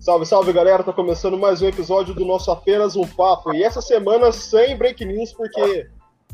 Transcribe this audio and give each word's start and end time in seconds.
Salve, 0.00 0.24
salve 0.24 0.50
galera, 0.50 0.82
tá 0.82 0.94
começando 0.94 1.36
mais 1.36 1.60
um 1.60 1.68
episódio 1.68 2.14
do 2.14 2.24
nosso 2.24 2.50
Apenas 2.50 2.96
um 2.96 3.06
Papo. 3.06 3.52
E 3.52 3.62
essa 3.62 3.82
semana 3.82 4.32
sem 4.32 4.74
break 4.74 5.04
news, 5.04 5.30
porque 5.30 5.86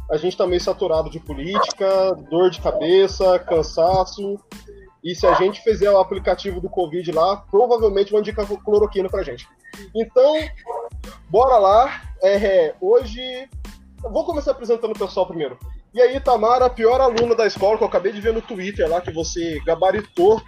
a 0.09 0.16
gente 0.16 0.37
tá 0.37 0.46
meio 0.46 0.61
saturado 0.61 1.11
de 1.11 1.19
política, 1.19 2.14
dor 2.30 2.48
de 2.48 2.61
cabeça, 2.61 3.41
cansaço. 3.41 4.39
E 5.02 5.16
se 5.16 5.27
a 5.27 5.34
gente 5.34 5.61
fizer 5.62 5.91
o 5.91 5.98
aplicativo 5.98 6.61
do 6.61 6.71
Covid 6.71 7.11
lá, 7.11 7.39
provavelmente 7.50 8.12
vão 8.12 8.21
indicar 8.21 8.46
cloroquina 8.64 9.09
pra 9.09 9.25
gente. 9.25 9.48
Então, 9.93 10.37
bora 11.29 11.59
lá. 11.59 12.03
É, 12.23 12.73
hoje. 12.80 13.21
Eu 14.05 14.12
vou 14.12 14.25
começar 14.25 14.53
apresentando 14.53 14.93
o 14.93 14.98
pessoal 14.98 15.27
primeiro. 15.27 15.59
E 15.93 16.01
aí, 16.01 16.21
Tamara, 16.21 16.67
a 16.67 16.71
pior 16.71 17.01
aluna 17.01 17.35
da 17.35 17.48
escola 17.48 17.77
que 17.77 17.83
eu 17.83 17.89
acabei 17.89 18.12
de 18.12 18.21
ver 18.21 18.33
no 18.33 18.41
Twitter 18.41 18.89
lá, 18.89 19.00
que 19.00 19.11
você 19.11 19.58
gabaritou 19.67 20.40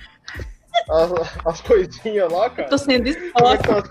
as, 0.91 1.13
as 1.45 1.61
coisinhas 1.61 2.33
lá, 2.33 2.51
cara. 2.51 2.67
Eu 2.67 2.71
tô 2.71 2.79
sendo 2.79 3.07
exposta. 3.07 3.85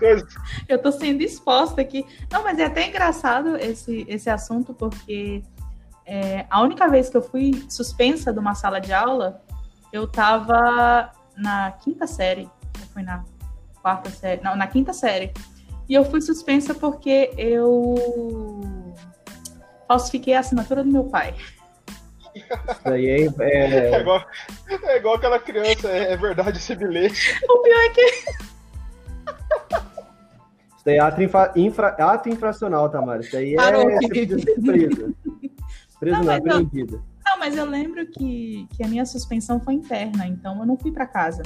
Eu 0.68 0.78
tô 0.82 0.92
sendo 0.92 1.22
exposta 1.22 1.80
aqui. 1.80 2.04
Não, 2.30 2.42
mas 2.42 2.58
é 2.58 2.64
até 2.64 2.88
engraçado 2.88 3.56
esse, 3.56 4.04
esse 4.08 4.28
assunto, 4.28 4.74
porque 4.74 5.42
é, 6.04 6.46
a 6.50 6.60
única 6.62 6.88
vez 6.88 7.08
que 7.08 7.16
eu 7.16 7.22
fui 7.22 7.64
suspensa 7.68 8.32
de 8.32 8.38
uma 8.38 8.54
sala 8.54 8.80
de 8.80 8.92
aula, 8.92 9.42
eu 9.92 10.06
tava 10.06 11.12
na 11.36 11.72
quinta 11.72 12.06
série. 12.06 12.50
Eu 12.80 12.86
fui 12.92 13.02
na 13.02 13.24
quarta 13.82 14.10
série. 14.10 14.42
Não, 14.42 14.56
na 14.56 14.66
quinta 14.66 14.92
série. 14.92 15.32
E 15.88 15.94
eu 15.94 16.04
fui 16.04 16.20
suspensa 16.20 16.74
porque 16.74 17.30
eu 17.36 17.94
falsifiquei 19.86 20.34
a 20.34 20.40
assinatura 20.40 20.84
do 20.84 20.90
meu 20.90 21.04
pai. 21.04 21.34
Isso 22.38 22.88
aí 22.88 23.06
é. 23.06 23.26
É, 23.40 23.94
é, 23.94 24.00
igual, 24.00 24.24
é 24.68 24.96
igual 24.96 25.14
aquela 25.14 25.38
criança, 25.38 25.88
é, 25.88 26.12
é 26.12 26.16
verdade 26.16 26.58
esse 26.58 26.74
bilhete. 26.74 27.38
O 27.48 27.58
pior 27.62 27.78
é 27.78 27.88
que. 27.90 28.00
Isso 30.76 30.84
daí 30.84 30.96
é 30.96 31.00
ato, 31.00 31.22
infra, 31.22 31.52
infra, 31.56 31.88
ato 31.88 32.28
infracional, 32.28 32.88
Tamara. 32.88 33.20
Isso 33.20 33.36
aí 33.36 33.54
é. 33.54 33.56
Parou, 33.56 33.86
preso. 33.86 35.16
Preso 35.98 36.18
não, 36.18 36.24
na 36.24 36.40
prendida. 36.40 37.02
Não, 37.26 37.38
mas 37.38 37.56
eu 37.56 37.64
lembro 37.66 38.06
que, 38.06 38.66
que 38.74 38.82
a 38.82 38.88
minha 38.88 39.04
suspensão 39.04 39.60
foi 39.60 39.74
interna, 39.74 40.26
então 40.26 40.58
eu 40.58 40.66
não 40.66 40.76
fui 40.76 40.90
para 40.90 41.06
casa. 41.06 41.42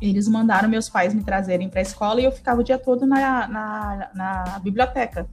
Eles 0.00 0.28
mandaram 0.28 0.68
meus 0.68 0.88
pais 0.88 1.14
me 1.14 1.24
trazerem 1.24 1.68
para 1.68 1.80
a 1.80 1.82
escola 1.82 2.20
e 2.20 2.24
eu 2.24 2.32
ficava 2.32 2.60
o 2.60 2.64
dia 2.64 2.78
todo 2.78 3.06
na, 3.06 3.48
na, 3.48 4.10
na 4.14 4.58
biblioteca. 4.60 5.26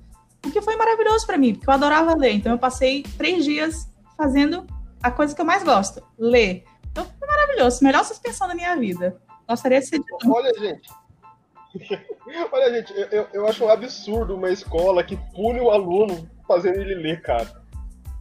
O 0.45 0.51
que 0.51 0.61
foi 0.61 0.75
maravilhoso 0.75 1.25
para 1.25 1.37
mim, 1.37 1.53
porque 1.53 1.69
eu 1.69 1.73
adorava 1.73 2.15
ler. 2.15 2.33
Então 2.33 2.51
eu 2.51 2.57
passei 2.57 3.03
três 3.17 3.43
dias 3.43 3.91
fazendo 4.15 4.65
a 5.01 5.11
coisa 5.11 5.35
que 5.35 5.41
eu 5.41 5.45
mais 5.45 5.63
gosto, 5.63 6.03
ler. 6.17 6.63
Então 6.91 7.05
foi 7.05 7.27
maravilhoso, 7.27 7.83
melhor 7.83 8.03
suspensão 8.03 8.47
da 8.47 8.55
minha 8.55 8.75
vida. 8.75 9.19
Gostaria 9.47 9.79
de 9.79 9.87
ser. 9.87 10.01
Olha, 10.25 10.53
gente. 10.59 10.89
Olha, 12.51 12.73
gente, 12.73 12.93
eu, 13.11 13.27
eu 13.33 13.47
acho 13.47 13.63
um 13.65 13.69
absurdo 13.69 14.35
uma 14.35 14.49
escola 14.49 15.03
que 15.03 15.17
pune 15.33 15.59
o 15.59 15.69
aluno 15.69 16.29
fazendo 16.47 16.79
ele 16.79 16.95
ler, 16.95 17.21
cara. 17.21 17.63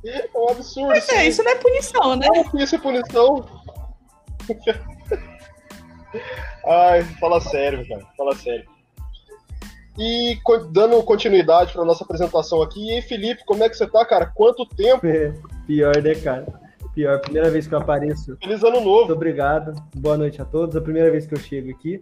É 0.04 0.28
um 0.36 0.50
absurdo. 0.50 0.88
Pois 0.88 1.08
é, 1.08 1.28
isso 1.28 1.42
não 1.42 1.52
é 1.52 1.54
punição, 1.54 2.16
né? 2.16 2.26
Não, 2.28 2.60
isso 2.60 2.74
é 2.74 2.78
punição. 2.78 3.46
Ai, 6.66 7.02
fala 7.20 7.40
sério, 7.40 7.86
cara. 7.88 8.06
Fala 8.16 8.34
sério. 8.36 8.68
E 9.96 10.38
dando 10.70 11.02
continuidade 11.04 11.72
para 11.72 11.84
nossa 11.84 12.02
apresentação 12.04 12.60
aqui, 12.60 12.98
e 12.98 13.02
Felipe, 13.02 13.44
como 13.46 13.62
é 13.62 13.68
que 13.68 13.76
você 13.76 13.86
tá, 13.86 14.04
cara? 14.04 14.26
Quanto 14.26 14.66
tempo? 14.66 15.06
É, 15.06 15.32
pior, 15.66 15.96
né, 16.02 16.14
cara? 16.16 16.63
Pior, 16.94 17.20
primeira 17.20 17.50
vez 17.50 17.66
que 17.66 17.74
eu 17.74 17.78
apareço. 17.78 18.36
Feliz 18.40 18.62
ano 18.62 18.80
novo. 18.80 18.98
Muito 18.98 19.14
obrigado. 19.14 19.74
Boa 19.96 20.16
noite 20.16 20.40
a 20.40 20.44
todos. 20.44 20.76
A 20.76 20.80
primeira 20.80 21.10
vez 21.10 21.26
que 21.26 21.34
eu 21.34 21.38
chego 21.38 21.70
aqui. 21.70 21.98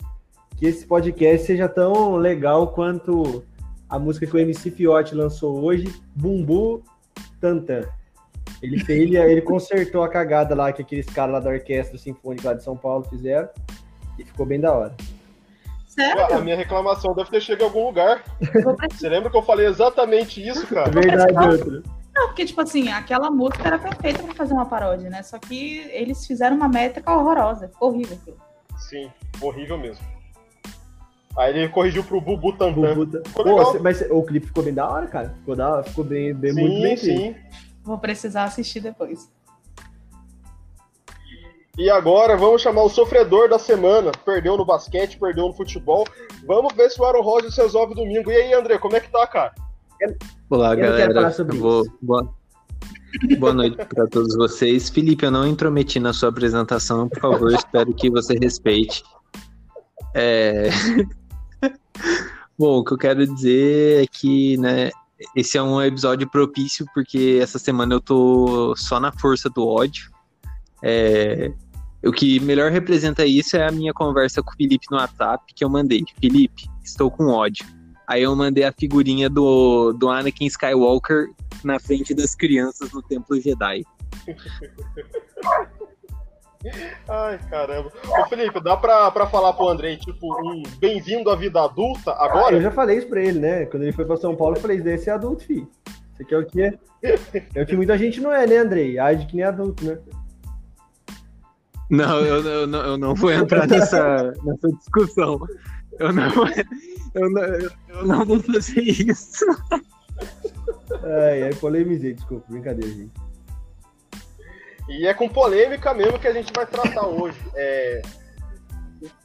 Que 0.59 0.67
esse 0.67 0.87
podcast 0.87 1.47
seja 1.47 1.67
tão 1.67 2.17
legal 2.17 2.69
quanto 2.69 3.43
a 3.89 3.99
música 3.99 4.27
que 4.27 4.37
o 4.37 4.39
MC 4.39 4.71
Fiote 4.71 5.15
lançou 5.15 5.65
hoje, 5.65 5.87
Bumbu 6.15 6.85
Tantan. 7.41 7.83
Ele, 8.63 8.85
ele, 8.87 9.17
ele 9.17 9.41
consertou 9.41 10.03
a 10.03 10.09
cagada 10.09 10.55
lá 10.55 10.71
que 10.73 10.83
aqueles 10.83 11.07
caras 11.07 11.33
lá 11.33 11.41
da 11.41 11.51
Orquestra 11.51 11.97
Sinfônica 11.97 12.49
lá 12.49 12.55
de 12.55 12.63
São 12.63 12.77
Paulo 12.77 13.05
fizeram. 13.05 13.49
E 14.19 14.25
ficou 14.25 14.45
bem 14.45 14.61
da 14.61 14.73
hora. 14.73 14.95
Sério? 15.87 16.37
A 16.37 16.41
minha 16.41 16.57
reclamação 16.57 17.15
deve 17.15 17.31
ter 17.31 17.41
chegado 17.41 17.63
em 17.63 17.65
algum 17.65 17.87
lugar. 17.87 18.23
Você 18.91 19.09
lembra 19.09 19.31
que 19.31 19.37
eu 19.37 19.43
falei 19.43 19.67
exatamente 19.67 20.47
isso, 20.47 20.67
cara? 20.67 20.91
Verdade, 20.91 21.49
outra. 21.49 21.83
Não, 22.15 22.27
porque, 22.29 22.45
tipo 22.45 22.61
assim, 22.61 22.89
aquela 22.89 23.31
música 23.31 23.67
era 23.67 23.79
perfeita 23.79 24.23
pra 24.23 24.35
fazer 24.35 24.53
uma 24.53 24.67
paródia, 24.67 25.09
né? 25.09 25.23
Só 25.23 25.39
que 25.39 25.79
eles 25.91 26.27
fizeram 26.27 26.57
uma 26.57 26.69
métrica 26.69 27.13
horrorosa. 27.13 27.69
Ficou 27.69 27.89
horrível 27.89 28.19
aquilo. 28.21 28.37
Sim, 28.79 29.11
horrível 29.41 29.79
mesmo. 29.79 30.05
Aí 31.37 31.57
ele 31.57 31.69
corrigiu 31.71 32.05
pro 32.05 32.21
Bubu 32.21 32.53
Tantan. 32.53 32.95
Bubu 32.95 33.23
Pô, 33.33 33.79
mas 33.81 34.03
o 34.11 34.23
clipe 34.23 34.49
ficou 34.49 34.63
bem 34.63 34.75
da 34.75 34.87
hora, 34.89 35.07
cara. 35.07 35.31
Ficou, 35.39 35.57
da, 35.57 35.83
ficou 35.83 36.05
bem, 36.05 36.35
bem 36.35 36.53
sim, 36.53 36.61
muito 36.61 36.83
bem 36.83 36.97
sim. 36.97 37.37
Vou 37.83 37.99
precisar 37.99 38.45
assistir 38.45 38.81
depois. 38.81 39.31
E 41.79 41.89
agora 41.89 42.37
vamos 42.37 42.61
chamar 42.61 42.83
o 42.83 42.91
sofredor 42.91 43.49
da 43.49 43.59
semana. 43.59 44.13
Perdeu 44.27 44.59
no 44.59 44.65
basquete, 44.65 45.19
perdeu 45.19 45.47
no 45.47 45.55
futebol. 45.55 46.07
Vamos 46.47 46.75
ver 46.75 46.91
se 46.91 47.01
o 47.01 47.05
Aaron 47.05 47.23
Rodgers 47.23 47.57
resolve 47.57 47.95
domingo. 47.95 48.31
E 48.31 48.37
aí, 48.37 48.53
André, 48.53 48.77
como 48.77 48.95
é 48.95 49.01
que 49.01 49.11
tá, 49.11 49.27
cara? 49.27 49.55
Olá, 50.51 50.75
eu 50.75 50.81
galera. 50.81 51.31
Vou... 51.55 51.85
Boa... 52.01 52.35
Boa 53.39 53.53
noite 53.53 53.77
para 53.77 54.07
todos 54.07 54.35
vocês. 54.37 54.89
Felipe, 54.89 55.25
eu 55.27 55.31
não 55.31 55.47
intrometi 55.47 56.01
na 56.01 56.13
sua 56.13 56.31
apresentação, 56.31 57.09
por 57.09 57.21
favor, 57.21 57.53
espero 57.53 57.93
que 57.95 58.11
você 58.11 58.35
respeite. 58.41 59.03
É... 60.15 60.71
Bom, 62.59 62.79
o 62.79 62.85
que 62.85 62.93
eu 62.93 62.99
quero 62.99 63.27
dizer 63.27 64.05
é 64.05 64.07
que, 64.07 64.57
né, 64.57 64.91
esse 65.37 65.59
é 65.59 65.63
um 65.63 65.81
episódio 65.81 66.29
propício 66.29 66.87
porque 66.95 67.39
essa 67.41 67.59
semana 67.59 67.95
eu 67.95 68.01
tô 68.01 68.75
só 68.77 68.99
na 68.99 69.13
força 69.13 69.49
do 69.51 69.67
ódio. 69.67 70.11
É, 70.83 71.53
o 72.05 72.13
que 72.13 72.41
melhor 72.41 72.71
representa 72.71 73.25
isso 73.25 73.57
é 73.57 73.67
a 73.67 73.71
minha 73.71 73.93
conversa 73.93 74.43
com 74.43 74.51
o 74.51 74.57
Felipe 74.57 74.87
no 74.91 74.97
WhatsApp 74.97 75.45
que 75.55 75.65
eu 75.65 75.69
mandei. 75.69 76.03
Felipe, 76.21 76.69
estou 76.83 77.11
com 77.11 77.29
ódio. 77.29 77.65
Aí 78.13 78.25
eu 78.25 78.37
mandei 78.37 78.63
a 78.63 78.73
figurinha 78.73 79.31
do, 79.31 79.95
do 79.95 80.11
Anakin 80.11 80.45
Skywalker 80.45 81.31
na 81.65 81.81
frente 81.81 82.13
das 82.13 82.35
crianças 82.35 82.93
no 82.93 83.01
Templo 83.01 83.41
Jedi. 83.41 83.87
Ai, 87.09 87.39
caramba. 87.49 87.91
Ô, 88.07 88.27
Felipe, 88.27 88.63
dá 88.63 88.77
pra, 88.77 89.11
pra 89.11 89.27
falar 89.27 89.55
pro 89.55 89.67
Andrei, 89.67 89.97
tipo, 89.97 90.27
um 90.47 90.63
bem-vindo 90.79 91.31
à 91.31 91.37
vida 91.37 91.63
adulta 91.63 92.13
agora? 92.13 92.49
Ah, 92.55 92.59
eu 92.59 92.61
já 92.61 92.71
falei 92.71 92.99
isso 92.99 93.09
pra 93.09 93.23
ele, 93.23 93.41
né? 93.41 93.65
Quando 93.65 93.85
ele 93.85 93.93
foi 93.93 94.05
pra 94.05 94.19
São 94.19 94.37
Paulo, 94.37 94.57
eu 94.57 94.61
falei, 94.61 94.79
desse 94.83 95.09
é 95.09 95.13
adulto, 95.15 95.45
filho. 95.45 95.67
Isso 96.13 96.23
aqui 96.23 96.35
é 96.35 96.39
o 96.39 96.45
que 96.45 96.61
é. 96.61 96.79
É 97.57 97.63
o 97.63 97.67
que 97.67 97.75
muita 97.75 97.97
gente 97.97 98.21
não 98.21 98.31
é, 98.31 98.47
né, 98.47 98.59
Andrei? 98.59 98.99
Age 98.99 99.25
que 99.27 99.37
nem 99.37 99.47
adulto, 99.47 99.87
né? 99.87 99.99
Não, 101.89 102.21
eu, 102.21 102.43
eu, 102.45 102.67
não, 102.67 102.81
eu 102.81 102.99
não 102.99 103.15
vou 103.15 103.33
entrar 103.33 103.67
nessa, 103.67 104.35
nessa 104.45 104.69
discussão. 104.77 105.41
Eu 105.99 106.13
não, 106.13 106.31
eu 107.15 107.31
não, 107.31 107.43
eu 107.43 108.07
não 108.07 108.25
vou 108.25 108.41
fazer 108.41 108.81
isso. 108.81 109.45
Ai, 111.03 111.45
ai, 111.45 111.55
polemizei, 111.55 112.15
desculpa, 112.15 112.47
brincadeira, 112.49 112.95
gente. 112.95 113.13
E 114.89 115.07
é 115.07 115.15
com 115.15 115.29
polêmica 115.29 115.95
mesmo 115.95 116.19
que 116.19 116.29
a 116.29 116.33
gente 116.33 116.53
vai 116.53 116.67
tratar 116.67 117.07
hoje. 117.07 117.39
É, 117.55 118.03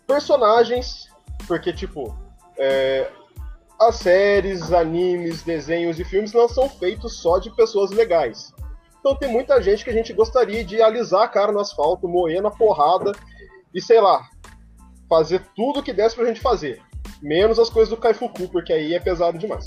personagens, 0.05 1.09
porque, 1.47 1.73
tipo, 1.73 2.16
é, 2.57 3.09
as 3.79 3.95
séries, 3.95 4.72
animes, 4.72 5.44
desenhos 5.44 5.99
e 5.99 6.05
filmes 6.05 6.34
não 6.34 6.47
são 6.47 6.69
feitos 6.69 7.17
só 7.17 7.38
de 7.38 7.49
pessoas 7.55 7.91
legais. 7.91 8.53
Então 8.99 9.16
tem 9.16 9.29
muita 9.29 9.61
gente 9.61 9.84
que 9.84 9.89
a 9.89 9.94
gente 9.94 10.13
gostaria 10.13 10.63
de 10.63 10.81
alisar 10.81 11.23
a 11.23 11.28
cara 11.28 11.52
no 11.52 11.59
asfalto, 11.59 12.08
moer 12.08 12.41
na 12.41 12.52
porrada 12.52 13.11
e 13.73 13.81
sei 13.81 14.02
lá, 14.02 14.28
fazer 15.08 15.42
tudo 15.56 15.84
que 15.84 15.94
desse 15.94 16.16
pra 16.16 16.26
gente 16.26 16.42
fazer. 16.42 16.82
Menos 17.22 17.58
as 17.58 17.70
coisas 17.70 17.90
do 17.90 17.98
Kaifuku, 17.98 18.48
porque 18.50 18.74
aí 18.74 18.94
é 18.94 19.00
pesado 19.00 19.38
demais. 19.38 19.64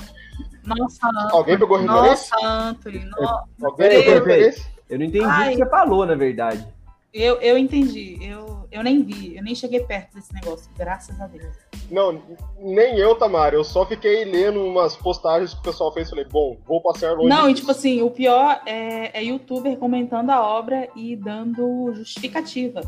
Nossa, 0.65 1.09
Alguém 1.31 1.59
pegou 1.59 1.77
a 1.77 1.81
referência? 1.81 2.37
Nossa, 2.37 2.47
Anthony. 2.47 3.05
Nossa. 3.07 3.47
Alguém 3.63 3.89
pegou 3.89 4.13
a 4.13 4.15
referência? 4.17 4.65
Eu 4.89 4.99
não 4.99 5.07
entendi 5.07 5.25
Ai. 5.25 5.49
o 5.49 5.57
que 5.57 5.65
você 5.65 5.71
falou, 5.71 6.05
na 6.05 6.15
verdade. 6.15 6.67
Eu, 7.13 7.41
eu 7.41 7.59
entendi. 7.59 8.19
Eu, 8.21 8.69
eu 8.71 8.83
nem 8.85 9.03
vi. 9.03 9.37
Eu 9.37 9.43
nem 9.43 9.55
cheguei 9.55 9.81
perto 9.81 10.15
desse 10.15 10.33
negócio. 10.33 10.71
Graças 10.77 11.21
a 11.21 11.27
Deus. 11.27 11.57
Não, 11.91 12.23
nem 12.59 12.99
eu, 12.99 13.17
Tamara. 13.17 13.55
Eu 13.57 13.65
só 13.65 13.85
fiquei 13.85 14.25
lendo 14.25 14.65
umas 14.65 14.97
postagens 14.97 15.53
que 15.53 15.61
o 15.61 15.63
pessoal 15.63 15.93
fez. 15.93 16.09
Falei, 16.09 16.25
bom, 16.25 16.57
vou 16.67 16.81
passar 16.81 17.13
longe. 17.15 17.29
Não, 17.29 17.49
disso. 17.49 17.51
e 17.51 17.55
tipo 17.55 17.71
assim, 17.73 18.03
o 18.03 18.11
pior 18.11 18.61
é, 18.65 19.19
é 19.19 19.25
youtuber 19.25 19.77
comentando 19.77 20.31
a 20.31 20.41
obra 20.41 20.89
e 20.95 21.17
dando 21.17 21.93
justificativa. 21.95 22.81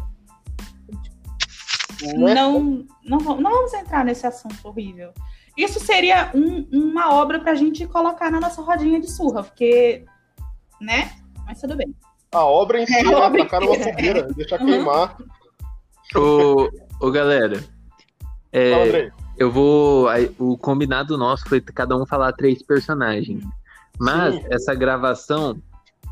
Né? 2.07 2.35
Não, 2.35 2.87
não, 3.05 3.19
não 3.19 3.51
vamos 3.51 3.75
entrar 3.75 4.05
nesse 4.05 4.27
assunto 4.27 4.57
horrível. 4.65 5.13
Isso 5.57 5.79
seria 5.81 6.31
um, 6.35 6.67
uma 6.73 7.15
obra 7.15 7.41
pra 7.41 7.55
gente 7.55 7.87
colocar 7.87 8.31
na 8.31 8.41
nossa 8.41 8.63
rodinha 8.63 9.01
de 9.01 9.11
surra, 9.11 9.43
porque, 9.43 10.05
né? 10.81 11.13
Mas 11.45 11.61
tudo 11.61 11.77
bem. 11.77 11.95
A 12.33 12.45
obra 12.45 12.81
em 12.81 12.87
si, 12.87 12.97
é, 12.97 13.03
né? 13.03 13.39
Tacar 13.39 13.63
uma 13.63 13.75
fogueira, 13.75 14.23
deixar 14.35 14.61
uhum. 14.61 14.67
queimar. 14.67 15.17
Ô, 16.17 16.71
ô 17.01 17.11
galera, 17.11 17.63
é, 18.51 19.11
eu 19.37 19.51
vou. 19.51 20.09
O 20.39 20.57
combinado 20.57 21.19
nosso 21.19 21.49
foi 21.49 21.61
cada 21.61 21.97
um 21.97 22.07
falar 22.07 22.33
três 22.33 22.63
personagens. 22.63 23.45
Mas 23.99 24.35
Sim. 24.35 24.45
essa 24.51 24.75
gravação 24.75 25.61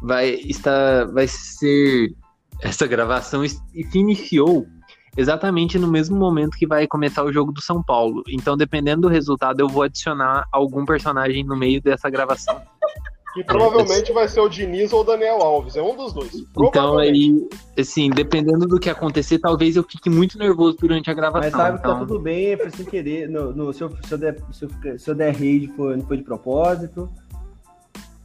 vai 0.03 0.31
estar. 0.31 1.07
Vai 1.07 1.27
ser. 1.27 2.15
Essa 2.63 2.87
gravação 2.87 3.47
se 3.47 3.59
iniciou 3.95 4.67
exatamente 5.17 5.79
no 5.79 5.89
mesmo 5.89 6.17
momento 6.17 6.57
que 6.57 6.67
vai 6.67 6.87
começar 6.87 7.25
o 7.25 7.33
jogo 7.33 7.53
do 7.53 7.61
São 7.61 7.83
Paulo. 7.83 8.23
Então, 8.29 8.57
dependendo 8.57 9.03
do 9.03 9.09
resultado, 9.09 9.61
eu 9.61 9.69
vou 9.69 9.83
adicionar 9.83 10.47
algum 10.53 10.85
personagem 10.85 11.45
no 11.45 11.57
meio 11.57 11.81
dessa 11.81 12.09
gravação. 12.09 12.61
Que 13.33 13.45
provavelmente 13.45 14.13
vai 14.13 14.27
ser 14.27 14.41
o 14.41 14.49
Diniz 14.49 14.93
ou 14.93 15.03
o 15.03 15.05
Daniel 15.05 15.41
Alves, 15.41 15.77
é 15.77 15.83
um 15.83 15.95
dos 15.95 16.13
dois. 16.13 16.33
Então 16.59 16.99
aí, 16.99 17.49
assim, 17.79 18.11
dependendo 18.11 18.67
do 18.67 18.81
que 18.81 18.91
acontecer, 18.91 19.39
talvez 19.39 19.77
eu 19.77 19.85
fique 19.85 20.11
muito 20.11 20.37
nervoso 20.37 20.77
durante 20.81 21.09
a 21.11 21.15
gravação. 21.15 21.49
Mas 21.49 21.53
sabe 21.53 21.79
então... 21.79 21.81
que 21.81 21.83
tá 21.83 21.95
então 21.95 22.07
tudo 22.09 22.19
bem, 22.19 22.57
foi 22.57 22.71
sem 22.71 22.85
querer. 22.85 23.29
No, 23.29 23.53
no, 23.53 23.73
se, 23.73 23.83
eu, 23.83 23.91
se, 24.03 24.13
eu 24.13 24.19
der, 24.19 24.37
se, 24.51 24.65
eu, 24.65 24.99
se 24.99 25.11
eu 25.11 25.15
der 25.15 25.33
rage, 25.33 25.73
foi, 25.77 25.97
não 25.97 26.07
foi 26.07 26.17
de 26.17 26.25
propósito. 26.25 27.09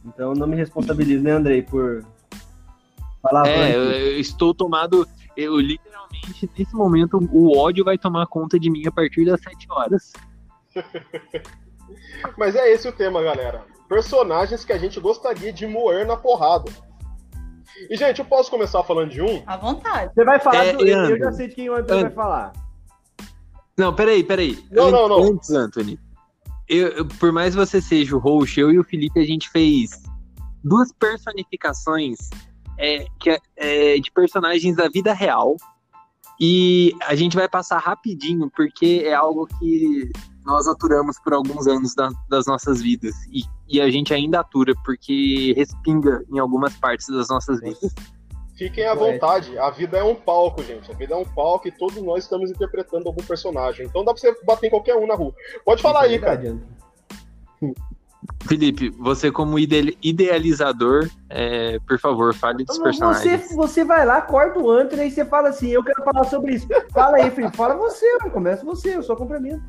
Então 0.04 0.34
não 0.34 0.46
me 0.46 0.56
responsabilizo, 0.56 1.22
né, 1.22 1.30
Andrei, 1.30 1.62
por 1.62 2.04
falar. 3.22 3.46
É, 3.46 3.76
eu, 3.76 3.82
eu 3.82 4.20
estou 4.20 4.52
tomado. 4.52 5.06
Eu 5.36 5.58
literalmente, 5.58 6.50
nesse 6.58 6.74
momento, 6.74 7.18
o 7.32 7.56
ódio 7.58 7.84
vai 7.84 7.98
tomar 7.98 8.26
conta 8.26 8.58
de 8.58 8.70
mim 8.70 8.86
a 8.86 8.92
partir 8.92 9.24
das 9.24 9.40
7 9.40 9.66
horas. 9.70 10.12
Mas 12.36 12.56
é 12.56 12.72
esse 12.72 12.88
o 12.88 12.92
tema, 12.92 13.22
galera 13.22 13.64
personagens 13.88 14.64
que 14.64 14.72
a 14.72 14.78
gente 14.78 15.00
gostaria 15.00 15.52
de 15.52 15.66
moer 15.66 16.06
na 16.06 16.16
porrada. 16.16 16.70
E, 17.90 17.96
gente, 17.96 18.20
eu 18.20 18.24
posso 18.24 18.50
começar 18.50 18.82
falando 18.84 19.10
de 19.10 19.20
um? 19.20 19.42
À 19.46 19.56
vontade. 19.56 20.12
Você 20.14 20.24
vai 20.24 20.40
falar 20.40 20.64
é, 20.64 20.72
do. 20.72 20.86
Eu, 20.86 21.10
eu 21.10 21.18
já 21.18 21.32
sei 21.32 21.48
de 21.48 21.54
quem 21.54 21.68
o 21.68 21.74
Antônio 21.74 22.04
vai 22.04 22.12
falar. 22.12 22.52
Não, 23.76 23.94
peraí, 23.94 24.24
peraí. 24.24 24.58
Não, 24.70 24.90
não, 24.90 25.08
não. 25.08 25.22
Antes, 25.22 25.50
Anthony. 25.50 25.98
Eu, 26.68 26.88
eu, 26.88 27.06
por 27.06 27.30
mais 27.32 27.54
você 27.54 27.80
seja 27.80 28.16
o 28.16 28.18
host, 28.18 28.58
eu 28.58 28.72
e 28.72 28.78
o 28.78 28.84
Felipe, 28.84 29.20
a 29.20 29.24
gente 29.24 29.50
fez 29.50 30.02
duas 30.64 30.90
personificações 30.92 32.30
é, 32.78 33.06
que, 33.18 33.30
é, 33.30 33.40
é 33.56 33.98
de 33.98 34.10
personagens 34.10 34.76
da 34.76 34.88
vida 34.88 35.12
real. 35.12 35.56
E 36.38 36.92
a 37.06 37.14
gente 37.14 37.36
vai 37.36 37.48
passar 37.48 37.78
rapidinho, 37.78 38.50
porque 38.54 39.02
é 39.04 39.14
algo 39.14 39.46
que 39.46 40.10
nós 40.44 40.68
aturamos 40.68 41.18
por 41.18 41.32
alguns 41.32 41.66
anos 41.66 41.94
da, 41.94 42.10
das 42.28 42.46
nossas 42.46 42.82
vidas. 42.82 43.14
E, 43.32 43.42
e 43.68 43.80
a 43.80 43.90
gente 43.90 44.12
ainda 44.12 44.40
atura, 44.40 44.74
porque 44.84 45.54
respinga 45.56 46.24
em 46.30 46.38
algumas 46.38 46.74
partes 46.76 47.08
das 47.08 47.28
nossas 47.28 47.60
vidas. 47.60 47.94
Fiquem 48.56 48.86
à 48.86 48.94
vontade, 48.94 49.58
a 49.58 49.68
vida 49.70 49.98
é 49.98 50.02
um 50.02 50.14
palco, 50.14 50.62
gente. 50.62 50.90
A 50.90 50.94
vida 50.94 51.12
é 51.12 51.16
um 51.16 51.26
palco 51.26 51.68
e 51.68 51.72
todos 51.72 52.02
nós 52.02 52.24
estamos 52.24 52.50
interpretando 52.50 53.06
algum 53.06 53.22
personagem. 53.22 53.84
Então 53.84 54.02
dá 54.02 54.14
pra 54.14 54.20
você 54.20 54.34
bater 54.44 54.68
em 54.68 54.70
qualquer 54.70 54.96
um 54.96 55.06
na 55.06 55.14
rua. 55.14 55.34
Pode 55.62 55.82
falar 55.82 56.02
aí, 56.02 56.18
cara. 56.18 56.58
Felipe, 58.46 58.90
você 58.90 59.30
como 59.30 59.58
idealizador, 59.58 61.08
é, 61.28 61.78
por 61.80 61.98
favor, 61.98 62.34
fale 62.34 62.64
dos 62.64 62.78
personagens. 62.78 63.48
Você, 63.48 63.54
você 63.54 63.84
vai 63.84 64.04
lá, 64.06 64.20
corta 64.20 64.58
o 64.58 64.70
Anthony 64.70 65.06
e 65.06 65.10
você 65.10 65.24
fala 65.24 65.48
assim, 65.48 65.68
eu 65.68 65.82
quero 65.82 66.02
falar 66.04 66.24
sobre 66.24 66.54
isso. 66.54 66.66
Fala 66.92 67.18
aí, 67.18 67.30
Felipe, 67.30 67.56
fala 67.56 67.74
você, 67.76 68.06
começa 68.32 68.64
você, 68.64 68.96
eu 68.96 69.02
só 69.02 69.14
complemento. 69.14 69.62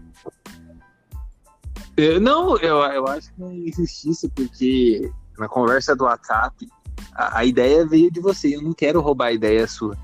Eu, 1.96 2.22
não, 2.22 2.58
eu, 2.58 2.78
eu 2.78 3.08
acho 3.08 3.34
que 3.34 3.44
é 3.44 3.48
injustiça, 3.48 4.30
porque 4.36 5.12
na 5.38 5.48
conversa 5.48 5.96
do 5.96 6.04
WhatsApp, 6.04 6.68
a, 7.14 7.40
a, 7.40 7.46
ideia 7.46 7.86
veio 7.86 8.12
de 8.12 8.20
você. 8.20 8.56
Eu 8.56 8.62
não 8.62 8.74
quero 8.74 9.02
roubar 9.02 9.28
a 9.28 9.32
ideia 9.32 9.68
sua. 9.68 9.98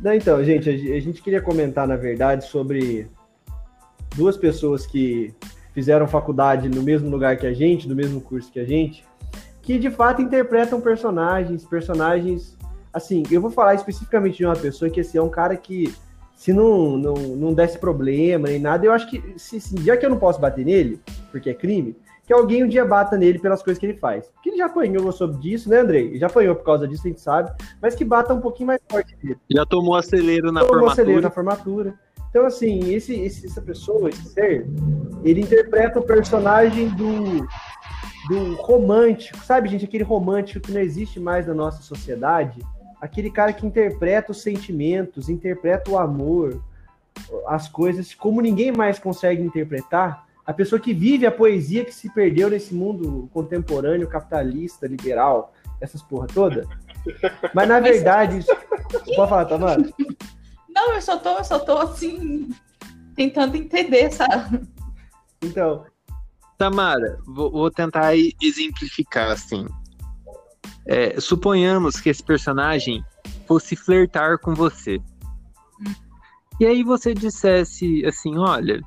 Não, 0.00 0.14
então, 0.14 0.42
gente, 0.42 0.68
a, 0.68 0.72
a 0.72 1.00
gente 1.00 1.20
queria 1.22 1.42
comentar, 1.42 1.86
na 1.86 1.96
verdade, 1.96 2.46
sobre 2.46 3.10
duas 4.16 4.36
pessoas 4.36 4.86
que 4.86 5.34
fizeram 5.78 6.08
faculdade 6.08 6.68
no 6.68 6.82
mesmo 6.82 7.08
lugar 7.08 7.36
que 7.36 7.46
a 7.46 7.54
gente, 7.54 7.88
no 7.88 7.94
mesmo 7.94 8.20
curso 8.20 8.50
que 8.50 8.58
a 8.58 8.64
gente, 8.64 9.04
que 9.62 9.78
de 9.78 9.88
fato 9.88 10.20
interpretam 10.20 10.80
personagens, 10.80 11.64
personagens. 11.64 12.58
Assim, 12.92 13.22
eu 13.30 13.40
vou 13.40 13.48
falar 13.48 13.76
especificamente 13.76 14.38
de 14.38 14.44
uma 14.44 14.56
pessoa 14.56 14.90
que 14.90 14.98
assim, 14.98 15.18
é 15.18 15.22
um 15.22 15.28
cara 15.28 15.56
que 15.56 15.94
se 16.34 16.52
não, 16.52 16.96
não, 16.96 17.14
não 17.14 17.54
desse 17.54 17.78
problema 17.78 18.48
nem 18.48 18.58
nada, 18.58 18.84
eu 18.84 18.90
acho 18.90 19.08
que, 19.08 19.22
se, 19.36 19.60
se, 19.60 19.80
já 19.84 19.96
que 19.96 20.04
eu 20.04 20.10
não 20.10 20.18
posso 20.18 20.40
bater 20.40 20.64
nele, 20.64 21.00
porque 21.30 21.48
é 21.48 21.54
crime, 21.54 21.96
que 22.26 22.32
alguém 22.32 22.64
um 22.64 22.68
dia 22.68 22.84
bata 22.84 23.16
nele 23.16 23.38
pelas 23.38 23.62
coisas 23.62 23.78
que 23.78 23.86
ele 23.86 23.96
faz. 23.96 24.26
Porque 24.34 24.50
ele 24.50 24.58
já 24.58 24.66
apanhou 24.66 25.12
sobre 25.12 25.38
disso, 25.38 25.70
né, 25.70 25.78
Andrei? 25.78 26.08
Ele 26.08 26.18
já 26.18 26.26
apanhou 26.26 26.56
por 26.56 26.64
causa 26.64 26.88
disso, 26.88 27.02
a 27.04 27.08
gente 27.08 27.20
sabe, 27.20 27.52
mas 27.80 27.94
que 27.94 28.04
bata 28.04 28.34
um 28.34 28.40
pouquinho 28.40 28.66
mais 28.66 28.80
forte 28.90 29.14
dele. 29.16 29.38
Já 29.48 29.64
tomou 29.64 29.94
acelero 29.94 30.50
na 30.50 30.60
tomou 30.60 30.74
formatura. 30.74 30.92
acelero 30.92 31.20
na 31.22 31.30
formatura. 31.30 31.94
Então, 32.30 32.46
assim, 32.46 32.92
esse, 32.92 33.14
esse, 33.14 33.46
essa 33.46 33.60
pessoa, 33.60 34.08
esse 34.08 34.24
ser, 34.28 34.66
ele 35.24 35.40
interpreta 35.40 35.98
o 35.98 36.02
personagem 36.02 36.88
do, 36.90 37.46
do 38.28 38.54
romântico, 38.56 39.38
sabe, 39.44 39.68
gente? 39.68 39.84
Aquele 39.84 40.04
romântico 40.04 40.66
que 40.66 40.72
não 40.72 40.80
existe 40.80 41.18
mais 41.18 41.46
na 41.46 41.54
nossa 41.54 41.82
sociedade, 41.82 42.60
aquele 43.00 43.30
cara 43.30 43.52
que 43.52 43.66
interpreta 43.66 44.32
os 44.32 44.42
sentimentos, 44.42 45.28
interpreta 45.28 45.90
o 45.90 45.98
amor, 45.98 46.60
as 47.46 47.68
coisas 47.68 48.14
como 48.14 48.40
ninguém 48.40 48.72
mais 48.72 48.98
consegue 48.98 49.42
interpretar. 49.42 50.26
A 50.44 50.52
pessoa 50.52 50.80
que 50.80 50.94
vive 50.94 51.26
a 51.26 51.32
poesia 51.32 51.84
que 51.84 51.94
se 51.94 52.12
perdeu 52.12 52.48
nesse 52.48 52.74
mundo 52.74 53.28
contemporâneo, 53.32 54.08
capitalista, 54.08 54.86
liberal, 54.86 55.52
essas 55.80 56.02
porra 56.02 56.26
toda. 56.26 56.66
Mas 57.54 57.68
na 57.68 57.80
verdade, 57.80 58.38
isso... 58.40 58.56
pode 59.14 59.28
falar, 59.28 59.44
Tamara? 59.44 59.82
Não, 60.78 60.94
eu 60.94 61.02
só 61.02 61.16
tô, 61.18 61.30
eu 61.30 61.44
só 61.44 61.58
tô 61.58 61.76
assim 61.78 62.50
tentando 63.16 63.56
entender 63.56 64.02
essa. 64.02 64.24
Então, 65.42 65.84
Tamara, 66.56 67.18
vou, 67.26 67.50
vou 67.50 67.70
tentar 67.70 68.12
exemplificar 68.16 69.32
assim. 69.32 69.66
É, 70.86 71.20
suponhamos 71.20 72.00
que 72.00 72.08
esse 72.08 72.22
personagem 72.22 73.04
fosse 73.46 73.74
flertar 73.74 74.38
com 74.38 74.54
você. 74.54 75.00
Hum. 75.80 75.94
E 76.60 76.66
aí 76.66 76.84
você 76.84 77.12
dissesse 77.12 78.06
assim, 78.06 78.38
olha, 78.38 78.80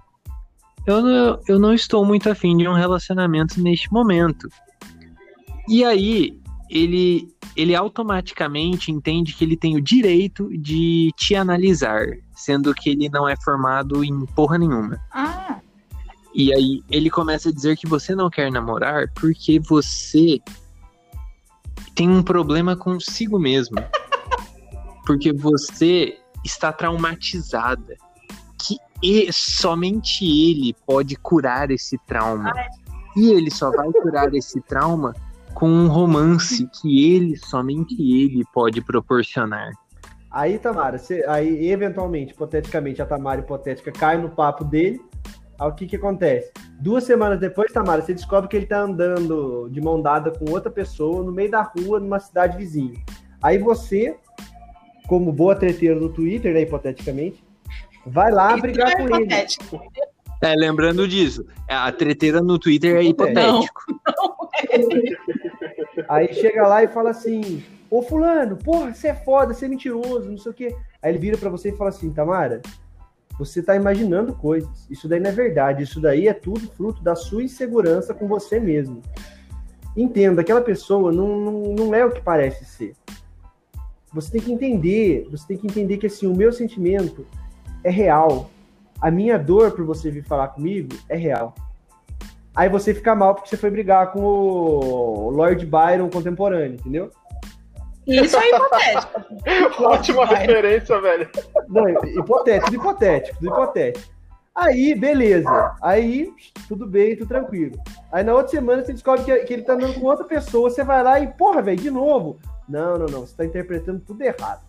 eu 0.88 1.02
não, 1.02 1.40
eu 1.46 1.60
não 1.60 1.74
estou 1.74 2.06
muito 2.06 2.30
afim 2.30 2.56
de 2.56 2.70
um 2.70 2.74
relacionamento 2.74 3.62
neste 3.62 3.92
momento. 3.92 4.48
E 5.68 5.84
aí 5.84 6.41
ele, 6.72 7.36
ele 7.54 7.76
automaticamente 7.76 8.92
entende 8.92 9.34
que 9.34 9.44
ele 9.44 9.58
tem 9.58 9.76
o 9.76 9.82
direito 9.82 10.50
de 10.58 11.12
te 11.18 11.36
analisar, 11.36 12.06
sendo 12.34 12.74
que 12.74 12.92
ele 12.92 13.10
não 13.10 13.28
é 13.28 13.36
formado 13.36 14.06
em 14.06 14.26
porra 14.28 14.58
nenhuma. 14.58 14.98
Ah. 15.12 15.60
E 16.34 16.54
aí 16.54 16.82
ele 16.90 17.10
começa 17.10 17.50
a 17.50 17.52
dizer 17.52 17.76
que 17.76 17.86
você 17.86 18.16
não 18.16 18.30
quer 18.30 18.50
namorar 18.50 19.12
porque 19.16 19.60
você 19.60 20.40
tem 21.94 22.10
um 22.10 22.24
problema 22.24 22.74
consigo 22.74 23.38
mesmo. 23.38 23.76
Porque 25.06 25.34
você 25.34 26.20
está 26.46 26.72
traumatizada. 26.72 27.98
Que 28.58 28.78
e, 29.02 29.34
somente 29.34 30.24
ele 30.24 30.76
pode 30.86 31.16
curar 31.16 31.72
esse 31.72 31.98
trauma. 32.06 32.54
E 33.18 33.32
ele 33.32 33.50
só 33.50 33.72
vai 33.72 33.92
curar 33.92 34.34
esse 34.36 34.62
trauma 34.62 35.14
com 35.54 35.68
um 35.68 35.88
romance 35.88 36.68
que 36.68 37.14
ele, 37.14 37.38
somente 37.38 37.96
ele, 37.96 38.44
pode 38.54 38.82
proporcionar. 38.82 39.72
Aí, 40.30 40.58
Tamara, 40.58 40.98
você, 40.98 41.24
aí 41.28 41.70
eventualmente, 41.70 42.34
hipoteticamente, 42.34 43.02
a 43.02 43.06
Tamara 43.06 43.42
hipotética 43.42 43.92
cai 43.92 44.18
no 44.18 44.30
papo 44.30 44.64
dele. 44.64 45.02
Aí 45.60 45.68
o 45.68 45.74
que 45.74 45.86
que 45.86 45.96
acontece? 45.96 46.52
Duas 46.80 47.04
semanas 47.04 47.40
depois, 47.40 47.72
Tamara, 47.72 48.02
você 48.02 48.14
descobre 48.14 48.50
que 48.50 48.56
ele 48.56 48.66
tá 48.66 48.80
andando 48.80 49.70
de 49.70 49.82
mão 49.82 50.02
dada 50.02 50.32
com 50.32 50.50
outra 50.50 50.72
pessoa 50.72 51.24
no 51.24 51.32
meio 51.32 51.52
da 51.52 51.62
rua, 51.62 52.00
numa 52.00 52.20
cidade 52.20 52.58
vizinha. 52.58 53.00
Aí 53.44 53.58
você, 53.58 54.18
como 55.08 55.32
boa 55.32 55.56
treteira 55.56 56.00
no 56.00 56.10
Twitter, 56.10 56.54
né, 56.54 56.62
hipoteticamente, 56.62 57.44
vai 58.06 58.32
lá 58.32 58.56
brigar 58.58 58.92
é 58.92 58.96
com 58.96 59.04
hipotético. 59.04 59.76
ele. 59.76 60.12
É, 60.42 60.56
lembrando 60.56 61.08
disso, 61.08 61.46
a 61.70 61.92
treteira 61.92 62.42
no 62.42 62.58
Twitter 62.58 62.96
é 62.96 63.04
hipotético. 63.04 63.84
Não, 63.90 64.28
não. 64.28 64.41
Aí 66.08 66.34
chega 66.34 66.68
lá 66.68 66.84
e 66.84 66.88
fala 66.88 67.10
assim: 67.10 67.64
Ô 67.92 68.02
fulano, 68.02 68.56
porra, 68.56 68.94
você 68.94 69.10
é 69.10 69.14
foda, 69.14 69.54
você 69.54 69.66
é 69.66 69.68
mentiroso, 69.68 70.30
não 70.30 70.38
sei 70.38 70.52
o 70.52 70.56
quê. 70.56 70.76
Aí 71.04 71.12
ele 71.12 71.20
vira 71.20 71.38
para 71.38 71.50
você 71.50 71.70
e 71.70 71.78
fala 71.78 71.90
assim, 71.90 72.10
Tamara, 72.10 72.62
você 73.38 73.60
está 73.60 73.76
imaginando 73.76 74.34
coisas. 74.34 74.88
Isso 74.90 75.10
daí 75.10 75.20
não 75.20 75.30
é 75.30 75.34
verdade. 75.34 75.84
Isso 75.84 76.00
daí 76.00 76.30
é 76.30 76.34
tudo 76.34 76.72
fruto 76.72 77.04
da 77.04 77.16
sua 77.16 77.44
insegurança 77.44 78.14
com 78.14 78.30
você 78.30 78.62
mesmo. 78.62 79.02
Entenda, 79.98 80.40
aquela 80.40 80.62
pessoa 80.62 81.12
não, 81.12 81.38
não, 81.38 81.62
não 81.74 81.94
é 81.94 82.06
o 82.06 82.12
que 82.12 82.22
parece 82.22 82.64
ser. 82.64 82.96
Você 84.14 84.32
tem 84.32 84.42
que 84.42 84.54
entender, 84.54 85.28
você 85.30 85.48
tem 85.48 85.58
que 85.58 85.68
entender 85.68 85.98
que 85.98 86.08
assim, 86.08 86.28
o 86.28 86.36
meu 86.36 86.54
sentimento 86.54 87.28
é 87.84 87.90
real. 87.90 88.50
A 89.02 89.12
minha 89.12 89.38
dor 89.38 89.72
por 89.72 89.84
você 89.84 90.10
vir 90.10 90.24
falar 90.24 90.48
comigo 90.48 90.96
é 91.10 91.18
real. 91.18 91.54
Aí 92.56 92.68
você 92.68 92.94
fica 92.94 93.16
mal 93.16 93.34
porque 93.34 93.50
você 93.50 93.58
foi 93.58 93.70
brigar 93.70 94.12
com 94.12 94.20
o 94.20 95.30
Lord 95.30 95.66
Byron 95.66 96.10
contemporâneo, 96.10 96.74
entendeu? 96.74 97.10
Isso 98.06 98.36
é 98.38 98.50
hipotético. 98.50 99.22
Ótima 99.84 100.26
referência, 100.26 101.00
velho. 101.00 101.30
Não, 101.70 101.88
hipotético, 101.90 102.76
hipotético, 102.76 103.46
hipotético. 103.46 104.12
Aí, 104.54 104.94
beleza. 104.94 105.76
Aí, 105.82 106.30
tudo 106.68 106.86
bem, 106.86 107.16
tudo 107.16 107.30
tranquilo. 107.30 107.80
Aí 108.12 108.24
na 108.24 108.34
outra 108.34 108.50
semana 108.50 108.84
você 108.84 108.92
descobre 108.92 109.24
que, 109.24 109.36
que 109.46 109.54
ele 109.54 109.64
tá 109.64 109.74
andando 109.74 109.94
com 110.00 110.08
outra 110.08 110.26
pessoa, 110.26 110.70
você 110.70 110.84
vai 110.84 111.02
lá 111.02 111.20
e, 111.20 111.28
porra, 111.28 111.62
velho, 111.62 111.80
de 111.80 111.90
novo. 111.90 112.38
Não, 112.68 112.98
não, 112.98 113.06
não, 113.06 113.22
você 113.22 113.36
tá 113.36 113.46
interpretando 113.46 114.02
tudo 114.02 114.22
errado. 114.22 114.62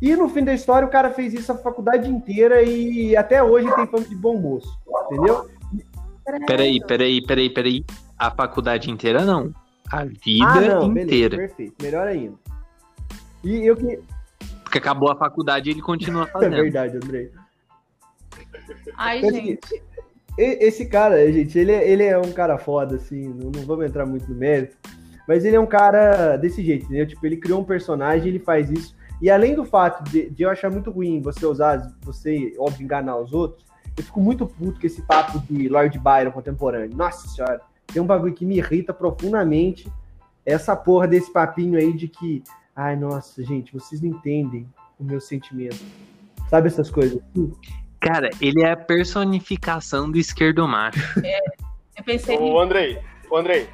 E 0.00 0.14
no 0.16 0.28
fim 0.28 0.44
da 0.44 0.54
história, 0.54 0.86
o 0.86 0.90
cara 0.90 1.10
fez 1.10 1.34
isso 1.34 1.50
a 1.52 1.56
faculdade 1.56 2.08
inteira 2.08 2.62
e 2.62 3.16
até 3.16 3.42
hoje 3.42 3.70
tem 3.74 3.86
fama 3.86 4.04
de 4.04 4.14
bom 4.14 4.38
moço, 4.38 4.78
entendeu? 5.06 5.48
Peraí, 6.46 6.80
peraí, 6.80 7.22
peraí, 7.22 7.50
peraí. 7.50 7.84
A 8.18 8.30
faculdade 8.30 8.90
inteira 8.90 9.24
não. 9.24 9.52
A 9.90 10.04
vida 10.04 10.44
ah, 10.46 10.60
não, 10.60 10.86
inteira. 10.86 11.36
Beleza, 11.36 11.36
perfeito, 11.36 11.82
melhor 11.82 12.06
ainda. 12.06 12.36
E 13.42 13.66
eu 13.66 13.76
que. 13.76 14.00
Porque 14.62 14.78
acabou 14.78 15.10
a 15.10 15.16
faculdade 15.16 15.70
e 15.70 15.72
ele 15.72 15.80
continua 15.80 16.24
é 16.28 16.30
fazendo. 16.30 16.56
É 16.56 16.62
verdade, 16.62 16.96
Andrei. 16.96 17.30
Ai, 18.96 19.22
Mas, 19.22 19.34
gente. 19.34 19.82
Esse 20.36 20.86
cara, 20.86 21.32
gente, 21.32 21.58
ele 21.58 21.72
é, 21.72 21.90
ele 21.90 22.04
é 22.04 22.16
um 22.16 22.32
cara 22.32 22.58
foda, 22.58 22.94
assim, 22.94 23.26
não, 23.28 23.50
não 23.50 23.62
vamos 23.62 23.86
entrar 23.86 24.06
muito 24.06 24.30
no 24.30 24.36
mérito, 24.36 24.76
mas 25.26 25.44
ele 25.44 25.56
é 25.56 25.60
um 25.60 25.66
cara 25.66 26.36
desse 26.36 26.62
jeito, 26.62 26.84
entendeu? 26.84 27.08
Tipo, 27.08 27.26
ele 27.26 27.38
criou 27.38 27.60
um 27.60 27.64
personagem, 27.64 28.28
ele 28.28 28.38
faz 28.38 28.70
isso, 28.70 28.94
e 29.20 29.28
além 29.30 29.56
do 29.56 29.64
fato 29.64 30.08
de, 30.08 30.30
de 30.30 30.44
eu 30.44 30.50
achar 30.50 30.70
muito 30.70 30.92
ruim 30.92 31.20
você 31.20 31.44
usar, 31.44 31.92
você, 32.02 32.54
óbvio, 32.56 32.84
enganar 32.84 33.16
os 33.16 33.32
outros, 33.32 33.66
eu 33.98 34.04
fico 34.04 34.20
muito 34.20 34.46
puto 34.46 34.80
com 34.80 34.86
esse 34.86 35.02
papo 35.02 35.40
de 35.40 35.68
Lord 35.68 35.98
Byron 35.98 36.30
contemporâneo. 36.30 36.96
Nossa 36.96 37.26
senhora, 37.28 37.60
tem 37.86 38.00
um 38.00 38.06
bagulho 38.06 38.32
que 38.32 38.44
me 38.44 38.56
irrita 38.58 38.94
profundamente, 38.94 39.90
essa 40.46 40.76
porra 40.76 41.08
desse 41.08 41.32
papinho 41.32 41.76
aí 41.76 41.92
de 41.92 42.06
que, 42.06 42.42
ai, 42.74 42.94
nossa, 42.94 43.42
gente, 43.42 43.72
vocês 43.72 44.00
não 44.00 44.10
entendem 44.10 44.66
o 44.98 45.04
meu 45.04 45.20
sentimento. 45.20 45.84
Sabe 46.48 46.68
essas 46.68 46.90
coisas? 46.90 47.20
Cara, 48.00 48.30
ele 48.40 48.62
é 48.62 48.70
a 48.70 48.76
personificação 48.76 50.10
do 50.10 50.16
esquerdo 50.16 50.66
macho. 50.66 50.98
É, 51.24 51.40
eu 51.98 52.04
pensei. 52.04 52.38
Ô, 52.38 52.60
Andrei, 52.60 53.02
ô, 53.28 53.36
Andrei. 53.36 53.68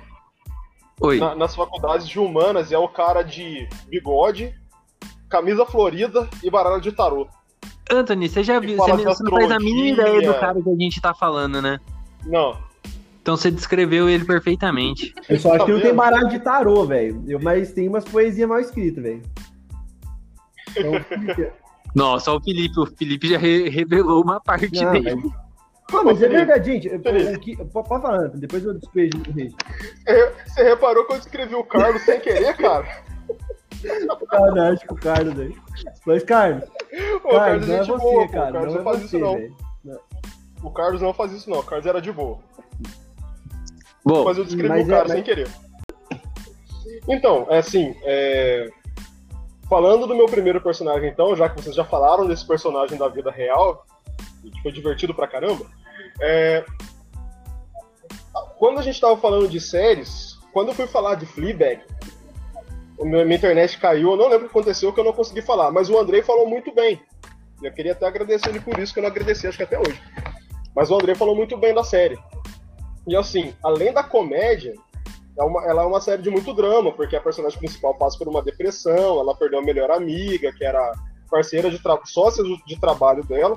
Oi. 1.01 1.19
Na, 1.19 1.35
nas 1.35 1.55
faculdades 1.55 2.09
de 2.09 2.19
humanas 2.19 2.73
é 2.73 2.79
o 2.79 2.89
cara 2.89 3.23
de 3.23 3.69
bigode, 3.89 4.55
camisa 5.29 5.67
florida 5.67 6.29
e 6.43 6.51
baralho 6.51 6.81
de 6.81 6.91
tarô. 6.91 7.29
Anthony, 7.91 8.29
você 8.29 8.43
já 8.43 8.59
viu? 8.59 8.77
Você, 8.77 8.93
você 8.93 9.23
não 9.23 9.31
faz 9.31 9.51
a 9.51 9.59
mínima 9.59 9.89
ideia 9.89 10.23
do 10.23 10.39
cara 10.39 10.61
que 10.63 10.71
a 10.71 10.77
gente 10.77 11.01
tá 11.01 11.15
falando, 11.15 11.61
né? 11.61 11.79
Não. 12.25 12.57
Então 13.21 13.37
você 13.37 13.51
descreveu 13.51 14.09
ele 14.09 14.25
perfeitamente. 14.25 15.15
Eu 15.29 15.39
só 15.39 15.51
acho 15.51 15.61
tá 15.61 15.65
que 15.65 15.73
não 15.73 15.81
tem 15.81 15.95
baralho 15.95 16.29
de 16.29 16.39
tarô, 16.41 16.85
velho. 16.85 17.25
Mas 17.43 17.73
tem 17.73 17.89
umas 17.89 18.05
poesias 18.05 18.49
mal 18.49 18.61
escritas, 18.61 19.03
velho. 19.03 19.23
Então, 20.77 20.93
Nossa, 21.95 22.33
o 22.33 22.41
Felipe, 22.41 22.79
o 22.79 22.87
Felipe 22.87 23.29
já 23.29 23.39
re 23.39 23.69
revelou 23.69 24.23
uma 24.23 24.41
parte 24.41 24.71
não, 24.75 24.93
dele. 24.93 25.15
Mas... 25.15 25.33
Não, 25.93 26.05
mas 26.05 26.23
é 26.23 26.29
verdade, 26.29 26.73
gente. 26.73 26.89
pode 27.73 27.89
falar, 27.89 28.29
depois 28.29 28.65
eu 28.65 28.75
despejo 28.75 29.13
Você 29.27 30.63
reparou 30.63 31.07
que 31.07 31.13
eu 31.13 31.19
descrevi 31.19 31.55
o 31.55 31.65
Carlos 31.65 32.03
sem 32.03 32.21
querer, 32.21 32.57
cara? 32.57 33.05
Fanático, 34.29 34.95
Carlos, 34.97 35.35
velho. 35.35 35.63
Mas, 36.07 36.25
Carlos. 36.25 36.65
Ô, 37.25 37.31
Carlos, 37.31 37.67
não 37.67 37.75
é 37.75 37.85
você, 37.85 37.99
boa, 37.99 38.29
cara. 38.29 38.61
Pô, 38.61 38.67
não, 38.67 38.75
não 38.75 38.85
faz 38.85 38.99
você, 38.99 39.05
isso, 39.07 39.19
não. 39.19 39.55
O 40.63 40.71
Carlos 40.71 41.03
não 41.03 41.15
faz 41.15 41.33
isso, 41.33 41.51
não. 41.51 41.59
O 41.61 41.63
Carlos 41.63 41.87
era 41.87 42.01
de 42.01 42.13
boa. 42.13 42.39
Bom, 44.05 44.25
mas 44.25 44.37
eu 44.37 44.45
descrevi 44.45 44.69
mas 44.69 44.87
o 44.87 44.91
Carlos 44.91 45.13
é, 45.13 45.15
sem 45.15 45.25
querer. 45.25 45.49
Então, 47.09 47.47
é 47.51 47.59
assim, 47.59 47.95
é... 48.03 48.71
falando 49.69 50.07
do 50.07 50.15
meu 50.15 50.27
primeiro 50.27 50.61
personagem, 50.61 51.09
então, 51.09 51.35
já 51.35 51.49
que 51.49 51.61
vocês 51.61 51.75
já 51.75 51.85
falaram 51.85 52.27
desse 52.27 52.47
personagem 52.47 52.99
da 52.99 53.09
vida 53.09 53.31
real, 53.31 53.85
que 54.43 54.63
foi 54.63 54.73
divertido 54.73 55.15
pra 55.15 55.27
caramba, 55.27 55.67
é... 56.21 56.65
quando 58.59 58.79
a 58.79 58.83
gente 58.83 59.01
tava 59.01 59.17
falando 59.17 59.49
de 59.49 59.61
séries, 59.61 60.39
quando 60.53 60.69
eu 60.69 60.75
fui 60.75 60.87
falar 60.87 61.15
de 61.17 61.27
Fleabag, 61.27 61.83
minha 63.01 63.35
internet 63.35 63.79
caiu, 63.79 64.13
eu 64.13 64.17
não 64.17 64.29
lembro 64.29 64.47
o 64.47 64.49
que 64.49 64.59
aconteceu 64.59 64.93
que 64.93 65.01
eu 65.01 65.05
não 65.05 65.13
consegui 65.13 65.43
falar, 65.43 65.71
mas 65.71 65.91
o 65.91 65.99
Andrei 65.99 66.23
falou 66.23 66.49
muito 66.49 66.73
bem. 66.73 67.01
Eu 67.67 67.73
queria 67.73 67.93
até 67.93 68.07
agradecer 68.07 68.49
ele 68.49 68.61
por 68.61 68.79
isso, 68.79 68.93
que 68.93 68.99
eu 68.99 69.03
não 69.03 69.11
agradeci, 69.11 69.47
acho 69.47 69.57
que 69.57 69.65
até 69.65 69.79
hoje. 69.79 70.01
Mas 70.75 70.91
o 70.91 70.95
Andrei 70.95 71.15
falou 71.15 71.37
muito 71.37 71.57
bem 71.57 71.75
da 71.75 71.85
série. 71.85 72.19
E 73.07 73.15
assim, 73.17 73.55
além 73.63 73.93
da 73.93 74.03
comédia, 74.03 74.75
é 75.39 75.71
ela 75.71 75.83
é 75.83 75.87
uma 75.87 76.01
série 76.01 76.23
de 76.23 76.31
muito 76.31 76.53
drama, 76.55 76.93
porque 76.93 77.17
a 77.17 77.21
personagem 77.21 77.59
principal 77.59 77.95
passa 77.95 78.17
por 78.19 78.29
uma 78.29 78.43
depressão, 78.43 79.21
ela 79.21 79.37
perdeu 79.37 79.59
a 79.59 79.63
melhor 79.63 79.91
amiga, 79.91 80.53
que 80.53 80.65
era 80.65 80.93
parceira 81.31 81.71
de 81.71 81.81
sócia 82.05 82.45
de 82.67 82.81
trabalho 82.81 83.25
dela. 83.25 83.57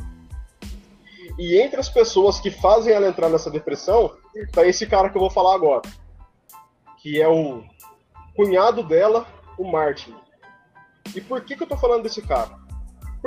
E 1.37 1.59
entre 1.59 1.79
as 1.79 1.87
pessoas 1.87 2.39
que 2.39 2.49
fazem 2.49 2.93
ela 2.93 3.07
entrar 3.07 3.29
nessa 3.29 3.51
depressão, 3.51 4.15
tá 4.51 4.65
esse 4.65 4.87
cara 4.87 5.09
que 5.09 5.17
eu 5.17 5.21
vou 5.21 5.29
falar 5.29 5.53
agora. 5.53 5.83
Que 7.01 7.21
é 7.21 7.27
o 7.27 7.63
cunhado 8.35 8.81
dela, 8.81 9.27
o 9.57 9.69
Martin. 9.69 10.15
E 11.15 11.21
por 11.21 11.41
que, 11.41 11.55
que 11.55 11.63
eu 11.63 11.67
tô 11.67 11.77
falando 11.77 12.03
desse 12.03 12.21
cara? 12.21 12.66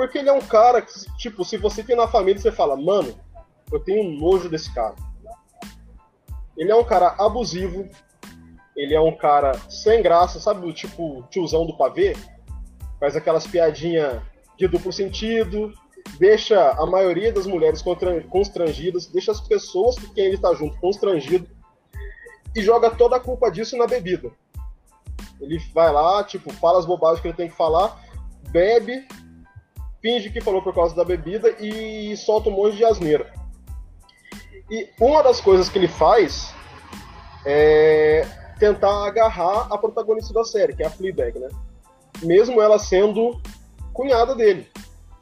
Porque 0.01 0.17
ele 0.17 0.29
é 0.29 0.33
um 0.33 0.41
cara 0.41 0.81
que, 0.81 0.91
tipo, 1.15 1.45
se 1.45 1.57
você 1.57 1.83
tem 1.83 1.95
na 1.95 2.07
família, 2.07 2.41
você 2.41 2.51
fala, 2.51 2.75
mano, 2.75 3.13
eu 3.71 3.79
tenho 3.79 4.19
nojo 4.19 4.49
desse 4.49 4.73
cara. 4.73 4.95
Ele 6.57 6.71
é 6.71 6.75
um 6.75 6.83
cara 6.83 7.13
abusivo, 7.19 7.87
ele 8.75 8.95
é 8.95 8.99
um 8.99 9.15
cara 9.15 9.53
sem 9.69 10.01
graça, 10.01 10.39
sabe 10.39 10.65
o 10.65 10.73
tipo 10.73 11.23
tiozão 11.29 11.67
do 11.67 11.77
pavê? 11.77 12.17
Faz 12.99 13.15
aquelas 13.15 13.45
piadinhas 13.45 14.19
de 14.57 14.67
duplo 14.67 14.91
sentido, 14.91 15.71
deixa 16.17 16.71
a 16.71 16.85
maioria 16.87 17.31
das 17.31 17.45
mulheres 17.45 17.83
constrangidas, 18.27 19.05
deixa 19.05 19.31
as 19.31 19.41
pessoas 19.41 19.99
com 19.99 20.11
quem 20.15 20.25
ele 20.25 20.39
tá 20.39 20.51
junto 20.55 20.79
constrangido 20.79 21.47
e 22.55 22.61
joga 22.63 22.89
toda 22.89 23.17
a 23.17 23.19
culpa 23.19 23.51
disso 23.51 23.77
na 23.77 23.85
bebida. 23.85 24.31
Ele 25.39 25.59
vai 25.75 25.93
lá, 25.93 26.23
tipo, 26.23 26.51
fala 26.53 26.79
as 26.79 26.87
bobagens 26.87 27.21
que 27.21 27.27
ele 27.27 27.37
tem 27.37 27.49
que 27.49 27.55
falar, 27.55 28.03
bebe, 28.49 29.07
finge 30.01 30.29
que 30.29 30.41
falou 30.41 30.61
por 30.61 30.73
causa 30.73 30.95
da 30.95 31.03
bebida 31.03 31.49
e 31.59 32.15
solta 32.17 32.49
um 32.49 32.53
monte 32.53 32.77
de 32.77 32.85
asneira. 32.85 33.31
E 34.69 34.89
uma 34.99 35.21
das 35.21 35.41
coisas 35.41 35.69
que 35.69 35.77
ele 35.77 35.87
faz 35.87 36.53
é 37.45 38.25
tentar 38.59 39.05
agarrar 39.07 39.67
a 39.71 39.77
protagonista 39.77 40.33
da 40.33 40.43
série, 40.43 40.75
que 40.75 40.83
é 40.83 40.87
a 40.87 40.89
Fleabag, 40.89 41.39
né? 41.39 41.49
Mesmo 42.23 42.61
ela 42.61 42.77
sendo 42.77 43.41
cunhada 43.93 44.35
dele. 44.35 44.67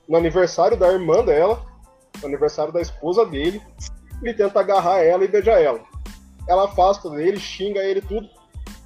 No 0.07 0.17
aniversário 0.17 0.77
da 0.77 0.91
irmã 0.91 1.23
dela, 1.23 1.65
no 2.21 2.27
aniversário 2.27 2.73
da 2.73 2.81
esposa 2.81 3.25
dele, 3.25 3.61
ele 4.21 4.33
tenta 4.33 4.59
agarrar 4.59 4.99
ela 4.99 5.23
e 5.23 5.27
beijar 5.27 5.61
ela. 5.61 5.79
Ela 6.47 6.65
afasta 6.65 7.09
dele, 7.09 7.39
xinga 7.39 7.79
ele 7.79 8.01
tudo, 8.01 8.27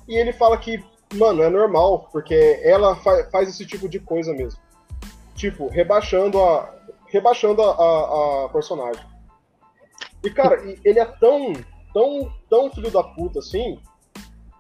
e 0.08 0.16
ele 0.16 0.34
fala 0.34 0.58
que 0.58 0.84
Mano, 1.14 1.44
é 1.44 1.50
normal, 1.50 2.10
porque 2.12 2.60
ela 2.64 2.96
fa 2.96 3.28
faz 3.32 3.48
esse 3.48 3.66
tipo 3.66 3.88
de 3.88 4.00
coisa 4.00 4.34
mesmo. 4.34 4.60
Tipo, 5.44 5.68
rebaixando 5.68 6.42
a. 6.42 6.74
rebaixando 7.08 7.62
a, 7.62 7.66
a, 7.66 8.46
a 8.46 8.50
personagem. 8.50 9.04
E, 10.24 10.30
cara, 10.30 10.56
ele 10.86 10.98
é 10.98 11.04
tão, 11.04 11.52
tão, 11.94 12.32
tão 12.50 12.72
filho 12.72 12.90
da 12.90 13.04
puta 13.04 13.40
assim, 13.40 13.78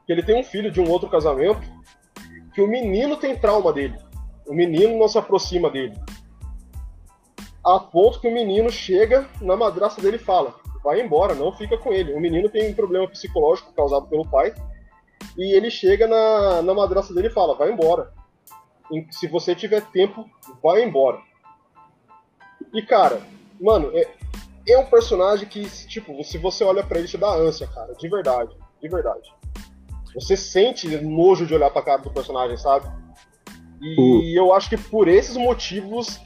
que 0.05 0.11
ele 0.11 0.21
tem 0.21 0.37
um 0.37 0.43
filho 0.43 0.69
de 0.69 0.81
um 0.81 0.89
outro 0.89 1.09
casamento, 1.09 1.61
que 2.53 2.61
o 2.61 2.67
menino 2.67 3.15
tem 3.15 3.33
trauma 3.33 3.71
dele. 3.71 3.97
O 4.45 4.53
menino 4.53 4.99
não 4.99 5.07
se 5.07 5.17
aproxima 5.17 5.69
dele. 5.69 5.95
A 7.63 7.79
ponto 7.79 8.19
que 8.19 8.27
o 8.27 8.33
menino 8.33 8.69
chega 8.69 9.25
na 9.39 9.55
madraça 9.55 10.01
dele 10.01 10.17
e 10.17 10.19
fala: 10.19 10.53
vai 10.83 10.99
embora, 10.99 11.33
não 11.33 11.53
fica 11.53 11.77
com 11.77 11.93
ele. 11.93 12.11
O 12.11 12.19
menino 12.19 12.49
tem 12.49 12.69
um 12.69 12.73
problema 12.73 13.07
psicológico 13.07 13.71
causado 13.71 14.07
pelo 14.07 14.27
pai 14.27 14.53
e 15.37 15.55
ele 15.55 15.71
chega 15.71 16.09
na, 16.09 16.61
na 16.61 16.73
madraça 16.73 17.13
dele 17.13 17.27
e 17.27 17.33
fala: 17.33 17.55
vai 17.55 17.71
embora. 17.71 18.11
Se 19.12 19.27
você 19.27 19.55
tiver 19.55 19.81
tempo, 19.91 20.29
vai 20.62 20.83
embora. 20.83 21.19
E 22.73 22.81
cara, 22.81 23.21
mano, 23.59 23.91
é, 23.93 24.07
é 24.67 24.77
um 24.77 24.85
personagem 24.85 25.47
que, 25.47 25.63
tipo, 25.88 26.23
se 26.23 26.38
você 26.38 26.63
olha 26.63 26.83
para 26.83 27.00
ele, 27.00 27.07
te 27.07 27.17
dá 27.17 27.33
ânsia, 27.33 27.67
cara, 27.67 27.93
de 27.93 28.09
verdade, 28.09 28.51
de 28.81 28.89
verdade. 28.89 29.33
Você 30.15 30.38
sente 30.38 30.88
nojo 30.97 31.45
de 31.45 31.53
olhar 31.53 31.69
pra 31.71 31.81
cara 31.81 32.01
do 32.01 32.12
personagem, 32.12 32.57
sabe? 32.57 32.88
E 33.81 34.39
uh. 34.39 34.43
eu 34.43 34.53
acho 34.53 34.69
que 34.69 34.77
por 34.77 35.07
esses 35.07 35.35
motivos 35.35 36.19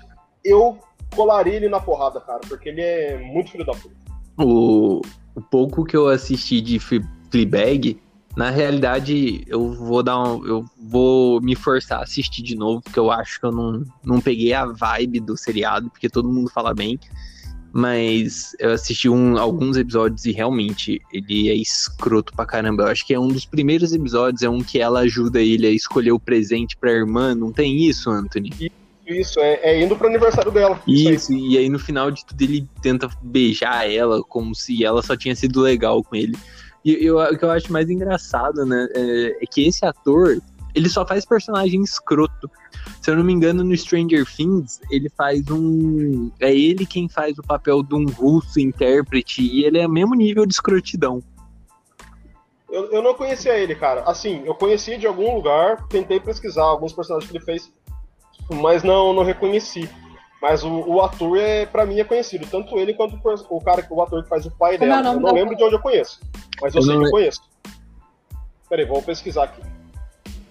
eu 0.44 0.78
colaria 1.16 1.56
ele 1.56 1.70
na 1.70 1.80
porrada, 1.80 2.20
cara, 2.22 2.42
porque 2.48 2.70
ele 2.70 2.82
é 2.82 3.18
muito 3.18 3.52
filho 3.52 3.66
da 3.66 3.74
puta. 3.74 3.96
O, 4.38 5.02
o 5.36 5.42
pouco 5.42 5.84
que 5.84 5.96
eu 5.96 6.08
assisti 6.08 6.62
de 6.62 6.80
Fleabag, 6.80 8.00
na 8.36 8.52
realidade, 8.52 9.44
eu 9.48 9.74
vou 9.74 10.04
dar 10.04 10.22
um, 10.22 10.46
eu 10.46 10.66
vou 10.88 11.42
me 11.42 11.56
forçar 11.56 12.00
a 12.00 12.04
assistir 12.04 12.42
de 12.42 12.56
novo, 12.56 12.82
porque 12.82 13.00
eu 13.00 13.12
acho 13.12 13.40
que 13.40 13.46
eu 13.46 13.52
não, 13.52 13.84
não 14.04 14.22
peguei 14.22 14.54
a 14.54 14.66
vibe 14.66 15.20
do 15.20 15.36
seriado, 15.36 15.90
porque 15.90 16.10
todo 16.10 16.32
mundo 16.32 16.50
fala 16.50 16.74
bem. 16.74 17.00
Mas 17.74 18.56
eu 18.60 18.72
assisti 18.72 19.10
um, 19.10 19.38
alguns 19.38 19.78
episódios 19.78 20.26
e 20.26 20.32
realmente 20.32 21.02
ele 21.12 21.50
é 21.50 21.54
escroto 21.54 22.34
pra 22.34 22.46
caramba. 22.46 22.84
Eu 22.84 22.88
acho 22.88 23.06
que 23.06 23.14
é 23.14 23.20
um 23.20 23.28
dos 23.28 23.46
primeiros 23.46 23.92
episódios, 23.92 24.42
é 24.42 24.50
um 24.50 24.64
que 24.64 24.80
ela 24.80 25.02
ajuda 25.02 25.42
ele 25.42 25.68
a 25.68 25.72
escolher 25.72 26.12
o 26.12 26.20
presente 26.20 26.78
pra 26.78 26.92
irmã. 26.92 27.36
Não 27.36 27.52
tem 27.52 27.84
isso, 27.84 28.10
Anthony? 28.10 28.72
Isso, 29.06 29.40
é, 29.40 29.60
é 29.62 29.84
indo 29.84 29.96
pro 29.96 30.08
aniversário 30.08 30.52
dela. 30.52 30.82
Isso, 30.88 31.12
isso 31.12 31.32
aí. 31.34 31.50
e 31.50 31.58
aí 31.58 31.70
no 31.70 31.78
final 31.78 32.10
de 32.10 32.26
tudo 32.26 32.42
ele 32.42 32.68
tenta 32.82 33.10
beijar 33.22 33.90
ela 33.90 34.24
como 34.24 34.56
se 34.56 34.84
ela 34.84 35.02
só 35.04 35.16
tinha 35.16 35.36
sido 35.36 35.62
legal 35.62 36.04
com 36.04 36.16
ele. 36.16 36.36
E 36.84 37.06
eu, 37.06 37.18
o 37.20 37.38
que 37.38 37.44
eu 37.44 37.52
acho 37.52 37.72
mais 37.72 37.90
engraçado, 37.90 38.66
né, 38.66 38.88
é, 38.96 39.44
é 39.44 39.46
que 39.46 39.68
esse 39.68 39.86
ator, 39.86 40.42
ele 40.74 40.90
só 40.90 41.06
faz 41.06 41.26
personagem 41.26 41.82
escroto. 41.82 42.50
Se 43.02 43.12
eu 43.12 43.16
não 43.16 43.24
me 43.24 43.34
engano, 43.34 43.64
no 43.64 43.76
Stranger 43.76 44.26
Things, 44.26 44.80
ele 44.90 45.10
faz 45.10 45.50
um. 45.50 46.32
É 46.40 46.54
ele 46.54 46.86
quem 46.86 47.10
faz 47.10 47.38
o 47.38 47.44
papel 47.44 47.84
de 47.84 47.96
um 47.96 48.06
russo 48.06 48.60
intérprete, 48.60 49.42
e 49.42 49.66
ele 49.66 49.80
é 49.80 49.88
o 49.88 49.90
mesmo 49.90 50.16
nível 50.16 50.46
de 50.46 50.54
escrotidão. 50.54 51.22
Eu, 52.70 52.92
eu 52.92 53.02
não 53.02 53.14
conhecia 53.14 53.58
ele, 53.58 53.76
cara. 53.76 54.02
Assim, 54.02 54.44
eu 54.46 54.54
conheci 54.54 54.98
de 54.98 55.08
algum 55.08 55.36
lugar, 55.36 55.88
tentei 55.88 56.20
pesquisar 56.20 56.64
alguns 56.64 56.94
personagens 56.94 57.30
que 57.30 57.38
ele 57.38 57.44
fez, 57.44 57.72
mas 58.50 58.84
não, 58.84 59.14
não 59.14 59.24
reconheci. 59.24 59.90
Mas 60.42 60.64
o, 60.64 60.70
o 60.70 61.02
ator, 61.02 61.38
é, 61.38 61.66
pra 61.66 61.86
mim, 61.86 62.00
é 62.00 62.04
conhecido. 62.04 62.46
Tanto 62.46 62.78
ele 62.78 62.94
quanto 62.94 63.18
o, 63.50 63.62
cara, 63.62 63.86
o 63.90 64.02
ator 64.02 64.22
que 64.22 64.30
faz 64.30 64.46
o 64.46 64.52
pai 64.52 64.78
Como 64.78 64.92
dela. 64.92 65.10
É 65.10 65.16
eu 65.16 65.20
não 65.20 65.34
lembro 65.34 65.56
de 65.56 65.64
onde 65.64 65.76
eu 65.76 65.82
conheço. 65.82 66.20
Mas 66.62 66.76
eu, 66.76 66.82
eu 66.82 66.86
sei 66.86 66.98
que 66.98 67.06
eu 67.06 67.12
conheço. 67.12 67.42
Peraí, 68.70 68.86
vou 68.86 69.02
pesquisar 69.02 69.46
aqui. 69.46 69.62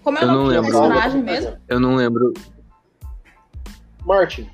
Como 0.06 0.18
é 0.18 0.24
o 0.24 0.26
nome 0.28 0.54
do 0.54 0.62
personagem 0.62 1.20
mesmo? 1.20 1.56
Eu 1.66 1.80
não 1.80 1.96
lembro. 1.96 2.32
Martin. 4.04 4.48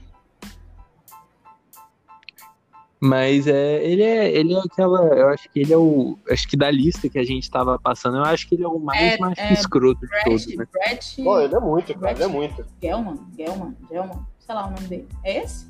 Mas 2.99 3.47
é, 3.47 3.85
ele 3.85 4.03
é, 4.03 4.31
ele 4.33 4.55
é 4.55 4.61
aquela, 4.61 5.01
eu 5.09 5.29
acho 5.29 5.51
que 5.51 5.61
ele 5.61 5.71
é 5.75 5.77
o, 5.77 6.17
acho 6.31 6.49
que 6.49 6.57
da 6.57 6.71
lista 6.71 7.07
que 7.07 7.19
a 7.19 7.23
gente 7.23 7.51
tava 7.51 7.79
passando, 7.79 8.17
eu 8.17 8.23
acho 8.23 8.49
que 8.49 8.55
ele 8.55 8.65
é 8.65 8.69
o 8.69 8.79
mais, 8.79 9.13
é, 9.13 9.19
mais 9.19 9.37
é, 9.37 9.53
escroto 9.53 10.01
Brett, 10.01 10.25
de 10.25 10.31
todos, 10.31 10.57
né? 10.57 10.67
Brett, 10.73 11.23
Pô, 11.23 11.39
ele 11.39 11.55
é 11.55 11.61
muito, 11.61 11.99
cara, 11.99 12.13
ele 12.13 12.23
é 12.23 12.29
muito. 12.29 12.67
Gelman, 12.83 13.19
Gelman, 13.37 13.77
Gelman, 13.91 14.27
sei 14.39 14.55
lá 14.55 14.69
o 14.69 14.71
nome 14.71 14.87
dele. 14.89 15.09
É 15.23 15.45
esse? 15.45 15.67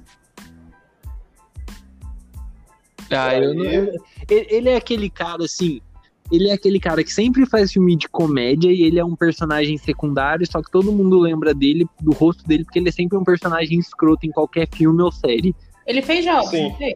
Ah, 3.10 3.34
eu 3.34 3.52
não, 3.52 3.64
ele, 3.64 3.98
ele 4.28 4.68
é 4.68 4.76
aquele 4.76 5.10
cara 5.10 5.44
assim, 5.44 5.80
ele 6.32 6.48
é 6.48 6.54
aquele 6.54 6.80
cara 6.80 7.04
que 7.04 7.12
sempre 7.12 7.44
faz 7.44 7.72
filme 7.72 7.94
de 7.94 8.08
comédia 8.08 8.72
e 8.72 8.82
ele 8.82 8.98
é 8.98 9.04
um 9.04 9.14
personagem 9.14 9.76
secundário, 9.76 10.50
só 10.50 10.62
que 10.62 10.70
todo 10.70 10.90
mundo 10.90 11.20
lembra 11.20 11.52
dele, 11.52 11.86
do 12.00 12.10
rosto 12.12 12.48
dele, 12.48 12.64
porque 12.64 12.78
ele 12.78 12.88
é 12.88 12.92
sempre 12.92 13.18
um 13.18 13.22
personagem 13.22 13.78
escroto 13.78 14.26
em 14.26 14.30
qualquer 14.30 14.66
filme 14.74 15.02
ou 15.02 15.12
série. 15.12 15.54
Ele 15.86 16.00
fez 16.00 16.24
jogos, 16.24 16.50
não 16.50 16.74
fez? 16.76 16.94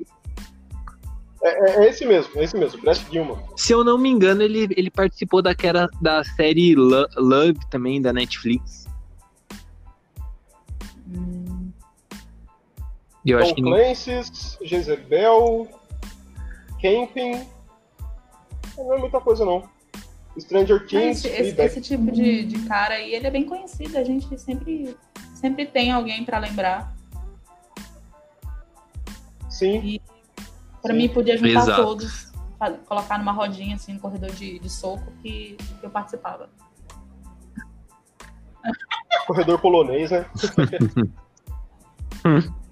É, 1.43 1.49
é, 1.49 1.85
é, 1.85 1.89
esse 1.91 2.07
mesmo, 2.07 2.33
é 2.41 2.45
esse 2.45 2.57
mesmo, 2.57 2.81
Brett 2.81 3.05
Gilman. 3.13 3.37
Se 3.57 3.73
eu 3.73 3.85
não 3.85 3.99
me 3.99 4.09
engano, 4.09 4.43
ele, 4.43 4.69
ele 4.75 4.91
participou 4.91 5.43
daquela, 5.43 5.87
da 6.01 6.25
série 6.25 6.75
Lo 6.75 7.07
Love 7.17 7.61
também, 7.71 8.01
da 8.01 8.15
Netflix. 8.15 8.87
Hum. 11.15 11.71
Eu 13.25 13.39
Tom 13.39 13.45
acho 13.45 13.55
que 13.55 13.63
Clancy's, 13.63 14.59
Jezebel, 14.63 15.69
Camping. 16.81 17.56
Não 18.77 18.95
é 18.95 18.99
muita 18.99 19.21
coisa, 19.21 19.45
não. 19.45 19.63
Stranger 20.39 20.87
Things. 20.87 21.25
Esse, 21.25 21.29
esse, 21.29 21.61
esse, 21.61 21.81
tipo 21.81 22.11
de, 22.11 22.45
de 22.45 22.59
cara 22.67 22.95
aí, 22.95 23.15
ele 23.15 23.27
é 23.27 23.31
bem 23.31 23.45
conhecido. 23.45 23.97
A 23.97 24.05
gente 24.05 24.39
sempre, 24.39 24.97
sempre 25.35 25.67
tem 25.67 25.91
alguém 25.93 26.25
para 26.25 26.39
lembrar. 26.39 26.95
Sim. 29.49 29.81
E 29.83 30.03
para 30.83 30.95
mim, 30.95 31.09
podia 31.09 31.37
juntar 31.37 31.63
Exato. 31.63 31.83
todos, 31.83 32.33
colocar 32.87 33.19
numa 33.19 33.33
rodinha, 33.33 33.77
assim, 33.77 33.95
no 33.95 34.01
corredor 34.01 34.31
de, 34.31 34.59
de 34.59 34.71
soco 34.71 35.11
que, 35.23 35.57
que 35.81 35.87
eu 35.87 35.91
participava. 35.91 36.49
Corredor 39.27 39.59
polonês, 39.59 40.11
né? 40.11 40.27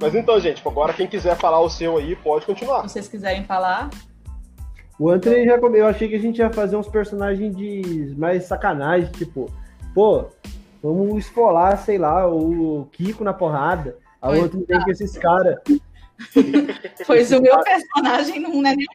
Mas 0.00 0.14
então, 0.14 0.38
gente, 0.40 0.62
agora 0.66 0.92
quem 0.92 1.06
quiser 1.06 1.36
falar 1.36 1.60
o 1.60 1.70
seu 1.70 1.96
aí, 1.96 2.16
pode 2.16 2.46
continuar. 2.46 2.82
Se 2.82 2.94
vocês 2.94 3.08
quiserem 3.08 3.44
falar. 3.44 3.90
O 4.98 5.10
Anthony 5.10 5.44
já 5.44 5.56
Eu 5.56 5.86
achei 5.86 6.08
que 6.08 6.14
a 6.14 6.20
gente 6.20 6.38
ia 6.38 6.52
fazer 6.52 6.76
uns 6.76 6.88
personagens 6.88 7.56
de 7.56 8.14
mais 8.16 8.44
sacanagem, 8.44 9.10
tipo, 9.10 9.50
pô, 9.92 10.26
vamos 10.82 11.24
esfolar, 11.24 11.78
sei 11.78 11.98
lá, 11.98 12.28
o 12.28 12.88
Kiko 12.92 13.24
na 13.24 13.32
porrada. 13.32 13.96
A 14.20 14.30
outra 14.30 14.60
tem 14.60 14.84
que 14.84 14.90
esses 14.90 15.16
caras. 15.18 15.58
Pois 17.08 17.32
o 17.32 17.40
meu 17.40 17.58
personagem 17.58 18.38
não 18.38 18.58
é 18.64 18.76
nem 18.76 18.86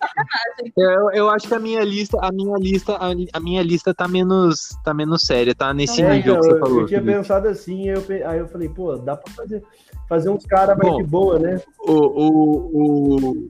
sacanagem. 0.00 0.72
Eu, 0.76 1.10
eu 1.10 1.30
acho 1.30 1.48
que 1.48 1.54
a 1.54 1.58
minha 1.58 1.82
lista, 1.82 2.16
a 2.20 2.32
minha 2.32 2.56
lista, 2.56 2.96
a, 2.96 3.10
a 3.32 3.40
minha 3.40 3.62
lista 3.62 3.92
tá 3.92 4.08
menos, 4.08 4.70
tá 4.84 4.94
menos 4.94 5.22
séria, 5.22 5.54
tá 5.54 5.74
nesse 5.74 6.00
é, 6.00 6.14
nível 6.14 6.34
então, 6.34 6.40
que 6.40 6.46
você 6.46 6.58
falou. 6.58 6.80
Eu 6.82 6.86
tinha 6.86 7.02
pensado 7.02 7.48
assim, 7.48 7.88
eu, 7.88 8.02
aí 8.26 8.38
eu 8.38 8.48
falei, 8.48 8.68
pô, 8.68 8.96
dá 8.96 9.16
pra 9.16 9.32
fazer, 9.34 9.62
fazer 10.10 10.28
uns 10.28 10.44
caras 10.44 10.76
mais 10.76 10.96
de 10.96 11.04
boa, 11.04 11.38
né? 11.38 11.62
O, 11.78 11.92
o, 11.92 12.70
o, 12.72 13.48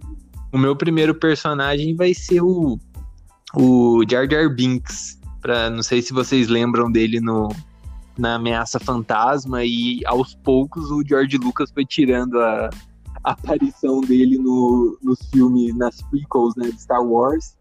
o 0.53 0.59
meu 0.59 0.77
primeiro 0.77 1.15
personagem 1.15 1.97
vai 1.97 2.13
ser 2.13 2.43
o, 2.43 2.79
o 3.57 4.03
Jar 4.09 4.31
Jar 4.31 4.55
Binks. 4.55 5.19
Pra, 5.41 5.71
não 5.71 5.83
sei 5.83 6.03
se 6.03 6.13
vocês 6.13 6.49
lembram 6.49 6.93
dele 6.93 7.19
no, 7.19 7.49
na 8.19 8.35
Ameaça 8.35 8.79
Fantasma 8.79 9.65
e 9.65 10.03
aos 10.05 10.35
poucos 10.35 10.91
o 10.91 11.03
George 11.03 11.39
Lucas 11.39 11.71
foi 11.71 11.87
tirando 11.87 12.39
a, 12.39 12.69
a 13.25 13.31
aparição 13.31 14.03
dele 14.03 14.37
no, 14.37 14.99
nos 15.03 15.19
filmes, 15.31 15.75
nas 15.75 16.03
prequels 16.03 16.55
né, 16.57 16.71
de 16.71 16.79
Star 16.79 17.03
Wars. 17.03 17.57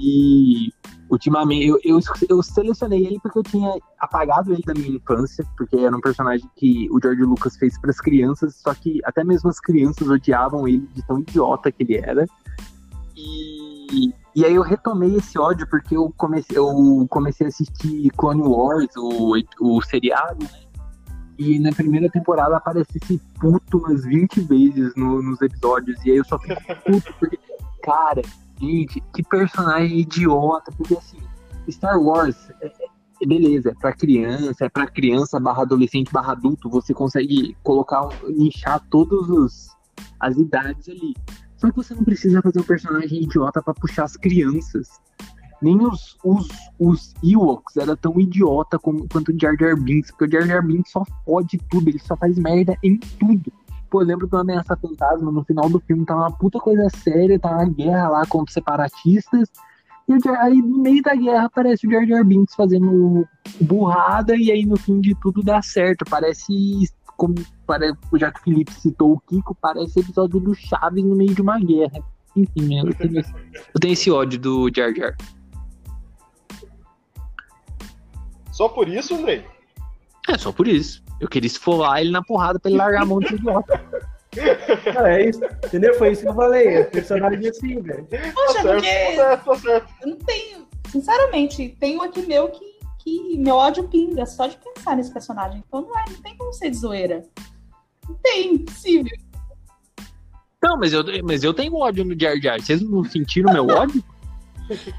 E 0.00 0.72
ultimamente 1.10 1.66
eu, 1.66 1.78
eu, 1.84 2.00
eu, 2.28 2.42
selecionei 2.42 3.04
ele 3.04 3.18
porque 3.20 3.38
eu 3.38 3.42
tinha 3.42 3.70
apagado 3.98 4.52
ele 4.52 4.62
da 4.62 4.72
minha 4.72 4.96
infância, 4.96 5.44
porque 5.56 5.76
era 5.76 5.94
um 5.94 6.00
personagem 6.00 6.48
que 6.56 6.88
o 6.90 6.98
George 7.02 7.22
Lucas 7.22 7.56
fez 7.56 7.78
para 7.78 7.90
as 7.90 8.00
crianças, 8.00 8.56
só 8.56 8.72
que 8.72 9.00
até 9.04 9.22
mesmo 9.22 9.50
as 9.50 9.60
crianças 9.60 10.08
odiavam 10.08 10.66
ele 10.66 10.88
de 10.94 11.06
tão 11.06 11.18
idiota 11.18 11.70
que 11.70 11.82
ele 11.82 11.96
era. 11.96 12.26
E 13.14 14.14
e 14.34 14.44
aí 14.44 14.54
eu 14.54 14.62
retomei 14.62 15.16
esse 15.16 15.38
ódio 15.38 15.66
porque 15.68 15.96
eu 15.96 16.12
comecei, 16.16 16.56
eu 16.56 17.06
comecei 17.10 17.46
a 17.46 17.48
assistir 17.48 18.10
Clone 18.16 18.42
Wars, 18.42 18.88
o, 18.96 19.34
o 19.60 19.82
seriado, 19.82 20.44
né? 20.44 20.60
E 21.36 21.58
na 21.58 21.72
primeira 21.72 22.08
temporada 22.08 22.56
aparece 22.56 22.98
esse 23.02 23.18
puto 23.40 23.78
umas 23.78 24.04
20 24.04 24.40
vezes 24.42 24.94
no, 24.94 25.22
nos 25.22 25.40
episódios. 25.40 25.98
E 26.04 26.10
aí 26.10 26.18
eu 26.18 26.24
só 26.24 26.38
fico 26.38 26.60
puto 26.84 27.14
porque, 27.18 27.38
cara, 27.82 28.22
que 29.12 29.22
personagem 29.22 30.00
idiota. 30.00 30.72
Porque 30.76 30.94
assim, 30.96 31.18
Star 31.68 32.00
Wars, 32.00 32.50
é, 32.60 32.66
é, 32.66 33.26
beleza, 33.26 33.70
é 33.70 33.74
pra 33.74 33.92
criança, 33.92 34.64
é 34.64 34.68
pra 34.68 34.86
criança 34.86 35.40
barra 35.40 35.62
adolescente 35.62 36.12
barra 36.12 36.32
adulto. 36.32 36.68
Você 36.70 36.92
consegue 36.94 37.56
colocar, 37.62 38.08
nichar 38.28 38.80
todas 38.90 39.68
as 40.18 40.36
idades 40.36 40.88
ali. 40.88 41.14
Só 41.56 41.70
que 41.70 41.76
você 41.76 41.94
não 41.94 42.04
precisa 42.04 42.40
fazer 42.40 42.60
um 42.60 42.64
personagem 42.64 43.22
idiota 43.22 43.62
para 43.62 43.74
puxar 43.74 44.04
as 44.04 44.16
crianças. 44.16 44.88
Nem 45.60 45.76
os, 45.84 46.16
os, 46.24 46.48
os 46.78 47.14
Ewoks 47.22 47.76
era 47.76 47.94
tão 47.94 48.18
idiota 48.18 48.78
como, 48.78 49.06
quanto 49.06 49.30
o 49.30 49.38
Jar 49.38 49.54
Jar 49.60 49.78
Binks, 49.78 50.10
porque 50.10 50.24
o 50.24 50.30
Jar 50.30 50.46
Jar 50.46 50.66
Binks 50.66 50.90
só 50.90 51.04
fode 51.24 51.58
tudo, 51.68 51.90
ele 51.90 51.98
só 51.98 52.16
faz 52.16 52.38
merda 52.38 52.74
em 52.82 52.96
tudo. 52.96 53.52
Pô, 53.90 54.02
eu 54.02 54.06
lembro 54.06 54.28
do 54.28 54.36
Ameaça 54.36 54.76
Fantasma, 54.76 55.32
no 55.32 55.44
final 55.44 55.68
do 55.68 55.80
filme 55.80 56.06
tá 56.06 56.14
uma 56.14 56.30
puta 56.30 56.60
coisa 56.60 56.88
séria, 56.90 57.40
tá 57.40 57.50
uma 57.50 57.68
guerra 57.68 58.08
lá 58.08 58.26
contra 58.26 58.48
os 58.48 58.54
separatistas, 58.54 59.50
e 60.08 60.28
aí 60.38 60.62
no 60.62 60.78
meio 60.78 61.02
da 61.02 61.14
guerra 61.14 61.46
aparece 61.46 61.86
o 61.86 61.90
Jar 61.90 62.06
Jar 62.06 62.24
Binks 62.24 62.54
fazendo 62.54 63.26
burrada, 63.60 64.36
e 64.36 64.50
aí 64.50 64.64
no 64.64 64.76
fim 64.76 65.00
de 65.00 65.14
tudo 65.16 65.42
dá 65.42 65.60
certo. 65.60 66.04
Parece 66.08 66.88
como 67.16 67.34
parece, 67.66 67.98
já 68.14 68.32
que 68.32 68.40
o 68.40 68.42
Felipe 68.44 68.72
citou 68.72 69.12
o 69.12 69.20
Kiko, 69.20 69.56
parece 69.60 70.00
episódio 70.00 70.40
do 70.40 70.54
Chaves 70.54 71.04
no 71.04 71.16
meio 71.16 71.34
de 71.34 71.42
uma 71.42 71.58
guerra. 71.58 72.02
Enfim, 72.36 72.78
eu 72.78 72.94
tenho, 72.94 73.18
eu 73.18 73.80
tenho 73.80 73.92
esse 73.92 74.10
ódio 74.10 74.38
do 74.38 74.70
Jar 74.74 74.94
Jar. 74.94 75.16
Só 78.52 78.68
por 78.68 78.88
isso, 78.88 79.14
Andrei? 79.14 79.44
É, 80.28 80.38
só 80.38 80.52
por 80.52 80.68
isso. 80.68 81.02
Eu 81.20 81.28
queria 81.28 81.46
esfolar 81.46 82.00
ele 82.00 82.10
na 82.10 82.22
porrada 82.22 82.58
pra 82.58 82.70
ele 82.70 82.78
largar 82.78 83.02
a 83.02 83.06
mão 83.06 83.20
de 83.20 83.34
idiota. 83.34 83.80
é 85.04 85.28
isso, 85.28 85.44
entendeu? 85.66 85.94
Foi 85.94 86.12
isso 86.12 86.22
que 86.22 86.28
eu 86.28 86.34
falei. 86.34 86.68
É 86.68 86.84
personagem 86.84 87.48
assim, 87.48 87.80
velho. 87.80 88.06
Poxa, 88.34 88.62
tá 88.62 88.62
porque 88.62 88.88
tá 88.88 89.14
certo, 89.14 89.44
tá 89.44 89.56
certo. 89.56 89.94
eu 90.02 90.08
não 90.08 90.16
tenho, 90.16 90.66
sinceramente, 90.90 91.76
tenho 91.78 92.02
aqui 92.02 92.22
meu 92.22 92.48
que 92.48 92.70
que 93.02 93.38
meu 93.38 93.56
ódio 93.56 93.88
pinga 93.88 94.26
só 94.26 94.46
de 94.46 94.56
pensar 94.58 94.96
nesse 94.96 95.12
personagem. 95.12 95.62
Então 95.66 95.82
não, 95.82 95.98
é, 95.98 96.04
não 96.10 96.20
tem 96.22 96.36
como 96.36 96.52
ser 96.52 96.70
de 96.70 96.76
zoeira. 96.76 97.24
Não 98.08 98.14
tem, 98.16 98.54
impossível. 98.54 99.16
Não, 100.62 100.76
mas 100.76 100.92
eu, 100.92 101.02
mas 101.24 101.42
eu 101.42 101.54
tenho 101.54 101.74
ódio 101.74 102.04
no 102.04 102.18
Jar 102.18 102.36
Jar. 102.38 102.60
Vocês 102.60 102.82
não 102.82 103.02
sentiram 103.04 103.52
meu 103.52 103.66
ódio? 103.66 104.04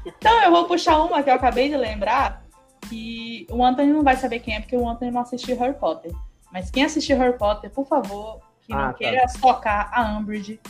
Então, 0.04 0.42
eu 0.42 0.50
vou 0.50 0.66
puxar 0.66 0.98
uma 0.98 1.22
que 1.22 1.30
eu 1.30 1.34
acabei 1.34 1.68
de 1.68 1.76
lembrar, 1.76 2.41
que 2.88 3.46
o 3.50 3.64
Anthony 3.64 3.92
não 3.92 4.02
vai 4.02 4.16
saber 4.16 4.40
quem 4.40 4.54
é, 4.54 4.60
porque 4.60 4.76
o 4.76 4.88
Anthony 4.88 5.10
não 5.10 5.20
assistiu 5.20 5.58
Harry 5.58 5.74
Potter. 5.74 6.12
Mas 6.52 6.70
quem 6.70 6.84
assistiu 6.84 7.16
Harry 7.18 7.36
Potter, 7.38 7.70
por 7.70 7.86
favor, 7.86 8.40
que 8.66 8.72
ah, 8.72 8.76
não 8.76 8.86
tá. 8.88 8.94
queira 8.94 9.28
socar 9.28 9.90
a 9.92 10.16
Umbridge, 10.16 10.60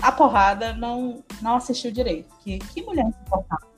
a 0.00 0.12
porrada, 0.12 0.72
não, 0.74 1.22
não 1.42 1.56
assistiu 1.56 1.90
direito. 1.90 2.28
Que, 2.42 2.58
que 2.58 2.82
mulher 2.82 3.06
insuportável. 3.06 3.68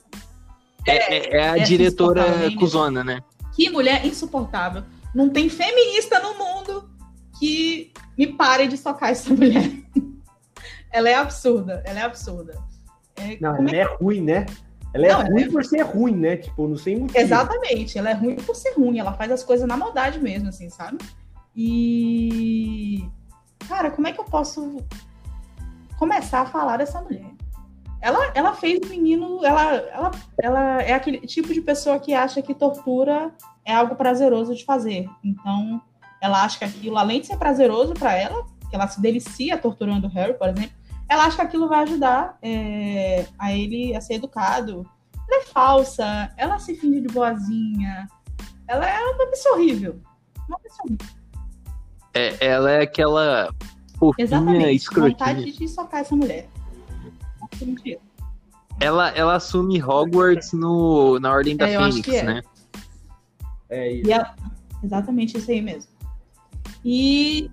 É, 0.86 1.16
é, 1.16 1.36
é 1.36 1.48
a 1.50 1.58
é 1.58 1.62
diretora 1.62 2.24
cuzona, 2.58 3.04
né? 3.04 3.22
Que 3.54 3.68
mulher 3.70 4.04
insuportável. 4.06 4.84
Não 5.14 5.28
tem 5.28 5.48
feminista 5.48 6.18
no 6.20 6.36
mundo 6.38 6.90
que 7.38 7.92
me 8.16 8.26
pare 8.26 8.66
de 8.68 8.76
socar 8.76 9.10
essa 9.10 9.32
mulher. 9.32 9.70
ela 10.90 11.08
é 11.08 11.14
absurda, 11.14 11.82
ela 11.84 12.00
é 12.00 12.02
absurda. 12.02 12.58
É, 13.16 13.36
não, 13.40 13.56
ela 13.56 13.70
é, 13.70 13.80
é 13.80 13.84
ruim, 13.84 14.20
né? 14.20 14.46
Ela 14.94 15.06
é 15.06 15.12
não, 15.12 15.26
ruim 15.32 15.42
é... 15.42 15.48
por 15.50 15.64
ser 15.64 15.82
ruim, 15.82 16.16
né? 16.16 16.36
Tipo, 16.36 16.66
não 16.66 16.76
sei 16.76 16.96
muito. 16.96 17.16
Exatamente, 17.16 17.98
ela 17.98 18.10
é 18.10 18.14
ruim 18.14 18.36
por 18.36 18.56
ser 18.56 18.72
ruim. 18.74 18.98
Ela 18.98 19.12
faz 19.12 19.30
as 19.30 19.42
coisas 19.42 19.66
na 19.66 19.76
maldade 19.76 20.18
mesmo, 20.20 20.48
assim, 20.48 20.70
sabe? 20.70 20.98
E. 21.54 23.04
Cara, 23.68 23.90
como 23.90 24.06
é 24.06 24.12
que 24.12 24.20
eu 24.20 24.24
posso 24.24 24.82
começar 25.98 26.40
a 26.40 26.46
falar 26.46 26.78
dessa 26.78 27.00
mulher? 27.02 27.30
Ela, 28.00 28.30
ela 28.34 28.54
fez 28.54 28.80
o 28.84 28.88
menino. 28.88 29.44
Ela, 29.44 29.74
ela, 29.74 30.10
ela 30.40 30.82
é 30.82 30.92
aquele 30.92 31.18
tipo 31.26 31.52
de 31.52 31.60
pessoa 31.60 31.98
que 31.98 32.14
acha 32.14 32.40
que 32.40 32.54
tortura 32.54 33.32
é 33.64 33.74
algo 33.74 33.96
prazeroso 33.96 34.54
de 34.54 34.64
fazer. 34.64 35.08
Então, 35.22 35.82
ela 36.20 36.44
acha 36.44 36.58
que 36.58 36.64
aquilo, 36.64 36.96
além 36.96 37.20
de 37.20 37.26
ser 37.26 37.36
prazeroso 37.36 37.92
para 37.94 38.14
ela, 38.14 38.46
que 38.70 38.74
ela 38.74 38.86
se 38.86 39.00
delicia 39.00 39.58
torturando 39.58 40.06
o 40.06 40.10
Harry, 40.10 40.34
por 40.34 40.48
exemplo, 40.48 40.77
ela 41.08 41.24
acha 41.24 41.36
que 41.36 41.42
aquilo 41.42 41.68
vai 41.68 41.82
ajudar 41.84 42.38
é, 42.42 43.26
a 43.38 43.52
ele 43.52 43.94
a 43.96 44.00
ser 44.00 44.14
educado. 44.14 44.86
Ela 45.28 45.42
é 45.42 45.44
falsa, 45.46 46.32
ela 46.36 46.58
se 46.58 46.74
finge 46.74 47.00
de 47.00 47.08
boazinha, 47.08 48.08
ela 48.66 48.88
é 48.88 49.00
uma 49.02 49.26
pessoa 49.26 49.56
horrível. 49.56 50.00
Uma 50.48 50.58
pessoa 50.60 50.84
horrível. 50.84 51.06
É, 52.14 52.46
ela 52.46 52.70
é 52.70 52.82
aquela 52.82 53.54
fofinha 53.98 54.24
Exatamente, 54.24 54.76
escrotinha. 54.76 55.10
vontade 55.10 55.52
de 55.52 55.68
socar 55.68 56.00
essa 56.00 56.16
mulher. 56.16 56.48
Ela, 58.80 59.10
ela 59.10 59.36
assume 59.36 59.82
Hogwarts 59.82 60.52
no, 60.52 61.18
na 61.18 61.32
Ordem 61.32 61.56
da 61.56 61.68
é, 61.68 61.78
Fênix, 61.78 62.08
é. 62.08 62.22
né? 62.22 62.42
É 63.68 63.92
isso. 63.92 64.10
Ela, 64.10 64.34
exatamente 64.82 65.36
isso 65.36 65.50
aí 65.50 65.60
mesmo. 65.60 65.90
E 66.84 67.50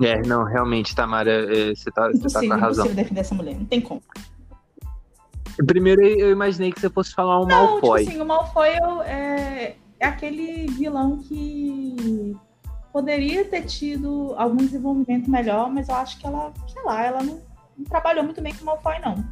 é, 0.00 0.20
não, 0.26 0.44
realmente, 0.44 0.94
Tamara, 0.94 1.30
é, 1.30 1.74
você 1.74 1.90
tá, 1.90 2.10
você 2.10 2.28
tá 2.28 2.40
com 2.40 2.52
a 2.52 2.56
razão. 2.56 2.84
Impossível 2.84 2.94
defender 2.94 3.20
essa 3.20 3.34
mulher, 3.34 3.54
não 3.56 3.64
tem 3.64 3.80
como. 3.80 4.02
Primeiro 5.66 6.02
eu 6.02 6.30
imaginei 6.30 6.70
que 6.70 6.80
você 6.80 6.90
fosse 6.90 7.14
falar 7.14 7.38
não, 7.40 7.46
Malfoy. 7.46 8.00
Tipo 8.00 8.10
assim, 8.10 8.20
o 8.20 8.26
Malfoy 8.26 8.68
é, 9.06 9.76
é 9.98 10.06
aquele 10.06 10.66
vilão 10.66 11.18
que 11.18 12.36
poderia 12.92 13.44
ter 13.44 13.62
tido 13.62 14.34
algum 14.36 14.58
desenvolvimento 14.58 15.30
melhor, 15.30 15.70
mas 15.70 15.88
eu 15.88 15.94
acho 15.94 16.18
que 16.18 16.26
ela, 16.26 16.52
sei 16.68 16.82
lá, 16.82 17.04
ela 17.04 17.22
não, 17.22 17.40
não 17.76 17.84
trabalhou 17.86 18.24
muito 18.24 18.42
bem 18.42 18.54
com 18.54 18.62
o 18.62 18.66
Malfoy, 18.66 18.98
não. 19.00 19.24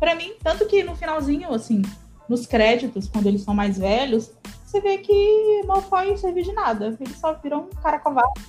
Pra 0.00 0.14
mim, 0.16 0.32
tanto 0.42 0.66
que 0.66 0.82
no 0.82 0.96
finalzinho, 0.96 1.52
assim, 1.52 1.82
nos 2.28 2.44
créditos, 2.46 3.08
quando 3.08 3.26
eles 3.26 3.42
são 3.42 3.54
mais 3.54 3.78
velhos, 3.78 4.32
você 4.64 4.80
vê 4.80 4.98
que 4.98 5.62
Malfoy 5.64 6.08
não 6.08 6.16
serviu 6.16 6.42
de 6.42 6.52
nada. 6.52 6.96
Ele 7.00 7.14
só 7.14 7.34
virou 7.34 7.62
um 7.62 7.80
cara 7.80 7.98
covarde 7.98 8.40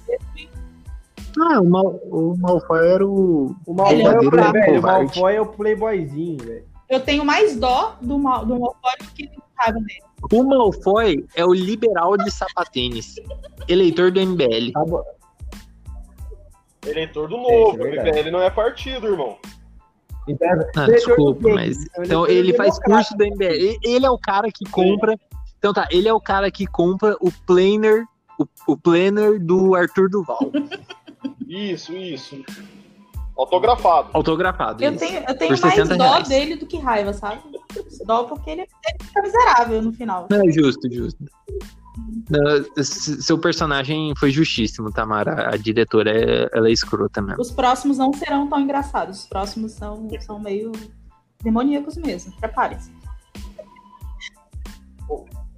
ah, 1.44 1.62
o, 1.62 1.70
Mal, 1.70 2.00
o 2.06 2.36
Malfoy 2.38 2.88
era 2.88 3.06
o. 3.06 3.56
O 3.66 3.74
Malfoy, 3.74 4.02
é 4.02 4.20
o, 4.20 4.30
velho, 4.30 4.80
o 4.80 4.82
Malfoy 4.82 5.36
é 5.36 5.42
o 5.42 5.46
playboyzinho, 5.46 6.38
velho. 6.44 6.66
Eu 6.90 7.00
tenho 7.00 7.24
mais 7.24 7.56
dó 7.56 7.98
do, 8.02 8.18
Mal, 8.18 8.46
do 8.46 8.60
Malfoy 8.60 8.92
do 9.00 9.12
que 9.14 9.28
do 9.28 9.44
raiva 9.56 9.80
dele. 9.80 10.00
O 10.32 10.44
Malfoy 10.44 11.26
é 11.36 11.46
o 11.46 11.54
liberal 11.54 12.18
de 12.18 12.32
sapatênis. 12.32 13.16
eleitor 13.68 14.12
do 14.12 14.20
MBL. 14.20 14.72
Tá 14.74 14.84
eleitor 16.90 17.28
do 17.28 17.38
novo. 17.38 17.86
É, 17.86 17.96
é 17.96 18.02
MBL 18.02 18.32
não 18.32 18.42
é 18.42 18.50
partido, 18.50 19.08
irmão. 19.08 19.38
Então, 20.28 20.48
ah, 20.76 20.86
desculpa, 20.86 21.50
mas. 21.50 21.78
Então 22.00 22.28
ele 22.28 22.54
faz 22.54 22.78
curso 22.80 23.16
do 23.18 23.26
MBL. 23.26 23.80
Ele 23.84 24.06
é 24.06 24.10
o 24.10 24.18
cara 24.18 24.50
que 24.52 24.70
compra. 24.70 25.16
Então 25.58 25.74
tá, 25.74 25.88
ele 25.92 26.08
é 26.08 26.14
o 26.14 26.22
cara 26.22 26.50
que 26.52 26.66
compra 26.66 27.16
o 27.20 27.32
planner, 27.46 28.06
o, 28.40 28.46
o 28.72 28.78
planner 28.78 29.40
do 29.40 29.76
Arthur 29.76 30.10
Duval. 30.10 30.40
Isso, 31.50 31.92
isso. 31.94 32.44
Autografado. 33.36 34.10
Autografado. 34.14 34.84
Eu 34.84 34.96
tenho, 34.96 35.24
eu 35.28 35.36
tenho 35.36 35.60
mais 35.60 35.90
dó 35.90 35.96
reais. 35.96 36.28
dele 36.28 36.56
do 36.56 36.68
que 36.68 36.78
raiva, 36.78 37.12
sabe? 37.12 37.42
Dó 38.06 38.26
porque 38.26 38.52
ele, 38.52 38.62
ele 38.62 38.98
fica 39.02 39.22
miserável 39.22 39.82
no 39.82 39.92
final. 39.92 40.28
Não, 40.30 40.48
é 40.48 40.52
justo, 40.52 40.88
justo. 40.92 41.24
seu 42.76 43.40
personagem 43.40 44.14
foi 44.18 44.30
justíssimo, 44.30 44.92
Tamara. 44.92 45.50
A 45.52 45.58
diretora 45.58 46.12
é, 46.12 46.50
ela 46.54 46.68
é 46.68 46.72
escrota 46.72 47.20
mesmo. 47.22 47.42
Os 47.42 47.50
próximos 47.50 47.98
não 47.98 48.14
serão 48.14 48.48
tão 48.48 48.60
engraçados. 48.60 49.22
Os 49.22 49.28
próximos 49.28 49.72
são, 49.72 50.08
são 50.20 50.38
meio 50.38 50.72
demoníacos 51.42 51.98
mesmo. 51.98 52.32
Prepare-se. 52.40 52.92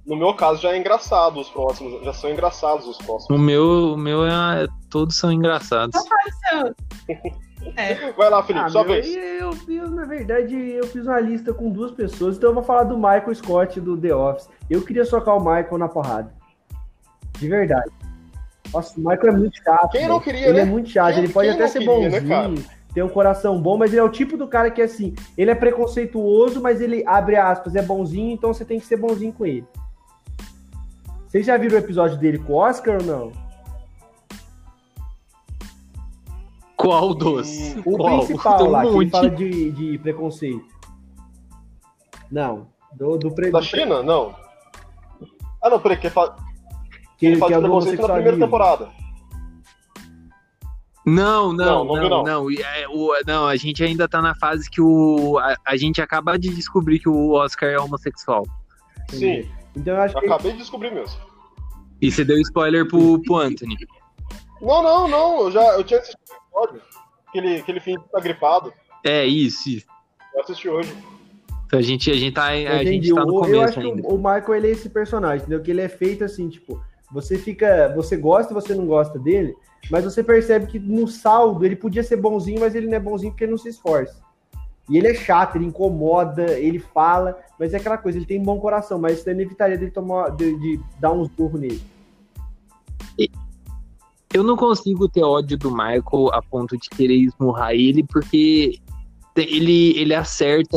No 0.06 0.16
meu 0.16 0.34
caso 0.34 0.60
já 0.60 0.72
é 0.72 0.78
engraçado 0.78 1.40
os 1.40 1.48
próximos, 1.48 2.04
já 2.04 2.12
são 2.12 2.30
engraçados 2.30 2.86
os 2.86 2.98
próximos. 2.98 3.30
O 3.30 3.40
meu, 3.40 3.92
o 3.94 3.96
meu 3.96 4.26
é, 4.26 4.66
todos 4.90 5.16
são 5.16 5.30
engraçados. 5.30 5.94
É. 7.76 8.12
Vai 8.16 8.28
lá, 8.28 8.42
Felipe, 8.42 8.66
ah, 8.66 8.68
só 8.68 8.82
vez. 8.82 9.06
Eu, 9.06 9.56
eu, 9.68 9.88
na 9.88 10.04
verdade, 10.04 10.56
eu 10.56 10.84
fiz 10.88 11.06
uma 11.06 11.20
lista 11.20 11.54
com 11.54 11.70
duas 11.70 11.92
pessoas, 11.92 12.36
então 12.36 12.50
eu 12.50 12.54
vou 12.54 12.64
falar 12.64 12.82
do 12.84 12.96
Michael 12.96 13.34
Scott 13.34 13.80
do 13.80 13.96
The 13.96 14.12
Office. 14.12 14.48
Eu 14.68 14.82
queria 14.82 15.04
socar 15.04 15.36
o 15.36 15.38
Michael 15.38 15.78
na 15.78 15.88
porrada. 15.88 16.34
De 17.38 17.48
verdade. 17.48 17.90
Nossa, 18.72 18.98
o 18.98 19.00
Michael 19.00 19.28
é 19.28 19.36
muito 19.36 19.62
chato. 19.62 19.92
Quem 19.92 20.08
não 20.08 20.18
queria, 20.18 20.48
Ele 20.48 20.54
né? 20.54 20.60
é 20.62 20.64
muito 20.64 20.88
chato, 20.88 21.14
quem, 21.14 21.24
ele 21.24 21.32
pode 21.32 21.48
até 21.50 21.68
ser 21.68 21.78
queria, 21.80 22.08
né, 22.08 22.20
bonzinho. 22.20 22.58
Né, 22.58 22.64
tem 22.92 23.02
um 23.02 23.08
coração 23.08 23.60
bom, 23.60 23.76
mas 23.76 23.92
ele 23.92 24.00
é 24.00 24.04
o 24.04 24.08
tipo 24.08 24.36
do 24.36 24.46
cara 24.46 24.70
que, 24.70 24.82
assim, 24.82 25.14
ele 25.36 25.50
é 25.50 25.54
preconceituoso, 25.54 26.60
mas 26.60 26.80
ele, 26.80 27.02
abre 27.06 27.36
aspas, 27.36 27.74
é 27.74 27.82
bonzinho, 27.82 28.32
então 28.32 28.52
você 28.52 28.64
tem 28.64 28.78
que 28.78 28.86
ser 28.86 28.96
bonzinho 28.96 29.32
com 29.32 29.46
ele. 29.46 29.66
Vocês 31.32 31.46
já 31.46 31.56
viram 31.56 31.76
o 31.76 31.78
episódio 31.78 32.18
dele 32.18 32.36
com 32.36 32.52
o 32.52 32.56
Oscar 32.56 32.98
ou 33.00 33.06
não? 33.06 33.32
Qual 36.76 37.14
dos? 37.14 37.74
O 37.86 37.96
Qual? 37.96 38.18
principal 38.18 38.68
lá, 38.68 38.82
um 38.82 38.98
que 38.98 39.08
fala 39.08 39.30
de, 39.30 39.70
de 39.70 39.98
preconceito. 40.00 40.66
Não. 42.30 42.68
Do, 42.92 43.16
do 43.16 43.34
pre... 43.34 43.50
Da 43.50 43.62
China? 43.62 44.02
Não. 44.02 44.36
Ah, 45.62 45.70
não, 45.70 45.80
peraí, 45.80 45.96
que 45.96 46.10
fala. 46.10 46.36
Que, 47.16 47.28
ele 47.28 47.36
fala 47.36 47.50
que 47.50 47.58
de 47.58 47.64
é 47.64 47.66
preconceito 47.66 48.06
na 48.06 48.14
primeira 48.14 48.36
temporada. 48.36 48.90
Não, 51.06 51.50
não, 51.50 51.82
não, 51.82 51.96
não, 51.96 52.08
não. 52.10 52.24
Não, 52.24 52.50
é, 52.50 52.86
o, 52.90 53.10
não, 53.26 53.46
a 53.46 53.56
gente 53.56 53.82
ainda 53.82 54.06
tá 54.06 54.20
na 54.20 54.34
fase 54.34 54.68
que 54.68 54.82
o. 54.82 55.38
A, 55.38 55.56
a, 55.66 55.76
gente 55.78 56.02
acaba 56.02 56.38
de 56.38 56.50
descobrir 56.50 56.98
que 56.98 57.08
o 57.08 57.30
Oscar 57.30 57.70
é 57.70 57.78
homossexual. 57.78 58.44
Sim. 59.08 59.48
Então 59.76 59.94
eu 59.94 60.02
acho 60.02 60.14
que... 60.18 60.26
Acabei 60.26 60.52
de 60.52 60.58
descobrir 60.58 60.92
mesmo. 60.92 61.20
E 62.00 62.10
você 62.10 62.24
deu 62.24 62.38
spoiler 62.38 62.86
pro, 62.86 63.20
pro 63.22 63.36
Anthony. 63.36 63.76
Não, 64.60 64.82
não, 64.82 65.08
não. 65.08 65.40
Eu 65.42 65.50
já 65.50 65.62
eu 65.74 65.84
tinha 65.84 66.00
assistido 66.00 66.20
o 66.30 66.64
episódio. 66.64 66.82
Que 67.32 67.38
ele, 67.38 67.62
que 67.62 67.70
ele 67.70 67.80
finge 67.80 67.98
que 67.98 68.08
tá 68.10 68.20
gripado. 68.20 68.72
É, 69.04 69.24
isso, 69.24 69.68
isso. 69.68 69.86
Eu 70.34 70.40
assisti 70.40 70.68
hoje. 70.68 70.92
Então 71.66 71.78
a 71.78 71.82
gente, 71.82 72.10
a 72.10 72.14
gente, 72.14 72.34
tá, 72.34 72.48
a 72.48 72.84
gente 72.84 73.14
tá 73.14 73.24
no 73.24 73.40
começo 73.40 73.54
eu 73.54 73.62
acho 73.62 73.80
ainda. 73.80 74.02
Que 74.02 74.08
o 74.08 74.16
Michael, 74.16 74.54
ele 74.54 74.66
é 74.68 74.70
esse 74.70 74.90
personagem, 74.90 75.38
entendeu? 75.38 75.62
Que 75.62 75.70
ele 75.70 75.80
é 75.80 75.88
feito 75.88 76.22
assim, 76.22 76.48
tipo, 76.48 76.84
você 77.10 77.38
fica. 77.38 77.92
Você 77.96 78.16
gosta 78.16 78.52
e 78.52 78.54
você 78.54 78.74
não 78.74 78.86
gosta 78.86 79.18
dele, 79.18 79.54
mas 79.90 80.04
você 80.04 80.22
percebe 80.22 80.66
que 80.66 80.78
no 80.78 81.08
saldo 81.08 81.64
ele 81.64 81.74
podia 81.74 82.02
ser 82.02 82.16
bonzinho, 82.16 82.60
mas 82.60 82.74
ele 82.74 82.86
não 82.86 82.96
é 82.96 83.00
bonzinho 83.00 83.32
porque 83.32 83.44
ele 83.44 83.52
não 83.52 83.58
se 83.58 83.70
esforça. 83.70 84.21
E 84.88 84.98
ele 84.98 85.08
é 85.08 85.14
chato, 85.14 85.56
ele 85.56 85.66
incomoda, 85.66 86.58
ele 86.58 86.78
fala, 86.78 87.38
mas 87.58 87.72
é 87.72 87.76
aquela 87.76 87.96
coisa, 87.96 88.18
ele 88.18 88.26
tem 88.26 88.42
bom 88.42 88.58
coração, 88.58 88.98
mas 88.98 89.18
isso 89.18 89.32
não 89.32 89.40
evitaria 89.40 89.78
dele 89.78 89.90
tomar, 89.90 90.30
de, 90.30 90.58
de 90.58 90.80
dar 91.00 91.12
uns 91.12 91.28
burros 91.28 91.60
nele. 91.60 91.82
Eu 94.34 94.42
não 94.42 94.56
consigo 94.56 95.08
ter 95.08 95.22
ódio 95.22 95.58
do 95.58 95.70
Michael 95.70 96.32
a 96.32 96.40
ponto 96.40 96.76
de 96.78 96.88
querer 96.88 97.16
esmurrar 97.16 97.72
ele, 97.72 98.02
porque 98.02 98.80
ele, 99.36 99.98
ele 99.98 100.14
acerta 100.14 100.76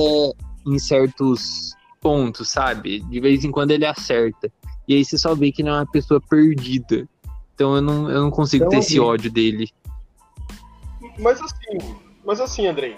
em 0.67 0.77
certos 0.77 1.73
pontos, 2.01 2.49
sabe? 2.49 2.99
De 2.99 3.19
vez 3.21 3.45
em 3.45 3.51
quando 3.51 3.71
ele 3.71 3.85
acerta. 3.85 4.51
E 4.87 4.93
aí 4.93 5.05
você 5.05 5.17
só 5.17 5.33
vê 5.33 5.53
que 5.53 5.61
ele 5.61 5.69
é 5.69 5.71
uma 5.71 5.89
pessoa 5.89 6.19
perdida. 6.19 7.07
Então 7.53 7.75
eu 7.75 7.81
não, 7.81 8.11
eu 8.11 8.21
não 8.21 8.29
consigo 8.29 8.65
então, 8.65 8.71
ter 8.71 8.85
esse 8.85 8.99
ódio 8.99 9.31
dele. 9.31 9.69
Mas 11.17 11.41
assim, 11.41 11.95
mas 12.25 12.41
assim, 12.41 12.67
Andrei, 12.67 12.97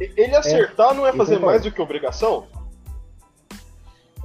ele 0.00 0.34
acertar 0.34 0.90
é, 0.90 0.94
não 0.94 1.06
é 1.06 1.12
fazer 1.12 1.38
mais 1.38 1.62
do 1.62 1.70
que 1.70 1.80
obrigação? 1.80 2.46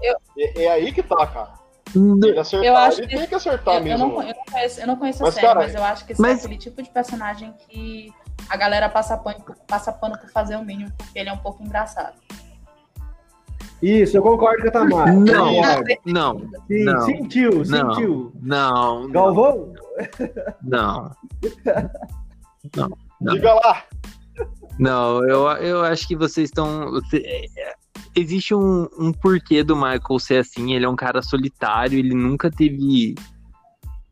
Eu... 0.02 0.16
É, 0.38 0.64
é, 0.64 0.72
aí 0.72 0.92
que 0.92 1.04
tá, 1.04 1.28
cara. 1.28 1.60
Ele 1.96 2.40
acertar, 2.40 2.68
eu 2.68 2.78
acho 2.78 3.02
ele 3.02 3.08
que... 3.08 3.18
tem 3.18 3.28
que 3.28 3.36
acertar 3.36 3.76
eu, 3.76 3.84
mesmo. 3.84 4.06
Eu 4.06 4.10
não, 4.10 4.22
eu 4.22 4.36
não 4.36 4.46
conheço, 4.52 4.80
eu 4.80 4.88
não 4.88 4.96
conheço 4.96 5.24
mas, 5.24 5.30
a 5.30 5.34
série, 5.34 5.48
cara, 5.48 5.60
mas 5.60 5.76
eu 5.76 5.84
acho 5.84 6.06
que 6.06 6.12
esse 6.14 6.22
mas... 6.22 6.40
é 6.40 6.46
aquele 6.46 6.58
tipo 6.58 6.82
de 6.82 6.90
personagem 6.90 7.54
que 7.68 8.14
a 8.48 8.56
galera 8.56 8.90
passa 8.90 9.18
pano, 9.18 9.44
passa 9.68 9.92
pano 9.92 10.18
por 10.18 10.30
fazer 10.30 10.56
o 10.56 10.64
mínimo, 10.64 10.92
porque 10.98 11.18
ele 11.20 11.30
é 11.30 11.34
um 11.34 11.38
pouco 11.38 11.64
engraçado. 11.64 12.16
Isso, 13.82 14.18
eu 14.18 14.22
concordo 14.22 14.62
com 14.62 14.68
a 14.68 14.72
Tamara. 14.72 15.14
Não, 15.14 15.62
não. 16.06 16.40
Sim, 16.68 16.84
não, 16.84 17.06
sentiu, 17.06 17.52
não, 17.52 17.66
sentiu. 17.66 18.32
Não. 18.42 19.10
Galvão? 19.10 19.74
Não. 20.62 21.12
Não. 22.76 22.90
não. 23.22 23.34
Diga 23.34 23.54
lá. 23.54 23.84
Não, 24.80 25.22
eu, 25.26 25.46
eu 25.58 25.82
acho 25.82 26.08
que 26.08 26.16
vocês 26.16 26.50
estão. 26.50 27.02
existe 28.16 28.56
um, 28.56 28.88
um 28.98 29.12
porquê 29.12 29.62
do 29.62 29.76
Michael 29.76 30.20
ser 30.20 30.38
assim. 30.38 30.74
Ele 30.74 30.86
é 30.86 30.90
um 30.90 30.96
cara 30.96 31.22
solitário, 31.22 32.00
ele 32.00 32.16
nunca 32.16 32.50
teve. 32.50 33.16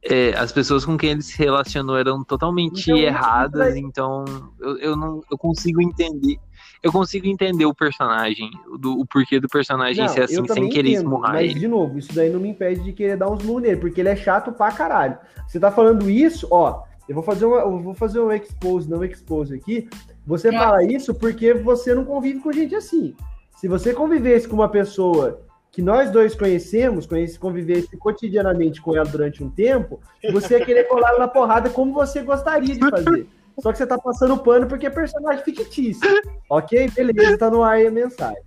É, 0.04 0.34
as 0.38 0.52
pessoas 0.52 0.86
com 0.86 0.98
quem 0.98 1.12
ele 1.12 1.22
se 1.22 1.38
relacionou 1.38 1.98
eram 1.98 2.24
totalmente 2.24 2.92
então, 2.92 2.98
erradas, 2.98 3.76
então 3.76 4.24
eu, 4.60 4.78
eu 4.78 4.96
não 4.96 5.22
eu 5.30 5.38
consigo 5.38 5.82
entender. 5.82 6.38
Eu 6.84 6.92
consigo 6.92 7.26
entender 7.28 7.66
o 7.66 7.74
personagem, 7.74 8.50
do, 8.80 9.00
o 9.00 9.06
porquê 9.06 9.40
do 9.40 9.48
personagem 9.48 10.06
não, 10.06 10.14
ser 10.14 10.22
assim, 10.22 10.48
sem 10.48 10.70
querer 10.70 10.92
entendo, 10.92 11.06
esmurrar 11.06 11.34
mas, 11.34 11.52
ele. 11.52 11.60
de 11.60 11.68
novo, 11.68 11.98
isso 11.98 12.14
daí 12.14 12.30
não 12.30 12.40
me 12.40 12.50
impede 12.50 12.82
de 12.82 12.94
querer 12.94 13.18
dar 13.18 13.30
uns 13.30 13.44
murros 13.44 13.64
nele, 13.64 13.78
porque 13.78 14.00
ele 14.00 14.10
é 14.10 14.16
chato 14.16 14.52
pra 14.52 14.72
caralho. 14.72 15.18
Você 15.48 15.60
tá 15.60 15.72
falando 15.72 16.10
isso, 16.10 16.48
ó, 16.52 16.84
eu 17.10 17.16
vou 17.16 17.24
fazer 17.24 17.46
uma, 17.46 17.58
eu 17.58 17.80
vou 17.80 17.94
fazer 17.94 18.20
um 18.20 18.32
expose, 18.32 18.90
não 18.90 19.04
expose 19.04 19.56
aqui. 19.56 19.90
Você 20.28 20.50
é. 20.50 20.52
fala 20.52 20.84
isso 20.84 21.16
porque 21.16 21.54
você 21.54 21.96
não 21.96 22.04
convive 22.04 22.42
com 22.42 22.52
gente 22.52 22.76
assim. 22.76 23.16
Se 23.56 23.68
você 23.68 23.94
convivesse 23.94 24.48
com 24.48 24.56
uma 24.56 24.70
pessoa 24.70 25.42
que 25.72 25.82
nós 25.82 26.12
dois 26.12 26.36
conhecemos, 26.36 27.06
conhece, 27.06 27.40
convivesse 27.40 27.96
cotidianamente 27.98 28.82
com 28.82 28.96
ela 28.96 29.06
durante 29.06 29.44
um 29.44 29.50
tempo, 29.50 30.02
você 30.32 30.60
ia 30.60 30.66
querer 30.66 30.84
colar 30.84 31.18
na 31.18 31.28
porrada 31.28 31.70
como 31.70 31.94
você 31.94 32.22
gostaria 32.22 32.76
de 32.76 32.90
fazer. 32.90 33.28
Só 33.60 33.72
que 33.72 33.78
você 33.78 33.88
tá 33.88 33.98
passando 33.98 34.38
pano 34.38 34.68
porque 34.68 34.86
é 34.86 34.90
personagem 34.90 35.44
fictício. 35.44 36.08
Ok? 36.50 36.92
Beleza, 36.92 37.38
tá 37.38 37.50
no 37.50 37.64
ar 37.64 37.74
aí 37.74 37.88
a 37.88 37.92
mensagem. 37.92 38.44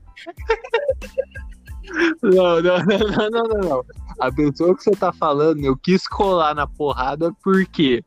Não, 2.23 2.63
não, 2.63 2.79
não, 2.85 3.31
não, 3.31 3.43
não, 3.49 3.69
não. 3.69 3.85
A 4.21 4.31
pessoa 4.31 4.77
que 4.77 4.85
você 4.85 4.93
tá 4.93 5.13
falando, 5.13 5.65
eu 5.65 5.77
quis 5.77 6.07
colar 6.07 6.55
na 6.55 6.67
porrada 6.67 7.33
porque 7.43 8.05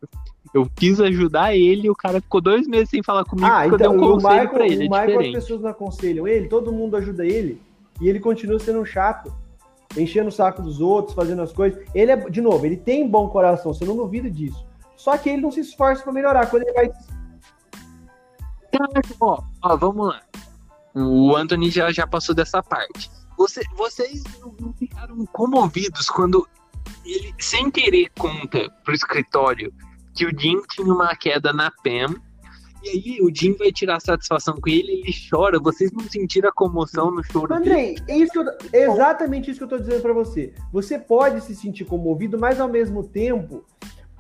eu 0.54 0.70
quis 0.76 1.02
ajudar 1.02 1.56
ele 1.56 1.88
e 1.88 1.90
o 1.90 1.96
cara 1.96 2.22
ficou 2.22 2.40
dois 2.40 2.68
meses 2.68 2.90
sem 2.90 3.02
falar 3.02 3.26
comigo 3.26 3.48
ah, 3.52 3.66
então, 3.66 3.74
eu 3.74 3.78
dei 3.78 3.88
um 3.88 4.12
conselho 4.12 4.34
Michael, 4.34 4.50
pra 4.50 4.66
ele. 4.68 4.78
O 4.78 4.96
é 4.96 5.06
Michael, 5.06 5.20
as 5.20 5.32
pessoas 5.32 5.62
não 5.62 5.70
aconselham 5.70 6.28
ele, 6.28 6.48
todo 6.48 6.72
mundo 6.72 6.96
ajuda 6.96 7.26
ele 7.26 7.62
e 8.00 8.08
ele 8.08 8.20
continua 8.20 8.60
sendo 8.60 8.80
um 8.80 8.86
chato, 8.86 9.34
enchendo 9.98 10.30
o 10.30 10.32
saco 10.32 10.62
dos 10.62 10.80
outros, 10.80 11.16
fazendo 11.16 11.42
as 11.42 11.52
coisas. 11.52 11.84
Ele 11.94 12.12
é, 12.12 12.18
de 12.18 12.42
novo, 12.42 12.66
ele 12.66 12.78
tem 12.78 13.08
bom 13.08 13.30
coração, 13.30 13.74
você 13.74 13.86
não 13.86 13.96
duvida 13.96 14.30
disso. 14.30 14.66
Só 14.96 15.18
que 15.18 15.30
ele 15.30 15.42
não 15.42 15.52
se 15.52 15.60
esforça 15.60 16.04
para 16.04 16.14
melhorar. 16.14 16.48
Quando 16.48 16.64
ele 16.64 16.74
vai. 16.74 16.92
Ó, 19.20 19.42
ó, 19.62 19.78
vamos 19.78 20.08
lá. 20.08 20.22
O 20.96 21.36
Anthony 21.36 21.70
já, 21.70 21.92
já 21.92 22.08
passou 22.08 22.34
dessa 22.34 22.62
parte. 22.62 23.10
Você, 23.38 23.62
vocês 23.76 24.24
não 24.60 24.74
ficaram 24.74 25.26
comovidos 25.28 26.10
quando 26.10 26.48
ele, 27.06 27.34
sem 27.40 27.70
querer, 27.70 28.10
conta 28.18 28.70
pro 28.84 28.94
escritório 28.94 29.74
que 30.14 30.26
o 30.26 30.40
Jim 30.40 30.62
tinha 30.70 30.94
uma 30.94 31.16
queda 31.16 31.52
na 31.52 31.72
Pam. 31.72 32.16
E 32.84 32.90
aí 32.90 33.22
o 33.22 33.34
Jim 33.34 33.54
vai 33.54 33.72
tirar 33.72 34.00
satisfação 34.02 34.56
com 34.60 34.70
ele, 34.70 34.92
ele 34.92 35.16
chora. 35.30 35.58
Vocês 35.60 35.92
não 35.92 36.04
sentiram 36.04 36.50
a 36.50 36.52
comoção 36.54 37.12
no 37.12 37.24
choro 37.24 37.54
Andrei, 37.54 37.96
dele? 37.96 38.04
É 38.10 38.18
isso 38.18 38.38
eu, 38.38 38.46
é 38.74 38.92
exatamente 38.92 39.50
isso 39.50 39.58
que 39.58 39.64
eu 39.64 39.70
tô 39.70 39.78
dizendo 39.78 40.02
para 40.02 40.14
você. 40.14 40.54
Você 40.72 41.00
pode 41.00 41.42
se 41.42 41.56
sentir 41.56 41.86
comovido, 41.86 42.38
mas 42.38 42.60
ao 42.60 42.68
mesmo 42.68 43.04
tempo, 43.04 43.64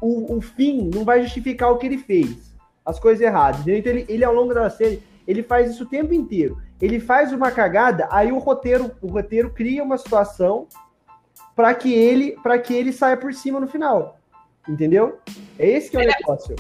o, 0.01 0.37
o 0.37 0.41
fim 0.41 0.89
não 0.93 1.03
vai 1.03 1.23
justificar 1.23 1.71
o 1.71 1.77
que 1.77 1.85
ele 1.85 1.97
fez. 1.97 2.53
As 2.85 2.99
coisas 2.99 3.21
erradas. 3.21 3.67
Então 3.67 3.91
ele, 3.91 4.05
ele, 4.07 4.23
ao 4.23 4.33
longo 4.33 4.53
da 4.53 4.69
série, 4.69 5.01
ele 5.27 5.43
faz 5.43 5.71
isso 5.71 5.83
o 5.83 5.87
tempo 5.87 6.13
inteiro. 6.13 6.57
Ele 6.81 6.99
faz 6.99 7.31
uma 7.31 7.51
cagada, 7.51 8.07
aí 8.11 8.31
o 8.31 8.39
roteiro, 8.39 8.91
o 9.01 9.07
roteiro 9.07 9.49
cria 9.49 9.83
uma 9.83 9.97
situação 9.97 10.67
para 11.55 11.73
que 11.73 11.93
ele 11.93 12.37
para 12.41 12.57
que 12.57 12.73
ele 12.73 12.91
saia 12.91 13.15
por 13.15 13.33
cima 13.33 13.59
no 13.59 13.67
final. 13.67 14.19
Entendeu? 14.67 15.19
É 15.59 15.67
esse 15.67 15.89
que 15.91 15.97
é 15.97 15.99
o 15.99 16.03
é. 16.03 16.07
negócio. 16.07 16.55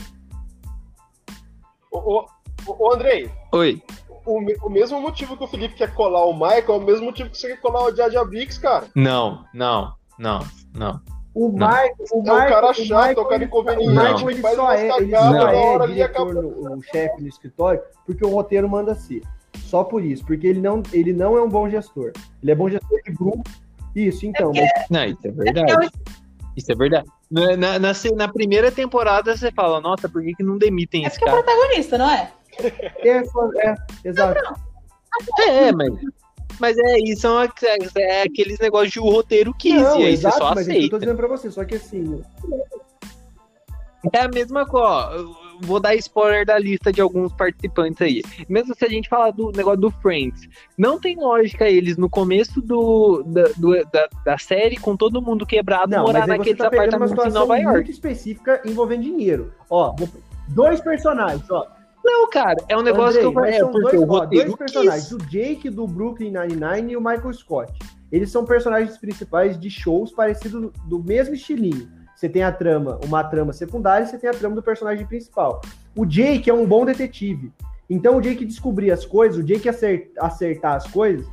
Ô, 1.91 2.25
ô, 2.67 2.93
Andrei. 2.93 3.31
Oi. 3.51 3.81
O, 4.25 4.39
o, 4.65 4.69
mesmo 4.69 5.01
motivo 5.01 5.37
que 5.37 5.43
o 5.43 5.47
Felipe 5.47 5.75
quer 5.75 5.93
colar 5.93 6.25
o 6.25 6.33
Michael 6.33 6.65
é 6.67 6.71
o 6.71 6.81
mesmo 6.81 7.05
motivo 7.05 7.29
que 7.29 7.37
você 7.37 7.49
quer 7.49 7.61
colar 7.61 7.83
o 7.83 7.95
Jaja 7.95 8.23
Bix, 8.23 8.57
cara. 8.57 8.85
Não, 8.95 9.45
não, 9.53 9.93
não, 10.17 10.39
não. 10.73 11.01
O 11.35 11.49
Michael, 11.49 11.95
o 12.11 12.21
Michael, 12.21 12.39
é 12.39 12.45
um 12.45 12.49
cara 12.49 12.73
chato, 12.73 12.83
Michael, 12.83 13.17
é 13.17 13.21
um 13.21 13.27
cara 13.27 13.43
inconveniente. 13.43 13.89
O 13.89 14.27
Michael 14.27 14.29
ele 14.29 14.41
só 14.41 14.71
é, 14.71 14.97
ele 14.97 15.11
só 15.11 15.49
é 15.49 15.87
diretor, 15.87 16.33
no, 16.35 16.77
o 16.77 16.81
chefe 16.83 17.21
no 17.21 17.27
escritório, 17.27 17.81
porque 18.05 18.25
o 18.25 18.29
roteiro 18.29 18.69
manda 18.69 18.95
ser. 18.95 19.21
Só 19.65 19.83
por 19.83 20.03
isso, 20.03 20.23
porque 20.25 20.47
ele 20.47 20.61
não, 20.61 20.83
ele 20.93 21.11
não 21.11 21.35
é 21.35 21.41
um 21.41 21.49
bom 21.49 21.67
gestor. 21.69 22.11
Ele 22.41 22.51
é 22.51 22.55
bom 22.55 22.69
gestor 22.69 23.01
de 23.03 23.11
grupo. 23.11 23.49
Isso, 23.95 24.25
então. 24.25 24.51
É 24.55 24.61
mas... 24.61 24.89
Não, 24.89 25.05
isso 25.05 25.27
é 25.27 25.31
verdade. 25.31 25.91
Isso 26.55 26.71
é 26.71 26.75
verdade. 26.75 27.07
Na, 27.29 27.57
na, 27.57 27.79
na, 27.79 27.91
na, 28.15 28.27
primeira 28.27 28.71
temporada 28.71 29.35
você 29.35 29.51
fala, 29.51 29.81
nossa, 29.81 30.07
por 30.07 30.21
que, 30.21 30.33
que 30.35 30.43
não 30.43 30.57
demitem 30.57 31.03
é 31.03 31.07
esse 31.07 31.19
cara? 31.19 31.31
É 31.31 31.43
protagonista, 31.43 31.97
não 31.97 32.09
é? 32.09 32.31
É, 32.99 33.09
é 33.09 33.75
exato. 34.05 34.41
Não, 34.43 34.51
não. 34.51 34.73
É, 35.45 35.71
mas, 35.71 35.93
mas 36.59 36.77
é, 36.77 36.97
isso 36.99 37.21
são 37.21 37.41
é, 37.41 37.49
é 37.97 38.21
aqueles 38.23 38.59
negócios 38.59 38.91
de 38.91 38.99
o 38.99 39.09
roteiro 39.09 39.53
15, 39.53 39.83
não, 39.83 39.95
aí 39.95 40.13
exato, 40.13 40.35
você 40.35 40.41
só 40.41 40.55
mas 40.55 40.67
aceita. 40.67 40.81
É 40.81 40.85
eu 40.85 40.89
tô 40.89 40.99
dizendo 40.99 41.17
pra 41.17 41.27
você, 41.27 41.51
só 41.51 41.65
que 41.65 41.75
assim... 41.75 42.21
É 44.11 44.19
a 44.19 44.27
mesma 44.27 44.65
coisa, 44.65 45.25
vou 45.63 45.79
dar 45.79 45.95
spoiler 45.95 46.45
da 46.45 46.57
lista 46.57 46.91
de 46.91 47.01
alguns 47.01 47.33
participantes 47.33 48.01
aí. 48.01 48.21
Mesmo 48.47 48.75
se 48.75 48.85
a 48.85 48.89
gente 48.89 49.09
falar 49.09 49.31
do 49.31 49.51
negócio 49.51 49.81
do 49.81 49.91
Friends, 49.91 50.47
não 50.77 50.99
tem 50.99 51.15
lógica 51.15 51.69
eles 51.69 51.97
no 51.97 52.09
começo 52.09 52.61
do, 52.61 53.23
da, 53.23 53.43
do, 53.57 53.83
da, 53.91 54.09
da 54.25 54.37
série, 54.37 54.77
com 54.77 54.95
todo 54.95 55.21
mundo 55.21 55.45
quebrado, 55.45 55.91
não, 55.91 56.03
morar 56.03 56.27
naqueles 56.27 56.57
tá 56.57 56.67
apartamentos 56.67 57.25
em 57.25 57.31
Nova 57.31 57.57
York. 57.57 57.77
muito 57.77 57.91
específica 57.91 58.61
envolvendo 58.65 59.03
dinheiro. 59.03 59.53
Ó, 59.69 59.95
dois 60.49 60.79
personagens, 60.81 61.49
ó. 61.49 61.67
Não, 62.03 62.29
cara, 62.29 62.57
é 62.67 62.77
um 62.77 62.81
negócio 62.81 63.19
Andrei, 63.19 63.21
que 63.21 63.25
eu 63.27 63.33
falei. 63.33 63.53
É, 63.53 63.65
porque 63.65 63.97
dois, 63.97 64.09
ó, 64.09 64.25
dois 64.25 64.55
personagens, 64.55 65.11
o 65.11 65.17
Jake 65.19 65.69
do 65.69 65.87
Brooklyn 65.87 66.31
Nine-Nine 66.31 66.93
e 66.93 66.97
o 66.97 67.01
Michael 67.01 67.33
Scott. 67.33 67.71
Eles 68.11 68.29
são 68.29 68.45
personagens 68.45 68.97
principais 68.97 69.57
de 69.57 69.69
shows 69.69 70.11
parecidos 70.11 70.71
do 70.85 71.03
mesmo 71.03 71.33
estilinho 71.33 72.02
você 72.23 72.29
tem 72.29 72.43
a 72.43 72.53
trama, 72.53 72.99
uma 73.03 73.21
trama 73.21 73.51
secundária, 73.51 74.05
e 74.05 74.07
você 74.07 74.17
tem 74.17 74.29
a 74.29 74.33
trama 74.33 74.55
do 74.55 74.63
personagem 74.63 75.05
principal. 75.05 75.61
O 75.93 76.05
Jake 76.05 76.49
é 76.49 76.53
um 76.53 76.65
bom 76.65 76.85
detetive. 76.85 77.51
Então 77.89 78.15
o 78.15 78.21
Jake 78.21 78.45
descobrir 78.45 78.91
as 78.91 79.05
coisas, 79.05 79.37
o 79.37 79.43
Jake 79.43 79.67
acertar, 79.67 80.25
acertar 80.25 80.75
as 80.75 80.87
coisas, 80.87 81.27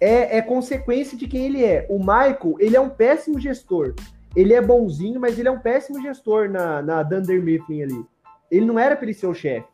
é, 0.00 0.38
é, 0.38 0.42
consequência 0.42 1.18
de 1.18 1.26
quem 1.26 1.46
ele 1.46 1.64
é. 1.64 1.84
O 1.90 1.98
Michael, 1.98 2.54
ele 2.60 2.76
é 2.76 2.80
um 2.80 2.88
péssimo 2.88 3.40
gestor. 3.40 3.94
Ele 4.36 4.54
é 4.54 4.60
bonzinho, 4.60 5.20
mas 5.20 5.36
ele 5.36 5.48
é 5.48 5.50
um 5.50 5.58
péssimo 5.58 6.00
gestor 6.00 6.48
na, 6.48 6.80
na 6.80 7.02
Dunder 7.02 7.42
Mifflin 7.42 7.82
ali. 7.82 8.06
Ele 8.48 8.66
não 8.66 8.78
era 8.78 8.94
para 8.94 9.06
ele 9.06 9.14
ser 9.14 9.26
o 9.26 9.34
chefe. 9.34 9.66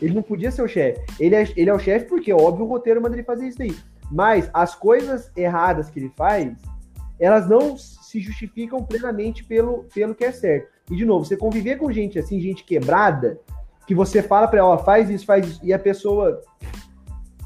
Ele 0.00 0.14
não 0.14 0.22
podia 0.22 0.52
ser 0.52 0.62
o 0.62 0.68
chefe. 0.68 1.00
Ele 1.18 1.34
é, 1.34 1.48
ele 1.56 1.68
é 1.70 1.74
o 1.74 1.80
chefe 1.80 2.06
porque, 2.06 2.32
óbvio, 2.32 2.64
o 2.64 2.68
roteiro 2.68 3.02
manda 3.02 3.16
ele 3.16 3.24
fazer 3.24 3.48
isso 3.48 3.60
aí. 3.60 3.74
Mas 4.08 4.48
as 4.54 4.72
coisas 4.74 5.32
erradas 5.36 5.90
que 5.90 5.98
ele 5.98 6.12
faz, 6.16 6.52
elas 7.18 7.48
não 7.48 7.76
se 8.12 8.20
justificam 8.20 8.84
plenamente 8.84 9.42
pelo, 9.42 9.84
pelo 9.84 10.14
que 10.14 10.22
é 10.22 10.30
certo. 10.30 10.70
E, 10.90 10.96
de 10.96 11.06
novo, 11.06 11.24
você 11.24 11.34
conviver 11.34 11.76
com 11.78 11.90
gente 11.90 12.18
assim, 12.18 12.38
gente 12.38 12.62
quebrada, 12.62 13.40
que 13.86 13.94
você 13.94 14.22
fala 14.22 14.46
para 14.46 14.58
ela, 14.58 14.76
faz 14.76 15.08
isso, 15.08 15.24
faz 15.24 15.48
isso, 15.48 15.60
e 15.64 15.72
a 15.72 15.78
pessoa 15.78 16.42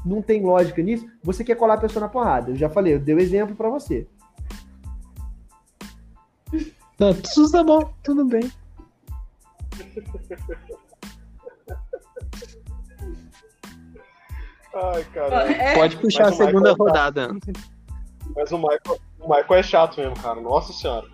não 0.05 0.21
tem 0.21 0.43
lógica 0.43 0.81
nisso, 0.81 1.07
você 1.23 1.41
quer 1.41 1.55
colar 1.55 1.75
a 1.75 1.79
pessoa 1.79 2.01
na 2.01 2.09
porrada. 2.09 2.51
Eu 2.51 2.57
já 2.57 2.69
falei, 2.69 2.95
eu 2.95 2.99
dei 2.99 3.15
o 3.15 3.17
um 3.17 3.21
exemplo 3.21 3.55
para 3.55 3.69
você. 3.69 4.05
Não, 6.99 7.13
tudo 7.13 7.49
tá 7.49 7.63
bom, 7.63 7.93
tudo 8.03 8.25
bem. 8.25 8.51
Ai, 14.75 15.03
cara. 15.13 15.49
É. 15.49 15.75
Pode 15.75 15.95
puxar 15.97 16.27
a 16.27 16.33
segunda 16.33 16.75
tá- 16.75 16.83
rodada. 16.83 17.29
Mas 18.35 18.51
o 18.51 18.57
Michael, 18.57 18.99
Michael 19.27 19.59
é 19.59 19.63
chato 19.63 19.99
mesmo, 19.99 20.19
cara. 20.21 20.39
Nossa 20.41 20.73
senhora. 20.73 21.07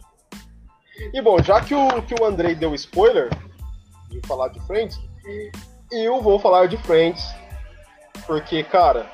E 1.14 1.22
bom, 1.22 1.42
já 1.42 1.62
que 1.62 1.74
o, 1.74 2.02
que 2.04 2.14
o 2.20 2.26
Andrei 2.26 2.56
deu 2.56 2.74
spoiler 2.76 3.30
de 4.10 4.22
falar 4.28 4.50
de 4.50 4.60
Friends, 4.68 5.00
eu 5.92 6.22
vou 6.22 6.40
falar 6.40 6.68
de 6.68 6.78
Friends. 6.78 7.24
Porque, 8.26 8.64
cara, 8.64 9.10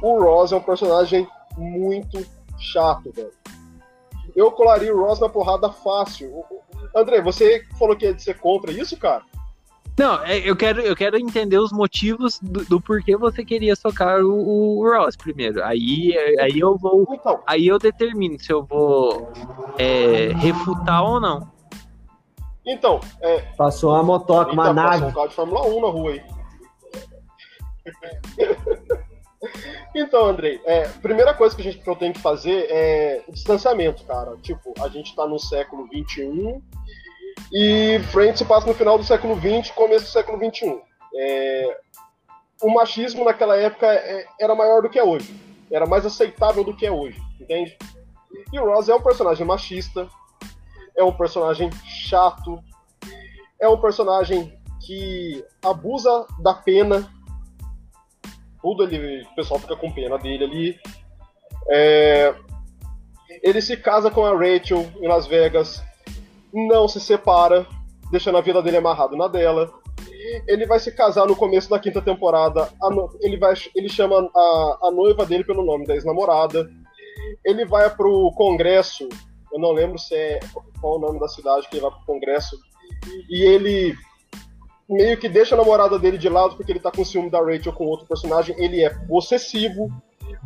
o 0.00 0.22
Ross 0.22 0.52
é 0.52 0.56
um 0.56 0.62
personagem 0.62 1.28
muito 1.56 2.24
chato, 2.58 3.12
velho. 3.12 3.32
Eu 4.34 4.50
colaria 4.52 4.94
o 4.94 5.04
Ross 5.04 5.20
na 5.20 5.28
porrada 5.28 5.70
fácil. 5.70 6.44
André, 6.94 7.20
você 7.20 7.64
falou 7.78 7.96
que 7.96 8.06
ia 8.06 8.18
ser 8.18 8.38
contra 8.38 8.72
isso, 8.72 8.96
cara? 8.96 9.22
Não, 9.98 10.24
é, 10.24 10.38
eu 10.38 10.56
quero, 10.56 10.80
eu 10.80 10.96
quero 10.96 11.18
entender 11.18 11.58
os 11.58 11.70
motivos 11.70 12.38
do, 12.40 12.64
do 12.64 12.80
porquê 12.80 13.16
você 13.16 13.44
queria 13.44 13.76
socar 13.76 14.20
o, 14.20 14.78
o, 14.78 14.90
Ross 14.90 15.16
primeiro. 15.16 15.62
Aí, 15.62 16.16
aí 16.40 16.58
eu 16.58 16.78
vou. 16.78 17.06
Então. 17.10 17.42
Aí 17.46 17.66
eu 17.66 17.78
determino 17.78 18.38
se 18.38 18.50
eu 18.50 18.64
vou 18.64 19.30
é, 19.78 20.32
refutar 20.36 21.04
ou 21.04 21.20
não. 21.20 21.52
Então, 22.64 23.00
é, 23.20 23.40
Passou 23.56 23.92
uma 23.92 24.02
motoca, 24.02 24.52
uma 24.52 24.72
nave. 24.72 24.90
Passou 24.90 25.08
um 25.08 25.12
carro 25.12 25.28
de 25.28 25.34
Fórmula 25.34 25.66
1 25.66 25.80
na 25.80 25.88
rua 25.88 26.10
aí. 26.12 26.22
então, 29.94 30.26
Andrei, 30.26 30.60
é, 30.64 30.88
primeira 31.02 31.34
coisa 31.34 31.54
que, 31.54 31.60
a 31.60 31.64
gente, 31.64 31.82
que 31.82 31.90
eu 31.90 31.96
tenho 31.96 32.12
que 32.12 32.20
fazer 32.20 32.66
é 32.70 33.24
distanciamento, 33.28 34.04
cara. 34.04 34.36
Tipo, 34.38 34.72
a 34.80 34.88
gente 34.88 35.14
tá 35.14 35.26
no 35.26 35.38
século 35.38 35.86
21 35.88 36.62
e 37.50 37.98
Friends 38.10 38.38
se 38.38 38.44
passa 38.44 38.66
no 38.66 38.74
final 38.74 38.98
do 38.98 39.04
século 39.04 39.36
XX, 39.36 39.70
começo 39.72 40.04
do 40.04 40.10
século 40.10 40.38
XXI. 40.38 40.80
É... 41.14 41.78
o 42.62 42.70
machismo 42.72 43.24
naquela 43.24 43.56
época 43.56 43.86
é, 43.86 44.26
era 44.40 44.54
maior 44.54 44.82
do 44.82 44.90
que 44.90 44.98
é 44.98 45.04
hoje. 45.04 45.34
Era 45.70 45.86
mais 45.86 46.04
aceitável 46.04 46.62
do 46.62 46.76
que 46.76 46.86
é 46.86 46.90
hoje, 46.90 47.20
entende? 47.40 47.76
E 48.52 48.58
o 48.58 48.66
Ross 48.66 48.88
é 48.88 48.94
um 48.94 49.02
personagem 49.02 49.46
machista, 49.46 50.08
é 50.96 51.02
um 51.02 51.12
personagem 51.12 51.70
chato, 51.84 52.62
é 53.60 53.68
um 53.68 53.80
personagem 53.80 54.58
que 54.84 55.44
abusa 55.64 56.26
da 56.42 56.54
pena. 56.54 57.10
Tudo 58.60 58.84
ele, 58.84 59.22
o 59.22 59.34
pessoal 59.34 59.60
fica 59.60 59.76
com 59.76 59.92
pena 59.92 60.18
dele 60.18 60.44
ali. 60.44 60.80
É, 61.70 62.34
ele 63.42 63.60
se 63.60 63.76
casa 63.76 64.10
com 64.10 64.24
a 64.24 64.32
Rachel 64.32 64.90
em 65.00 65.08
Las 65.08 65.26
Vegas, 65.26 65.82
não 66.52 66.86
se 66.86 67.00
separa, 67.00 67.66
deixando 68.10 68.38
a 68.38 68.42
vida 68.42 68.62
dele 68.62 68.76
amarrado 68.76 69.16
na 69.16 69.28
dela. 69.28 69.72
Ele 70.46 70.66
vai 70.66 70.78
se 70.78 70.92
casar 70.92 71.26
no 71.26 71.34
começo 71.34 71.68
da 71.68 71.78
quinta 71.78 72.00
temporada. 72.00 72.68
ele, 73.20 73.36
vai, 73.36 73.54
ele 73.74 73.88
chama 73.88 74.30
a, 74.34 74.78
a 74.84 74.90
noiva 74.90 75.26
dele 75.26 75.44
pelo 75.44 75.64
nome 75.64 75.86
da 75.86 75.94
ex-namorada. 75.94 76.70
Ele 77.44 77.64
vai 77.64 77.88
pro 77.90 78.30
congresso. 78.32 79.08
Eu 79.52 79.58
não 79.58 79.72
lembro 79.72 79.98
se 79.98 80.14
é 80.14 80.40
qual 80.80 80.96
o 80.96 81.00
nome 81.00 81.18
da 81.18 81.28
cidade 81.28 81.68
que 81.68 81.76
ele 81.76 81.82
vai 81.82 81.90
pro 81.90 82.06
congresso. 82.06 82.56
E 83.28 83.42
ele 83.42 83.94
meio 84.88 85.18
que 85.18 85.28
deixa 85.28 85.54
a 85.54 85.58
namorada 85.58 85.98
dele 85.98 86.18
de 86.18 86.28
lado 86.28 86.56
porque 86.56 86.70
ele 86.70 86.80
tá 86.80 86.90
com 86.90 87.04
ciúme 87.04 87.30
da 87.30 87.40
Rachel 87.40 87.72
com 87.72 87.84
outro 87.84 88.06
personagem. 88.06 88.54
Ele 88.58 88.84
é 88.84 88.90
possessivo. 89.06 89.88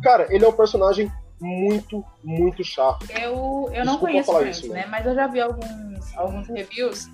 Cara, 0.01 0.27
ele 0.33 0.45
é 0.45 0.47
um 0.47 0.53
personagem 0.53 1.11
muito, 1.39 2.03
muito 2.23 2.63
chato. 2.63 3.05
Eu, 3.11 3.69
eu 3.73 3.85
não 3.85 3.97
conheço 3.97 4.31
Friends, 4.33 4.57
isso, 4.57 4.73
né? 4.73 4.85
Mas 4.87 5.05
eu 5.05 5.15
já 5.15 5.27
vi 5.27 5.41
alguns, 5.41 6.17
alguns 6.17 6.47
reviews. 6.47 7.07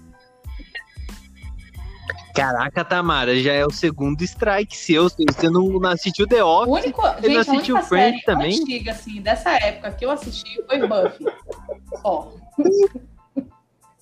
Caraca, 2.34 2.84
Tamara, 2.84 3.38
já 3.38 3.54
é 3.54 3.66
o 3.66 3.70
segundo 3.70 4.24
strike 4.24 4.76
seu. 4.76 5.04
Você 5.08 5.50
não 5.50 5.86
assistiu 5.86 6.28
The 6.28 6.44
Office? 6.44 6.68
O 6.68 6.74
único, 6.74 7.02
você 7.02 7.22
gente, 7.22 7.34
não 7.34 7.42
assistiu 7.42 7.84
Friends 7.84 8.24
também? 8.24 8.60
antiga, 8.60 8.92
assim, 8.92 9.22
dessa 9.22 9.52
época 9.52 9.92
que 9.92 10.06
eu 10.06 10.10
assisti 10.10 10.60
foi 10.66 10.80
Buffy. 10.80 11.26
Ó. 12.04 12.32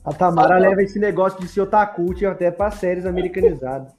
A 0.06 0.14
Tamara 0.14 0.58
leva 0.58 0.82
esse 0.82 0.98
negócio 0.98 1.40
de 1.40 1.48
ser 1.48 1.62
otaku 1.62 2.14
até 2.26 2.50
para 2.50 2.72
séries 2.72 3.06
americanizadas. 3.06 3.92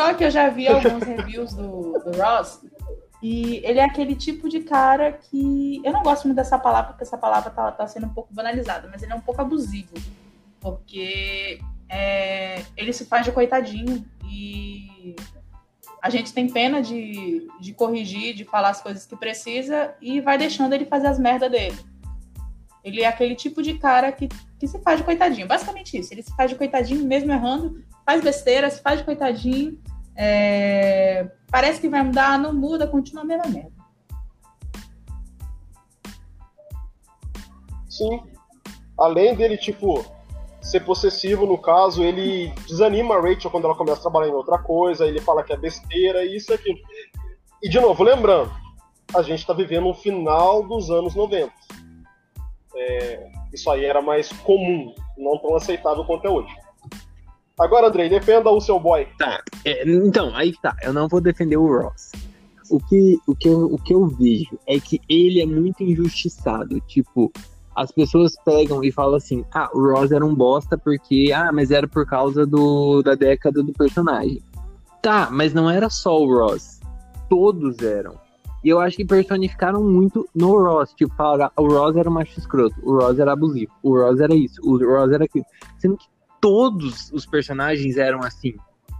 Só 0.00 0.14
que 0.14 0.24
eu 0.24 0.30
já 0.30 0.48
vi 0.48 0.66
alguns 0.66 1.02
reviews 1.02 1.52
do, 1.52 1.92
do 1.92 2.22
Ross 2.22 2.60
e 3.22 3.60
ele 3.64 3.78
é 3.78 3.84
aquele 3.84 4.14
tipo 4.14 4.48
de 4.48 4.60
cara 4.60 5.12
que. 5.12 5.82
Eu 5.84 5.92
não 5.92 6.02
gosto 6.02 6.24
muito 6.24 6.36
dessa 6.36 6.58
palavra, 6.58 6.92
porque 6.92 7.04
essa 7.04 7.18
palavra 7.18 7.50
tá, 7.50 7.70
tá 7.70 7.86
sendo 7.86 8.06
um 8.06 8.14
pouco 8.14 8.32
banalizada, 8.32 8.88
mas 8.90 9.02
ele 9.02 9.12
é 9.12 9.14
um 9.14 9.20
pouco 9.20 9.42
abusivo. 9.42 9.92
Porque 10.58 11.60
é, 11.88 12.62
ele 12.76 12.92
se 12.92 13.04
faz 13.04 13.26
de 13.26 13.32
coitadinho 13.32 14.04
e 14.24 15.14
a 16.02 16.08
gente 16.08 16.32
tem 16.32 16.48
pena 16.48 16.80
de, 16.80 17.46
de 17.60 17.74
corrigir, 17.74 18.34
de 18.34 18.44
falar 18.44 18.70
as 18.70 18.80
coisas 18.80 19.04
que 19.04 19.16
precisa 19.16 19.94
e 20.00 20.20
vai 20.22 20.38
deixando 20.38 20.72
ele 20.72 20.86
fazer 20.86 21.08
as 21.08 21.18
merdas 21.18 21.50
dele. 21.50 21.78
Ele 22.82 23.02
é 23.02 23.06
aquele 23.06 23.34
tipo 23.34 23.62
de 23.62 23.74
cara 23.74 24.10
que, 24.10 24.28
que 24.58 24.66
se 24.66 24.78
faz 24.80 24.98
de 24.98 25.04
coitadinho. 25.04 25.46
Basicamente 25.46 25.98
isso. 25.98 26.14
Ele 26.14 26.22
se 26.22 26.34
faz 26.34 26.50
de 26.50 26.56
coitadinho, 26.56 27.04
mesmo 27.04 27.30
errando, 27.30 27.84
faz 28.06 28.22
besteira, 28.22 28.70
se 28.70 28.80
faz 28.80 29.00
de 29.00 29.04
coitadinho. 29.04 29.78
É... 30.16 31.30
Parece 31.50 31.80
que 31.80 31.88
vai 31.88 32.02
mudar, 32.02 32.38
não 32.38 32.52
muda, 32.54 32.86
continua 32.86 33.22
a 33.22 33.26
mesma 33.26 33.48
merda. 33.48 33.72
Sim. 37.88 38.22
Além 38.98 39.34
dele, 39.34 39.56
tipo, 39.56 40.04
ser 40.60 40.80
possessivo, 40.80 41.46
no 41.46 41.58
caso, 41.58 42.04
ele 42.04 42.52
desanima 42.68 43.16
a 43.16 43.20
Rachel 43.20 43.50
quando 43.50 43.64
ela 43.64 43.74
começa 43.74 43.98
a 43.98 44.02
trabalhar 44.02 44.28
em 44.28 44.34
outra 44.34 44.58
coisa, 44.58 45.06
ele 45.06 45.20
fala 45.20 45.42
que 45.42 45.52
é 45.52 45.56
besteira, 45.56 46.24
isso 46.24 46.52
e 46.52 46.54
aquilo. 46.54 46.78
E, 47.62 47.68
de 47.68 47.80
novo, 47.80 48.02
lembrando, 48.02 48.52
a 49.14 49.22
gente 49.22 49.40
está 49.40 49.52
vivendo 49.52 49.88
um 49.88 49.94
final 49.94 50.62
dos 50.62 50.90
anos 50.90 51.14
90 51.14 51.52
é, 52.80 53.30
isso 53.52 53.70
aí 53.70 53.84
era 53.84 54.00
mais 54.00 54.32
comum, 54.42 54.94
não 55.16 55.38
tão 55.38 55.54
aceitável 55.56 56.04
quanto 56.04 56.26
é 56.26 56.30
hoje. 56.30 56.54
Agora, 57.60 57.88
Andrei, 57.88 58.08
defenda 58.08 58.50
o 58.50 58.58
seu 58.58 58.80
boy. 58.80 59.06
Tá, 59.18 59.42
é, 59.66 59.86
então, 59.86 60.34
aí 60.34 60.54
tá, 60.62 60.74
eu 60.82 60.94
não 60.94 61.06
vou 61.06 61.20
defender 61.20 61.58
o 61.58 61.66
Ross. 61.66 62.10
O 62.70 62.80
que, 62.80 63.18
o, 63.26 63.34
que 63.34 63.48
eu, 63.48 63.66
o 63.66 63.76
que 63.76 63.92
eu 63.92 64.06
vejo 64.06 64.58
é 64.66 64.80
que 64.80 64.98
ele 65.06 65.42
é 65.42 65.46
muito 65.46 65.82
injustiçado. 65.82 66.80
Tipo, 66.80 67.30
as 67.76 67.92
pessoas 67.92 68.32
pegam 68.46 68.82
e 68.82 68.90
falam 68.90 69.16
assim: 69.16 69.44
ah, 69.52 69.68
o 69.74 69.92
Ross 69.92 70.10
era 70.10 70.24
um 70.24 70.34
bosta 70.34 70.78
porque, 70.78 71.32
ah, 71.34 71.52
mas 71.52 71.70
era 71.70 71.86
por 71.86 72.06
causa 72.06 72.46
do, 72.46 73.02
da 73.02 73.14
década 73.14 73.62
do 73.62 73.72
personagem. 73.74 74.42
Tá, 75.02 75.28
mas 75.30 75.52
não 75.52 75.68
era 75.68 75.90
só 75.90 76.18
o 76.18 76.32
Ross. 76.32 76.80
Todos 77.28 77.78
eram. 77.80 78.14
E 78.64 78.70
eu 78.70 78.80
acho 78.80 78.96
que 78.96 79.04
personificaram 79.04 79.82
muito 79.82 80.26
no 80.34 80.56
Ross. 80.56 80.94
Tipo, 80.94 81.14
falar, 81.14 81.52
o 81.56 81.66
Ross 81.66 81.94
era 81.94 82.08
um 82.08 82.12
macho 82.12 82.38
escroto, 82.38 82.74
o 82.82 82.98
Ross 82.98 83.18
era 83.18 83.32
abusivo, 83.32 83.72
o 83.82 83.98
Ross 83.98 84.18
era 84.18 84.34
isso, 84.34 84.60
o 84.62 84.78
Ross 84.78 85.12
era 85.12 85.24
aquilo. 85.24 85.44
Sendo 85.78 85.98
que 85.98 86.06
todos 86.40 87.10
os 87.12 87.26
personagens 87.26 87.96
eram 87.96 88.20
assim. 88.20 88.54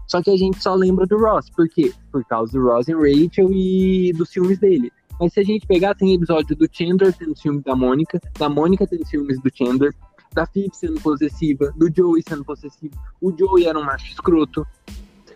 Só 0.07 0.20
que 0.20 0.31
a 0.31 0.37
gente 0.37 0.61
só 0.62 0.74
lembra 0.74 1.07
do 1.07 1.18
Ross. 1.18 1.48
Por 1.50 1.68
quê? 1.68 1.92
Por 2.11 2.24
causa 2.24 2.53
do 2.53 2.64
Ross 2.64 2.88
e 2.88 2.92
Rachel 2.92 3.50
e 3.53 4.12
dos 4.12 4.31
filmes 4.33 4.59
dele. 4.59 4.90
Mas 5.20 5.35
se 5.35 5.40
a 5.40 5.44
gente 5.44 5.66
pegar, 5.66 5.94
tem 5.94 6.14
episódio 6.14 6.57
do 6.57 6.66
Chandler 6.70 7.12
tendo 7.12 7.37
filme 7.37 7.61
da 7.61 7.76
Mônica, 7.76 8.20
da 8.38 8.48
Mônica 8.48 8.87
tendo 8.87 9.07
filmes 9.07 9.40
do 9.40 9.50
Chandler, 9.55 9.94
da 10.33 10.46
Phoebe 10.46 10.74
sendo 10.74 11.00
possessiva, 11.00 11.72
do 11.76 11.88
Joey 11.94 12.22
sendo 12.26 12.44
possessivo. 12.44 12.94
O 13.20 13.31
Joey 13.37 13.66
era 13.66 13.79
um 13.79 13.85
macho 13.85 14.07
escroto. 14.07 14.66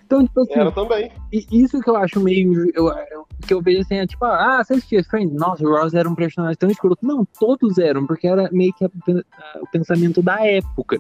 Então, 0.05 0.25
tipo 0.25 0.41
assim. 0.41 0.61
Era 0.61 0.71
também. 0.71 1.11
Isso 1.33 1.81
que 1.81 1.89
eu 1.89 1.97
acho 1.97 2.21
meio. 2.21 2.71
Eu, 2.75 2.89
eu, 2.89 3.27
que 3.47 3.55
eu 3.55 3.63
vejo 3.63 3.81
assim, 3.81 3.97
é 3.97 4.07
tipo, 4.07 4.25
ah, 4.25 4.63
você 4.63 4.75
assistia 4.75 5.05
Friends? 5.05 5.35
Nossa, 5.35 5.65
o 5.65 5.71
Ross 5.71 5.95
era 5.95 6.09
um 6.09 6.15
personagem 6.15 6.57
tão 6.57 6.71
escroto. 6.71 7.05
Não, 7.05 7.27
todos 7.39 7.79
eram, 7.79 8.07
porque 8.07 8.27
era 8.27 8.49
meio 8.53 8.73
que 8.75 8.85
a, 8.85 8.89
a, 8.89 9.61
o 9.61 9.71
pensamento 9.71 10.23
da 10.23 10.45
época. 10.45 10.99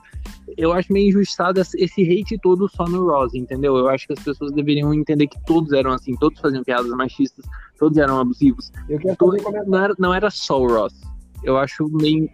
Eu 0.56 0.72
acho 0.72 0.92
meio 0.92 1.08
injustiçado 1.08 1.60
esse 1.60 2.02
hate 2.02 2.38
todo 2.38 2.68
só 2.68 2.84
no 2.84 3.06
Ross, 3.06 3.34
entendeu? 3.34 3.76
Eu 3.76 3.88
acho 3.88 4.06
que 4.06 4.12
as 4.14 4.22
pessoas 4.22 4.52
deveriam 4.52 4.92
entender 4.94 5.26
que 5.26 5.42
todos 5.44 5.72
eram 5.72 5.92
assim, 5.92 6.14
todos 6.16 6.40
faziam 6.40 6.64
piadas 6.64 6.90
machistas, 6.90 7.44
todos 7.78 7.98
eram 7.98 8.20
abusivos. 8.20 8.72
Todos, 9.18 9.42
não, 9.66 9.78
era, 9.78 9.94
não 9.98 10.14
era 10.14 10.30
só 10.30 10.60
o 10.60 10.66
Ross. 10.66 10.94
Eu 11.42 11.58
acho 11.58 11.88
meio 11.88 12.28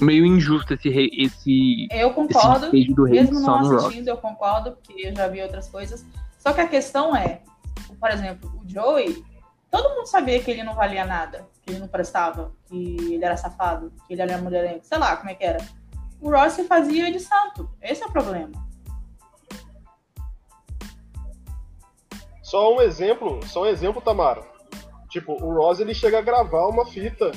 meio 0.00 0.24
injusto 0.24 0.74
esse 0.74 1.10
esse 1.12 1.88
eu 1.90 2.12
concordo 2.12 2.76
esse 2.76 2.92
do 2.92 3.02
mesmo 3.04 3.40
não 3.40 3.76
assistindo 3.76 4.08
eu 4.08 4.16
concordo 4.16 4.72
porque 4.72 5.06
eu 5.06 5.14
já 5.14 5.28
vi 5.28 5.42
outras 5.42 5.68
coisas. 5.68 6.04
Só 6.38 6.52
que 6.52 6.60
a 6.60 6.68
questão 6.68 7.14
é 7.16 7.40
por 8.00 8.10
exemplo 8.10 8.50
o 8.62 8.68
Joey 8.68 9.24
todo 9.70 9.94
mundo 9.94 10.06
sabia 10.06 10.40
que 10.40 10.50
ele 10.50 10.62
não 10.62 10.74
valia 10.74 11.04
nada 11.04 11.46
que 11.64 11.72
ele 11.72 11.80
não 11.80 11.88
prestava 11.88 12.52
que 12.66 13.14
ele 13.14 13.24
era 13.24 13.36
safado 13.36 13.92
que 14.06 14.14
ele 14.14 14.22
era 14.22 14.38
mulherengo 14.38 14.80
sei 14.82 14.98
lá 14.98 15.16
como 15.16 15.30
é 15.30 15.34
que 15.34 15.44
era. 15.44 15.58
O 16.20 16.30
Ross 16.30 16.54
se 16.54 16.64
fazia 16.64 17.10
de 17.12 17.20
santo 17.20 17.68
esse 17.82 18.02
é 18.02 18.06
o 18.06 18.12
problema. 18.12 18.52
Só 22.42 22.74
um 22.74 22.80
exemplo 22.80 23.40
só 23.46 23.62
um 23.62 23.66
exemplo 23.66 24.00
Tamara. 24.00 24.42
Tipo 25.10 25.32
o 25.32 25.54
Ross 25.54 25.80
ele 25.80 25.94
chega 25.94 26.18
a 26.18 26.22
gravar 26.22 26.66
uma 26.68 26.86
fita 26.86 27.32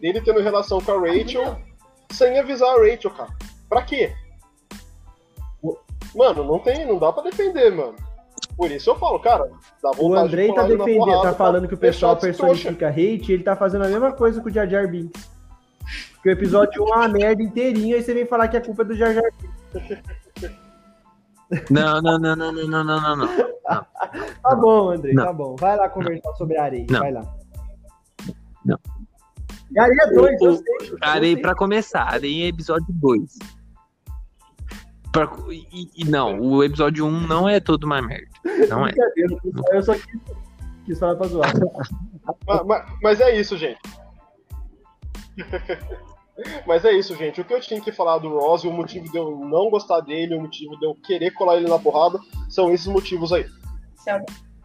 dele 0.00 0.20
tendo 0.20 0.40
relação 0.40 0.80
com 0.80 0.92
a 0.92 0.98
Rachel 0.98 1.73
sem 2.14 2.38
avisar 2.38 2.68
a 2.68 2.78
Rachel, 2.78 3.10
cara. 3.10 3.30
Pra 3.68 3.82
quê? 3.82 4.14
Mano, 6.14 6.44
não 6.44 6.58
tem, 6.58 6.86
não 6.86 6.98
dá 6.98 7.12
pra 7.12 7.24
defender, 7.24 7.70
mano. 7.70 7.94
Por 8.56 8.70
isso 8.70 8.90
eu 8.90 8.96
falo, 8.96 9.18
cara, 9.18 9.50
dá 9.82 9.90
vontade 9.90 10.02
O 10.02 10.16
Andrei 10.16 10.48
de 10.48 10.54
tá 10.54 10.62
defendendo, 10.62 11.22
tá 11.22 11.34
falando 11.34 11.66
que 11.66 11.74
o 11.74 11.78
pessoal 11.78 12.16
personifica 12.16 12.88
hate, 12.88 13.32
ele 13.32 13.42
tá 13.42 13.56
fazendo 13.56 13.84
a 13.84 13.88
mesma 13.88 14.12
coisa 14.12 14.40
com 14.40 14.48
o 14.48 14.52
Jar 14.52 14.68
Jar 14.68 14.88
Binks. 14.88 15.28
Que 16.22 16.28
o 16.28 16.32
episódio 16.32 16.84
1 16.84 16.88
é 16.88 16.96
uma 16.96 17.08
merda 17.08 17.42
inteirinha 17.42 17.96
e 17.96 18.02
você 18.02 18.14
vem 18.14 18.26
falar 18.26 18.48
que 18.48 18.56
a 18.56 18.60
culpa 18.60 18.82
é 18.82 18.84
do 18.84 18.94
Jar 18.94 19.12
Jar 19.12 19.30
Binks. 19.40 20.54
Não, 21.70 22.00
não, 22.00 22.18
não, 22.18 22.34
não, 22.34 22.52
não, 22.52 22.66
não, 22.66 22.84
não, 22.84 23.16
não. 23.16 23.28
tá 24.42 24.56
bom, 24.56 24.90
Andrei, 24.90 25.14
não. 25.14 25.24
tá 25.24 25.32
bom. 25.32 25.54
Vai 25.56 25.76
lá 25.76 25.88
conversar 25.88 26.32
sobre 26.34 26.56
a 26.56 26.64
areia, 26.64 26.86
não. 26.88 26.98
vai 26.98 27.12
lá. 27.12 27.22
Não. 28.64 28.78
E 29.74 29.80
Areia 29.80 30.06
2, 30.12 30.40
eu, 30.40 30.50
eu 30.50 30.56
sei. 30.56 30.96
Areia, 31.00 31.40
pra 31.40 31.54
começar, 31.54 32.04
Areia 32.04 32.44
é 32.44 32.48
episódio 32.48 32.86
2. 32.88 33.38
Pra, 35.12 35.28
e, 35.50 35.88
e, 35.96 36.04
não, 36.04 36.40
o 36.40 36.62
episódio 36.62 37.04
1 37.04 37.08
um 37.08 37.26
não 37.26 37.48
é 37.48 37.60
todo 37.60 37.84
uma 37.84 38.00
merda. 38.00 38.28
Não 38.68 38.86
é. 38.86 38.92
Eu 39.72 39.82
só 39.82 39.94
quis, 39.94 40.20
quis 40.84 40.98
falar 40.98 41.16
pra 41.16 41.26
zoar. 41.26 41.52
mas, 42.46 42.66
mas, 42.66 42.92
mas 43.02 43.20
é 43.20 43.36
isso, 43.36 43.56
gente. 43.56 43.80
Mas 46.66 46.84
é 46.84 46.92
isso, 46.92 47.14
gente. 47.14 47.40
O 47.40 47.44
que 47.44 47.54
eu 47.54 47.60
tinha 47.60 47.80
que 47.80 47.92
falar 47.92 48.18
do 48.18 48.28
Ross 48.28 48.64
o 48.64 48.72
motivo 48.72 49.08
de 49.08 49.16
eu 49.16 49.38
não 49.38 49.70
gostar 49.70 50.00
dele, 50.00 50.34
o 50.34 50.40
motivo 50.40 50.76
de 50.78 50.84
eu 50.84 50.92
querer 50.96 51.30
colar 51.30 51.56
ele 51.56 51.68
na 51.68 51.78
porrada, 51.78 52.18
são 52.48 52.72
esses 52.72 52.88
motivos 52.88 53.32
aí. 53.32 53.46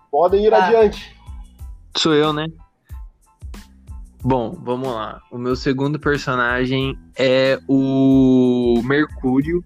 Podem 0.09 0.45
ir 0.45 0.53
ah. 0.53 0.65
adiante. 0.65 1.15
Sou 1.95 2.13
eu, 2.13 2.33
né? 2.33 2.47
Bom, 4.21 4.57
vamos 4.61 4.89
lá. 4.89 5.21
O 5.31 5.37
meu 5.37 5.55
segundo 5.55 5.97
personagem 5.99 6.97
é 7.17 7.59
o 7.67 8.81
Mercúrio 8.83 9.63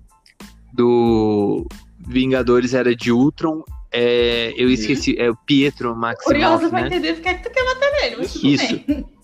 do 0.71 1.67
Vingadores 1.99 2.73
Era 2.73 2.95
de 2.95 3.11
Ultron. 3.11 3.63
É, 3.91 4.53
eu 4.55 4.69
esqueci, 4.69 5.17
é 5.19 5.29
o 5.29 5.35
Pietro 5.35 5.95
Maximoff, 5.95 6.25
Curioso 6.25 6.63
né? 6.63 6.69
pra 6.69 6.87
entender 6.87 7.13
porque 7.13 7.29
é 7.29 7.33
que 7.35 7.43
tu 7.43 7.53
quer 7.53 7.63
bater 7.65 7.91
nele, 8.01 8.15
mas 8.17 8.33
tudo 8.33 8.47
Isso. 8.47 8.83
bem. 8.85 9.05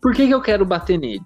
Por 0.00 0.14
que, 0.14 0.26
que 0.26 0.34
eu 0.34 0.42
quero 0.42 0.66
bater 0.66 0.98
nele? 0.98 1.22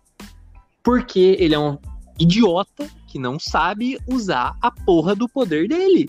Porque 0.85 1.37
ele 1.41 1.55
é 1.55 1.59
um 1.59 1.79
idiota 2.19 2.89
que 3.07 3.19
não 3.19 3.39
sabe 3.39 3.99
usar 4.07 4.57
a 4.63 4.71
porra 4.71 5.15
do 5.15 5.29
poder 5.29 5.69
dele. 5.69 6.09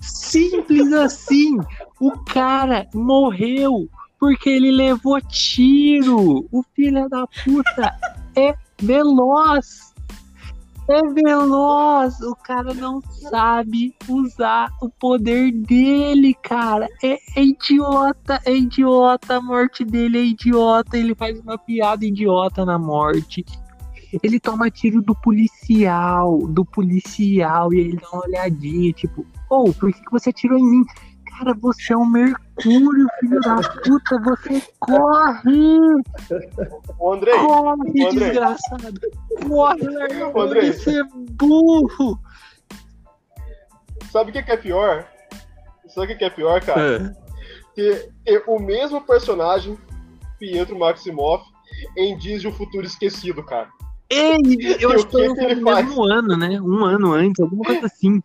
Simples 0.00 0.92
assim. 0.92 1.58
O 1.98 2.10
cara 2.24 2.88
morreu 2.94 3.88
porque 4.22 4.50
ele 4.50 4.70
levou 4.70 5.20
tiro. 5.22 6.46
O 6.52 6.62
filho 6.76 7.08
da 7.08 7.26
puta 7.26 7.92
é 8.36 8.54
veloz. 8.80 9.92
É 10.88 11.00
veloz. 11.12 12.20
O 12.20 12.36
cara 12.36 12.72
não 12.72 13.02
sabe 13.02 13.92
usar 14.08 14.70
o 14.80 14.88
poder 14.88 15.50
dele, 15.50 16.34
cara. 16.34 16.86
É, 17.02 17.18
é 17.34 17.42
idiota, 17.42 18.40
é 18.46 18.54
idiota. 18.54 19.38
A 19.38 19.40
morte 19.40 19.84
dele 19.84 20.18
é 20.18 20.22
idiota. 20.22 20.96
Ele 20.96 21.16
faz 21.16 21.40
uma 21.40 21.58
piada 21.58 22.06
idiota 22.06 22.64
na 22.64 22.78
morte. 22.78 23.44
Ele 24.22 24.38
toma 24.38 24.70
tiro 24.70 25.02
do 25.02 25.16
policial, 25.16 26.46
do 26.46 26.64
policial, 26.64 27.74
e 27.74 27.80
ele 27.80 27.96
dá 27.96 28.08
uma 28.12 28.24
olhadinha, 28.26 28.92
tipo, 28.92 29.26
ô, 29.50 29.72
por 29.72 29.92
que, 29.92 30.00
que 30.00 30.10
você 30.12 30.30
atirou 30.30 30.58
em 30.58 30.70
mim? 30.70 30.84
Cara, 31.38 31.54
você 31.60 31.92
é 31.92 31.96
um 31.96 32.06
mercúrio, 32.06 33.06
filho 33.20 33.40
da 33.40 33.56
puta, 33.56 34.20
você 34.22 34.62
corre! 34.78 35.86
Ô, 36.98 37.12
Andrei, 37.14 37.34
Corre, 37.34 37.46
Ô, 37.46 37.68
Andrei. 37.70 38.10
desgraçado! 38.10 39.00
Corre, 39.48 39.86
Andrei. 40.36 40.72
você 40.72 41.00
é 41.00 41.04
burro! 41.04 42.18
sabe 44.10 44.30
o 44.30 44.32
que 44.32 44.42
que 44.42 44.52
é 44.52 44.56
pior? 44.56 45.06
Sabe 45.88 46.12
o 46.12 46.18
que 46.18 46.24
é 46.24 46.30
pior, 46.30 46.60
cara? 46.62 47.16
Que 47.74 48.08
é 48.26 48.42
o 48.46 48.58
mesmo 48.58 49.00
personagem, 49.00 49.78
Pietro 50.38 50.78
Maximoff, 50.78 51.44
em 51.96 52.16
Dias 52.18 52.42
de 52.42 52.48
um 52.48 52.52
Futuro 52.52 52.84
Esquecido, 52.84 53.42
cara. 53.42 53.68
Ei, 54.10 54.36
eu 54.78 54.90
E 54.90 54.94
acho 54.94 55.04
o 55.06 55.08
que 55.08 55.16
que 55.28 55.34
foi 55.34 55.44
ele 55.52 55.60
no 55.62 55.70
faz? 55.70 55.86
mesmo 55.86 56.04
ano, 56.04 56.36
né? 56.36 56.60
Um 56.60 56.84
ano 56.84 57.12
antes, 57.14 57.40
alguma 57.40 57.64
coisa 57.64 57.86
assim. 57.86 58.22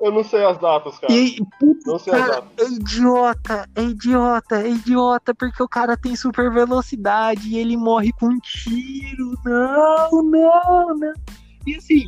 Eu 0.00 0.12
não 0.12 0.24
sei 0.24 0.44
as 0.44 0.58
datas, 0.58 0.98
cara. 0.98 1.12
E, 1.12 1.36
puta, 1.58 1.90
Não 1.90 1.98
sei 1.98 2.12
as 2.14 2.20
cara, 2.20 2.40
datas. 2.40 2.70
é 2.70 2.74
idiota, 2.74 3.68
é 3.76 3.82
idiota, 3.82 4.56
é 4.62 4.68
idiota, 4.70 5.34
porque 5.34 5.62
o 5.62 5.68
cara 5.68 5.96
tem 5.96 6.16
super 6.16 6.50
velocidade 6.50 7.48
e 7.48 7.58
ele 7.58 7.76
morre 7.76 8.10
com 8.18 8.26
um 8.26 8.38
tiro. 8.38 9.34
Não, 9.44 10.10
não, 10.22 10.96
não. 10.96 11.12
E 11.66 11.74
assim, 11.76 12.06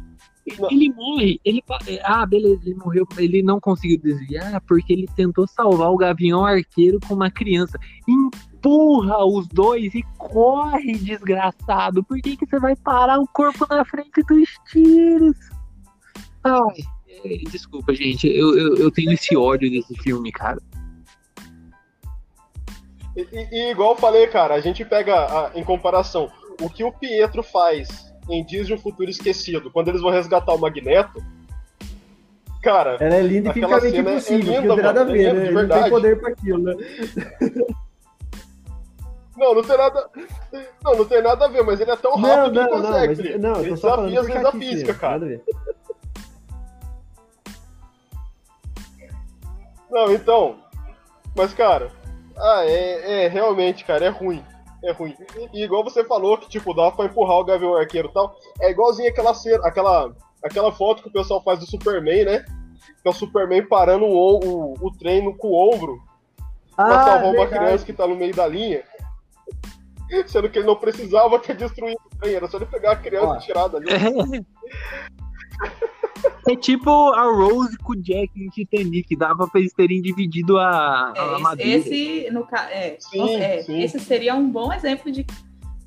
Não. 0.59 0.70
ele 0.70 0.90
morre, 0.95 1.38
ele. 1.45 1.62
pa- 1.66 1.78
Ah, 2.05 2.24
beleza, 2.24 2.62
ele 2.64 2.74
morreu, 2.76 3.07
ele 3.18 3.43
não 3.43 3.61
conseguiu 3.61 3.99
desviar 3.99 4.61
porque 4.62 4.93
ele 4.93 5.07
tentou 5.14 5.47
salvar 5.47 5.90
o 5.90 5.97
Gavião 5.99 6.47
Arqueiro 6.47 6.99
com 7.07 7.12
uma 7.14 7.30
criança. 7.30 7.78
Empurra 8.09 9.22
os 9.26 9.47
dois 9.49 9.95
e 9.95 10.03
corre, 10.16 10.93
desgraçado. 10.95 12.03
Por 12.05 12.18
que, 12.22 12.36
que 12.38 12.47
você 12.47 12.59
vai 12.59 12.74
parar 12.74 13.18
o 13.20 13.26
corpo 13.28 13.66
na 13.68 13.84
frente 13.84 14.22
dos 14.26 14.49
tiros? 14.70 15.36
Ai, 16.45 16.80
é, 16.80 16.82
desculpa, 17.50 17.94
gente. 17.94 18.26
Eu, 18.28 18.56
eu, 18.58 18.76
eu 18.76 18.90
tenho 18.90 19.12
esse 19.12 19.36
ódio 19.36 19.70
desse 19.70 19.94
filme, 20.02 20.30
cara. 20.32 20.60
E, 23.16 23.20
e- 23.32 23.48
e 23.52 23.70
igual 23.70 23.92
eu 23.92 23.96
falei, 23.96 24.26
cara, 24.26 24.54
a 24.54 24.60
gente 24.60 24.84
pega 24.84 25.14
a- 25.14 25.50
em 25.54 25.62
comparação 25.64 26.30
o 26.60 26.68
que 26.70 26.82
o 26.84 26.92
Pietro 26.92 27.42
faz 27.42 28.12
em 28.30 28.44
Dias 28.44 28.66
de 28.66 28.74
um 28.74 28.78
Futuro 28.78 29.10
Esquecido, 29.10 29.70
quando 29.70 29.88
eles 29.88 30.00
vão 30.00 30.10
resgatar 30.10 30.52
o 30.54 30.58
Magneto. 30.58 31.22
Cara, 32.62 32.96
Ela 33.00 33.16
é 33.16 33.22
linda 33.22 33.50
e 33.50 33.52
fisicamente 33.54 33.96
é 33.96 34.00
impossível, 34.00 34.38
linda, 34.54 34.68
não 34.68 34.74
tem 34.76 34.84
nada 34.84 35.00
a 35.00 35.04
ver, 35.04 35.24
é 35.26 35.32
né? 35.32 35.46
Ele 35.46 35.52
não 35.52 35.68
tem 35.68 35.90
poder 35.90 36.20
pra 36.20 36.28
aquilo, 36.30 36.58
né? 36.62 36.74
não, 39.36 39.54
não 39.56 39.62
tem 39.62 39.76
nada. 39.76 40.10
Não, 40.84 40.96
não 40.96 41.04
tem 41.04 41.22
nada 41.22 41.44
a 41.44 41.48
ver, 41.48 41.62
mas 41.64 41.80
ele 41.80 41.90
é 41.90 41.96
tão 41.96 42.12
Não, 42.12 42.20
rápido 42.20 42.54
não, 42.54 42.66
que 42.68 42.70
não, 42.74 42.80
consegue. 42.82 43.06
mas, 43.08 43.16
Felipe. 43.18 43.38
não, 43.38 43.54
eu 43.54 43.60
ele 43.62 43.70
tô 43.70 43.76
só 43.78 43.90
falando 43.96 44.10
desafia 44.10 44.20
as 44.20 44.42
leis 44.42 44.42
da 44.42 44.52
física, 44.52 44.94
cara. 44.94 45.12
nada 45.14 45.24
a 45.24 45.28
ver. 45.28 45.42
Não, 49.93 50.11
então. 50.12 50.57
Mas, 51.36 51.53
cara, 51.55 51.90
ah, 52.36 52.62
é, 52.64 53.24
é 53.24 53.28
realmente, 53.28 53.84
cara, 53.84 54.07
é 54.07 54.09
ruim. 54.09 54.43
É 54.82 54.90
ruim. 54.90 55.14
E 55.53 55.62
igual 55.62 55.84
você 55.84 56.03
falou 56.03 56.36
que, 56.38 56.49
tipo, 56.49 56.74
dava 56.74 56.90
pra 56.93 57.05
empurrar 57.05 57.36
o 57.38 57.45
Gavião 57.45 57.76
Arqueiro 57.76 58.09
e 58.09 58.12
tal. 58.12 58.34
É 58.61 58.70
igualzinho 58.70 59.09
aquela 59.09 59.32
cena, 59.34 59.64
aquela, 59.64 60.12
aquela 60.43 60.72
foto 60.72 61.03
que 61.03 61.09
o 61.09 61.12
pessoal 61.12 61.40
faz 61.43 61.61
do 61.61 61.66
Superman, 61.66 62.24
né? 62.24 62.45
Que 63.01 63.07
é 63.07 63.11
o 63.11 63.14
Superman 63.14 63.64
parando 63.68 64.07
o, 64.07 64.40
o, 64.45 64.74
o 64.80 64.90
treino 64.99 65.36
com 65.36 65.49
o 65.49 65.72
ombro 65.72 66.01
pra 66.74 66.86
Ah, 67.01 67.05
salvar 67.05 67.24
uma 67.24 67.32
verdade. 67.32 67.64
criança 67.64 67.84
que 67.84 67.93
tá 67.93 68.07
no 68.09 68.16
meio 68.16 68.34
da 68.34 68.47
linha. 68.47 68.82
Sendo 70.26 70.51
que 70.51 70.59
ele 70.59 70.66
não 70.66 70.76
precisava 70.76 71.38
ter 71.38 71.55
destruído 71.57 72.01
o 72.12 72.16
trem, 72.18 72.34
era 72.34 72.49
só 72.49 72.57
ele 72.57 72.66
pegar 72.66 72.93
a 72.93 72.97
criança 72.97 73.26
Ó. 73.28 73.36
e 73.36 73.40
tirar 73.40 73.68
dali. 73.68 73.86
É 76.49 76.57
tipo 76.57 76.90
a 77.12 77.22
Rose 77.24 77.76
com 77.78 77.93
o 77.93 77.97
Jack 78.03 78.30
em 78.36 78.49
Titanic, 78.49 79.14
dava 79.16 79.47
pra 79.49 79.61
eles 79.61 79.72
terem 79.72 80.03
dividido 80.03 80.59
a, 80.59 81.12
a 81.12 81.14
É, 81.16 81.38
madeira. 81.38 81.70
esse, 81.78 82.30
no 82.32 82.45
ca... 82.47 82.68
é, 82.70 82.97
Sim, 82.99 83.36
é, 83.36 83.62
sim. 83.62 83.80
esse 83.80 84.01
seria 84.01 84.34
um 84.34 84.51
bom 84.51 84.72
exemplo 84.72 85.11
de. 85.12 85.24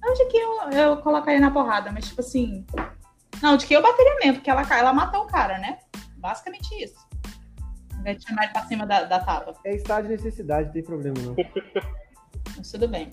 Não 0.01 0.13
de 0.13 0.25
que 0.27 0.37
eu, 0.37 0.51
eu 0.71 0.97
colocaria 0.97 1.39
na 1.41 1.51
porrada, 1.51 1.91
mas 1.91 2.07
tipo 2.07 2.21
assim. 2.21 2.65
Não, 3.41 3.57
de 3.57 3.65
que 3.65 3.73
eu 3.75 3.81
bateria 3.81 4.15
mesmo, 4.15 4.35
porque 4.35 4.49
ela, 4.49 4.61
ela 4.61 4.93
matou 4.93 5.23
o 5.23 5.27
cara, 5.27 5.57
né? 5.57 5.77
Basicamente 6.17 6.73
isso. 6.81 6.95
Ao 7.93 7.99
invés 7.99 8.19
de 8.19 8.27
chamar 8.27 8.43
ele 8.45 8.53
pra 8.53 8.65
cima 8.65 8.85
da, 8.85 9.03
da 9.03 9.19
tábua. 9.19 9.55
É 9.65 9.75
estado 9.75 10.03
de 10.03 10.09
necessidade, 10.11 10.67
não 10.67 10.73
tem 10.73 10.83
problema 10.83 11.17
não. 11.21 11.35
Mas 12.55 12.71
tudo 12.71 12.87
bem. 12.87 13.09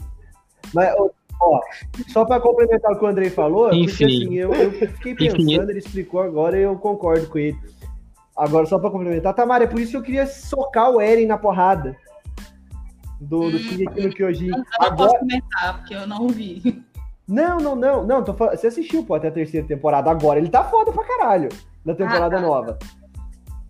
Mas, 0.72 0.94
ó, 1.40 1.60
só 2.08 2.24
pra 2.24 2.40
complementar 2.40 2.92
o 2.92 2.98
que 2.98 3.04
o 3.04 3.08
Andrei 3.08 3.30
falou, 3.30 3.68
porque 3.68 3.80
Enfim. 3.84 4.04
assim, 4.04 4.34
eu, 4.34 4.52
eu 4.54 4.72
fiquei 4.72 5.14
pensando, 5.14 5.40
Enfim. 5.40 5.70
ele 5.70 5.78
explicou 5.78 6.20
agora 6.20 6.58
e 6.58 6.62
eu 6.62 6.76
concordo 6.76 7.26
com 7.28 7.38
ele. 7.38 7.56
Agora, 8.36 8.64
só 8.66 8.78
pra 8.78 8.90
complementar, 8.90 9.34
Tamara, 9.34 9.64
é 9.64 9.66
por 9.66 9.78
isso 9.78 9.92
que 9.92 9.96
eu 9.98 10.02
queria 10.02 10.26
socar 10.26 10.90
o 10.90 11.00
Eren 11.00 11.26
na 11.26 11.36
porrada. 11.36 11.96
Do, 13.20 13.50
do 13.50 13.58
Shingeki 13.58 14.00
no 14.02 14.10
Kyojin. 14.12 14.48
Não, 14.48 14.58
eu 14.58 14.64
não 14.64 14.86
Agora, 14.86 14.96
posso 14.96 15.18
comentar, 15.20 15.78
porque 15.78 15.94
eu 15.94 16.06
não 16.06 16.28
vi. 16.28 16.82
Não, 17.28 17.58
não, 17.58 17.76
não, 17.76 18.04
não, 18.04 18.24
tô 18.24 18.34
falando, 18.34 18.56
você 18.56 18.66
assistiu, 18.66 19.04
pô, 19.04 19.14
até 19.14 19.28
a 19.28 19.32
terceira 19.32 19.66
temporada, 19.66 20.10
agora 20.10 20.38
ele 20.40 20.48
tá 20.48 20.64
foda 20.64 20.90
pra 20.92 21.04
caralho, 21.04 21.48
na 21.84 21.94
temporada 21.94 22.36
Ah, 22.36 22.40
tá. 22.40 22.46
nova. 22.46 22.78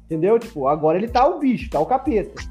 Entendeu? 0.06 0.38
Tipo, 0.38 0.66
agora 0.68 0.96
ele 0.96 1.06
tá 1.08 1.26
o 1.26 1.38
bicho, 1.38 1.68
tá 1.70 1.78
o 1.78 1.86
capeta. 1.86 2.42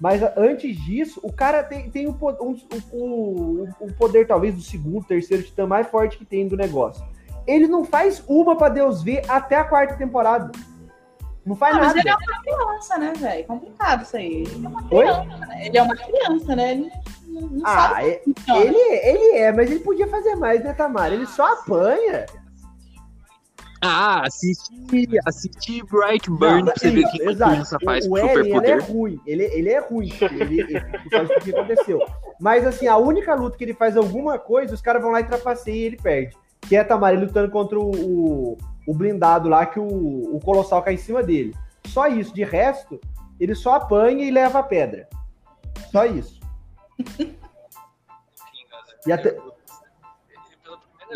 Mas 0.00 0.22
antes 0.36 0.76
disso, 0.78 1.20
o 1.22 1.30
cara 1.30 1.62
tem, 1.62 1.90
tem 1.90 2.06
o, 2.06 2.12
um- 2.40 3.68
o, 3.80 3.92
poder, 3.98 4.26
talvez, 4.26 4.54
do 4.54 4.62
segundo, 4.62 5.04
terceiro 5.04 5.42
titã 5.42 5.66
mais 5.66 5.86
forte 5.88 6.16
que 6.16 6.24
tem 6.24 6.48
do 6.48 6.56
negócio. 6.56 7.04
Ele 7.46 7.66
não 7.66 7.84
faz 7.84 8.22
uma 8.26 8.56
pra 8.56 8.68
Deus 8.70 9.02
ver 9.02 9.22
até 9.28 9.56
a 9.56 9.64
quarta 9.64 9.94
temporada. 9.96 10.50
Não 11.44 11.54
faz 11.56 11.74
Ah, 11.74 11.78
mas 11.78 11.86
nada. 11.88 12.00
ele 12.00 12.08
é 12.08 12.14
uma 12.16 12.42
criança, 12.42 12.98
né, 12.98 13.12
velho? 13.16 13.44
Complicado 13.46 14.02
isso 14.02 14.16
aí. 14.16 14.42
Ele 14.46 14.64
é 14.66 14.68
uma 14.68 14.80
Oi? 14.90 15.04
criança, 15.04 15.46
né? 15.46 15.66
Ele 15.66 15.78
é 15.78 15.82
uma 15.82 15.96
criança, 15.96 16.56
né? 16.56 16.70
Ele 16.72 16.90
não, 17.26 17.40
não 17.42 17.66
Ah, 17.66 17.88
sabe 17.90 18.08
é- 18.08 18.22
ele, 18.66 18.78
ele 18.78 19.38
é, 19.38 19.52
mas 19.52 19.70
ele 19.70 19.80
podia 19.80 20.06
fazer 20.08 20.34
mais, 20.36 20.62
né, 20.62 20.72
Tamara? 20.72 21.12
Ele 21.14 21.26
só 21.26 21.52
apanha. 21.52 22.26
Ah, 23.82 24.26
assistir, 24.26 25.08
assistir 25.24 25.82
Brightburn 25.84 26.64
pra 26.64 26.74
você 26.76 26.90
ver 26.90 27.04
o 27.06 27.10
que, 27.10 27.22
a 27.22 27.34
criança 27.34 27.78
faz 27.82 28.04
o 28.04 28.10
com 28.10 28.14
o 28.14 28.18
Eren, 28.18 28.30
ele 28.30 28.38
é 28.38 28.42
superpoder. 28.42 28.92
ruim. 28.92 29.20
Ele, 29.26 29.44
ele 29.44 29.68
é 29.70 29.80
ruim. 29.80 30.12
Ele, 30.20 30.60
ele, 30.60 30.80
causa 31.10 31.34
do 31.34 31.40
que 31.40 31.50
aconteceu. 31.50 32.06
Mas, 32.38 32.66
assim, 32.66 32.86
a 32.86 32.98
única 32.98 33.34
luta 33.34 33.56
que 33.56 33.64
ele 33.64 33.72
faz 33.72 33.96
alguma 33.96 34.38
coisa, 34.38 34.74
os 34.74 34.82
caras 34.82 35.00
vão 35.00 35.10
lá 35.10 35.20
e 35.20 35.24
trapaceiam 35.24 35.76
e 35.76 35.84
ele 35.84 35.96
perde. 35.96 36.36
Que 36.60 36.76
é 36.76 36.80
a 36.80 36.84
Tamara 36.84 37.18
lutando 37.18 37.50
contra 37.50 37.78
o, 37.78 37.90
o, 37.90 38.58
o 38.86 38.94
blindado 38.94 39.48
lá, 39.48 39.64
que 39.64 39.80
o, 39.80 40.36
o 40.36 40.40
Colossal 40.44 40.82
cai 40.82 40.94
em 40.94 40.98
cima 40.98 41.22
dele. 41.22 41.54
Só 41.86 42.06
isso. 42.06 42.34
De 42.34 42.44
resto, 42.44 43.00
ele 43.38 43.54
só 43.54 43.76
apanha 43.76 44.24
e 44.24 44.30
leva 44.30 44.58
a 44.58 44.62
pedra. 44.62 45.08
Só 45.90 46.04
isso. 46.04 46.38
E 49.06 49.12
até, 49.12 49.34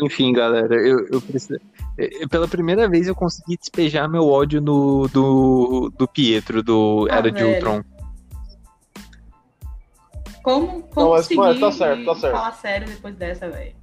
Enfim, 0.01 0.33
galera, 0.33 0.75
eu, 0.75 1.07
eu 1.07 1.21
preciso. 1.21 1.59
Eh, 1.97 2.27
Pela 2.27 2.47
primeira 2.47 2.87
vez 2.87 3.07
eu 3.07 3.15
consegui 3.15 3.57
despejar 3.57 4.09
meu 4.09 4.27
ódio 4.27 4.61
no, 4.61 5.07
do, 5.07 5.91
do 5.97 6.07
Pietro, 6.07 6.61
do 6.63 7.07
Ah, 7.09 7.17
Era 7.17 7.31
de 7.31 7.41
velho. 7.43 7.55
Ultron. 7.55 7.83
Como, 10.43 10.83
como 10.83 11.07
Não, 11.07 11.15
conseguir 11.15 11.37
mas 11.37 11.59
tá 11.59 11.71
certo, 11.71 12.05
tá 12.05 12.15
certo. 12.15 12.33
falar 12.35 12.51
sério 12.53 12.87
depois 12.87 13.15
dessa, 13.15 13.49
velho? 13.49 13.75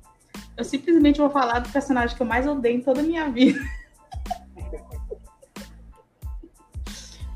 Eu 0.57 0.65
simplesmente 0.65 1.19
vou 1.19 1.31
falar 1.31 1.59
do 1.59 1.69
personagem 1.71 2.17
que 2.17 2.23
eu 2.23 2.27
mais 2.27 2.47
odeio 2.47 2.77
em 2.77 2.81
toda 2.81 3.01
a 3.01 3.03
minha 3.03 3.29
vida. 3.29 3.59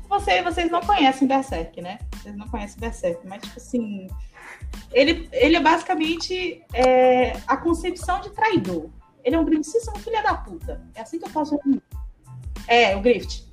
Você, 0.09 0.41
vocês 0.41 0.71
não 0.71 0.81
conhecem 0.81 1.27
Berserk, 1.27 1.81
né? 1.81 1.99
Vocês 2.13 2.35
não 2.35 2.47
conhecem 2.47 2.79
Berserk, 2.79 3.27
mas, 3.27 3.41
tipo 3.41 3.57
assim. 3.57 4.07
Ele, 4.91 5.27
ele 5.31 5.55
é 5.57 5.59
basicamente 5.59 6.63
é, 6.73 7.33
a 7.45 7.57
concepção 7.57 8.21
de 8.21 8.29
traidor. 8.31 8.89
Ele 9.27 9.35
é 9.35 9.39
um 9.41 9.43
grandíssimo 9.43 9.99
filho 9.99 10.23
da 10.23 10.35
puta. 10.35 10.81
É 10.95 11.01
assim 11.01 11.19
que 11.19 11.25
eu 11.25 11.29
posso 11.29 11.57
resumir. 11.57 11.83
É, 12.65 12.95
o 12.95 13.01
Grift. 13.01 13.45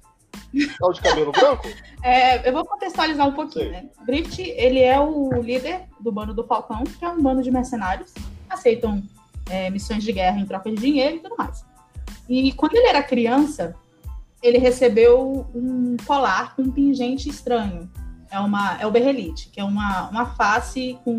É 0.54 0.86
o 0.86 0.92
de 0.92 1.00
cabelo 1.02 1.32
branco? 1.32 1.66
É, 2.00 2.46
eu 2.46 2.52
vou 2.52 2.66
contextualizar 2.66 3.26
um 3.26 3.32
pouquinho, 3.32 3.64
Sim. 3.64 3.70
né? 3.70 3.86
Grift, 4.04 4.38
ele 4.38 4.80
é 4.80 5.00
o 5.00 5.30
líder 5.40 5.86
do 5.98 6.12
bando 6.12 6.34
do 6.34 6.44
Falcão, 6.44 6.84
que 6.84 7.02
é 7.02 7.08
um 7.08 7.20
bando 7.20 7.42
de 7.42 7.50
mercenários, 7.50 8.12
aceitam 8.48 9.02
é, 9.48 9.70
missões 9.70 10.04
de 10.04 10.12
guerra 10.12 10.38
em 10.38 10.44
troca 10.44 10.70
de 10.70 10.76
dinheiro 10.76 11.16
e 11.16 11.20
tudo 11.20 11.34
mais. 11.38 11.64
E 12.28 12.52
quando 12.52 12.76
ele 12.76 12.88
era 12.88 13.02
criança, 13.02 13.74
ele 14.42 14.58
recebeu 14.58 15.46
um 15.54 15.96
colar 16.06 16.54
com 16.54 16.60
um 16.60 16.70
pingente 16.70 17.26
estranho. 17.26 17.90
É, 18.30 18.38
uma, 18.38 18.78
é 18.78 18.86
o 18.86 18.90
berrelite, 18.90 19.48
que 19.48 19.58
é 19.58 19.64
uma, 19.64 20.10
uma 20.10 20.26
face 20.34 20.98
com 21.02 21.18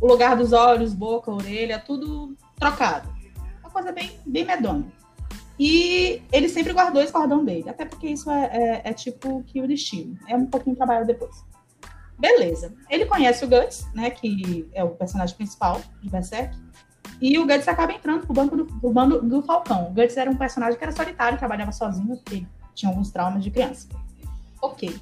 o 0.00 0.06
lugar 0.06 0.36
dos 0.36 0.52
olhos, 0.52 0.92
boca, 0.92 1.30
orelha, 1.30 1.78
tudo 1.78 2.36
trocado. 2.58 3.11
Coisa 3.72 3.92
bem, 3.92 4.10
bem 4.26 4.44
medonha. 4.44 4.84
E 5.58 6.22
ele 6.32 6.48
sempre 6.48 6.72
guardou 6.72 7.02
esse 7.02 7.12
cordão 7.12 7.44
dele, 7.44 7.68
até 7.68 7.84
porque 7.84 8.08
isso 8.08 8.30
é, 8.30 8.50
é, 8.52 8.90
é 8.90 8.92
tipo 8.92 9.42
que 9.44 9.60
o 9.60 9.68
destino. 9.68 10.18
É 10.28 10.36
um 10.36 10.46
pouquinho 10.46 10.76
trabalho 10.76 11.06
depois. 11.06 11.44
Beleza. 12.18 12.74
Ele 12.88 13.06
conhece 13.06 13.44
o 13.44 13.48
Guts, 13.48 13.86
né, 13.94 14.10
que 14.10 14.68
é 14.72 14.82
o 14.82 14.90
personagem 14.90 15.36
principal 15.36 15.80
de 16.00 16.08
Berserk, 16.08 16.56
e 17.20 17.38
o 17.38 17.46
Guts 17.46 17.68
acaba 17.68 17.92
entrando 17.92 18.26
pro, 18.26 18.34
banco 18.34 18.56
do, 18.56 18.64
pro 18.66 18.92
bando 18.92 19.22
do 19.22 19.42
Falcão. 19.42 19.88
O 19.88 19.90
Guts 19.90 20.16
era 20.16 20.30
um 20.30 20.36
personagem 20.36 20.76
que 20.76 20.84
era 20.84 20.92
solitário, 20.92 21.38
trabalhava 21.38 21.70
sozinho, 21.70 22.16
porque 22.16 22.44
tinha 22.74 22.90
alguns 22.90 23.10
traumas 23.10 23.44
de 23.44 23.50
criança. 23.50 23.88
Ok. 24.60 24.94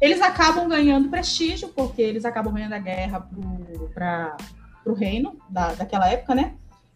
Eles 0.00 0.20
acabam 0.20 0.68
ganhando 0.68 1.08
prestígio, 1.08 1.68
porque 1.68 2.00
eles 2.00 2.24
acabam 2.24 2.52
ganhando 2.52 2.72
a 2.72 2.78
guerra 2.78 3.20
pro, 3.20 3.88
pra, 3.94 4.36
pro 4.82 4.94
reino 4.94 5.36
da, 5.48 5.74
daquela 5.74 6.08
época, 6.08 6.34
né? 6.34 6.54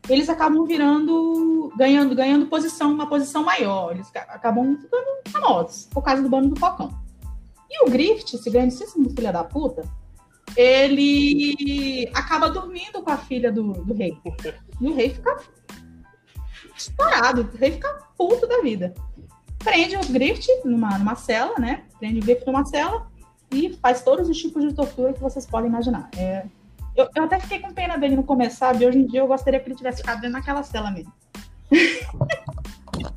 Eles 0.08 0.28
acabam 0.28 0.64
virando, 0.64 1.72
ganhando, 1.76 2.14
ganhando 2.14 2.46
posição, 2.46 2.92
uma 2.92 3.08
posição 3.08 3.44
maior. 3.44 3.92
Eles 3.92 4.10
acabam 4.14 4.76
ficando 4.80 5.06
famosos 5.28 5.88
por 5.90 6.02
causa 6.02 6.22
do 6.22 6.28
bando 6.28 6.50
do 6.50 6.60
Falcão. 6.60 6.92
E 7.68 7.84
o 7.84 7.90
Grift, 7.90 8.34
esse 8.34 8.48
grandíssimo 8.48 9.10
filho 9.10 9.32
da 9.32 9.42
puta, 9.42 9.82
ele 10.56 12.08
acaba 12.14 12.48
dormindo 12.48 13.02
com 13.02 13.10
a 13.10 13.16
filha 13.16 13.50
do, 13.50 13.72
do 13.72 13.94
rei. 13.94 14.16
E 14.80 14.86
o 14.86 14.94
rei 14.94 15.10
fica 15.10 15.36
estourado, 16.76 17.42
o 17.42 17.56
rei 17.56 17.72
fica 17.72 17.92
puto 18.16 18.46
da 18.46 18.60
vida. 18.60 18.94
Prende 19.58 19.96
o 19.96 20.12
Grift 20.12 20.46
numa, 20.64 20.96
numa 20.98 21.16
cela, 21.16 21.58
né? 21.58 21.84
Prende 21.98 22.20
o 22.20 22.22
Grift 22.22 22.46
numa 22.46 22.64
cela 22.64 23.10
e 23.50 23.74
faz 23.74 24.02
todos 24.02 24.28
os 24.28 24.38
tipos 24.38 24.62
de 24.62 24.74
tortura 24.74 25.12
que 25.12 25.20
vocês 25.20 25.46
podem 25.46 25.68
imaginar. 25.68 26.08
É, 26.16 26.46
eu, 26.96 27.08
eu 27.14 27.24
até 27.24 27.38
fiquei 27.38 27.60
com 27.60 27.72
pena 27.72 27.98
dele 27.98 28.16
no 28.16 28.24
começo, 28.24 28.56
sabe? 28.56 28.86
Hoje 28.86 28.98
em 28.98 29.06
dia 29.06 29.20
eu 29.20 29.26
gostaria 29.26 29.60
que 29.60 29.68
ele 29.68 29.76
tivesse 29.76 29.98
ficado 29.98 30.20
dentro 30.20 30.38
daquela 30.38 30.62
cela 30.62 30.90
mesmo. 30.90 31.12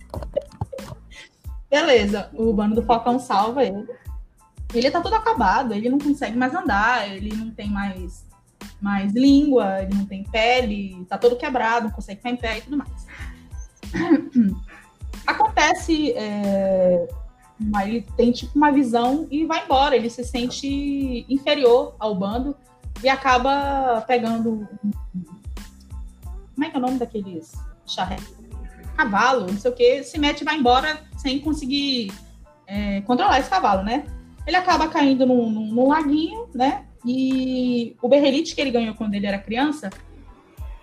Beleza, 1.69 2.29
o 2.33 2.51
bando 2.51 2.75
do 2.75 2.83
Falcão 2.83 3.19
salva 3.19 3.63
ele. 3.63 3.87
Ele 4.73 4.91
tá 4.91 4.99
todo 5.01 5.13
acabado, 5.13 5.73
ele 5.73 5.89
não 5.89 5.97
consegue 5.97 6.37
mais 6.37 6.53
andar, 6.53 7.09
ele 7.09 7.35
não 7.35 7.51
tem 7.51 7.69
mais, 7.69 8.25
mais 8.81 9.13
língua, 9.13 9.81
ele 9.81 9.95
não 9.95 10.05
tem 10.05 10.23
pele, 10.23 11.05
tá 11.07 11.17
todo 11.17 11.37
quebrado, 11.37 11.85
não 11.85 11.91
consegue 11.91 12.17
ficar 12.17 12.31
em 12.31 12.35
pé 12.35 12.57
e 12.57 12.61
tudo 12.61 12.77
mais. 12.77 13.07
Acontece, 15.25 16.11
é, 16.11 17.07
ele 17.83 18.05
tem 18.17 18.31
tipo 18.31 18.57
uma 18.57 18.71
visão 18.71 19.27
e 19.31 19.45
vai 19.45 19.63
embora, 19.63 19.95
ele 19.95 20.09
se 20.09 20.23
sente 20.23 21.25
inferior 21.29 21.95
ao 21.99 22.15
bando 22.15 22.55
e 23.03 23.09
acaba 23.09 24.01
pegando. 24.07 24.67
Como 26.53 26.65
é 26.65 26.69
que 26.69 26.75
é 26.75 26.79
o 26.79 26.81
nome 26.81 26.99
daqueles 26.99 27.53
charretes? 27.85 28.33
Cavalo, 28.97 29.47
não 29.47 29.57
sei 29.57 29.71
o 29.71 29.73
que, 29.73 30.03
se 30.03 30.19
mete 30.19 30.41
e 30.41 30.43
vai 30.43 30.57
embora 30.57 31.01
sem 31.17 31.39
conseguir 31.39 32.11
é, 32.67 33.01
controlar 33.01 33.39
esse 33.39 33.49
cavalo, 33.49 33.81
né? 33.83 34.05
ele 34.49 34.57
acaba 34.57 34.87
caindo 34.87 35.25
num, 35.25 35.49
num, 35.49 35.65
num 35.67 35.87
laguinho, 35.87 36.49
né? 36.53 36.85
E 37.05 37.95
o 38.01 38.09
berrelite 38.09 38.55
que 38.55 38.61
ele 38.61 38.71
ganhou 38.71 38.95
quando 38.95 39.13
ele 39.13 39.25
era 39.25 39.37
criança 39.37 39.89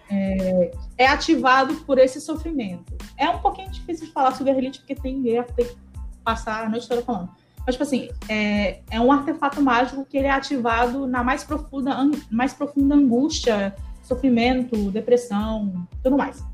é, 0.08 0.70
é, 0.96 1.06
ativado 1.06 1.74
por 1.84 1.98
esse 1.98 2.20
sofrimento. 2.20 2.96
É 3.16 3.28
um 3.28 3.40
pouquinho 3.40 3.70
difícil 3.70 4.06
de 4.06 4.12
falar 4.12 4.32
sobre 4.32 4.52
berrelite, 4.52 4.78
porque 4.78 4.94
tem 4.94 5.20
guerra, 5.20 5.46
tem 5.54 5.66
que 5.66 5.76
passar 6.24 6.64
a 6.64 6.68
noite 6.68 6.88
toda 6.88 7.02
falando. 7.02 7.30
Mas, 7.66 7.74
tipo 7.74 7.82
assim, 7.82 8.08
é, 8.28 8.80
é 8.90 9.00
um 9.00 9.10
artefato 9.10 9.60
mágico 9.60 10.06
que 10.06 10.16
ele 10.16 10.28
é 10.28 10.30
ativado 10.30 11.06
na 11.06 11.24
mais 11.24 11.42
profunda, 11.42 11.96
mais 12.30 12.54
profunda 12.54 12.94
angústia, 12.94 13.74
sofrimento, 14.02 14.90
depressão, 14.92 15.86
tudo 16.00 16.16
mais. 16.16 16.44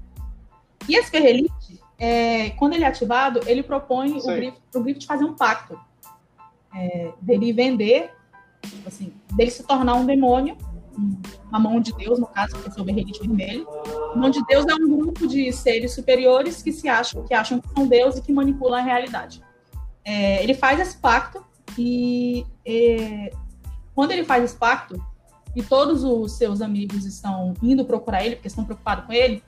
E 0.88 0.96
esse 0.96 1.12
berrelite, 1.12 1.78
é, 1.98 2.50
quando 2.50 2.72
ele 2.72 2.84
é 2.84 2.86
ativado, 2.86 3.40
ele 3.46 3.62
propõe 3.62 4.12
o 4.12 4.26
Griff, 4.26 4.58
o 4.74 4.80
Griff 4.80 5.06
fazer 5.06 5.24
um 5.24 5.34
pacto 5.34 5.78
é, 6.74 7.12
dele 7.20 7.52
vender, 7.52 8.10
tipo 8.62 8.88
assim, 8.88 9.12
dele 9.34 9.50
se 9.50 9.62
tornar 9.64 9.94
um 9.94 10.06
demônio, 10.06 10.56
uma 11.48 11.58
mão 11.58 11.78
de 11.78 11.94
Deus, 11.94 12.18
no 12.18 12.26
caso, 12.26 12.56
que 12.56 12.78
é 12.78 12.82
o 12.82 12.84
berrelite 12.84 13.20
vermelho. 13.20 13.66
A 14.12 14.16
mão 14.16 14.30
de 14.30 14.44
Deus 14.46 14.66
é 14.66 14.74
um 14.74 14.88
grupo 14.88 15.26
de 15.26 15.52
seres 15.52 15.94
superiores 15.94 16.62
que 16.62 16.72
se 16.72 16.88
acham 16.88 17.24
que 17.24 17.34
acham 17.34 17.60
que 17.60 17.68
são 17.68 17.86
Deus 17.86 18.16
e 18.16 18.22
que 18.22 18.32
manipulam 18.32 18.78
a 18.78 18.82
realidade. 18.82 19.42
É, 20.04 20.42
ele 20.42 20.54
faz 20.54 20.80
esse 20.80 20.96
pacto 20.96 21.44
e 21.78 22.46
é, 22.64 23.32
quando 23.94 24.12
ele 24.12 24.24
faz 24.24 24.44
esse 24.44 24.56
pacto 24.56 25.02
e 25.54 25.62
todos 25.62 26.02
os 26.02 26.32
seus 26.32 26.60
amigos 26.60 27.04
estão 27.04 27.54
indo 27.62 27.84
procurar 27.84 28.24
ele 28.24 28.36
porque 28.36 28.48
estão 28.48 28.64
preocupados 28.64 29.06
com 29.06 29.12
ele, 29.12 29.42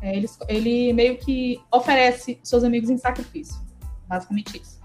é, 0.00 0.16
ele, 0.16 0.28
ele 0.48 0.92
meio 0.92 1.18
que 1.18 1.60
oferece 1.70 2.38
seus 2.42 2.64
amigos 2.64 2.90
em 2.90 2.96
sacrifício, 2.96 3.60
basicamente 4.08 4.60
isso 4.60 4.76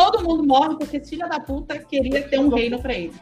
todo 0.00 0.24
mundo 0.24 0.42
morre 0.46 0.76
porque 0.76 0.96
esse 0.96 1.10
filho 1.10 1.28
da 1.28 1.38
puta 1.38 1.78
queria 1.78 2.26
ter 2.26 2.40
um 2.40 2.48
reino 2.48 2.80
para 2.80 2.94
ele. 2.94 3.14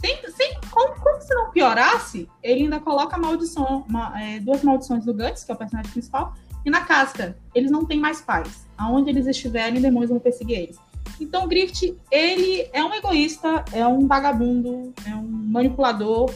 Sem, 0.00 0.16
sem, 0.30 0.58
como, 0.70 0.94
como, 1.00 1.20
se 1.20 1.34
não 1.34 1.50
piorasse, 1.50 2.28
ele 2.42 2.62
ainda 2.64 2.80
coloca 2.80 3.18
maldição, 3.18 3.84
uma, 3.88 4.18
é, 4.22 4.40
duas 4.40 4.62
maldições 4.62 5.04
do 5.04 5.12
Guts, 5.12 5.44
que 5.44 5.50
é 5.50 5.54
o 5.54 5.58
personagem 5.58 5.90
principal, 5.90 6.34
e 6.64 6.70
na 6.70 6.82
casca. 6.82 7.36
Eles 7.54 7.70
não 7.70 7.84
têm 7.84 7.98
mais 7.98 8.20
paz. 8.20 8.66
Aonde 8.76 9.10
eles 9.10 9.26
estiverem, 9.26 9.80
demônios 9.80 10.10
vão 10.10 10.18
perseguir 10.18 10.58
eles. 10.58 10.78
Então, 11.20 11.46
Grift, 11.46 11.94
ele 12.10 12.68
é 12.72 12.82
um 12.82 12.94
egoísta, 12.94 13.64
é 13.72 13.86
um 13.86 14.06
vagabundo, 14.06 14.92
é 15.06 15.14
um 15.14 15.22
manipulador. 15.22 16.32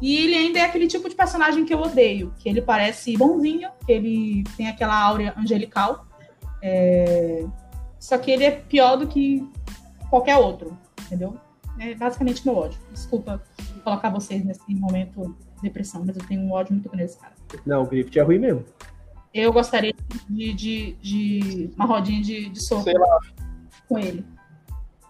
E 0.00 0.16
ele 0.16 0.34
ainda 0.34 0.58
é 0.58 0.62
aquele 0.62 0.86
tipo 0.86 1.08
de 1.08 1.14
personagem 1.14 1.64
que 1.64 1.72
eu 1.72 1.80
odeio, 1.80 2.32
que 2.38 2.48
ele 2.48 2.60
parece 2.60 3.16
bonzinho, 3.16 3.68
que 3.84 3.92
ele 3.92 4.44
tem 4.56 4.68
aquela 4.68 4.98
áurea 4.98 5.34
angelical. 5.36 6.06
É, 6.62 7.44
só 7.98 8.16
que 8.18 8.30
ele 8.30 8.44
é 8.44 8.50
pior 8.50 8.96
do 8.96 9.06
que 9.06 9.46
qualquer 10.10 10.36
outro, 10.36 10.76
entendeu? 11.02 11.36
É 11.78 11.94
basicamente 11.94 12.44
meu 12.44 12.56
ódio. 12.56 12.78
Desculpa 12.92 13.42
colocar 13.84 14.10
vocês 14.10 14.44
nesse 14.44 14.74
momento 14.74 15.36
de 15.56 15.62
depressão, 15.62 16.02
mas 16.04 16.16
eu 16.16 16.24
tenho 16.26 16.40
um 16.42 16.52
ódio 16.52 16.72
muito 16.72 16.88
grande 16.88 17.04
nesse 17.04 17.18
cara. 17.18 17.34
Não, 17.64 17.82
o 17.82 17.86
Griffith 17.86 18.18
é 18.18 18.22
ruim 18.22 18.38
mesmo. 18.38 18.64
Eu 19.36 19.52
gostaria 19.52 19.94
de, 20.30 20.52
de, 20.54 20.92
de 21.02 21.70
uma 21.76 21.84
rodinha 21.84 22.22
de, 22.22 22.48
de 22.48 22.62
soco 22.62 22.90
com 23.86 23.98
ele. 23.98 24.24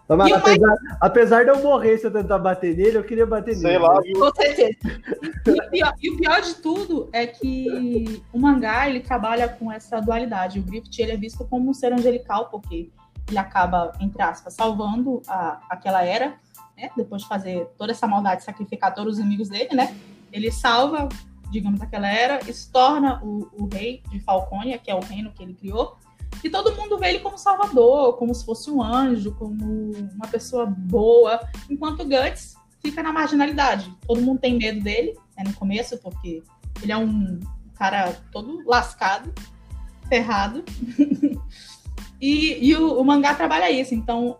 Mas, 0.09 0.31
apesar, 0.31 0.67
mais... 0.67 0.79
apesar, 1.01 1.43
de 1.43 1.49
eu 1.49 1.61
morrer 1.63 1.97
se 1.97 2.07
eu 2.07 2.11
tentar 2.11 2.37
bater 2.37 2.75
nele, 2.75 2.97
eu 2.97 3.03
queria 3.03 3.25
bater 3.25 3.55
Sei 3.55 3.71
nele. 3.71 3.83
Lá, 3.83 3.99
viu? 4.01 4.19
Com 4.19 4.35
certeza. 4.35 5.01
E 5.45 5.51
o, 5.51 5.69
pior, 5.69 5.93
e 6.01 6.09
o, 6.09 6.17
pior, 6.17 6.41
de 6.41 6.55
tudo 6.55 7.09
é 7.13 7.25
que 7.25 8.21
o 8.33 8.39
mangá 8.39 8.89
ele 8.89 8.99
trabalha 8.99 9.47
com 9.47 9.71
essa 9.71 9.99
dualidade. 10.01 10.59
O 10.59 10.63
Griffith 10.63 10.99
ele 10.99 11.13
é 11.13 11.17
visto 11.17 11.45
como 11.45 11.69
um 11.69 11.73
ser 11.73 11.93
angelical, 11.93 12.49
porque 12.49 12.89
ele 13.27 13.37
acaba, 13.37 13.93
entre 13.99 14.21
aspas, 14.21 14.53
salvando 14.53 15.21
a, 15.27 15.59
aquela 15.69 16.03
era, 16.03 16.35
né? 16.77 16.89
Depois 16.95 17.21
de 17.21 17.27
fazer 17.29 17.65
toda 17.77 17.91
essa 17.91 18.07
maldade, 18.07 18.43
sacrificar 18.43 18.93
todos 18.93 19.13
os 19.13 19.19
inimigos 19.19 19.49
dele, 19.49 19.73
né? 19.73 19.95
Ele 20.31 20.51
salva, 20.51 21.07
digamos, 21.49 21.81
aquela 21.81 22.07
era 22.07 22.39
e 22.47 22.53
se 22.53 22.71
torna 22.71 23.21
o, 23.23 23.49
o 23.53 23.67
rei 23.71 24.01
de 24.09 24.19
Falcônia, 24.19 24.77
que 24.77 24.91
é 24.91 24.95
o 24.95 24.99
reino 24.99 25.31
que 25.31 25.43
ele 25.43 25.53
criou 25.53 25.97
e 26.43 26.49
todo 26.49 26.75
mundo 26.75 26.97
vê 26.97 27.09
ele 27.09 27.19
como 27.19 27.37
salvador, 27.37 28.13
como 28.17 28.33
se 28.33 28.45
fosse 28.45 28.69
um 28.69 28.81
anjo, 28.81 29.33
como 29.35 29.91
uma 30.13 30.27
pessoa 30.27 30.65
boa, 30.65 31.39
enquanto 31.69 32.05
Guts 32.05 32.55
fica 32.81 33.01
na 33.01 33.11
marginalidade. 33.11 33.91
Todo 34.05 34.21
mundo 34.21 34.39
tem 34.39 34.57
medo 34.57 34.81
dele, 34.81 35.17
né, 35.35 35.43
no 35.45 35.53
começo, 35.53 35.97
porque 35.97 36.43
ele 36.81 36.91
é 36.91 36.97
um 36.97 37.39
cara 37.75 38.13
todo 38.31 38.63
lascado, 38.65 39.33
ferrado. 40.07 40.63
e, 42.21 42.69
e 42.69 42.75
o, 42.75 42.99
o, 42.99 43.03
mangá 43.03 43.33
trabalha 43.33 43.71
isso, 43.71 43.95
então 43.95 44.39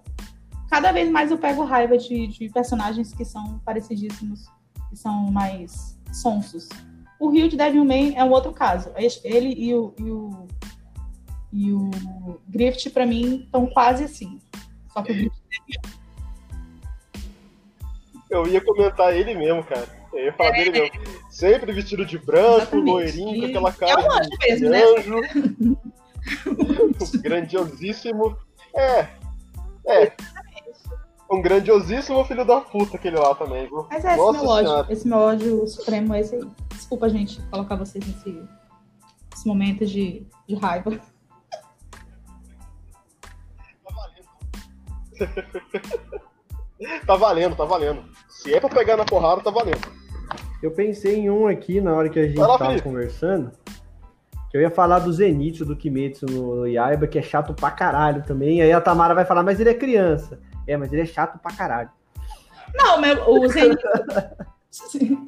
cada 0.69 0.91
vez 0.91 1.09
mais 1.09 1.31
eu 1.31 1.37
pego 1.37 1.63
raiva 1.63 1.97
de, 1.97 2.27
de 2.27 2.49
personagens 2.49 3.13
que 3.13 3.25
são 3.25 3.59
parecidíssimos, 3.59 4.45
que 4.89 4.95
são 4.95 5.31
mais 5.31 5.97
sonsos. 6.13 6.69
O 7.19 7.29
Rio 7.29 7.49
de 7.49 7.57
Devilman 7.57 8.15
é 8.15 8.23
um 8.23 8.31
outro 8.31 8.51
caso. 8.51 8.91
Ele 8.95 9.53
e 9.57 9.73
o, 9.73 9.93
e 9.97 10.11
o 10.11 10.47
e 11.51 11.71
o 11.71 11.89
Grift, 12.47 12.89
para 12.89 13.05
mim, 13.05 13.43
estão 13.45 13.65
quase 13.67 14.03
assim. 14.03 14.39
Só 14.93 15.01
que 15.01 15.11
o 15.11 15.15
Grift 15.15 15.37
Eu 18.29 18.45
ia 18.47 18.61
comentar 18.61 19.15
ele 19.15 19.33
mesmo, 19.33 19.63
cara. 19.63 19.87
Eu 20.13 20.25
ia 20.25 20.33
falar 20.33 20.49
é, 20.49 20.63
dele 20.63 20.71
mesmo. 20.71 20.91
Sempre 21.29 21.71
vestido 21.71 22.05
de 22.05 22.17
branco, 22.17 22.57
Exatamente. 22.57 22.91
loirinho, 22.91 23.41
com 23.41 23.67
aquela 23.67 23.73
cara 23.73 24.01
é 24.01 24.05
um 24.05 24.11
anjo 24.11 24.29
mesmo, 24.41 24.69
né? 24.69 24.83
anjo. 24.83 25.77
grandiosíssimo. 27.21 28.37
É. 28.75 29.07
É. 29.87 30.11
Um 31.29 31.41
grandiosíssimo 31.41 32.23
filho 32.23 32.45
da 32.45 32.61
puta 32.61 32.95
aquele 32.95 33.17
lá 33.17 33.35
também, 33.35 33.67
viu? 33.67 33.85
Mas 33.89 34.05
é 34.05 34.09
esse 34.09 34.17
Nossa 34.17 34.39
meu 34.39 34.49
ódio. 34.49 34.91
Esse 34.91 35.07
meu 35.07 35.17
ódio 35.17 35.67
supremo 35.67 36.13
é 36.13 36.21
esse 36.21 36.35
aí. 36.35 36.47
Desculpa, 36.69 37.09
gente, 37.09 37.41
colocar 37.49 37.75
vocês 37.75 38.05
nesse, 38.05 38.41
nesse 39.31 39.47
momento 39.47 39.85
de, 39.85 40.25
de 40.47 40.55
raiva. 40.55 40.91
tá 47.05 47.15
valendo, 47.15 47.55
tá 47.55 47.65
valendo. 47.65 48.03
Se 48.29 48.53
é 48.53 48.59
pra 48.59 48.69
pegar 48.69 48.95
na 48.95 49.03
porrada, 49.03 49.41
tá 49.41 49.51
valendo. 49.51 49.81
Eu 50.61 50.71
pensei 50.71 51.17
em 51.17 51.29
um 51.29 51.47
aqui 51.47 51.81
na 51.81 51.93
hora 51.93 52.09
que 52.09 52.19
a 52.19 52.27
gente 52.27 52.37
lá, 52.37 52.57
tava 52.57 52.71
Felipe. 52.71 52.83
conversando. 52.83 53.51
Que 54.49 54.57
eu 54.57 54.61
ia 54.61 54.71
falar 54.71 54.99
do 54.99 55.11
Zenitsu, 55.11 55.65
do 55.65 55.75
Kimetsu 55.75 56.25
no 56.25 56.65
Yaiba, 56.65 57.05
que 57.05 57.19
é 57.19 57.21
chato 57.21 57.53
pra 57.53 57.69
caralho 57.69 58.23
também. 58.23 58.61
Aí 58.61 58.71
a 58.71 58.79
Tamara 58.79 59.13
vai 59.13 59.25
falar, 59.25 59.43
mas 59.43 59.59
ele 59.59 59.69
é 59.69 59.73
criança. 59.73 60.39
É, 60.67 60.75
mas 60.75 60.91
ele 60.91 61.03
é 61.03 61.05
chato 61.05 61.39
pra 61.39 61.55
caralho. 61.55 61.89
Não, 62.75 62.99
meu, 62.99 63.29
o 63.29 63.47
Zenitsu. 63.49 63.87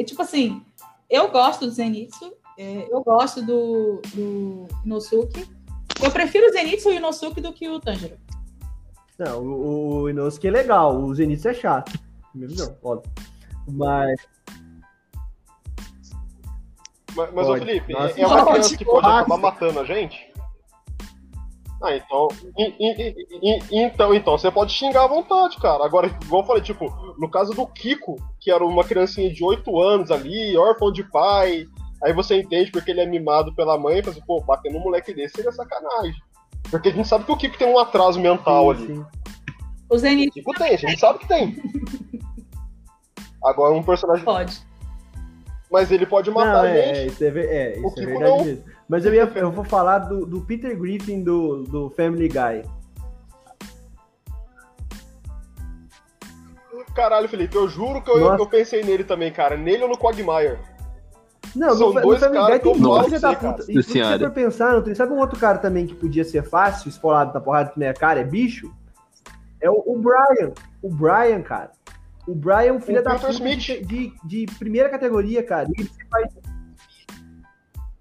tipo 0.05 0.21
assim, 0.21 0.63
eu 1.09 1.29
gosto 1.31 1.65
do 1.65 1.71
Zenitsu. 1.71 2.33
É, 2.57 2.87
eu 2.91 3.01
gosto 3.01 3.41
do, 3.41 4.01
do 4.13 4.67
Inosuke. 4.83 5.47
Eu 6.03 6.11
prefiro 6.11 6.47
o 6.47 6.51
Zenitsu 6.51 6.89
e 6.89 6.93
o 6.93 6.95
Inosuke 6.97 7.39
do 7.39 7.53
que 7.53 7.69
o 7.69 7.79
Tanjiro. 7.79 8.17
Não, 9.17 9.41
o, 9.41 10.01
o 10.01 10.09
Inosuke 10.09 10.47
é 10.47 10.51
legal, 10.51 10.97
o 10.97 11.15
Zenitsu 11.15 11.49
é 11.49 11.53
chato. 11.53 11.97
Mesmo 12.35 12.57
não, 12.57 12.77
óbvio. 12.83 13.11
Mas. 13.67 14.19
Mas, 17.15 17.33
mas 17.33 17.47
ô 17.47 17.57
Felipe, 17.57 17.93
Nossa, 17.93 18.19
é 18.19 18.27
uma 18.27 18.45
criança 18.45 18.77
que 18.77 18.85
pode 18.85 19.07
acabar 19.07 19.37
matando 19.37 19.79
a 19.79 19.83
gente? 19.83 20.28
Ah, 21.81 21.95
então, 21.95 22.27
então. 23.71 24.13
Então, 24.13 24.37
você 24.37 24.51
pode 24.51 24.73
xingar 24.73 25.05
à 25.05 25.07
vontade, 25.07 25.57
cara. 25.57 25.85
Agora, 25.85 26.07
igual 26.07 26.41
eu 26.41 26.47
falei, 26.47 26.61
tipo, 26.61 26.89
no 27.17 27.29
caso 27.29 27.53
do 27.53 27.65
Kiko, 27.65 28.17
que 28.39 28.51
era 28.51 28.65
uma 28.65 28.83
criancinha 28.83 29.31
de 29.31 29.43
8 29.43 29.79
anos 29.79 30.11
ali, 30.11 30.57
órfão 30.57 30.91
de 30.91 31.03
pai, 31.03 31.65
aí 32.03 32.11
você 32.11 32.41
entende 32.41 32.69
porque 32.69 32.91
ele 32.91 32.99
é 32.99 33.05
mimado 33.05 33.55
pela 33.55 33.77
mãe, 33.77 33.99
e 33.99 34.03
fala 34.03 34.15
assim, 34.15 34.25
pô, 34.25 34.41
batendo 34.41 34.77
um 34.77 34.81
moleque 34.81 35.13
desse 35.13 35.35
seria 35.35 35.53
sacanagem. 35.53 36.21
Porque 36.69 36.89
a 36.89 36.91
gente 36.91 37.07
sabe 37.07 37.23
que 37.23 37.31
o 37.31 37.37
Kiko 37.37 37.57
tem 37.57 37.67
um 37.67 37.79
atraso 37.79 38.19
mental 38.19 38.75
sim, 38.75 38.83
ali. 38.83 38.95
Sim. 38.95 39.05
O 39.89 39.97
Zenith. 39.97 40.33
Kiko 40.33 40.53
tem, 40.53 40.73
a 40.73 40.77
gente 40.77 40.99
sabe 40.99 41.19
que 41.19 41.27
tem. 41.27 41.55
Agora 43.41 43.73
um 43.73 43.81
personagem. 43.81 44.25
Pode. 44.25 44.61
Mas 45.71 45.91
ele 45.91 46.05
pode 46.05 46.29
matar 46.29 46.63
não, 46.63 46.65
é, 46.65 46.95
gente. 46.95 47.13
Isso 47.13 47.23
é, 47.23 47.27
é, 47.27 47.79
isso 47.79 47.87
o 47.87 48.01
é 48.01 48.05
verdade 48.05 48.29
não. 48.29 48.45
mesmo. 48.45 48.78
Mas 48.89 49.05
eu, 49.05 49.13
ia, 49.13 49.31
eu 49.35 49.51
vou 49.51 49.63
falar 49.63 49.99
do, 49.99 50.25
do 50.25 50.41
Peter 50.41 50.75
Griffin 50.75 51.23
do, 51.23 51.61
do 51.63 51.89
Family 51.91 52.27
Guy. 52.27 52.63
Caralho, 56.95 57.29
Felipe, 57.29 57.55
eu 57.55 57.69
juro 57.69 58.01
que 58.01 58.09
eu, 58.09 58.17
eu 58.17 58.47
pensei 58.47 58.83
nele 58.83 59.03
também, 59.03 59.31
cara. 59.31 59.55
Nele 59.55 59.83
ou 59.83 59.89
no 59.89 59.97
Quagmire. 59.97 60.57
Não, 61.55 61.75
São 61.75 61.93
no, 61.93 62.01
dois 62.01 62.19
no 62.19 62.27
Family 62.27 62.51
Guy 62.51 62.59
tem 62.59 62.75
muita 62.75 63.19
da 63.19 63.35
puta. 63.35 63.71
E 63.71 63.83
se 63.83 64.03
você 64.03 64.19
for 64.19 64.31
pensar, 64.31 64.81
tem, 64.81 64.95
sabe 64.95 65.13
um 65.13 65.19
outro 65.19 65.39
cara 65.39 65.59
também 65.59 65.85
que 65.85 65.93
podia 65.93 66.23
ser 66.23 66.43
fácil, 66.43 66.89
espolado 66.89 67.31
na 67.31 67.39
porrada 67.39 67.69
que 67.69 67.79
nem 67.79 67.89
a 67.89 67.93
cara, 67.93 68.19
é 68.19 68.23
bicho? 68.23 68.73
É 69.61 69.69
o, 69.69 69.83
o 69.85 69.99
Brian. 69.99 70.51
O 70.81 70.89
Brian, 70.89 71.43
cara. 71.43 71.71
O 72.27 72.33
Brian, 72.33 72.75
é 72.75 72.79
filho 72.79 73.03
da 73.03 73.15
puta 73.15 73.33
de, 73.33 73.85
de, 73.85 74.13
de, 74.23 74.45
primeira 74.57 74.89
categoria, 74.89 75.43
cara. 75.43 75.67
Ele 75.77 75.89
faz... 76.09 76.33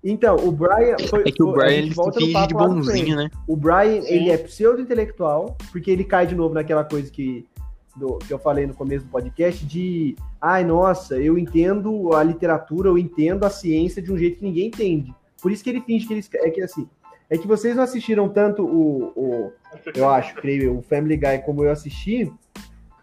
Então, 0.02 0.36
o 0.36 0.52
Brian. 0.52 0.96
Foi, 1.08 1.22
é 1.26 1.32
que 1.32 1.42
o 1.42 1.52
Brian 1.52 1.78
ele 1.78 1.94
se 1.94 2.12
finge 2.12 2.46
de 2.46 2.54
bonzinho, 2.54 3.16
né? 3.16 3.30
O 3.46 3.56
Brian, 3.56 4.02
Sim. 4.02 4.14
ele 4.14 4.30
é 4.30 4.38
pseudo-intelectual, 4.38 5.56
porque 5.72 5.90
ele 5.90 6.04
cai 6.04 6.26
de 6.26 6.34
novo 6.34 6.54
naquela 6.54 6.84
coisa 6.84 7.10
que, 7.10 7.46
do, 7.96 8.18
que 8.18 8.32
eu 8.32 8.38
falei 8.38 8.66
no 8.66 8.74
começo 8.74 9.04
do 9.04 9.10
podcast, 9.10 9.64
de. 9.66 10.14
Ai, 10.40 10.64
nossa, 10.64 11.16
eu 11.16 11.36
entendo 11.36 12.14
a 12.14 12.22
literatura, 12.22 12.88
eu 12.88 12.96
entendo 12.98 13.44
a 13.44 13.50
ciência 13.50 14.00
de 14.00 14.12
um 14.12 14.16
jeito 14.16 14.38
que 14.38 14.44
ninguém 14.44 14.68
entende. 14.68 15.12
Por 15.42 15.50
isso 15.50 15.64
que 15.64 15.70
ele 15.70 15.80
finge 15.80 16.06
que 16.06 16.14
ele. 16.14 16.24
É 16.34 16.50
que 16.50 16.62
assim. 16.62 16.88
É 17.30 17.36
que 17.36 17.46
vocês 17.46 17.76
não 17.76 17.82
assistiram 17.82 18.28
tanto 18.28 18.64
o. 18.64 19.12
o 19.16 19.52
eu 19.94 20.08
acho, 20.08 20.34
creio, 20.36 20.78
o 20.78 20.82
Family 20.82 21.16
Guy 21.16 21.38
como 21.44 21.64
eu 21.64 21.70
assisti. 21.70 22.32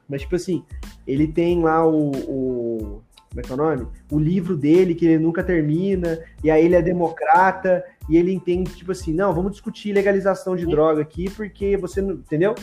Mas, 0.08 0.22
tipo 0.22 0.36
assim, 0.36 0.64
ele 1.06 1.28
tem 1.28 1.62
lá 1.62 1.86
o, 1.86 2.12
o. 2.12 3.02
como 3.36 3.42
é 3.42 3.44
que 3.44 3.52
é 3.52 3.54
o 3.54 3.58
nome? 3.58 3.88
O 4.10 4.18
livro 4.18 4.56
dele, 4.56 4.96
que 4.96 5.06
ele 5.06 5.22
nunca 5.22 5.44
termina, 5.44 6.20
e 6.42 6.50
aí 6.50 6.64
ele 6.64 6.76
é 6.76 6.82
democrata, 6.82 7.84
e 8.10 8.16
ele 8.16 8.32
entende, 8.32 8.74
tipo 8.74 8.94
assim, 8.94 9.14
não, 9.14 9.34
vamos 9.34 9.52
discutir 9.52 9.92
legalização 9.92 10.56
de 10.56 10.66
droga 10.66 11.02
aqui, 11.02 11.30
porque 11.30 11.76
você 11.76 12.02
não. 12.02 12.14
Entendeu? 12.14 12.56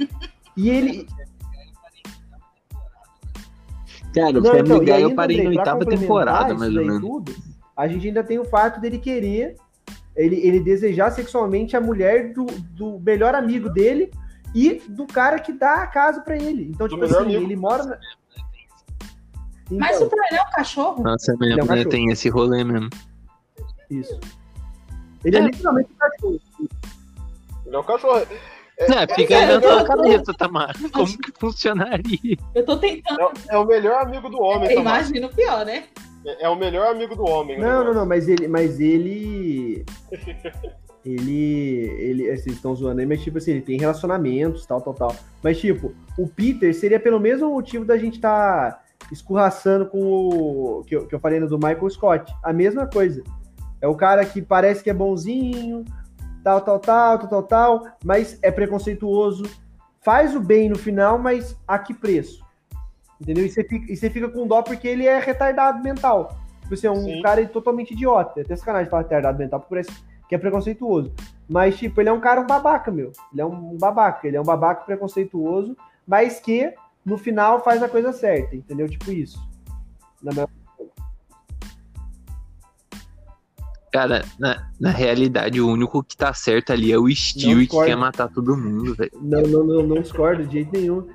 E 0.54 0.68
ele. 0.68 1.06
Cara, 4.14 4.38
o 4.38 4.44
Family 4.44 4.60
então, 4.60 4.78
Guy 4.80 5.00
eu 5.00 5.14
parei 5.14 5.42
na 5.42 5.48
oitava 5.48 5.86
temporada, 5.86 6.52
mais 6.52 6.76
ou 6.76 6.84
menos. 6.84 7.00
Tudo, 7.00 7.34
a 7.74 7.88
gente 7.88 8.08
ainda 8.08 8.22
tem 8.22 8.38
o 8.38 8.44
fato 8.44 8.78
dele 8.78 8.98
querer, 8.98 9.56
ele, 10.14 10.46
ele 10.46 10.60
desejar 10.60 11.10
sexualmente 11.10 11.74
a 11.74 11.80
mulher 11.80 12.34
do, 12.34 12.44
do 12.44 13.00
melhor 13.00 13.34
amigo 13.34 13.70
dele, 13.70 14.10
e 14.54 14.82
do 14.90 15.06
cara 15.06 15.38
que 15.38 15.54
dá 15.54 15.76
a 15.76 15.86
casa 15.86 16.20
para 16.20 16.36
ele. 16.36 16.68
Então, 16.68 16.86
tipo 16.86 17.02
assim, 17.02 17.16
amigo. 17.16 17.42
ele 17.44 17.56
mora. 17.56 17.84
Na... 17.84 17.98
Então, 19.72 19.78
Mas 19.78 20.00
o 20.00 20.04
ele 20.04 20.36
é 20.38 20.42
um 20.42 20.50
cachorro? 20.50 21.02
Nossa, 21.02 21.32
é 21.32 21.36
mesmo, 21.36 21.60
é 21.60 21.64
um 21.64 21.66
né? 21.66 21.84
tem 21.84 22.10
esse 22.10 22.28
rolê 22.28 22.62
mesmo. 22.62 22.90
Isso. 23.90 24.20
Ele 25.24 25.36
é, 25.36 25.40
é 25.40 25.42
literalmente 25.44 25.90
um 25.90 25.96
cachorro. 25.96 26.40
Ele 27.66 27.76
é 27.76 27.78
um 27.78 27.82
cachorro. 27.82 28.26
É, 28.78 28.84
é 28.84 29.14
fica 29.14 29.38
aí 29.38 29.46
na 29.46 29.60
tua 29.60 29.84
cabeça, 29.84 30.34
Tamara. 30.34 30.74
Como 30.92 31.18
que 31.18 31.32
funcionaria? 31.40 32.36
Eu 32.54 32.64
tô 32.66 32.76
tentando. 32.76 33.20
É, 33.20 33.54
é 33.54 33.58
o 33.58 33.64
melhor 33.64 34.02
amigo 34.02 34.28
do 34.28 34.42
homem, 34.42 34.68
é, 34.68 34.74
Imagino 34.74 35.30
pior, 35.30 35.64
né? 35.64 35.84
É, 36.26 36.44
é, 36.44 36.48
o 36.50 36.56
melhor 36.56 36.88
amigo 36.88 37.16
do 37.16 37.24
homem. 37.24 37.58
Não, 37.58 37.82
não, 37.82 37.94
não, 37.94 38.06
mas 38.06 38.28
ele. 38.28 38.46
Mas 38.48 38.78
ele. 38.78 39.86
ele. 41.02 41.96
ele 41.98 42.30
assim, 42.30 42.42
vocês 42.42 42.56
estão 42.56 42.74
zoando 42.74 43.00
aí, 43.00 43.06
mas 43.06 43.22
tipo 43.22 43.38
assim, 43.38 43.52
ele 43.52 43.62
tem 43.62 43.78
relacionamentos, 43.78 44.66
tal, 44.66 44.82
tal, 44.82 44.92
tal. 44.92 45.16
Mas, 45.42 45.58
tipo, 45.58 45.94
o 46.18 46.28
Peter 46.28 46.74
seria 46.74 47.00
pelo 47.00 47.18
mesmo 47.18 47.48
motivo 47.48 47.86
da 47.86 47.96
gente 47.96 48.16
estar 48.16 48.72
tá 48.72 48.81
escorraçando 49.12 49.86
com 49.86 49.98
o. 50.00 50.84
Que 50.84 50.96
eu, 50.96 51.06
que 51.06 51.14
eu 51.14 51.20
falei 51.20 51.38
no 51.38 51.48
do 51.48 51.56
Michael 51.56 51.90
Scott. 51.90 52.34
A 52.42 52.52
mesma 52.52 52.86
coisa. 52.86 53.22
É 53.80 53.86
o 53.86 53.94
cara 53.94 54.24
que 54.24 54.40
parece 54.40 54.82
que 54.82 54.90
é 54.90 54.94
bonzinho, 54.94 55.84
tal, 56.42 56.60
tal, 56.60 56.78
tal, 56.78 57.18
tal, 57.18 57.28
tal, 57.28 57.42
tal, 57.42 57.86
mas 58.04 58.38
é 58.40 58.50
preconceituoso, 58.50 59.44
faz 60.00 60.36
o 60.36 60.40
bem 60.40 60.68
no 60.68 60.78
final, 60.78 61.18
mas 61.18 61.56
a 61.66 61.78
que 61.78 61.92
preço? 61.92 62.44
Entendeu? 63.20 63.44
E 63.44 63.50
você 63.50 63.64
fica, 63.64 63.92
e 63.92 63.96
você 63.96 64.08
fica 64.08 64.28
com 64.28 64.46
dó 64.46 64.62
porque 64.62 64.86
ele 64.86 65.06
é 65.06 65.18
retardado 65.18 65.82
mental. 65.82 66.36
Tipo 66.62 66.74
assim, 66.74 66.86
é 66.86 66.90
um 66.90 67.04
Sim. 67.04 67.22
cara 67.22 67.44
totalmente 67.46 67.92
idiota. 67.92 68.40
É 68.40 68.42
até 68.42 68.56
sacanagem 68.56 68.88
falar 68.88 69.02
retardado 69.02 69.38
mental, 69.38 69.60
porque 69.60 69.74
parece 69.74 69.90
que 70.28 70.34
é 70.34 70.38
preconceituoso. 70.38 71.12
Mas, 71.48 71.76
tipo, 71.76 72.00
ele 72.00 72.08
é 72.08 72.12
um 72.12 72.20
cara 72.20 72.40
um 72.40 72.46
babaca, 72.46 72.90
meu. 72.90 73.12
Ele 73.32 73.42
é 73.42 73.44
um 73.44 73.76
babaca. 73.76 74.26
Ele 74.26 74.36
é 74.36 74.40
um 74.40 74.44
babaca 74.44 74.84
preconceituoso, 74.84 75.76
mas 76.06 76.40
que 76.40 76.72
no 77.04 77.18
final 77.18 77.62
faz 77.62 77.82
a 77.82 77.88
coisa 77.88 78.12
certa, 78.12 78.54
entendeu? 78.56 78.88
Tipo 78.88 79.10
isso. 79.10 79.38
Na 80.22 80.32
minha... 80.32 80.48
Cara, 83.92 84.24
na, 84.38 84.70
na 84.80 84.90
realidade, 84.90 85.60
o 85.60 85.68
único 85.68 86.02
que 86.02 86.16
tá 86.16 86.32
certo 86.32 86.72
ali 86.72 86.90
é 86.90 86.98
o 86.98 87.14
Steel 87.14 87.60
e 87.60 87.66
que 87.66 87.84
quer 87.84 87.96
matar 87.96 88.28
todo 88.28 88.56
mundo, 88.56 88.94
velho. 88.94 89.10
Não, 89.20 89.42
não, 89.42 89.64
não, 89.64 89.82
não 89.82 90.00
discordo 90.00 90.46
de 90.46 90.52
jeito 90.52 90.72
nenhum. 90.72 91.06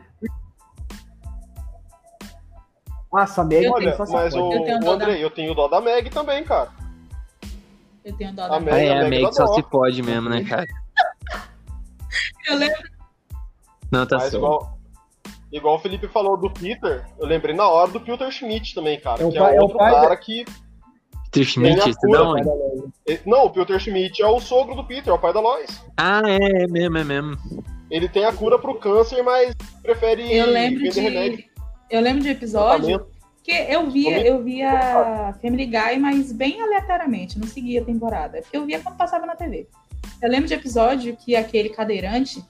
Nossa, 3.11 3.41
a 3.41 3.45
Meg 3.45 3.67
Olha, 3.67 3.95
mas 3.97 4.35
o, 4.35 4.49
o 4.49 4.91
Andrei, 4.91 5.23
eu 5.23 5.31
tenho 5.31 5.55
dó 5.55 5.67
da 5.67 5.81
Meg 5.81 6.09
também, 6.11 6.43
cara. 6.43 6.69
Eu 8.05 8.15
tenho 8.15 8.31
dó 8.33 8.47
da 8.47 8.59
Meg. 8.59 8.75
Ah, 8.75 8.79
é, 8.79 9.05
a 9.05 9.09
Meg 9.09 9.33
só 9.33 9.47
se 9.47 9.63
pode 9.63 10.03
mesmo, 10.03 10.29
né, 10.29 10.43
cara? 10.43 10.67
eu 12.47 12.57
lembro. 12.57 12.77
Não, 13.91 14.05
tá 14.05 14.19
certo. 14.19 14.37
Igual, 14.37 14.76
igual 15.51 15.75
o 15.75 15.79
Felipe 15.79 16.07
falou 16.07 16.37
do 16.37 16.49
Peter, 16.49 17.05
eu 17.19 17.25
lembrei 17.27 17.55
na 17.55 17.67
hora 17.67 17.91
do 17.91 17.99
Peter 17.99 18.29
Schmidt 18.31 18.73
também, 18.73 18.99
cara. 18.99 19.23
É 19.23 19.29
que 19.29 19.37
pai, 19.37 19.55
é 19.55 19.61
outro 19.61 19.81
é 19.81 19.91
cara 19.91 20.17
que. 20.17 20.45
Peter 21.31 21.43
Schmidt, 21.43 21.89
esse 21.89 22.07
da 22.09 22.23
onde? 22.23 22.49
Não, 23.25 23.45
o 23.45 23.49
Peter 23.49 23.79
Schmidt 23.79 24.21
é 24.21 24.27
o 24.27 24.39
sogro 24.39 24.75
do 24.75 24.83
Peter, 24.83 25.11
é 25.11 25.13
o 25.13 25.19
pai 25.19 25.33
da 25.33 25.39
Lois. 25.39 25.83
Ah, 25.97 26.21
é, 26.25 26.63
é 26.63 26.67
mesmo, 26.67 26.97
é 26.97 27.03
mesmo. 27.03 27.37
Ele 27.89 28.09
tem 28.09 28.25
a 28.25 28.33
cura 28.33 28.59
pro 28.59 28.75
câncer, 28.75 29.23
mas 29.23 29.53
prefere 29.81 30.33
eu 30.33 30.47
lembro 30.47 30.79
vender 30.79 30.91
de... 30.91 30.99
remédio. 30.99 31.43
Eu 31.89 32.01
lembro 32.01 32.21
de 32.21 32.29
episódio 32.29 33.07
que 33.47 33.53
eu 33.53 33.89
via, 33.89 34.27
eu 34.27 34.43
via 34.43 35.33
Family 35.41 35.65
Guy, 35.65 35.99
mas 35.99 36.33
bem 36.33 36.61
aleatoriamente, 36.61 37.39
não 37.39 37.47
seguia 37.47 37.81
a 37.81 37.85
temporada. 37.85 38.41
Porque 38.41 38.57
eu 38.57 38.65
via 38.65 38.81
quando 38.81 38.97
passava 38.97 39.25
na 39.25 39.37
TV. 39.37 39.69
Eu 40.21 40.29
lembro 40.29 40.47
de 40.47 40.53
episódio 40.53 41.15
que 41.15 41.33
aquele 41.33 41.69
cadeirante, 41.69 42.43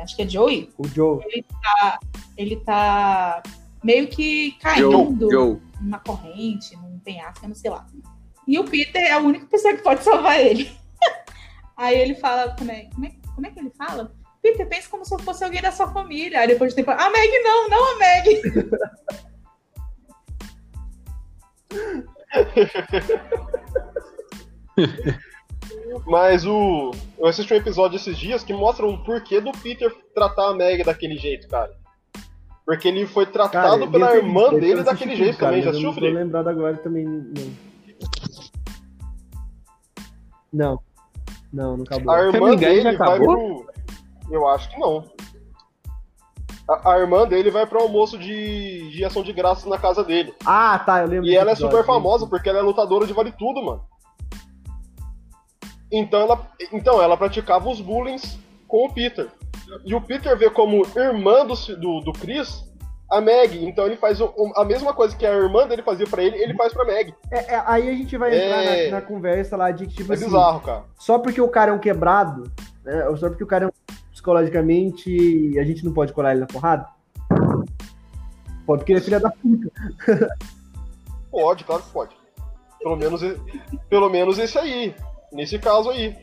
acho 0.00 0.16
que 0.16 0.22
é 0.22 0.28
Joey. 0.28 0.70
O 0.78 0.86
Joe. 0.88 1.24
Ele 1.24 1.44
tá, 1.62 1.98
ele 2.36 2.56
tá 2.56 3.42
meio 3.82 4.08
que 4.08 4.52
caindo 4.60 5.30
Joe. 5.30 5.60
numa 5.80 5.98
corrente, 5.98 6.76
num 6.76 6.98
penhasco, 7.00 7.46
não 7.46 7.54
sei 7.54 7.70
lá. 7.70 7.86
E 8.46 8.58
o 8.58 8.64
Peter 8.64 9.02
é 9.02 9.12
a 9.12 9.18
única 9.18 9.46
pessoa 9.46 9.74
que 9.74 9.82
pode 9.82 10.02
salvar 10.04 10.40
ele. 10.40 10.70
Aí 11.76 11.98
ele 11.98 12.14
fala, 12.14 12.54
como 12.56 12.70
é, 12.70 12.88
como 12.94 13.06
é, 13.06 13.12
como 13.34 13.46
é 13.46 13.50
que 13.50 13.58
ele 13.58 13.70
fala? 13.70 14.14
Peter, 14.42 14.68
pensa 14.68 14.88
como 14.88 15.04
se 15.04 15.14
eu 15.14 15.18
fosse 15.18 15.44
alguém 15.44 15.60
da 15.60 15.72
sua 15.72 15.92
família. 15.92 16.40
Aí 16.40 16.46
depois 16.46 16.72
de 16.72 16.76
tempo, 16.76 16.90
a 16.90 17.10
Meg 17.10 17.38
não, 17.42 17.68
não 17.68 17.92
a 17.92 17.98
Meg. 17.98 18.42
Mas 26.06 26.44
o. 26.44 26.90
Eu 27.18 27.26
assisti 27.26 27.54
um 27.54 27.56
episódio 27.56 27.96
esses 27.96 28.18
dias 28.18 28.42
que 28.42 28.52
mostra 28.52 28.86
o 28.86 29.02
porquê 29.04 29.40
do 29.40 29.52
Peter 29.52 29.94
tratar 30.14 30.50
a 30.50 30.54
Meg 30.54 30.84
daquele 30.84 31.16
jeito, 31.16 31.48
cara. 31.48 31.72
Porque 32.64 32.88
ele 32.88 33.06
foi 33.06 33.26
tratado 33.26 33.78
cara, 33.78 33.90
pela 33.90 34.16
irmã 34.16 34.50
dele 34.50 34.82
daquele 34.82 35.14
jeito 35.14 35.34
tudo, 35.34 35.46
também, 35.46 35.62
já 35.62 35.70
assistiu, 35.70 35.92
Não 35.92 35.98
tô 36.00 36.06
lembrado 36.06 36.48
agora 36.48 36.76
também, 36.78 37.04
não. 37.04 37.66
Não. 40.52 40.80
Não, 41.52 41.76
não 41.76 41.84
acabou. 41.84 42.12
A 42.12 42.22
irmã 42.22 42.56
dele 42.56 42.96
vai 42.96 43.18
pro... 43.20 43.66
Eu 44.30 44.48
acho 44.48 44.68
que 44.68 44.80
não. 44.80 45.04
A, 46.68 46.94
a, 46.94 46.98
irmã 46.98 47.26
dele 47.26 47.50
vai 47.50 47.64
pro 47.64 47.80
almoço 47.80 48.18
de, 48.18 48.90
de 48.90 49.04
ação 49.04 49.22
de 49.22 49.32
graças 49.32 49.64
na 49.66 49.78
casa 49.78 50.02
dele. 50.02 50.34
Ah, 50.44 50.78
tá, 50.80 51.02
eu 51.02 51.06
lembro. 51.06 51.26
E 51.28 51.36
ela 51.36 51.52
é 51.52 51.54
super 51.54 51.84
famosa 51.84 52.26
porque 52.26 52.48
ela 52.48 52.58
é 52.58 52.62
lutadora 52.62 53.06
de 53.06 53.12
vale 53.12 53.30
tudo, 53.30 53.62
mano. 53.62 53.84
Então 55.90 56.20
ela, 56.20 56.46
então 56.72 57.02
ela 57.02 57.16
praticava 57.16 57.68
os 57.68 57.80
bullying 57.80 58.20
com 58.66 58.86
o 58.86 58.92
Peter. 58.92 59.28
E 59.84 59.94
o 59.94 60.00
Peter 60.00 60.36
vê 60.36 60.50
como 60.50 60.86
irmã 60.96 61.44
do, 61.44 61.54
do, 61.76 62.00
do 62.00 62.12
Chris 62.12 62.64
a 63.10 63.20
Meg. 63.20 63.64
Então 63.64 63.86
ele 63.86 63.96
faz 63.96 64.18
a 64.56 64.64
mesma 64.64 64.92
coisa 64.92 65.16
que 65.16 65.26
a 65.26 65.32
irmã 65.32 65.66
dele 65.66 65.82
fazia 65.82 66.06
para 66.06 66.22
ele, 66.22 66.36
ele 66.36 66.54
faz 66.54 66.72
pra 66.72 66.84
Meg. 66.84 67.14
É, 67.30 67.54
é, 67.54 67.62
aí 67.66 67.88
a 67.88 67.92
gente 67.92 68.16
vai 68.16 68.34
entrar 68.34 68.62
é... 68.62 68.90
na, 68.90 69.00
na, 69.00 69.02
conversa 69.02 69.56
lá 69.56 69.70
de 69.70 69.86
que, 69.86 69.96
tipo 69.96 70.12
é 70.12 70.16
assim. 70.16 70.26
bizarro, 70.26 70.60
cara. 70.60 70.84
Só 70.98 71.18
porque 71.18 71.40
o 71.40 71.48
cara 71.48 71.70
é 71.70 71.74
um 71.74 71.78
quebrado, 71.78 72.50
né, 72.84 73.04
só 73.16 73.28
porque 73.28 73.44
o 73.44 73.46
cara 73.46 73.66
é 73.66 73.68
um 73.68 73.94
psicologicamente, 74.10 75.58
a 75.58 75.64
gente 75.64 75.84
não 75.84 75.92
pode 75.92 76.12
colar 76.12 76.32
ele 76.32 76.40
na 76.40 76.46
porrada? 76.46 76.88
Pode, 78.66 78.80
porque 78.80 78.92
ele 78.92 79.00
é 79.00 79.02
filha 79.02 79.20
da 79.20 79.30
puta. 79.30 79.70
Pode, 81.30 81.64
claro 81.64 81.82
que 81.82 81.90
pode. 81.90 82.16
Pelo 82.80 82.96
menos, 82.96 83.20
pelo 83.88 84.08
menos 84.08 84.38
esse 84.38 84.58
aí. 84.58 84.94
Nesse 85.36 85.58
caso 85.58 85.90
aí. 85.90 86.16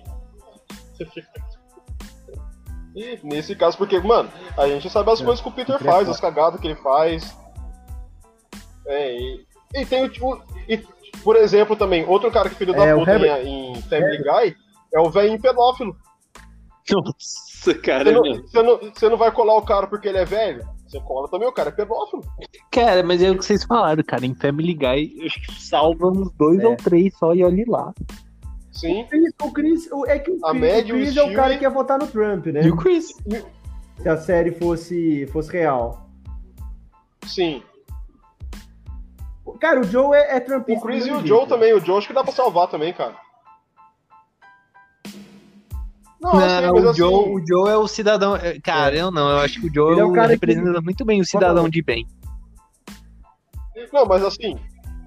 Nesse 3.23 3.55
caso, 3.55 3.77
porque, 3.77 3.99
mano, 3.99 4.29
a 4.57 4.67
gente 4.67 4.89
sabe 4.89 5.11
as 5.11 5.21
é, 5.21 5.23
coisas 5.23 5.41
que 5.41 5.49
o 5.49 5.51
Peter 5.51 5.79
faz, 5.79 6.09
as 6.09 6.19
cagadas 6.19 6.59
que 6.59 6.67
ele 6.67 6.75
faz. 6.75 7.37
É, 8.87 9.15
e, 9.15 9.45
e 9.75 9.85
tem 9.85 10.03
o 10.03 10.09
tipo. 10.09 10.41
E, 10.67 10.77
por 11.23 11.35
exemplo, 11.35 11.75
também, 11.75 12.05
outro 12.07 12.31
cara 12.31 12.49
que 12.49 12.55
filho 12.55 12.73
da 12.73 12.85
é, 12.85 12.95
puta 12.95 13.17
em, 13.43 13.73
em 13.73 13.81
Family 13.83 14.17
Guy 14.17 14.55
é 14.93 14.99
o 14.99 15.11
velho 15.11 15.39
pedófilo. 15.39 15.95
Nossa, 16.91 17.75
cara. 17.75 18.03
Você 18.03 18.11
não, 18.11 18.41
você, 18.41 18.63
não, 18.63 18.79
você 18.79 19.09
não 19.09 19.17
vai 19.17 19.31
colar 19.31 19.55
o 19.57 19.61
cara 19.61 19.85
porque 19.85 20.07
ele 20.07 20.17
é 20.17 20.25
velho? 20.25 20.67
Você 20.87 20.99
cola 21.01 21.29
também, 21.29 21.47
o 21.47 21.53
cara 21.53 21.69
é 21.69 21.71
pedófilo. 21.71 22.23
Cara, 22.71 23.03
mas 23.03 23.21
é 23.21 23.29
o 23.29 23.37
que 23.37 23.45
vocês 23.45 23.63
falaram, 23.63 24.03
cara. 24.03 24.25
Em 24.25 24.33
Family 24.33 24.73
Guy, 24.73 25.15
eu 25.19 25.25
acho 25.27 25.39
que 25.41 25.61
salva 25.61 26.07
uns 26.07 26.31
dois 26.31 26.59
é. 26.59 26.67
ou 26.67 26.75
três 26.75 27.15
só 27.17 27.33
e 27.33 27.43
olhe 27.43 27.63
lá. 27.65 27.93
Sim. 28.73 29.05
O 29.41 29.51
Chris, 29.51 29.87
é 30.07 30.19
que 30.19 30.31
o 30.31 30.39
Chris, 30.39 30.41
o 30.41 30.87
Chris 30.87 31.17
é 31.17 31.23
o 31.23 31.33
cara 31.33 31.57
que 31.57 31.63
ia 31.63 31.69
votar 31.69 31.99
no 31.99 32.07
Trump, 32.07 32.47
né? 32.47 32.63
E 32.63 32.71
o 32.71 32.75
Chris? 32.75 33.13
Se 34.01 34.09
a 34.09 34.17
série 34.17 34.51
fosse, 34.51 35.27
fosse 35.27 35.51
real. 35.53 36.09
Sim. 37.27 37.63
Cara, 39.59 39.79
o 39.79 39.83
Joe 39.83 40.17
é, 40.17 40.37
é 40.37 40.39
trumpista. 40.39 40.79
O 40.79 40.87
Chris 40.87 41.05
e 41.05 41.11
o 41.11 41.25
Joe 41.25 41.47
também. 41.47 41.73
O 41.73 41.79
Joe 41.79 41.97
acho 41.97 42.07
que 42.07 42.13
dá 42.13 42.23
pra 42.23 42.33
salvar 42.33 42.67
também, 42.67 42.91
cara. 42.93 43.15
Não, 46.19 46.33
não 46.33 46.73
o, 46.73 46.89
assim... 46.89 46.97
Joe, 46.97 47.29
o 47.29 47.45
Joe 47.45 47.69
é 47.69 47.77
o 47.77 47.87
cidadão. 47.87 48.35
É, 48.35 48.59
cara, 48.59 48.95
é. 48.95 49.01
eu 49.01 49.11
não. 49.11 49.29
Eu 49.29 49.37
acho 49.37 49.61
que 49.61 49.67
o 49.67 49.73
Joe 49.73 49.99
é 49.99 50.03
o 50.03 50.13
cara 50.13 50.29
representa 50.29 50.73
que... 50.73 50.81
muito 50.81 51.05
bem 51.05 51.21
o 51.21 51.25
cidadão 51.25 51.69
de 51.69 51.81
bem. 51.81 52.07
Não, 53.91 54.05
mas 54.05 54.23
assim. 54.23 54.57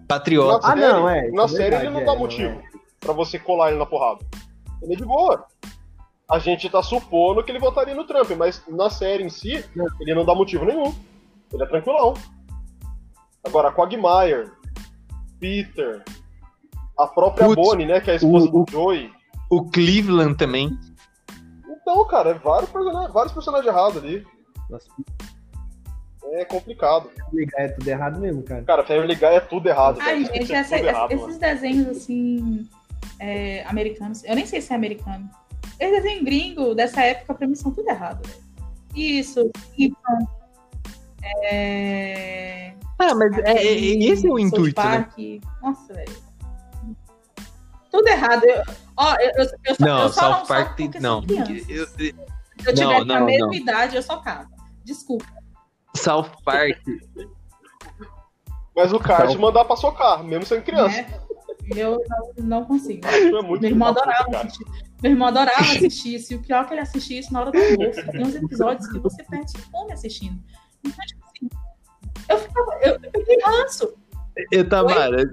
Patriota. 0.07 0.69
Ah, 0.69 0.77
não, 0.77 1.09
é. 1.09 1.29
Na 1.31 1.45
é 1.45 1.49
série 1.49 1.63
verdade, 1.63 1.87
ele 1.87 1.95
não 1.95 2.05
dá 2.05 2.13
é, 2.13 2.19
motivo. 2.19 2.63
Para 3.07 3.15
você 3.15 3.39
colar 3.39 3.71
ele 3.71 3.79
na 3.79 3.87
porrada. 3.87 4.19
Ele 4.83 4.95
é 4.95 4.97
de 4.97 5.05
boa. 5.05 5.47
A 6.29 6.41
gente 6.41 6.69
tá 6.69 6.83
supondo 6.83 7.41
que 7.45 7.53
ele 7.53 7.61
votaria 7.61 7.95
no 7.95 8.05
Trump, 8.05 8.29
mas 8.37 8.61
na 8.67 8.91
série 8.91 9.23
em 9.23 9.29
si, 9.29 9.65
ele 10.01 10.13
não 10.13 10.25
dá 10.25 10.35
motivo 10.35 10.65
nenhum. 10.65 10.93
Ele 11.53 11.63
é 11.63 11.67
tranquilão. 11.67 12.15
Agora, 13.45 13.71
Quagmire, 13.71 14.51
Peter, 15.39 16.03
a 16.99 17.07
própria 17.07 17.47
Putz, 17.47 17.63
Bonnie, 17.63 17.87
né, 17.87 18.01
que 18.01 18.11
é 18.11 18.15
a 18.15 18.17
esposa 18.17 18.49
o, 18.49 18.65
do 18.65 18.65
Joey. 18.69 19.13
O 19.49 19.71
Cleveland 19.71 20.35
também. 20.35 20.77
Então, 21.81 22.05
cara, 22.09 22.31
é 22.31 22.35
vários 22.35 22.71
personagens, 22.71 23.13
vários 23.13 23.33
personagens 23.33 23.73
errados 23.73 24.03
ali. 24.03 24.27
Nossa. 24.69 24.89
É 26.33 26.45
complicado. 26.45 27.09
Family 27.31 27.47
Guy 27.47 27.55
é 27.57 27.69
tudo 27.69 27.89
errado 27.89 28.19
mesmo, 28.19 28.43
cara. 28.43 28.63
Cara, 28.65 28.85
Family 28.85 29.15
Guy 29.15 29.27
é 29.27 29.41
tudo 29.41 29.69
errado. 29.69 30.01
Ai, 30.01 30.25
gente, 30.25 30.53
é 30.53 30.57
essa, 30.57 30.77
errado, 30.77 31.13
esses 31.13 31.25
mano. 31.25 31.39
desenhos 31.39 31.89
assim 31.89 32.69
é, 33.19 33.65
americanos. 33.67 34.25
Eu 34.25 34.35
nem 34.35 34.47
sei 34.47 34.61
se 34.61 34.73
é 34.73 34.77
americano. 34.77 35.29
Eles 35.79 36.03
desenhos 36.03 36.25
gringo 36.25 36.75
dessa 36.75 37.03
época, 37.03 37.35
pra 37.35 37.47
mim, 37.47 37.55
são 37.55 37.73
tudo 37.73 37.89
errado. 37.89 38.29
Isso. 38.95 39.51
É... 41.23 42.73
Ah, 42.99 43.15
mas 43.15 43.37
é, 43.39 43.53
é, 43.53 43.75
esse 43.75 44.27
é 44.27 44.31
o 44.31 44.39
intuito, 44.39 44.75
Park. 44.75 45.19
né? 45.19 45.41
Nossa, 45.63 45.93
velho. 45.93 46.27
Tudo 47.91 48.09
errado. 48.09 48.45
Eu, 48.45 48.63
ó, 48.97 49.15
eu, 49.17 49.31
eu, 49.37 49.51
eu 49.65 49.75
só, 49.75 49.85
não, 49.85 50.03
eu 50.03 50.09
só 50.09 50.21
South 50.21 50.47
Park 50.47 50.77
tem... 50.77 50.91
Não. 51.01 51.23
Eu, 51.69 51.87
Se 51.87 52.15
eu 52.67 52.75
tiver 52.75 53.05
não, 53.05 53.17
a 53.17 53.21
mesma 53.21 53.47
não. 53.47 53.55
idade, 53.55 53.97
eu 53.97 54.03
só 54.03 54.19
cago. 54.19 54.51
Desculpa. 54.85 55.27
South 55.95 56.31
Park. 56.45 56.79
Mas 58.75 58.93
o 58.93 58.99
cara 58.99 59.29
te 59.29 59.39
mandar 59.39 59.65
pra 59.65 59.77
socar, 59.77 60.23
mesmo 60.23 60.45
sendo 60.47 60.63
criança. 60.63 61.01
É. 61.01 61.26
Eu 61.75 62.03
não, 62.39 62.65
consigo. 62.65 63.01
É 63.07 63.31
meu 63.31 63.63
irmão 63.63 63.89
adorava 63.89 64.39
assistir. 64.39 64.65
Meu 65.03 65.13
irmão 65.13 65.29
adorava 65.29 65.61
assistir 65.61 66.15
isso. 66.15 66.33
E 66.33 66.37
o 66.37 66.43
pior 66.43 66.65
é 66.65 66.67
que 66.67 66.75
ele 66.75 66.81
assistia 66.81 67.21
isso 67.21 67.33
na 67.33 67.41
hora 67.41 67.51
do 67.51 67.59
almoço. 67.59 68.13
Tem 68.13 68.23
uns 68.23 68.35
episódios 68.35 68.89
que 68.89 68.99
você 68.99 69.23
perde 69.25 69.59
fome 69.71 69.93
assistindo. 69.93 70.43
Então, 70.85 71.07
tipo 71.07 71.25
assim, 71.25 71.49
eu 72.29 72.39
ficava. 72.39 72.73
Eu, 72.83 72.99
eu 73.03 73.11
peguei 73.11 73.39
ranço. 73.45 73.95
Eu, 74.53 74.69
Tamara, 74.69 75.25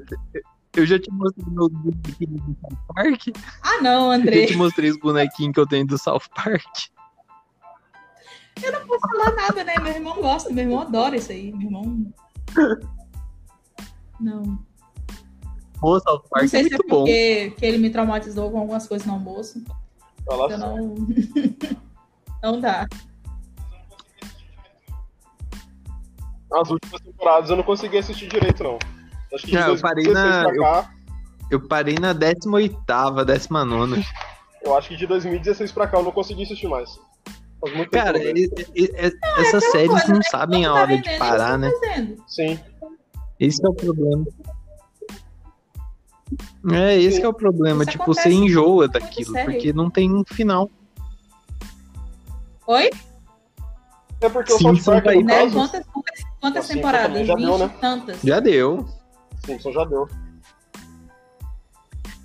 eu 0.76 0.86
já 0.86 0.98
te 0.98 1.12
mostrei 1.12 1.46
meu 1.54 1.70
bonequinho 1.70 2.40
do 2.40 2.58
South 2.62 2.78
Park. 2.96 3.28
Ah, 3.62 3.82
não, 3.82 4.12
André. 4.12 4.44
Eu 4.44 4.48
te 4.48 4.56
mostrei 4.56 4.90
os 4.90 4.98
bonequinhos 4.98 5.54
que 5.54 5.60
eu 5.60 5.68
tenho 5.68 5.86
do 5.86 5.98
South 5.98 6.30
Park. 6.36 6.88
Eu 8.62 8.72
não 8.72 8.88
posso 8.88 9.02
falar 9.02 9.36
nada, 9.36 9.64
né? 9.64 9.76
Meu 9.80 9.94
irmão 9.94 10.16
gosta, 10.22 10.52
meu 10.52 10.64
irmão 10.64 10.82
adora 10.82 11.16
isso 11.16 11.32
aí. 11.32 11.52
Meu 11.52 11.68
irmão. 11.68 12.14
Não. 14.20 14.66
Pô, 15.84 16.00
South 16.00 16.24
Park 16.30 16.44
não 16.44 16.48
sei 16.48 16.62
é 16.62 16.64
se 16.64 16.76
é 16.76 16.78
porque 16.78 17.54
que 17.58 17.66
ele 17.66 17.78
me 17.78 17.90
traumatizou 17.90 18.50
com 18.50 18.60
algumas 18.60 18.88
coisas 18.88 19.06
no 19.06 19.16
almoço. 19.16 19.62
Fala 20.26 20.46
então 20.46 20.78
não... 22.42 22.54
não 22.54 22.62
dá. 22.62 22.88
As 26.54 26.70
últimas 26.70 27.02
temporadas 27.02 27.50
eu 27.50 27.58
não 27.58 27.64
consegui 27.64 27.98
assistir 27.98 28.30
direito, 28.30 28.64
não. 28.64 28.80
Acho 29.34 29.46
que 29.46 29.52
não, 29.52 29.68
eu 29.68 29.82
parei 29.82 30.08
na. 30.08 30.46
Cá, 30.46 30.94
eu, 31.52 31.60
eu, 31.60 31.68
parei 31.68 31.96
na 31.96 32.14
18, 32.14 32.78
19. 33.26 34.06
Eu 34.62 34.78
acho 34.78 34.88
que 34.88 34.96
de 34.96 35.06
2016 35.06 35.70
pra 35.74 35.86
cá 35.86 35.98
eu 35.98 36.04
não 36.04 36.14
consegui 36.14 36.44
assistir 36.44 36.68
mais. 36.70 36.98
Cara, 37.92 38.24
e, 38.24 38.50
e, 38.74 38.84
e, 38.86 39.18
não, 39.22 39.42
essas 39.42 39.64
é 39.66 39.72
séries 39.72 39.92
coisa, 39.92 40.08
não 40.08 40.16
né? 40.16 40.24
sabem 40.32 40.66
a 40.66 40.74
hora 40.74 40.98
de 40.98 41.18
parar, 41.18 41.58
né? 41.58 41.70
Sim. 42.26 42.58
Esse 43.38 43.66
é 43.66 43.70
o 43.70 43.74
problema. 43.74 44.26
É, 46.72 46.98
esse 47.00 47.22
é 47.22 47.28
o 47.28 47.34
problema. 47.34 47.84
Isso 47.84 47.92
tipo, 47.92 48.06
você 48.06 48.30
enjoa 48.30 48.88
daquilo, 48.88 49.34
porque 49.34 49.74
não 49.74 49.90
tem 49.90 50.14
um 50.14 50.24
final. 50.26 50.70
Oi? 52.68 52.90
É 54.22 54.30
porque 54.30 54.54
o 54.54 54.58
South 54.58 54.84
Park, 54.86 55.06
no 55.06 55.24
né? 55.24 55.40
caso... 55.40 55.54
Quantas, 55.54 55.86
quantas, 55.88 56.24
quantas 56.40 56.68
temporadas? 56.68 57.28
Já 57.28 57.36
20 57.36 57.46
deu, 57.46 57.58
né? 57.58 57.72
tantas. 57.82 58.22
Já 58.24 58.40
deu. 58.40 58.86
Simpson 59.46 59.72
já 59.74 59.84
deu. 59.84 60.08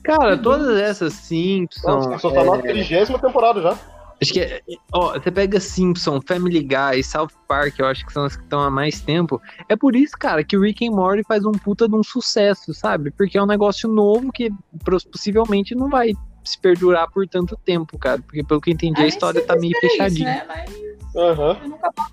Cara, 0.05 0.37
uhum. 0.37 0.43
todas 0.43 0.81
essas 0.81 1.13
Simpsons... 1.15 2.05
Simpsons 2.05 2.33
tá 2.33 2.41
é... 2.41 2.45
na 2.45 2.59
30 2.59 3.19
temporada 3.19 3.61
já. 3.61 3.77
Acho 4.21 4.33
que, 4.33 4.41
é, 4.41 4.61
ó, 4.93 5.13
você 5.13 5.31
pega 5.31 5.61
Simpson, 5.61 6.21
Family 6.21 6.61
Guy, 6.61 7.05
South 7.05 7.29
Park, 7.47 7.79
eu 7.79 7.87
acho 7.87 8.05
que 8.05 8.13
são 8.13 8.25
as 8.25 8.37
que 8.37 8.43
estão 8.43 8.61
há 8.61 8.71
mais 8.71 9.01
tempo. 9.01 9.41
É 9.69 9.77
por 9.77 9.95
isso, 9.95 10.17
cara, 10.19 10.43
que 10.43 10.57
o 10.57 10.61
Rick 10.61 10.87
and 10.87 10.91
Morty 10.91 11.23
faz 11.23 11.45
um 11.45 11.53
puta 11.53 11.89
de 11.89 11.95
um 11.95 12.03
sucesso, 12.03 12.75
sabe? 12.75 13.13
Porque 13.13 13.39
é 13.39 13.43
um 13.43 13.47
negócio 13.47 13.89
novo 13.89 14.33
que 14.33 14.51
possivelmente 14.85 15.75
não 15.75 15.89
vai 15.89 16.13
se 16.43 16.59
perdurar 16.59 17.09
por 17.11 17.29
tanto 17.29 17.57
tempo, 17.65 17.97
cara. 17.97 18.21
Porque 18.21 18.43
pelo 18.43 18.61
que 18.61 18.71
eu 18.71 18.75
entendi, 18.75 19.01
a, 19.01 19.05
a 19.05 19.09
história 19.09 19.45
tá 19.45 19.55
meio 19.55 19.79
fechadinha. 19.81 20.37
Isso, 20.37 20.47
né? 20.47 20.47
Mas 20.49 21.39
uhum. 21.39 21.53
eu 21.63 21.69
nunca 21.69 21.93
boto, 21.97 22.13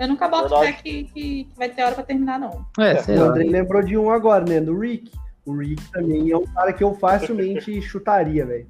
eu 0.00 0.08
nunca 0.08 0.28
boto 0.28 0.58
fé 0.58 0.72
que, 0.72 1.04
que, 1.04 1.48
vai 1.56 1.68
ter 1.68 1.84
hora 1.84 1.94
pra 1.94 2.04
terminar, 2.04 2.40
não. 2.40 2.66
É, 2.78 2.92
é 2.92 3.02
sei 3.02 3.18
o 3.18 3.24
André 3.24 3.44
lembrou 3.44 3.82
de 3.82 3.96
um 3.96 4.10
agora, 4.10 4.44
né? 4.44 4.60
Do 4.60 4.76
Rick. 4.78 5.12
O 5.44 5.56
Rick 5.56 5.80
também 5.92 6.28
é 6.30 6.36
um 6.36 6.46
cara 6.46 6.72
que 6.72 6.82
eu 6.82 6.92
facilmente 6.94 7.80
chutaria, 7.82 8.44
velho. 8.44 8.66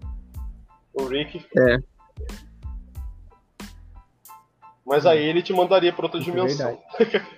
O 0.92 1.06
Rick. 1.06 1.42
É. 1.56 1.78
Mas 4.86 5.04
aí 5.04 5.22
ele 5.22 5.42
te 5.42 5.52
mandaria 5.52 5.92
pra 5.92 6.06
outra 6.06 6.20
é 6.20 6.22
dimensão. 6.22 6.80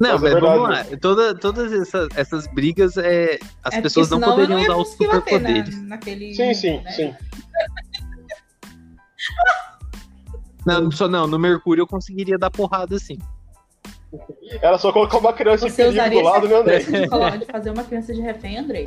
Não, 0.00 0.18
mas, 0.18 0.24
é 0.24 0.40
vamos 0.40 0.68
lá. 0.68 0.84
Toda, 1.00 1.38
todas 1.38 1.72
essas, 1.72 2.08
essas 2.16 2.46
brigas, 2.48 2.96
é, 2.96 3.38
as 3.62 3.74
é 3.74 3.80
pessoas 3.80 4.10
não 4.10 4.20
poderiam 4.20 4.60
usar 4.60 4.76
os 4.76 4.88
superpoderes. 4.88 5.80
Na, 5.82 5.90
naquele... 5.90 6.34
Sim, 6.34 6.52
sim, 6.52 6.80
né? 6.80 6.90
sim. 6.90 7.14
Não, 10.66 10.90
só 10.90 11.06
não, 11.06 11.26
no 11.26 11.38
Mercúrio 11.38 11.82
eu 11.82 11.86
conseguiria 11.86 12.38
dar 12.38 12.50
porrada 12.50 12.96
assim. 12.96 13.18
Era 14.62 14.78
só 14.78 14.90
colocar 14.90 15.18
uma 15.18 15.34
criança 15.34 15.68
Você 15.68 15.90
em 15.90 15.94
perigo 15.94 16.22
do 16.22 16.24
lado, 16.24 16.48
né, 16.48 16.56
André? 16.56 16.78
De, 16.78 17.40
de 17.40 17.46
fazer 17.52 17.68
uma 17.70 17.84
criança 17.84 18.14
de 18.14 18.22
refém, 18.22 18.56
André? 18.56 18.84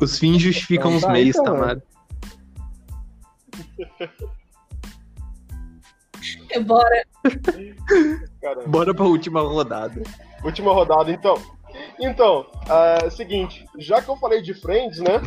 Os 0.00 0.18
fins 0.18 0.40
justificam 0.40 0.94
então, 0.94 1.08
os 1.08 1.12
meios, 1.12 1.36
então, 1.36 1.54
Tamara. 1.54 1.82
Bora. 6.64 7.04
Caramba. 8.40 8.68
Bora 8.68 8.94
pra 8.94 9.04
última 9.04 9.40
rodada. 9.40 10.02
Última 10.42 10.72
rodada, 10.72 11.10
então. 11.10 11.34
Então, 12.00 12.46
é 13.02 13.10
seguinte, 13.10 13.66
já 13.78 14.00
que 14.00 14.08
eu 14.08 14.16
falei 14.16 14.40
de 14.40 14.54
Friends, 14.54 14.98
né? 14.98 15.20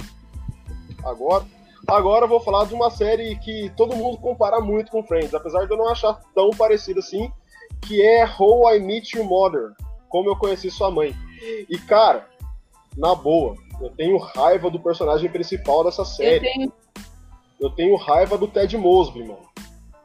Agora, 1.04 1.46
agora 1.88 2.26
eu 2.26 2.30
vou 2.30 2.40
falar 2.40 2.66
de 2.66 2.74
uma 2.74 2.90
série 2.90 3.36
que 3.38 3.72
todo 3.76 3.96
mundo 3.96 4.18
compara 4.18 4.60
muito 4.60 4.92
com 4.92 5.04
Friends, 5.04 5.34
apesar 5.34 5.66
de 5.66 5.72
eu 5.72 5.78
não 5.78 5.90
achar 5.90 6.20
tão 6.34 6.50
parecido 6.52 7.00
assim, 7.00 7.32
que 7.82 8.02
é 8.02 8.26
How 8.26 8.76
I 8.76 8.80
Meet 8.80 9.14
Your 9.14 9.26
Mother, 9.26 9.74
como 10.10 10.30
eu 10.30 10.36
conheci 10.36 10.70
sua 10.72 10.92
mãe. 10.92 11.16
E 11.70 11.78
cara, 11.80 12.28
na 12.98 13.16
boa, 13.16 13.56
eu 13.82 13.90
tenho 13.90 14.18
raiva 14.18 14.70
do 14.70 14.80
personagem 14.80 15.30
principal 15.30 15.84
dessa 15.84 16.06
série. 16.06 16.36
Eu 16.48 16.54
tenho, 16.54 16.74
eu 17.60 17.70
tenho 17.72 17.96
raiva 17.96 18.38
do 18.38 18.48
Ted 18.48 18.78
Mosby, 18.78 19.24
mano. 19.24 19.50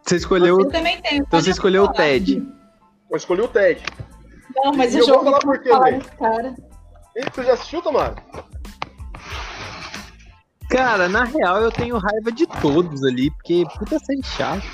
Você 0.03 0.17
escolheu. 0.17 0.61
Eu 0.61 0.69
também 0.69 1.01
tenho. 1.03 1.23
Então 1.23 1.41
você 1.41 1.51
escolheu 1.51 1.85
o 1.85 1.93
Ted. 1.93 2.43
Eu 3.11 3.17
escolhi 3.17 3.43
o 3.43 3.49
Ted. 3.49 3.83
Não, 4.55 4.73
mas 4.73 4.95
e 4.95 4.99
eu 4.99 5.07
vou 5.07 5.25
falar 5.25 5.41
por 5.41 5.59
quê, 5.61 5.69
cara. 6.19 6.55
você 7.33 7.45
já 7.45 7.53
assistiu, 7.53 7.83
Tamara? 7.83 8.15
Cara, 10.71 11.09
na 11.09 11.25
real 11.25 11.61
eu 11.61 11.71
tenho 11.71 11.99
raiva 11.99 12.33
de 12.33 12.47
todos 12.61 13.05
ali, 13.05 13.31
porque 13.31 13.65
puta 13.79 13.99
série 13.99 14.23
chata. 14.23 14.67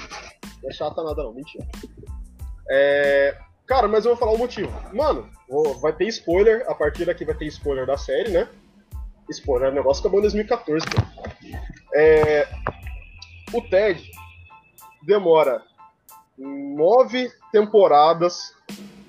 Não 0.62 0.70
é 0.70 0.72
chata 0.72 1.03
nada 1.03 1.22
não, 1.22 1.34
mentira. 1.34 1.66
É... 2.70 3.36
Cara, 3.66 3.88
mas 3.88 4.05
eu 4.05 4.12
vou 4.12 4.18
falar 4.18 4.32
o 4.32 4.38
motivo. 4.38 4.72
Mano, 4.92 5.28
vai 5.80 5.92
ter 5.92 6.07
spoiler, 6.09 6.64
a 6.68 6.74
partir 6.74 7.05
daqui 7.05 7.24
vai 7.24 7.34
ter 7.34 7.46
spoiler 7.46 7.86
da 7.86 7.96
série, 7.96 8.30
né? 8.30 8.48
Spoiler, 9.33 9.70
o 9.70 9.74
negócio 9.74 10.01
acabou 10.01 10.18
em 10.20 10.22
2014, 10.22 10.87
pô. 10.87 11.03
É... 11.95 12.49
O 13.53 13.61
Ted, 13.62 14.03
demora 15.03 15.62
nove 16.39 17.30
temporadas 17.51 18.55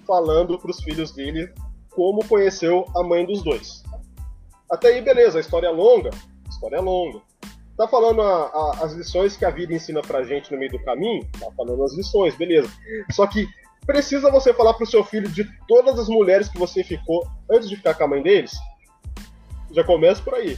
falando 0.05 0.59
para 0.59 0.71
os 0.71 0.83
filhos 0.83 1.11
dele 1.11 1.51
como 1.91 2.27
conheceu 2.27 2.85
a 2.95 3.03
mãe 3.03 3.25
dos 3.25 3.43
dois. 3.43 3.83
Até 4.69 4.89
aí, 4.89 5.01
beleza, 5.01 5.37
a 5.37 5.41
história 5.41 5.67
é 5.67 5.71
longa, 5.71 6.09
a 6.09 6.49
história 6.49 6.77
é 6.77 6.81
longa. 6.81 7.21
Tá 7.77 7.87
falando 7.87 8.21
a, 8.21 8.45
a, 8.45 8.71
as 8.83 8.93
lições 8.93 9.37
que 9.37 9.45
a 9.45 9.49
vida 9.49 9.73
ensina 9.73 10.01
pra 10.01 10.23
gente 10.23 10.51
no 10.51 10.57
meio 10.57 10.71
do 10.71 10.83
caminho? 10.83 11.27
Tá 11.39 11.47
falando 11.55 11.83
as 11.83 11.95
lições, 11.95 12.35
beleza. 12.35 12.69
Só 13.11 13.25
que 13.25 13.47
precisa 13.85 14.31
você 14.31 14.53
falar 14.53 14.73
pro 14.73 14.85
seu 14.85 15.03
filho 15.03 15.29
de 15.29 15.45
todas 15.67 15.97
as 15.97 16.07
mulheres 16.07 16.49
que 16.49 16.57
você 16.57 16.83
ficou 16.83 17.27
antes 17.49 17.69
de 17.69 17.75
ficar 17.75 17.93
com 17.95 18.03
a 18.03 18.07
mãe 18.07 18.21
deles? 18.21 18.51
Já 19.73 19.83
começa 19.83 20.21
por 20.21 20.35
aí. 20.35 20.57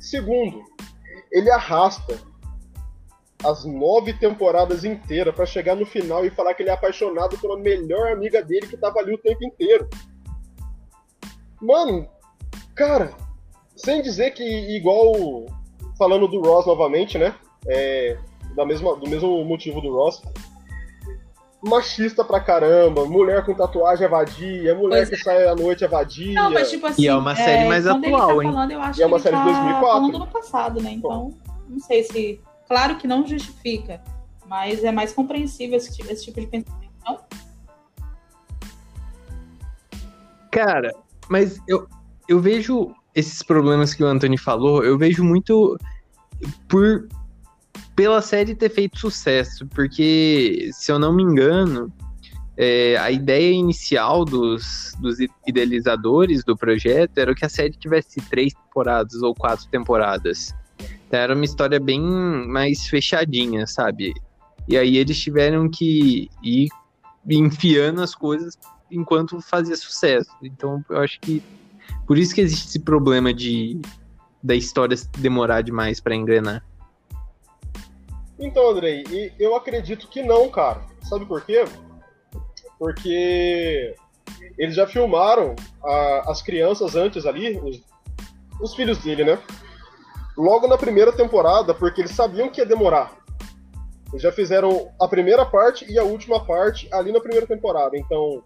Segundo, 0.00 0.64
ele 1.30 1.50
arrasta 1.50 2.18
as 3.44 3.64
nove 3.64 4.14
temporadas 4.14 4.84
inteiras 4.84 5.34
para 5.34 5.44
chegar 5.44 5.76
no 5.76 5.84
final 5.84 6.24
e 6.24 6.30
falar 6.30 6.54
que 6.54 6.62
ele 6.62 6.70
é 6.70 6.72
apaixonado 6.72 7.38
pela 7.38 7.58
melhor 7.58 8.12
amiga 8.12 8.42
dele 8.42 8.66
que 8.66 8.76
tava 8.76 8.98
ali 9.00 9.14
o 9.14 9.18
tempo 9.18 9.44
inteiro. 9.44 9.88
Mano, 11.60 12.08
cara, 12.74 13.14
sem 13.76 14.00
dizer 14.00 14.32
que 14.32 14.42
igual 14.42 15.46
falando 15.98 16.26
do 16.26 16.40
Ross 16.40 16.66
novamente, 16.66 17.18
né? 17.18 17.34
É, 17.66 18.18
da 18.54 18.64
mesma, 18.64 18.96
do 18.96 19.08
mesmo 19.08 19.44
motivo 19.44 19.80
do 19.80 19.92
Ross. 19.92 20.22
Machista 21.66 22.24
pra 22.24 22.40
caramba, 22.40 23.06
mulher 23.06 23.44
com 23.44 23.54
tatuagem 23.54 24.04
é 24.04 24.08
vadia, 24.08 24.74
mulher 24.74 25.06
pois 25.06 25.08
que 25.08 25.14
é. 25.14 25.18
sai 25.18 25.48
à 25.48 25.54
noite 25.54 25.84
é 25.84 25.88
vadia. 25.88 26.34
Não, 26.34 26.50
mas 26.50 26.70
tipo 26.70 26.86
assim, 26.86 27.02
e 27.02 27.08
é 27.08 27.14
uma 27.14 27.34
série 27.34 27.64
é, 27.64 27.68
mais 27.68 27.86
atual, 27.86 28.02
tá 28.02 28.34
falando, 28.34 28.70
hein? 28.70 28.76
Eu 28.76 28.82
acho 28.82 29.00
e 29.00 29.02
é 29.02 29.06
uma 29.06 29.18
série 29.18 29.36
tá 29.36 29.44
de 29.44 29.50
2004. 29.50 29.86
falando 29.86 30.18
no 30.18 30.26
passado, 30.26 30.82
né? 30.82 30.92
Então, 30.92 31.32
não 31.68 31.80
sei 31.80 32.02
se 32.02 32.40
Claro 32.66 32.96
que 32.96 33.06
não 33.06 33.26
justifica, 33.26 34.00
mas 34.46 34.84
é 34.84 34.90
mais 34.90 35.12
compreensível 35.12 35.76
esse, 35.76 35.90
esse 36.10 36.24
tipo 36.24 36.40
de 36.40 36.46
pensamento, 36.46 36.92
não? 37.04 37.18
Cara, 40.50 40.94
mas 41.28 41.60
eu, 41.68 41.86
eu 42.28 42.40
vejo 42.40 42.94
esses 43.14 43.42
problemas 43.42 43.92
que 43.92 44.02
o 44.02 44.06
Anthony 44.06 44.38
falou, 44.38 44.82
eu 44.82 44.96
vejo 44.96 45.22
muito 45.22 45.76
por 46.68 47.06
pela 47.94 48.20
série 48.20 48.54
ter 48.54 48.70
feito 48.70 48.98
sucesso, 48.98 49.66
porque 49.68 50.70
se 50.72 50.90
eu 50.90 50.98
não 50.98 51.12
me 51.12 51.22
engano, 51.22 51.92
é, 52.56 52.96
a 52.96 53.10
ideia 53.10 53.52
inicial 53.52 54.24
dos, 54.24 54.92
dos 55.00 55.16
idealizadores 55.46 56.44
do 56.44 56.56
projeto 56.56 57.18
era 57.18 57.34
que 57.34 57.44
a 57.44 57.48
série 57.48 57.72
tivesse 57.72 58.20
três 58.28 58.52
temporadas 58.52 59.22
ou 59.22 59.34
quatro 59.34 59.66
temporadas. 59.68 60.54
Então 61.06 61.18
era 61.20 61.34
uma 61.34 61.44
história 61.44 61.80
bem 61.80 62.00
mais 62.00 62.86
fechadinha, 62.86 63.66
sabe? 63.66 64.12
E 64.68 64.76
aí 64.76 64.96
eles 64.96 65.18
tiveram 65.18 65.68
que 65.68 66.28
ir 66.42 66.68
enfiando 67.28 68.02
as 68.02 68.14
coisas 68.14 68.58
enquanto 68.90 69.40
fazia 69.40 69.76
sucesso. 69.76 70.30
Então 70.42 70.84
eu 70.88 70.98
acho 70.98 71.20
que 71.20 71.42
por 72.06 72.18
isso 72.18 72.34
que 72.34 72.40
existe 72.40 72.68
esse 72.68 72.80
problema 72.80 73.32
de 73.32 73.80
da 74.42 74.54
história 74.54 74.96
demorar 75.18 75.62
demais 75.62 76.00
para 76.00 76.14
engrenar. 76.14 76.62
Então, 78.38 78.68
Andrei, 78.68 79.04
eu 79.38 79.54
acredito 79.54 80.08
que 80.08 80.22
não, 80.22 80.48
cara. 80.48 80.82
Sabe 81.02 81.24
por 81.26 81.42
quê? 81.42 81.64
Porque 82.78 83.94
eles 84.58 84.74
já 84.74 84.86
filmaram 84.86 85.54
a, 85.82 86.30
as 86.30 86.42
crianças 86.42 86.96
antes 86.96 87.26
ali, 87.26 87.58
os, 87.58 87.82
os 88.60 88.74
filhos 88.74 88.98
dele, 88.98 89.24
né? 89.24 89.38
logo 90.36 90.66
na 90.66 90.76
primeira 90.76 91.12
temporada, 91.12 91.74
porque 91.74 92.00
eles 92.00 92.12
sabiam 92.12 92.48
que 92.48 92.60
ia 92.60 92.66
demorar. 92.66 93.12
Eles 94.10 94.22
já 94.22 94.32
fizeram 94.32 94.90
a 95.00 95.08
primeira 95.08 95.44
parte 95.44 95.90
e 95.90 95.98
a 95.98 96.04
última 96.04 96.44
parte 96.44 96.88
ali 96.92 97.12
na 97.12 97.20
primeira 97.20 97.46
temporada. 97.46 97.96
Então, 97.96 98.42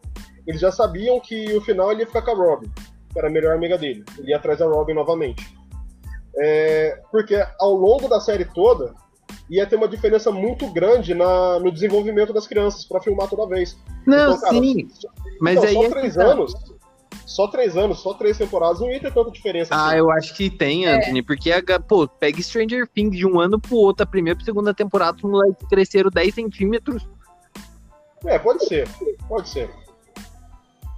eles 0.47 0.61
já 0.61 0.73
sabiam 0.73 1.21
que 1.21 1.53
o 1.55 1.61
final 1.61 1.91
ele 1.91 2.01
ia 2.01 2.07
ficar 2.07 2.23
com 2.23 2.31
a 2.31 2.35
Robin, 2.35 2.71
que 3.13 3.19
era 3.19 3.29
a 3.29 3.31
melhor 3.31 3.55
amiga 3.55 3.77
dele. 3.77 4.05
Ele 4.19 4.31
ia 4.31 4.37
atrás 4.37 4.59
da 4.59 4.67
Robin 4.67 4.95
novamente. 4.95 5.57
É, 6.41 7.01
porque 7.11 7.35
ao 7.59 7.75
longo 7.75 8.09
da 8.09 8.21
série 8.21 8.45
toda, 8.45 8.95
ia 9.51 9.67
ter 9.67 9.77
uma 9.77 9.89
diferença 9.89 10.31
muito 10.31 10.67
grande 10.73 11.15
na, 11.15 11.59
no 11.59 11.73
desenvolvimento 11.73 12.33
das 12.33 12.47
crianças 12.47 12.85
para 12.85 13.01
filmar 13.01 13.29
toda 13.29 13.47
vez. 13.47 13.77
Não, 14.07 14.35
então, 14.35 14.41
cara, 14.41 14.53
sim. 14.55 14.89
Mas 15.41 15.59
então, 15.59 15.69
aí 15.69 15.75
só 15.75 15.85
é 15.85 15.89
três 15.89 16.15
tá. 16.15 16.25
anos 16.25 16.79
só 17.29 17.47
três 17.47 17.77
anos, 17.77 18.01
só 18.01 18.15
três 18.15 18.39
temporadas, 18.39 18.81
não 18.81 18.91
ia 18.91 18.99
ter 18.99 19.13
tanta 19.13 19.31
diferença. 19.31 19.75
Ah, 19.75 19.89
assim. 19.89 19.99
eu 19.99 20.11
acho 20.11 20.35
que 20.35 20.49
tem, 20.49 20.87
é. 20.87 20.97
Anthony, 20.97 21.19
é. 21.19 21.23
porque, 21.23 21.51
pô, 21.87 22.09
pega 22.09 22.41
Stranger 22.41 22.89
Things 22.89 23.17
de 23.17 23.27
um 23.27 23.39
ano 23.39 23.61
pro 23.61 23.77
outro, 23.77 24.03
a 24.03 24.07
primeira 24.07 24.35
pra 24.37 24.47
segunda 24.47 24.73
temporada, 24.73 25.19
os 25.19 25.23
moleques 25.23 25.69
cresceram 25.69 26.11
10 26.11 26.35
centímetros. 26.35 27.07
É, 28.25 28.39
pode 28.39 28.65
ser, 28.65 28.89
pode 29.29 29.49
ser. 29.49 29.71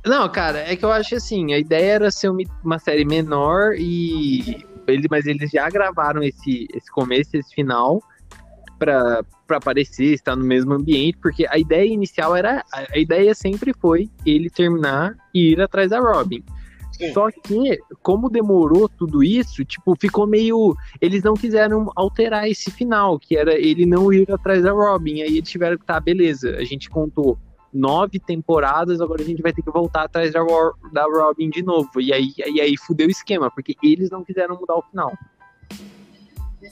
Não, 0.06 0.28
cara, 0.30 0.60
é 0.60 0.76
que 0.76 0.84
eu 0.84 0.92
acho 0.92 1.16
assim, 1.16 1.52
a 1.52 1.58
ideia 1.58 1.94
era 1.94 2.10
ser 2.10 2.28
uma, 2.28 2.42
uma 2.64 2.78
série 2.78 3.04
menor 3.04 3.74
e. 3.76 4.64
Ele, 4.86 5.06
mas 5.10 5.26
eles 5.26 5.50
já 5.50 5.68
gravaram 5.68 6.22
esse, 6.22 6.66
esse 6.72 6.90
começo, 6.90 7.36
esse 7.36 7.54
final 7.54 8.02
para 8.80 9.22
aparecer, 9.50 10.14
estar 10.14 10.34
no 10.34 10.44
mesmo 10.44 10.72
ambiente, 10.72 11.18
porque 11.20 11.46
a 11.46 11.58
ideia 11.58 11.92
inicial 11.92 12.34
era. 12.34 12.64
A 12.72 12.98
ideia 12.98 13.34
sempre 13.34 13.74
foi 13.78 14.08
ele 14.24 14.48
terminar 14.48 15.14
e 15.34 15.52
ir 15.52 15.60
atrás 15.60 15.90
da 15.90 16.00
Robin. 16.00 16.42
Sim. 16.92 17.12
Só 17.12 17.30
que, 17.30 17.78
como 18.02 18.30
demorou 18.30 18.88
tudo 18.88 19.22
isso, 19.22 19.64
tipo, 19.64 19.94
ficou 20.00 20.26
meio. 20.26 20.74
Eles 21.00 21.22
não 21.22 21.34
quiseram 21.34 21.92
alterar 21.94 22.48
esse 22.48 22.70
final, 22.70 23.18
que 23.18 23.36
era 23.36 23.54
ele 23.54 23.84
não 23.84 24.12
ir 24.12 24.30
atrás 24.32 24.62
da 24.62 24.72
Robin. 24.72 25.20
Aí 25.20 25.36
eles 25.36 25.48
tiveram 25.48 25.76
que, 25.76 25.84
tá, 25.84 26.00
beleza, 26.00 26.56
a 26.56 26.64
gente 26.64 26.88
contou 26.88 27.38
nove 27.72 28.18
temporadas, 28.18 29.00
agora 29.00 29.22
a 29.22 29.24
gente 29.24 29.42
vai 29.42 29.52
ter 29.52 29.62
que 29.62 29.70
voltar 29.70 30.04
atrás 30.04 30.32
da, 30.32 30.40
da 30.92 31.04
Robin 31.04 31.50
de 31.50 31.62
novo. 31.62 32.00
E 32.00 32.12
aí, 32.12 32.32
e 32.36 32.60
aí 32.60 32.76
fudeu 32.76 33.06
o 33.06 33.10
esquema, 33.10 33.50
porque 33.50 33.76
eles 33.82 34.10
não 34.10 34.24
quiseram 34.24 34.58
mudar 34.58 34.76
o 34.76 34.82
final. 34.82 35.12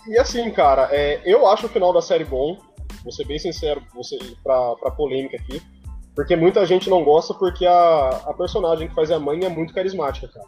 E, 0.07 0.19
assim, 0.19 0.51
cara, 0.51 0.89
é, 0.91 1.21
eu 1.25 1.47
acho 1.47 1.67
o 1.67 1.69
final 1.69 1.93
da 1.93 2.01
série 2.01 2.25
bom. 2.25 2.59
Vou 3.03 3.13
ser 3.13 3.25
bem 3.25 3.39
sincero 3.39 3.83
você, 3.95 4.19
pra, 4.43 4.75
pra 4.77 4.91
polêmica 4.91 5.37
aqui. 5.37 5.63
Porque 6.15 6.35
muita 6.35 6.67
gente 6.67 6.91
não 6.91 7.05
gosta 7.05 7.33
porque 7.35 7.65
a, 7.65 8.09
a 8.27 8.35
personagem 8.35 8.89
que 8.89 8.95
faz 8.95 9.11
a 9.11 9.21
mãe 9.21 9.45
é 9.45 9.49
muito 9.49 9.73
carismática, 9.73 10.29
cara. 10.29 10.47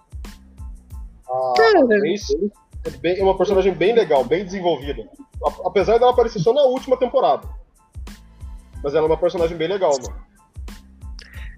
A, 1.28 1.52
a 1.78 1.86
Grace 1.86 2.52
é, 2.84 2.90
bem, 2.90 3.18
é 3.20 3.22
uma 3.22 3.36
personagem 3.36 3.72
bem 3.72 3.94
legal, 3.94 4.24
bem 4.24 4.44
desenvolvida. 4.44 5.08
Apesar 5.64 5.98
dela 5.98 6.10
aparecer 6.10 6.40
só 6.40 6.52
na 6.52 6.62
última 6.62 6.96
temporada. 6.96 7.48
Mas 8.82 8.94
ela 8.94 9.06
é 9.06 9.10
uma 9.10 9.16
personagem 9.16 9.56
bem 9.56 9.68
legal, 9.68 9.92
mano. 10.02 10.29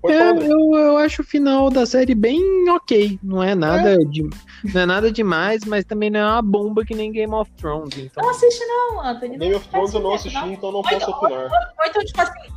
É, 0.04 0.30
eu, 0.30 0.74
eu 0.74 0.96
acho 0.98 1.22
o 1.22 1.24
final 1.24 1.70
da 1.70 1.86
série 1.86 2.14
bem 2.14 2.68
ok. 2.70 3.18
Não 3.22 3.42
é 3.42 3.54
nada 3.54 3.94
é. 3.94 3.98
de. 3.98 4.28
Não 4.64 4.80
é 4.80 4.86
nada 4.86 5.12
demais, 5.12 5.64
mas 5.64 5.84
também 5.84 6.10
não 6.10 6.20
é 6.20 6.24
uma 6.24 6.42
bomba 6.42 6.84
que 6.84 6.94
nem 6.94 7.12
Game 7.12 7.32
of 7.32 7.50
Thrones. 7.52 7.96
Então... 7.96 8.22
Não 8.22 8.30
assiste, 8.30 8.64
não, 8.64 9.00
Anthony. 9.00 9.38
Game 9.38 9.54
of 9.54 9.68
Thrones 9.68 9.94
eu 9.94 10.00
não 10.00 10.14
assisti, 10.14 10.38
não. 10.38 10.52
então 10.52 10.72
não 10.72 10.82
posso 10.82 10.96
então, 10.96 11.10
opinar. 11.10 11.44
Ou, 11.44 11.50
ou, 11.50 11.86
então, 11.86 12.04
tipo 12.04 12.20
assim. 12.20 12.52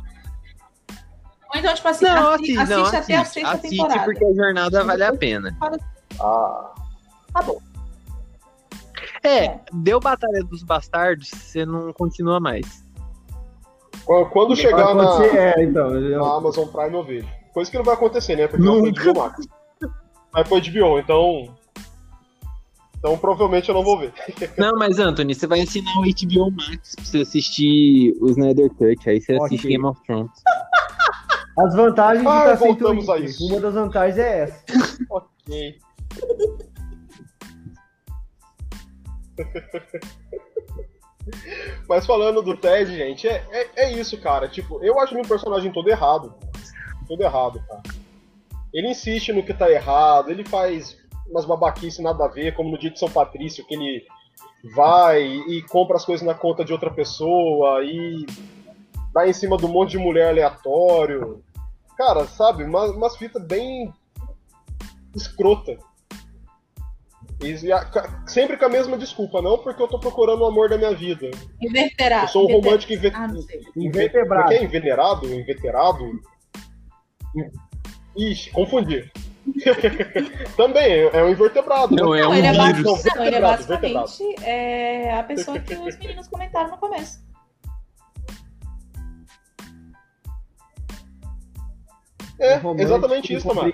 Ou 1.54 1.60
então, 1.60 1.74
tipo 1.74 1.88
assim, 1.88 2.04
não, 2.04 2.30
assiste, 2.30 2.58
assiste, 2.58 2.76
não, 2.76 2.86
até 2.86 3.16
a 3.16 3.24
sexta 3.24 3.50
assiste 3.52 3.70
temporada. 3.70 4.04
porque 4.04 4.24
a 4.24 4.34
jornada 4.34 4.84
vale 4.84 5.04
a 5.04 5.16
pena. 5.16 5.56
Ah. 6.20 6.74
Tá 7.32 7.42
bom. 7.42 7.60
É, 9.22 9.44
é, 9.44 9.60
deu 9.72 10.00
Batalha 10.00 10.42
dos 10.44 10.62
Bastardos, 10.62 11.28
você 11.28 11.64
não 11.64 11.92
continua 11.92 12.40
mais. 12.40 12.85
Quando 14.04 14.56
chegar 14.56 14.94
na, 14.94 15.24
é, 15.24 15.64
então, 15.64 15.90
eu... 15.96 16.20
na 16.20 16.36
Amazon 16.36 16.68
Prime 16.68 16.94
eu 16.94 17.04
vejo. 17.04 17.28
Coisa 17.52 17.70
que 17.70 17.76
não 17.76 17.84
vai 17.84 17.94
acontecer, 17.94 18.36
né? 18.36 18.46
Porque 18.46 18.64
Nunca. 18.64 19.00
foi 19.00 19.12
de 19.12 19.18
Max. 19.18 19.48
Mas 20.32 20.48
foi 20.48 20.60
de 20.60 20.70
Bion, 20.70 20.98
então. 20.98 21.54
Então 22.98 23.16
provavelmente 23.16 23.68
eu 23.68 23.74
não 23.74 23.82
vou 23.82 23.98
ver. 23.98 24.12
Não, 24.58 24.72
mas 24.76 24.98
Anthony, 24.98 25.34
você 25.34 25.46
vai 25.46 25.60
assinar 25.60 25.94
o 25.98 26.02
HBO 26.02 26.50
Max 26.50 26.94
pra 26.94 27.04
você 27.04 27.18
assistir 27.18 28.16
o 28.20 28.28
Snyder 28.30 28.68
Cut, 28.70 29.08
aí 29.08 29.20
você 29.20 29.34
okay. 29.34 29.46
assiste 29.46 29.68
Game 29.68 29.84
of 29.84 30.00
Thrones. 30.04 30.30
As 31.58 31.74
vantagens 31.74 32.26
ah, 32.26 32.30
de 32.30 32.52
estar 32.52 32.56
sem 32.58 32.74
Twitter. 32.76 33.48
Uma 33.48 33.60
das 33.60 33.74
vantagens 33.74 34.18
é 34.18 34.42
essa. 34.42 34.64
ok. 35.08 35.78
Mas 41.88 42.06
falando 42.06 42.42
do 42.42 42.56
Ted, 42.56 42.94
gente, 42.96 43.26
é, 43.26 43.44
é, 43.50 43.70
é, 43.76 43.92
isso, 43.92 44.20
cara. 44.20 44.48
Tipo, 44.48 44.82
eu 44.84 44.98
acho 45.00 45.14
meu 45.14 45.24
personagem 45.24 45.72
todo 45.72 45.88
errado. 45.88 46.34
Todo 47.08 47.22
errado, 47.22 47.62
cara. 47.68 47.82
Ele 48.72 48.90
insiste 48.90 49.32
no 49.32 49.44
que 49.44 49.54
tá 49.54 49.70
errado, 49.70 50.30
ele 50.30 50.44
faz 50.44 50.96
umas 51.28 51.44
babaquices 51.44 52.00
nada 52.00 52.24
a 52.24 52.28
ver, 52.28 52.54
como 52.54 52.70
no 52.70 52.78
dia 52.78 52.90
de 52.90 52.98
São 52.98 53.10
Patrício, 53.10 53.66
que 53.66 53.74
ele 53.74 54.04
vai 54.74 55.22
e 55.22 55.62
compra 55.62 55.96
as 55.96 56.04
coisas 56.04 56.26
na 56.26 56.34
conta 56.34 56.64
de 56.64 56.72
outra 56.72 56.90
pessoa 56.90 57.82
e 57.84 58.26
dá 59.12 59.26
em 59.26 59.32
cima 59.32 59.56
um 59.56 59.68
monte 59.68 59.92
de 59.92 59.98
mulher 59.98 60.28
aleatório. 60.28 61.42
Cara, 61.96 62.26
sabe, 62.26 62.64
umas, 62.64 62.90
umas 62.90 63.16
fitas 63.16 63.42
bem 63.42 63.92
escrota. 65.14 65.78
E, 67.40 67.70
a, 67.70 68.24
sempre 68.26 68.56
com 68.56 68.64
a 68.64 68.68
mesma 68.68 68.96
desculpa, 68.96 69.42
não 69.42 69.58
porque 69.58 69.82
eu 69.82 69.88
tô 69.88 69.98
procurando 69.98 70.40
o 70.40 70.46
amor 70.46 70.70
da 70.70 70.78
minha 70.78 70.94
vida. 70.94 71.30
Inverterado. 71.60 72.24
Eu 72.24 72.28
sou 72.28 72.48
um 72.48 72.52
romântico 72.52 72.94
inve... 72.94 73.12
ah, 73.14 73.28
invertebrado. 73.76 74.52
é 74.52 74.64
inveterado? 74.64 75.34
Inveterado? 75.34 76.20
Ixi, 78.16 78.50
confundi. 78.50 79.10
Também, 80.56 81.02
é 81.12 81.22
um 81.22 81.28
invertebrado. 81.28 81.94
Não, 81.94 82.12
né? 82.12 82.20
é 82.20 82.26
um 82.26 82.34
ele, 82.34 82.46
é 82.46 82.72
vírus. 82.72 83.04
não, 83.04 83.24
ele 83.24 83.36
é 83.36 83.40
basicamente 83.40 84.42
é 84.42 85.18
a 85.18 85.22
pessoa 85.22 85.58
que 85.60 85.74
os 85.74 85.96
meninos 85.98 86.26
comentaram 86.28 86.70
no 86.70 86.78
começo. 86.78 87.24
É, 92.38 92.60
exatamente 92.78 93.34
isso, 93.34 93.46
mano. 93.46 93.72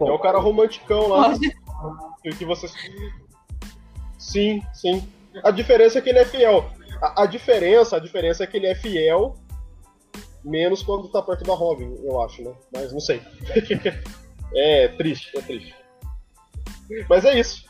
É 0.00 0.04
o 0.04 0.18
cara 0.18 0.38
romanticão 0.38 1.08
lá. 1.08 1.32
Que 2.32 2.44
você... 2.44 2.68
Sim, 4.18 4.62
sim. 4.74 5.06
A 5.42 5.50
diferença 5.50 5.98
é 5.98 6.02
que 6.02 6.08
ele 6.08 6.18
é 6.18 6.24
fiel. 6.24 6.70
A, 7.00 7.22
a, 7.22 7.26
diferença, 7.26 7.96
a 7.96 8.00
diferença 8.00 8.42
é 8.42 8.46
que 8.46 8.56
ele 8.56 8.66
é 8.66 8.74
fiel 8.74 9.36
menos 10.44 10.82
quando 10.82 11.08
tá 11.08 11.20
perto 11.20 11.44
da 11.44 11.54
Robin, 11.54 11.96
eu 12.02 12.22
acho, 12.22 12.42
né? 12.42 12.54
Mas 12.72 12.92
não 12.92 13.00
sei. 13.00 13.20
é 14.54 14.88
triste, 14.88 15.36
é 15.36 15.42
triste. 15.42 15.74
Mas 17.08 17.24
é 17.24 17.38
isso. 17.38 17.66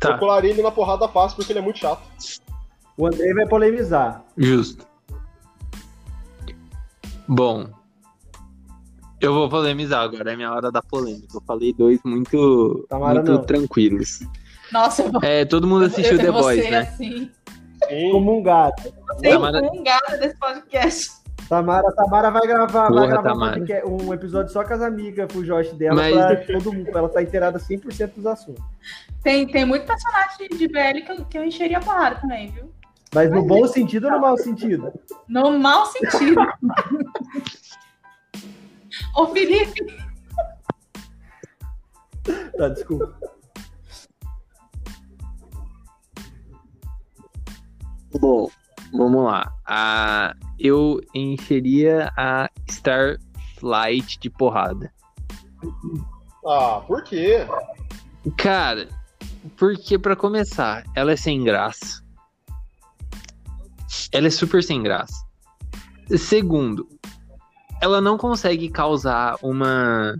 Tá. 0.00 0.10
Eu 0.10 0.18
colaria 0.18 0.50
ele 0.50 0.62
na 0.62 0.70
porrada 0.70 1.06
fácil 1.08 1.36
porque 1.36 1.52
ele 1.52 1.60
é 1.60 1.62
muito 1.62 1.78
chato. 1.78 2.02
O 2.96 3.06
André 3.06 3.32
vai 3.32 3.46
polemizar. 3.46 4.24
Justo. 4.36 4.86
Bom, 7.28 7.70
eu 9.20 9.34
vou 9.34 9.48
polemizar 9.48 10.02
agora, 10.02 10.32
é 10.32 10.36
minha 10.36 10.52
hora 10.52 10.72
da 10.72 10.82
polêmica. 10.82 11.28
Eu 11.34 11.42
falei 11.42 11.72
dois 11.72 12.00
muito, 12.04 12.86
muito 12.90 13.38
tranquilos. 13.40 14.20
Nossa, 14.72 15.02
eu 15.02 15.12
vou... 15.12 15.22
É, 15.22 15.44
todo 15.44 15.66
mundo 15.66 15.86
assistiu 15.86 16.16
eu, 16.16 16.24
The 16.24 16.32
Boys, 16.32 16.70
né? 16.70 16.78
Assim. 16.78 17.30
Como 18.12 18.38
um 18.38 18.42
gato. 18.42 18.92
Você 19.08 19.30
Tamara... 19.30 19.62
um 19.62 19.82
gato 19.82 20.18
desse 20.18 20.36
podcast. 20.38 21.20
Tamara, 21.48 21.92
Tamara 21.92 22.30
vai 22.30 22.46
gravar, 22.46 22.88
Porra, 22.88 23.00
vai 23.00 23.08
gravar 23.08 23.58
um, 23.84 24.06
um, 24.06 24.14
episódio 24.14 24.52
só 24.52 24.62
com 24.62 24.72
as 24.72 24.82
amigas 24.82 25.26
pro 25.26 25.42
Josh 25.42 25.72
dela 25.72 25.96
Mas... 25.96 26.14
pra 26.14 26.58
todo 26.58 26.72
mundo, 26.72 26.90
pra 26.90 27.00
ela 27.00 27.08
tá 27.08 27.22
inteirada 27.22 27.58
100% 27.58 28.12
dos 28.14 28.26
assuntos. 28.26 28.64
Tem, 29.22 29.46
tem 29.46 29.64
muito 29.64 29.84
personagem 29.84 30.48
de 30.48 30.68
BL 30.68 31.04
que 31.04 31.12
eu, 31.12 31.24
que 31.24 31.38
eu 31.38 31.44
encheria 31.44 31.78
a 31.78 31.80
porrada 31.80 32.20
também, 32.20 32.52
viu? 32.52 32.70
Mas 33.12 33.28
no 33.30 33.38
Mas 33.38 33.46
bom 33.48 33.64
é... 33.64 33.68
sentido 33.68 34.04
ou 34.04 34.12
no 34.12 34.20
mau 34.20 34.38
sentido? 34.38 34.92
No 35.28 35.58
mau 35.58 35.86
sentido. 35.86 36.40
Ô, 39.16 39.26
Felipe! 39.28 39.86
Tá, 42.56 42.68
desculpa. 42.68 43.18
Bom, 48.20 48.48
vamos 48.92 49.24
lá. 49.24 49.52
Ah, 49.66 50.34
eu 50.58 51.00
encheria 51.14 52.12
a 52.16 52.50
Starlight 52.68 54.18
de 54.18 54.28
porrada. 54.28 54.92
Ah, 56.46 56.82
por 56.86 57.02
quê? 57.04 57.46
Cara, 58.36 58.88
porque 59.56 59.98
para 59.98 60.16
começar, 60.16 60.84
ela 60.94 61.12
é 61.12 61.16
sem 61.16 61.42
graça. 61.42 62.04
Ela 64.12 64.26
é 64.26 64.30
super 64.30 64.62
sem 64.62 64.82
graça. 64.82 65.24
Segundo, 66.18 66.88
ela 67.80 68.00
não 68.00 68.16
consegue 68.18 68.68
causar 68.68 69.36
uma 69.42 70.14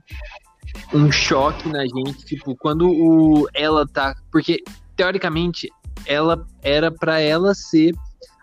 um 0.94 1.10
choque 1.10 1.68
na 1.68 1.82
gente, 1.82 2.24
tipo, 2.24 2.56
quando 2.56 2.88
o 2.88 3.48
ela 3.54 3.86
tá, 3.86 4.14
porque 4.30 4.62
teoricamente 4.96 5.68
ela 6.06 6.46
era 6.62 6.90
para 6.90 7.20
ela 7.20 7.54
ser 7.54 7.94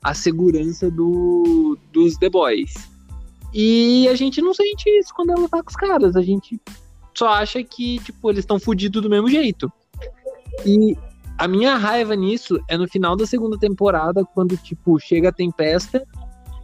a 0.04 0.14
segurança 0.14 0.90
do 0.92 1.78
dos 1.92 2.18
The 2.18 2.30
Boys. 2.30 2.74
E 3.54 4.08
a 4.10 4.16
gente 4.16 4.42
não 4.42 4.54
sente 4.54 4.90
isso 4.90 5.14
quando 5.14 5.32
ela 5.32 5.48
tá 5.48 5.64
com 5.64 5.70
os 5.70 5.76
caras, 5.76 6.16
a 6.16 6.22
gente 6.22 6.60
só 7.16 7.30
acha 7.30 7.64
que, 7.64 8.00
tipo, 8.00 8.30
eles 8.30 8.42
estão 8.42 8.60
fodidos 8.60 9.02
do 9.02 9.10
mesmo 9.10 9.30
jeito. 9.30 9.72
E 10.66 10.96
a 11.38 11.48
minha 11.48 11.76
raiva 11.76 12.16
nisso 12.16 12.60
é 12.68 12.78
no 12.78 12.88
final 12.88 13.16
da 13.16 13.26
segunda 13.26 13.58
temporada, 13.58 14.24
quando, 14.24 14.56
tipo, 14.58 15.00
chega 15.00 15.30
a 15.30 15.34
tempesta, 15.34 16.06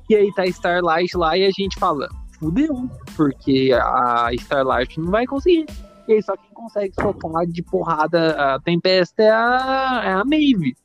e 0.10 0.16
aí 0.16 0.32
tá 0.34 0.46
Starlight 0.46 1.16
lá 1.18 1.38
e 1.38 1.46
a 1.46 1.52
gente 1.52 1.80
fala, 1.80 2.08
fudeu, 2.44 2.90
porque 3.16 3.72
a 3.74 4.34
Starlight 4.34 5.00
não 5.00 5.12
vai 5.12 5.26
conseguir. 5.26 5.66
E 6.08 6.14
aí 6.14 6.22
só 6.22 6.36
quem 6.36 6.52
consegue 6.54 6.94
socar 6.96 7.46
de 7.48 7.64
porrada 7.64 8.56
a 8.56 8.60
Tempesta 8.60 9.24
é 9.24 9.32
a, 9.32 10.02
é 10.04 10.14
a 10.14 10.26
Maeve. 10.26 10.76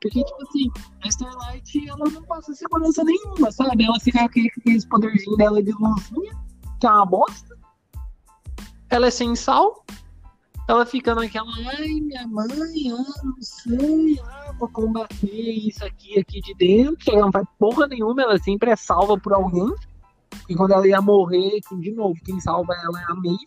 Porque, 0.00 0.22
tipo 0.22 0.42
assim, 0.42 0.70
a 1.04 1.08
Starlight, 1.08 1.88
ela 1.88 2.10
não 2.10 2.22
passa 2.24 2.52
segurança 2.54 3.04
nenhuma, 3.04 3.50
sabe? 3.52 3.84
Ela 3.84 3.98
fica 4.00 4.18
com 4.20 4.24
aqueles 4.24 4.84
poderzinhos 4.86 5.38
dela 5.38 5.62
de 5.62 5.72
luzinha, 5.72 6.32
que 6.80 6.86
é 6.86 6.90
uma 6.90 7.06
bosta. 7.06 7.56
Ela 8.90 9.08
é 9.08 9.10
sem 9.10 9.36
sal. 9.36 9.84
Ela 10.68 10.84
fica 10.84 11.14
naquela, 11.14 11.50
ai, 11.78 11.94
minha 11.94 12.26
mãe, 12.26 12.92
ah, 12.92 13.22
não 13.24 13.36
sei, 13.40 14.20
ah, 14.22 14.52
vou 14.58 14.68
combater 14.68 15.24
isso 15.24 15.82
aqui, 15.82 16.18
aqui 16.20 16.42
de 16.42 16.54
dentro. 16.56 17.10
Ela 17.10 17.22
não 17.22 17.32
faz 17.32 17.46
porra 17.58 17.86
nenhuma, 17.86 18.20
ela 18.20 18.38
sempre 18.38 18.70
é 18.70 18.76
salva 18.76 19.18
por 19.18 19.32
alguém. 19.32 19.72
E 20.48 20.54
quando 20.54 20.72
ela 20.72 20.86
ia 20.86 21.00
morrer, 21.00 21.60
de 21.78 21.90
novo, 21.92 22.18
quem 22.24 22.40
salva 22.40 22.74
ela 22.74 23.00
é 23.00 23.04
a 23.04 23.14
Maeve. 23.14 23.38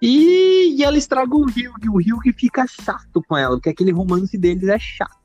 E, 0.00 0.74
e 0.76 0.82
ela 0.82 0.98
estraga 0.98 1.34
o 1.34 1.44
Rio, 1.44 1.72
o 1.92 1.98
Rio 1.98 2.18
que 2.20 2.32
fica 2.32 2.66
chato 2.66 3.22
com 3.28 3.36
ela, 3.36 3.56
porque 3.56 3.70
aquele 3.70 3.92
romance 3.92 4.36
deles 4.36 4.68
é 4.68 4.78
chato. 4.78 5.22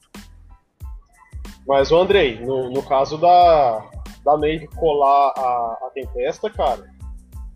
Mas, 1.68 1.92
o 1.92 1.98
Andrei, 1.98 2.40
no, 2.46 2.70
no 2.70 2.84
caso 2.84 3.18
da, 3.18 3.90
da 4.24 4.38
Maeve 4.38 4.68
colar 4.68 5.34
a, 5.36 5.78
a 5.88 5.92
Tempesta, 5.94 6.50
cara, 6.50 6.88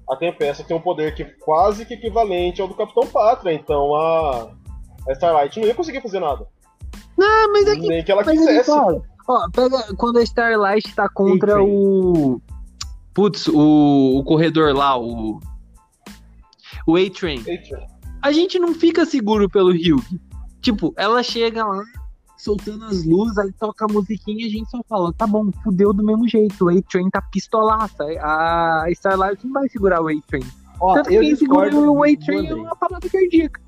a 0.09 0.15
Tempesta 0.15 0.63
tem 0.63 0.75
um 0.75 0.81
poder 0.81 1.13
que 1.13 1.23
quase 1.23 1.85
que 1.85 1.93
equivalente 1.93 2.61
ao 2.61 2.67
do 2.67 2.73
Capitão 2.73 3.05
Pátria, 3.07 3.53
então 3.53 3.93
a, 3.95 4.51
a 5.07 5.11
Starlight 5.11 5.59
não 5.59 5.67
ia 5.67 5.75
conseguir 5.75 6.01
fazer 6.01 6.19
nada. 6.19 6.47
Não, 7.17 7.53
mas 7.53 7.67
é 7.67 7.75
que, 7.75 7.87
Nem 7.87 8.03
que 8.03 8.11
ela 8.11 8.23
quisesse. 8.23 8.71
Ó, 9.31 9.49
pega 9.49 9.81
quando 9.95 10.17
a 10.17 10.23
Starlight 10.23 10.93
tá 10.93 11.07
contra 11.07 11.63
o. 11.63 12.41
Putz, 13.13 13.47
o, 13.47 14.19
o 14.19 14.23
corredor 14.25 14.75
lá, 14.75 14.99
o. 14.99 15.39
O 16.85 16.97
A-Train. 16.97 17.41
A 18.21 18.31
gente 18.33 18.59
não 18.59 18.73
fica 18.73 19.05
seguro 19.05 19.49
pelo 19.49 19.71
Ryug. 19.71 20.03
Tipo, 20.61 20.93
ela 20.97 21.23
chega 21.23 21.65
lá, 21.65 21.81
soltando 22.37 22.83
as 22.85 23.05
luzes, 23.05 23.37
aí 23.37 23.53
toca 23.53 23.85
a 23.85 23.87
musiquinha 23.87 24.45
e 24.45 24.47
a 24.47 24.51
gente 24.51 24.69
só 24.69 24.81
fala, 24.87 25.13
tá 25.13 25.25
bom, 25.25 25.49
fudeu 25.63 25.93
do 25.93 26.03
mesmo 26.03 26.27
jeito, 26.27 26.65
o 26.65 26.69
A-Train 26.69 27.09
tá 27.09 27.21
pistolaça, 27.21 28.03
a 28.21 28.85
Starlight 28.89 29.45
não 29.45 29.53
vai 29.53 29.69
segurar 29.69 30.01
o 30.01 30.07
A-Train. 30.09 30.43
Tanto 30.79 31.09
que 31.09 31.19
quem 31.19 31.35
segura 31.35 31.73
o 31.73 32.03
A-Train 32.03 32.47
é 32.47 32.53
uma 32.53 32.75
parada 32.75 33.09
cardíaca. 33.09 33.61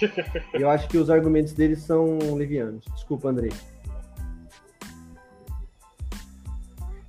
Eu 0.52 0.68
acho 0.68 0.88
que 0.88 0.98
os 0.98 1.10
argumentos 1.10 1.52
deles 1.52 1.80
são 1.80 2.18
levianos. 2.34 2.84
Desculpa, 2.94 3.28
Andrei. 3.28 3.52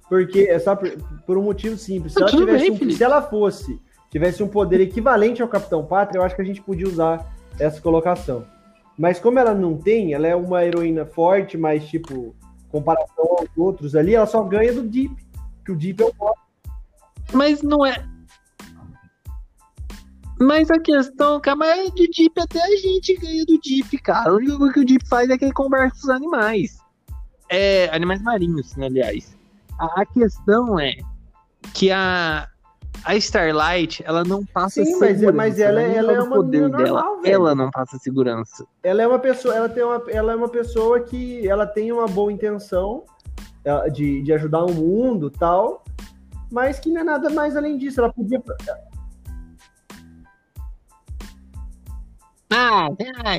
Porque 0.10 0.42
é 0.42 0.58
só 0.58 0.76
por, 0.76 0.90
por 1.26 1.38
um 1.38 1.44
motivo 1.44 1.78
simples. 1.78 2.14
Se 2.14 2.22
ela, 2.22 2.32
tivesse 2.32 2.72
bem, 2.72 2.88
um, 2.88 2.92
se 2.92 3.04
ela 3.04 3.22
fosse, 3.22 3.80
tivesse 4.10 4.42
um 4.42 4.48
poder 4.48 4.82
equivalente 4.82 5.42
ao 5.42 5.48
Capitão 5.48 5.86
Pátria, 5.86 6.20
eu 6.20 6.24
acho 6.24 6.36
que 6.36 6.42
a 6.42 6.46
gente 6.46 6.62
podia 6.62 6.88
usar 6.88 7.32
essa 7.60 7.80
colocação. 7.80 8.46
Mas 8.98 9.20
como 9.20 9.40
ela 9.40 9.54
não 9.54 9.78
tem, 9.78 10.14
ela 10.14 10.28
é 10.28 10.36
uma 10.36 10.66
heroína 10.66 11.06
forte, 11.06 11.58
mas, 11.58 11.88
tipo, 11.88 12.36
comparação 12.70 13.38
aos 13.40 13.50
outros 13.56 13.96
ali, 13.96 14.16
ela 14.16 14.26
só 14.26 14.44
ganha 14.44 14.74
do 14.74 14.82
Deep. 14.82 15.16
Que 15.64 15.72
o 15.72 15.78
Deep 15.78 16.04
é 16.04 16.06
o 16.06 16.34
Mas 17.32 17.62
não 17.62 17.86
é. 17.86 18.04
Mas 20.42 20.72
a 20.72 20.80
questão, 20.80 21.40
cara, 21.40 21.58
mas 21.58 21.92
do 21.92 22.08
Deep 22.08 22.34
até 22.40 22.62
a 22.62 22.76
gente 22.78 23.16
ganha 23.16 23.46
do 23.46 23.60
Deep, 23.60 23.98
cara. 24.00 24.34
Única 24.34 24.58
coisa 24.58 24.74
que 24.74 24.80
o 24.80 24.86
Deep 24.86 25.08
faz 25.08 25.30
é 25.30 25.38
que 25.38 25.46
ele 25.46 25.54
conversa 25.54 25.96
com 25.96 26.08
os 26.08 26.10
animais. 26.10 26.78
É, 27.50 27.90
animais 27.94 28.22
marinhos, 28.22 28.76
né, 28.76 28.88
aliás. 28.88 29.39
A, 29.80 30.06
questão 30.06 30.80
é 30.80 30.94
que 31.74 31.90
a, 31.92 32.48
a 33.06 33.16
Starlight, 33.16 34.04
ela 34.06 34.24
não 34.24 34.46
passa 34.46 34.84
Sim, 34.84 34.94
segurança. 34.94 35.26
Mas, 35.26 35.36
mas 35.36 35.60
ela, 35.60 35.82
ela, 35.82 35.94
ela 35.94 36.12
é 36.14 36.22
uma 36.22 36.36
poder 36.36 36.70
dela, 36.70 37.02
normal, 37.02 37.22
ela 37.24 37.56
não 37.56 37.72
passa 37.72 37.98
segurança. 37.98 38.66
Ela 38.84 39.02
é 39.04 39.08
uma 39.08 39.20
pessoa, 39.20 39.56
ela 39.56 39.70
tem 39.70 39.84
uma, 39.84 40.04
ela 40.10 40.34
é 40.34 40.36
uma 40.36 40.50
pessoa 40.50 41.00
que 41.00 41.48
ela 41.48 41.66
tem 41.66 41.92
uma 41.92 42.08
boa 42.08 42.32
intenção 42.32 43.06
de, 43.94 44.22
de 44.22 44.34
ajudar 44.34 44.66
o 44.66 44.74
mundo, 44.74 45.30
tal, 45.30 45.84
mas 46.52 46.80
que 46.80 46.90
não 46.90 47.02
é 47.02 47.04
nada 47.04 47.30
mais 47.30 47.56
além 47.56 47.78
disso. 47.78 48.00
Ela 48.00 48.12
podia 48.12 48.42
Ah, 52.52 52.88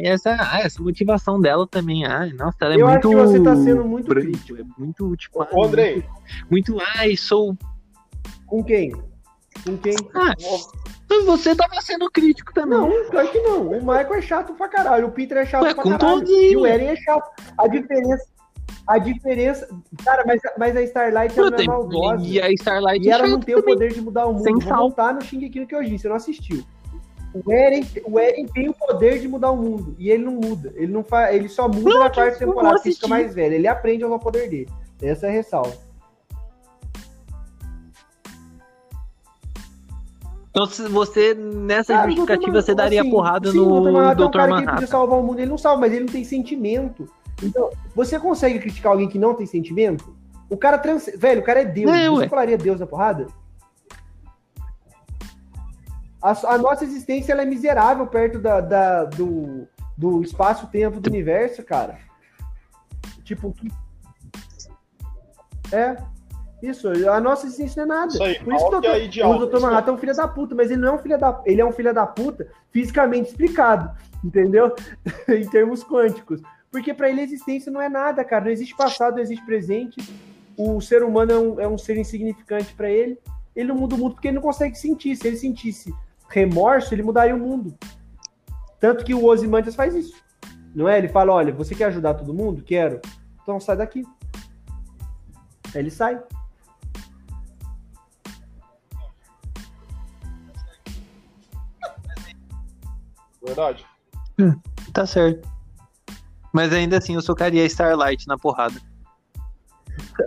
essa, 0.03 0.37
ah, 0.39 0.61
essa 0.61 0.81
motivação 0.81 1.41
dela 1.41 1.67
também. 1.67 2.05
Ah, 2.05 2.27
nossa, 2.27 2.57
ela 2.61 2.75
é 2.75 2.77
Eu 2.81 2.89
muito. 2.89 3.13
Eu 3.13 3.23
acho 3.23 3.33
que 3.33 3.39
você 3.39 3.45
tá 3.45 3.57
sendo 3.57 3.85
muito 3.85 4.09
crítico. 4.09 4.61
É 4.61 4.65
muito, 4.79 5.17
tipo. 5.17 5.47
Ô, 5.51 5.65
Andrei. 5.65 6.05
Muito, 6.49 6.73
muito, 6.73 6.87
ai, 6.97 7.17
sou. 7.17 7.57
Com 8.47 8.63
quem? 8.63 8.93
Com 9.65 9.77
quem? 9.79 9.97
Ah, 10.15 10.35
você 11.27 11.57
tava 11.57 11.81
sendo 11.83 12.09
crítico 12.11 12.55
também. 12.55 12.79
Não, 12.79 13.11
claro 13.11 13.29
que 13.29 13.41
não. 13.41 13.69
O 13.69 13.81
Michael 13.81 14.15
é 14.15 14.23
chato 14.23 14.55
pra 14.55 14.69
caralho. 14.69 15.09
O 15.09 15.11
Peter 15.11 15.39
é 15.39 15.47
chato 15.47 15.65
Ué, 15.65 15.75
pra 15.75 15.83
caralho. 15.83 15.99
Todos, 15.99 16.31
e 16.31 16.57
o 16.57 16.65
Eren 16.65 16.87
é 16.87 16.97
chato. 16.97 17.31
A 17.59 17.67
diferença. 17.67 18.25
A 18.87 18.99
diferença. 18.99 19.69
Cara, 20.05 20.23
mas, 20.25 20.41
mas 20.57 20.77
a 20.77 20.83
Starlight 20.83 21.39
ela 21.39 21.61
é 21.61 21.65
maldosa. 21.65 22.25
E 22.25 22.41
a 22.41 22.51
Starlight 22.53 23.05
E 23.05 23.11
ela 23.11 23.27
não 23.27 23.41
tem 23.41 23.57
também. 23.57 23.75
o 23.75 23.77
poder 23.77 23.93
de 23.93 24.01
mudar 24.01 24.27
o 24.27 24.35
mundo. 24.35 24.45
Sem 24.45 24.55
Vou 24.55 24.77
voltar 24.77 25.15
no 25.15 25.21
Shingeki 25.21 25.61
no 25.61 25.67
Kyojin. 25.67 25.99
Você 25.99 26.09
não 26.09 26.17
assistiu. 26.17 26.65
O 27.33 27.53
Eren, 27.53 27.87
o 28.05 28.19
Eren 28.19 28.47
tem 28.47 28.69
o 28.69 28.75
poder 28.75 29.21
de 29.21 29.29
mudar 29.29 29.53
o 29.53 29.57
mundo. 29.57 29.95
E 29.99 30.11
ele 30.11 30.25
não 30.25 30.33
muda. 30.33 30.73
Ele 30.75 30.93
não 30.93 31.05
faz. 31.05 31.35
Ele 31.35 31.49
só 31.49 31.69
muda 31.69 31.91
não, 31.91 32.01
na 32.01 32.11
quarta 32.11 32.39
temporada, 32.39 32.81
que 32.81 32.93
fica 32.93 33.07
mais 33.07 33.35
velho. 33.35 33.55
Ele 33.55 33.69
aprende 33.69 34.03
a 34.03 34.07
usar 34.07 34.17
o 34.17 34.21
poder 34.21 34.49
dele. 34.49 34.69
Essa 35.01 35.27
é 35.27 35.31
a 35.31 35.33
ressalva. 35.33 35.73
Então, 40.51 40.67
se 40.67 40.89
você, 40.89 41.33
nessa 41.35 42.01
ah, 42.01 42.07
justificativa, 42.07 42.61
você 42.61 42.75
daria 42.75 43.03
assim, 43.03 43.11
porrada 43.11 43.53
sim, 43.53 43.57
no 43.57 44.15
Dr. 44.15 44.39
É 44.41 44.45
um 44.45 44.51
Manhattan. 44.51 44.77
Que 44.79 44.87
salvar 44.89 45.19
o 45.21 45.23
mundo, 45.23 45.39
ele 45.39 45.49
não 45.49 45.57
salva, 45.57 45.83
mas 45.83 45.93
ele 45.93 46.05
não 46.05 46.13
tem 46.13 46.25
sentimento. 46.25 47.09
Então, 47.41 47.71
você 47.95 48.19
consegue 48.19 48.59
criticar 48.59 48.93
alguém 48.93 49.09
que 49.09 49.19
não 49.19 49.35
tem 49.35 49.47
sentimento? 49.47 50.13
O 50.51 50.57
cara 50.57 50.77
trans... 50.77 51.09
Velho, 51.17 51.41
o 51.41 51.45
cara 51.45 51.61
é 51.61 51.65
Deus. 51.65 51.93
É, 51.93 52.09
você 52.11 52.23
ué. 52.23 52.29
falaria 52.29 52.59
Deus 52.59 52.81
na 52.81 52.87
porrada? 52.87 53.29
A, 56.23 56.55
a 56.55 56.59
nossa 56.59 56.85
existência 56.85 57.33
é 57.33 57.45
miserável 57.45 58.07
perto 58.07 58.39
da, 58.39 58.61
da 58.61 59.05
do, 59.05 59.67
do 59.97 60.23
espaço-tempo 60.23 61.01
do 61.01 61.09
universo, 61.09 61.63
cara. 61.63 61.99
Tipo. 63.25 63.55
É. 65.73 65.97
Isso, 66.63 66.89
a 67.11 67.19
nossa 67.21 67.47
existência 67.47 67.87
não 67.87 67.95
é 67.95 67.99
nada. 67.99 68.13
Isso 68.13 68.23
aí, 68.23 68.39
Por 68.39 68.55
isso 68.55 68.81
que, 68.81 69.21
é 69.21 69.27
o 69.27 69.47
Dr. 69.47 69.61
Manhattan 69.61 69.93
é 69.93 69.95
um 69.95 69.99
filho 69.99 70.15
da 70.15 70.29
puta, 70.29 70.55
mas 70.55 70.71
ele 70.71 70.81
não 70.81 70.89
é 70.89 70.93
um 70.93 70.99
filho 70.99 71.19
da 71.19 71.43
ele 71.47 71.61
é 71.61 71.65
um 71.65 71.73
filho 71.73 71.95
da 71.95 72.07
puta 72.07 72.49
fisicamente 72.71 73.31
explicado, 73.31 73.91
entendeu? 74.23 74.75
em 75.29 75.49
termos 75.49 75.83
quânticos. 75.83 76.43
Porque 76.71 76.93
para 76.93 77.09
ele 77.09 77.23
a 77.23 77.25
existência 77.25 77.73
não 77.73 77.81
é 77.81 77.89
nada, 77.89 78.23
cara. 78.23 78.45
Não 78.45 78.53
existe 78.53 78.77
passado, 78.77 79.15
não 79.15 79.23
existe 79.23 79.45
presente. 79.47 79.97
O 80.57 80.81
ser 80.83 81.03
humano 81.03 81.33
é 81.33 81.39
um, 81.39 81.61
é 81.61 81.69
um 81.69 81.79
ser 81.79 81.97
insignificante 81.97 82.75
para 82.75 82.91
ele. 82.91 83.19
Ele 83.57 83.69
não 83.69 83.77
muda 83.77 83.95
o 83.95 83.99
mundo 83.99 84.15
porque 84.15 84.29
ele 84.29 84.37
não 84.37 84.43
consegue 84.43 84.77
sentir. 84.77 85.17
Se 85.17 85.27
ele 85.27 85.37
sentisse 85.37 85.95
remorso, 86.31 86.95
ele 86.95 87.03
mudaria 87.03 87.35
o 87.35 87.39
mundo. 87.39 87.77
Tanto 88.79 89.05
que 89.05 89.13
o 89.13 89.25
Ozymandias 89.27 89.75
faz 89.75 89.95
isso. 89.95 90.15
Não 90.75 90.89
é? 90.89 90.99
Ele 90.99 91.09
fala, 91.09 91.33
olha, 91.33 91.53
você 91.53 91.75
quer 91.75 91.87
ajudar 91.87 92.15
todo 92.15 92.33
mundo? 92.33 92.63
Quero. 92.63 93.01
Então 93.43 93.61
sai 93.61 93.77
daqui. 93.77 94.05
Aí 95.75 95.81
ele 95.81 95.91
sai. 95.91 96.21
Verdade. 103.45 103.85
Hum, 104.39 104.59
tá 104.95 105.05
certo. 105.07 105.49
Mas 106.53 106.73
ainda 106.73 106.99
assim 106.99 107.15
eu 107.15 107.23
socaria 107.23 107.65
Starlight 107.67 108.27
na 108.27 108.39
porrada. 108.39 108.81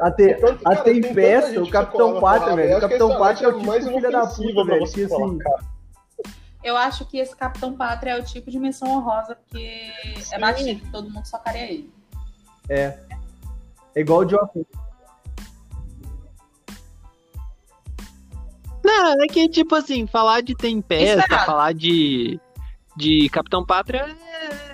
A, 0.02 0.12
te, 0.12 0.36
a 0.66 0.76
Tempesta, 0.76 1.62
o 1.62 1.70
Capitão 1.70 2.20
Pátria, 2.20 2.56
velho. 2.56 2.78
O 2.78 2.82
Capitão 2.82 3.18
Pátria 3.18 3.48
é 3.48 3.50
o 3.50 3.60
tipo 3.60 3.72
filho 3.72 4.12
da 4.12 4.28
puta, 4.28 4.66
velho. 4.66 4.92
Que 4.92 5.04
assim. 5.04 5.40
Eu 6.64 6.78
acho 6.78 7.06
que 7.06 7.18
esse 7.18 7.36
Capitão 7.36 7.76
Pátria 7.76 8.12
é 8.12 8.20
o 8.20 8.24
tipo 8.24 8.50
de 8.50 8.58
menção 8.58 8.90
honrosa, 8.90 9.36
porque 9.36 9.92
Sim. 10.22 10.36
é 10.36 10.40
batido, 10.40 10.92
todo 10.92 11.10
mundo 11.10 11.26
só 11.26 11.38
caria 11.38 11.70
ele. 11.70 11.94
É. 12.70 12.98
É 13.96 14.02
igual 14.02 14.22
o 14.22 14.30
Joaquim. 14.30 14.66
Não, 18.84 19.24
é 19.24 19.28
que, 19.28 19.48
tipo 19.50 19.76
assim, 19.76 20.08
falar 20.08 20.42
de 20.42 20.56
Tempesta, 20.56 21.36
é 21.36 21.46
falar 21.46 21.74
de, 21.74 22.40
de 22.98 23.30
Capitão 23.30 23.66
Pátria 23.66 24.00
é. 24.02 24.74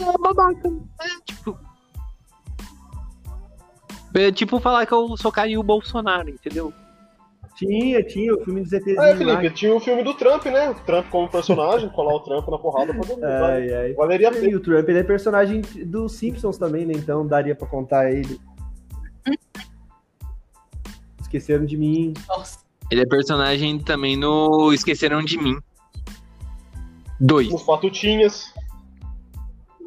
É 0.00 0.18
babaca. 0.18 0.68
É 1.00 1.20
tipo. 1.24 1.58
É 4.14 4.32
tipo 4.32 4.60
falar 4.60 4.86
que 4.86 4.92
eu 4.92 5.16
socaria 5.16 5.58
o 5.58 5.62
Bolsonaro, 5.62 6.30
entendeu? 6.30 6.72
Tinha, 7.60 8.02
tinha 8.02 8.34
o 8.34 8.42
filme 8.42 8.62
do 8.62 8.68
ZT. 8.68 8.98
É, 8.98 9.16
Felipe, 9.16 9.48
lá. 9.48 9.50
tinha 9.50 9.74
o 9.74 9.80
filme 9.80 10.02
do 10.02 10.14
Trump, 10.14 10.46
né? 10.46 10.70
O 10.70 10.74
Trump 10.76 11.10
como 11.10 11.28
personagem, 11.28 11.88
colar 11.92 12.14
o 12.14 12.20
Trump 12.20 12.48
na 12.48 12.58
porrada 12.58 12.94
pra 12.94 13.02
todo 13.02 13.16
mundo. 13.16 13.24
Ai, 13.24 13.72
ai. 13.72 13.92
Valeria 13.92 14.30
E 14.48 14.56
o 14.56 14.60
Trump 14.60 14.88
ele 14.88 14.98
é 14.98 15.02
personagem 15.02 15.60
dos 15.84 16.12
Simpsons 16.12 16.56
também, 16.56 16.86
né? 16.86 16.94
Então 16.96 17.26
daria 17.26 17.54
pra 17.54 17.68
contar 17.68 18.10
ele. 18.10 18.40
Esqueceram 21.20 21.66
de 21.66 21.76
mim. 21.76 22.14
Nossa. 22.26 22.60
Ele 22.90 23.02
é 23.02 23.06
personagem 23.06 23.78
também 23.78 24.16
no 24.16 24.72
Esqueceram 24.72 25.22
de 25.22 25.38
Mim. 25.38 25.58
Dois. 27.20 27.50
Nos 27.50 27.62
Batutinhas. 27.62 28.54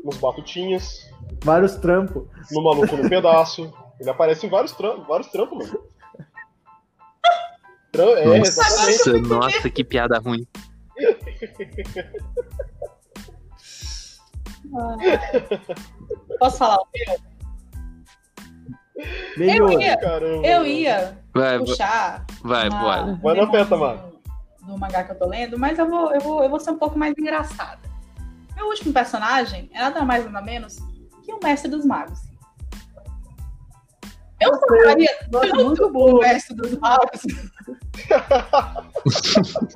Nos 0.04 0.18
Batutinhas. 0.18 1.12
Vários 1.44 1.76
trampos. 1.76 2.24
No 2.52 2.64
Maluco 2.64 2.96
no 2.96 3.10
Pedaço. 3.10 3.74
Ele 4.00 4.10
aparece 4.10 4.46
em 4.46 4.50
vários 4.50 4.72
trampos, 4.74 5.08
vários 5.08 5.28
trampos, 5.28 5.58
mano. 5.58 5.93
É, 7.96 8.40
nossa, 8.40 9.20
nossa, 9.20 9.70
que 9.70 9.84
piada 9.84 10.18
ruim. 10.18 10.48
Posso 16.40 16.58
falar 16.58 16.78
o 16.78 16.88
meu? 16.94 17.16
Eu 19.38 19.80
ia, 19.80 19.98
Caramba, 19.98 20.48
eu 20.48 20.66
ia 20.66 21.18
vai, 21.34 21.60
puxar. 21.60 22.26
Vai, 22.44 22.70
uma, 22.70 22.84
vai. 22.84 23.16
Vai 23.16 23.36
na 23.36 23.48
peta, 23.48 23.78
mano. 23.78 24.14
Do 24.62 24.78
mangá 24.78 25.04
que 25.04 25.12
eu 25.12 25.20
tô 25.20 25.28
lendo, 25.28 25.60
mas 25.60 25.78
eu 25.78 25.88
vou, 25.88 26.14
eu 26.14 26.22
vou, 26.22 26.44
eu 26.44 26.50
vou 26.50 26.60
ser 26.60 26.72
um 26.72 26.78
pouco 26.78 26.98
mais 26.98 27.14
engraçada. 27.18 27.82
Meu 28.56 28.68
último 28.68 28.94
personagem 28.94 29.70
é 29.74 29.80
nada 29.80 30.06
mais 30.06 30.26
nada 30.26 30.46
menos 30.46 30.78
que 31.24 31.34
o 31.34 31.40
Mestre 31.44 31.70
dos 31.70 31.86
Magos. 31.86 32.20
Eu 34.44 34.60
falaria 34.60 35.10
Nossa, 35.32 35.56
muito 35.56 35.90
bom. 35.90 36.16
o 36.16 36.20
Mestre 36.20 36.56
dos 36.56 36.78
Magos. 36.78 37.22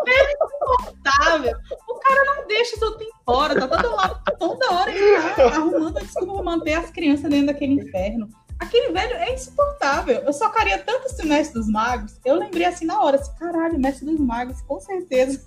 é 0.07 0.33
insuportável. 0.33 1.57
O 1.87 1.95
cara 1.99 2.35
não 2.35 2.47
deixa 2.47 2.79
tudo 2.79 2.97
embora, 3.03 3.59
tá 3.59 3.67
toda, 3.67 3.95
lá, 3.95 4.09
toda 4.39 4.73
hora 4.73 4.91
ele 4.91 5.21
tá 5.35 5.45
arrumando 5.47 5.97
a 5.97 6.01
desculpa 6.01 6.33
pra 6.33 6.43
manter 6.43 6.73
as 6.73 6.91
crianças 6.91 7.29
dentro 7.29 7.47
daquele 7.47 7.73
inferno. 7.73 8.29
Aquele 8.59 8.91
velho 8.91 9.13
é 9.17 9.33
insuportável. 9.33 10.15
Eu 10.19 10.33
socaria 10.33 10.79
tanto 10.79 11.05
esse 11.05 11.25
Mestre 11.25 11.59
dos 11.59 11.69
Magos. 11.69 12.19
Eu 12.25 12.35
lembrei 12.35 12.65
assim 12.65 12.85
na 12.85 13.01
hora, 13.01 13.17
assim, 13.17 13.31
caralho, 13.35 13.79
Mestre 13.79 14.05
dos 14.05 14.19
Magos, 14.19 14.61
com 14.61 14.79
certeza. 14.79 15.45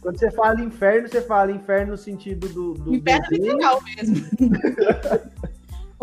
Quando 0.00 0.18
você 0.18 0.30
fala 0.30 0.60
inferno, 0.60 1.08
você 1.08 1.22
fala 1.22 1.50
inferno 1.50 1.92
no 1.92 1.96
sentido 1.96 2.48
do. 2.48 2.74
do 2.74 2.94
inferno 2.94 3.26
do 3.26 3.34
literal 3.36 3.80
mesmo. 3.82 4.16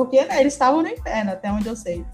Porque 0.03 0.25
né, 0.25 0.39
eles 0.41 0.53
estavam 0.53 0.81
no 0.81 0.87
inferno, 0.87 1.31
até 1.31 1.51
onde 1.51 1.67
eu 1.67 1.75
sei. 1.75 2.05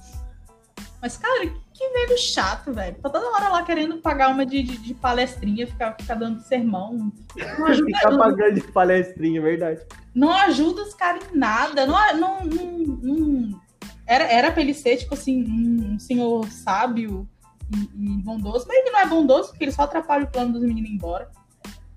Mas, 1.02 1.16
cara, 1.16 1.48
que 1.74 1.90
velho 1.90 2.18
chato, 2.18 2.74
velho. 2.74 2.96
Tá 2.96 3.10
toda 3.10 3.30
hora 3.30 3.50
lá 3.50 3.64
querendo 3.64 3.98
pagar 3.98 4.30
uma 4.30 4.46
de, 4.46 4.64
de, 4.64 4.78
de 4.78 4.94
palestrinha, 4.96 5.68
ficar, 5.68 5.96
ficar 6.00 6.16
dando 6.16 6.42
sermão. 6.42 7.12
Não 7.58 7.66
ajuda, 7.68 7.86
ficar 7.86 8.18
pagando 8.18 8.56
de 8.56 8.62
palestrinha, 8.72 9.42
verdade. 9.42 9.82
Não 10.14 10.32
ajuda 10.34 10.82
os 10.82 10.94
caras 10.94 11.24
em 11.32 11.38
nada. 11.38 11.86
Não, 11.86 12.18
não, 12.18 12.46
não, 12.46 12.78
não, 13.02 13.62
era, 14.08 14.24
era 14.24 14.52
pra 14.52 14.62
ele 14.62 14.74
ser, 14.74 14.98
tipo 14.98 15.14
assim, 15.14 15.44
um, 15.44 16.00
senhor 16.00 16.48
sábio 16.50 17.28
e, 17.72 17.78
e, 17.78 18.18
bondoso, 18.24 18.66
mas 18.68 18.78
ele 18.78 18.92
não 18.92 19.00
é 19.00 19.06
bondoso 19.06 19.50
porque 19.50 19.66
ele 19.66 19.72
só 19.72 19.84
atrapalha 19.84 20.24
o 20.24 20.32
plano 20.32 20.54
dos 20.54 20.64
meninos 20.64 20.90
embora. 20.90 21.30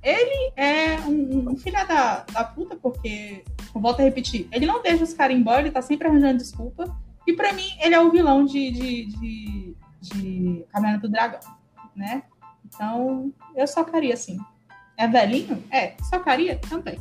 Ele 0.02 0.52
é 0.56 0.98
um, 1.00 1.50
um 1.50 1.56
filho 1.56 1.86
da, 1.86 2.24
da 2.32 2.44
puta, 2.44 2.76
porque, 2.76 3.44
volto 3.74 4.00
a 4.00 4.02
repetir, 4.02 4.48
ele 4.50 4.66
não 4.66 4.82
deixa 4.82 5.04
os 5.04 5.12
caras 5.12 5.36
embora, 5.36 5.60
ele 5.60 5.70
tá 5.70 5.82
sempre 5.82 6.08
arranjando 6.08 6.38
desculpa. 6.38 6.96
E 7.26 7.34
para 7.34 7.52
mim, 7.52 7.68
ele 7.80 7.94
é 7.94 8.00
o 8.00 8.10
vilão 8.10 8.44
de, 8.44 8.70
de, 8.70 9.04
de, 9.06 9.76
de 10.00 10.64
Caverna 10.72 10.98
do 10.98 11.08
Dragão, 11.08 11.40
né? 11.94 12.22
Então, 12.64 13.32
eu 13.54 13.66
socaria 13.66 14.14
assim. 14.14 14.38
É 14.96 15.06
velhinho? 15.06 15.62
É. 15.70 15.94
Socaria? 16.08 16.58
Também. 16.68 16.98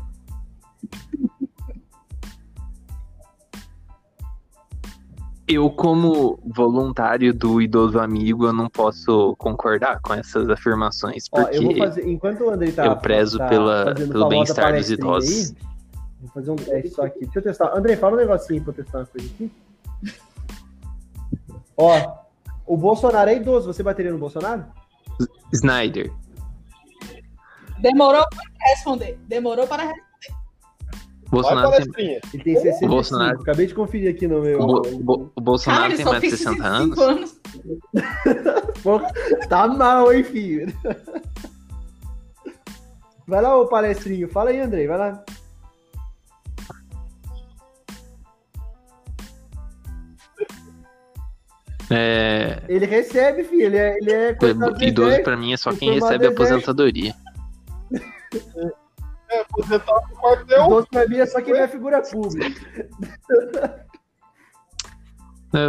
Eu, 5.52 5.68
como 5.72 6.40
voluntário 6.46 7.34
do 7.34 7.60
idoso 7.60 7.98
amigo, 8.00 8.46
eu 8.46 8.54
não 8.54 8.70
posso 8.70 9.36
concordar 9.40 10.00
com 10.00 10.14
essas 10.14 10.48
afirmações, 10.48 11.28
porque 11.28 11.58
Ó, 11.58 11.62
eu, 11.72 11.76
fazer, 11.76 12.08
enquanto 12.08 12.42
o 12.42 12.52
Andrei 12.52 12.72
tá, 12.72 12.86
eu 12.86 12.96
prezo 12.96 13.40
tá 13.40 13.48
pela, 13.48 13.96
pelo 13.96 14.30
bem-estar 14.30 14.76
dos 14.76 14.92
idosos. 14.92 15.50
Aí, 15.50 15.58
vou 16.22 16.30
fazer 16.30 16.52
um 16.52 16.56
teste 16.56 16.90
só 16.92 17.04
aqui. 17.04 17.22
Deixa 17.22 17.40
eu 17.40 17.42
testar. 17.42 17.76
Andrei, 17.76 17.96
fala 17.96 18.14
um 18.14 18.20
negocinho 18.20 18.64
pra 18.64 18.74
eu 18.74 18.76
testar 18.76 19.00
uma 19.00 19.06
coisa 19.08 19.28
aqui. 19.28 19.52
Ó, 21.76 22.18
o 22.68 22.78
Bolsonaro 22.78 23.32
é 23.32 23.38
idoso, 23.38 23.74
você 23.74 23.82
bateria 23.82 24.12
no 24.12 24.20
Bolsonaro? 24.20 24.66
Snyder. 25.52 26.14
Demorou 27.80 28.24
para 28.30 28.70
responder. 28.70 29.20
Demorou 29.28 29.66
para 29.66 29.82
responder. 29.82 30.09
Bolsonaro 31.30 31.92
tem... 31.92 32.20
Ele 32.34 32.44
tem 32.44 32.56
65. 32.56 32.86
O 32.86 32.90
Bolsonaro... 32.90 33.42
Acabei 33.42 33.68
de 33.68 33.76
conferir 33.76 34.16
aqui 34.16 34.28
no 34.28 34.42
meu. 34.42 34.60
O, 34.60 34.82
Bo... 35.00 35.32
o 35.36 35.42
Bolsonaro 35.42 35.84
Cara, 35.84 35.96
tem 35.96 36.06
mais 36.06 36.22
de 36.22 36.32
60 36.32 36.68
anos. 36.68 37.00
anos. 37.00 37.40
Tá 39.50 39.68
mal, 39.68 40.14
hein, 40.14 40.24
filho? 40.24 40.74
Vai 43.28 43.42
lá, 43.42 43.58
ô 43.58 43.68
palestrinho. 43.68 44.28
Fala 44.28 44.50
aí, 44.50 44.60
Andrei. 44.60 44.88
Vai 44.88 44.98
lá. 44.98 45.24
É... 51.92 52.64
Ele 52.68 52.86
recebe, 52.86 53.44
filho. 53.44 53.66
Ele 53.66 53.78
é. 53.78 53.98
Ele 53.98 54.12
é 54.12 54.38
idoso 54.82 55.22
pra 55.24 55.38
mim 55.38 55.54
é 55.54 55.58
só 55.58 55.74
quem 55.74 55.94
recebe 55.94 56.26
a 56.26 56.30
aposentadoria. 56.30 57.14
É, 59.30 59.42
aposentado 59.42 60.08
no 60.10 60.16
quartel. 60.16 60.66
Idoso 60.66 60.88
pra 60.88 61.08
mim 61.08 61.18
é 61.18 61.26
só 61.26 61.42
quem 61.42 61.58
é 61.58 61.68
figura 61.68 62.02
pública. 62.02 63.86
É, 65.52 65.66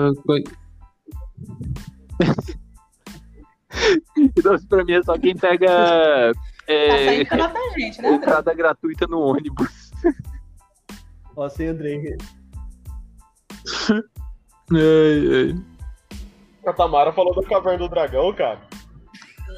idoso 4.15 4.66
pra 4.69 4.85
mim 4.85 4.93
é 4.93 5.03
só 5.03 5.19
quem 5.19 5.35
pega. 5.35 6.32
É, 6.66 7.24
tá 7.24 7.39
saindo 7.39 7.74
gente, 7.78 8.03
né? 8.03 8.12
Entrada 8.12 8.55
gratuita 8.55 9.07
no 9.07 9.20
ônibus. 9.20 9.91
Ó, 11.35 11.49
sem 11.49 11.69
Andrei. 11.69 12.16
ai, 14.70 15.53
ai. 15.55 15.55
A 16.66 16.73
Tamara 16.74 17.12
falou 17.12 17.35
da 17.35 17.49
Caverna 17.49 17.78
do 17.78 17.89
Dragão, 17.89 18.35
cara. 18.35 18.61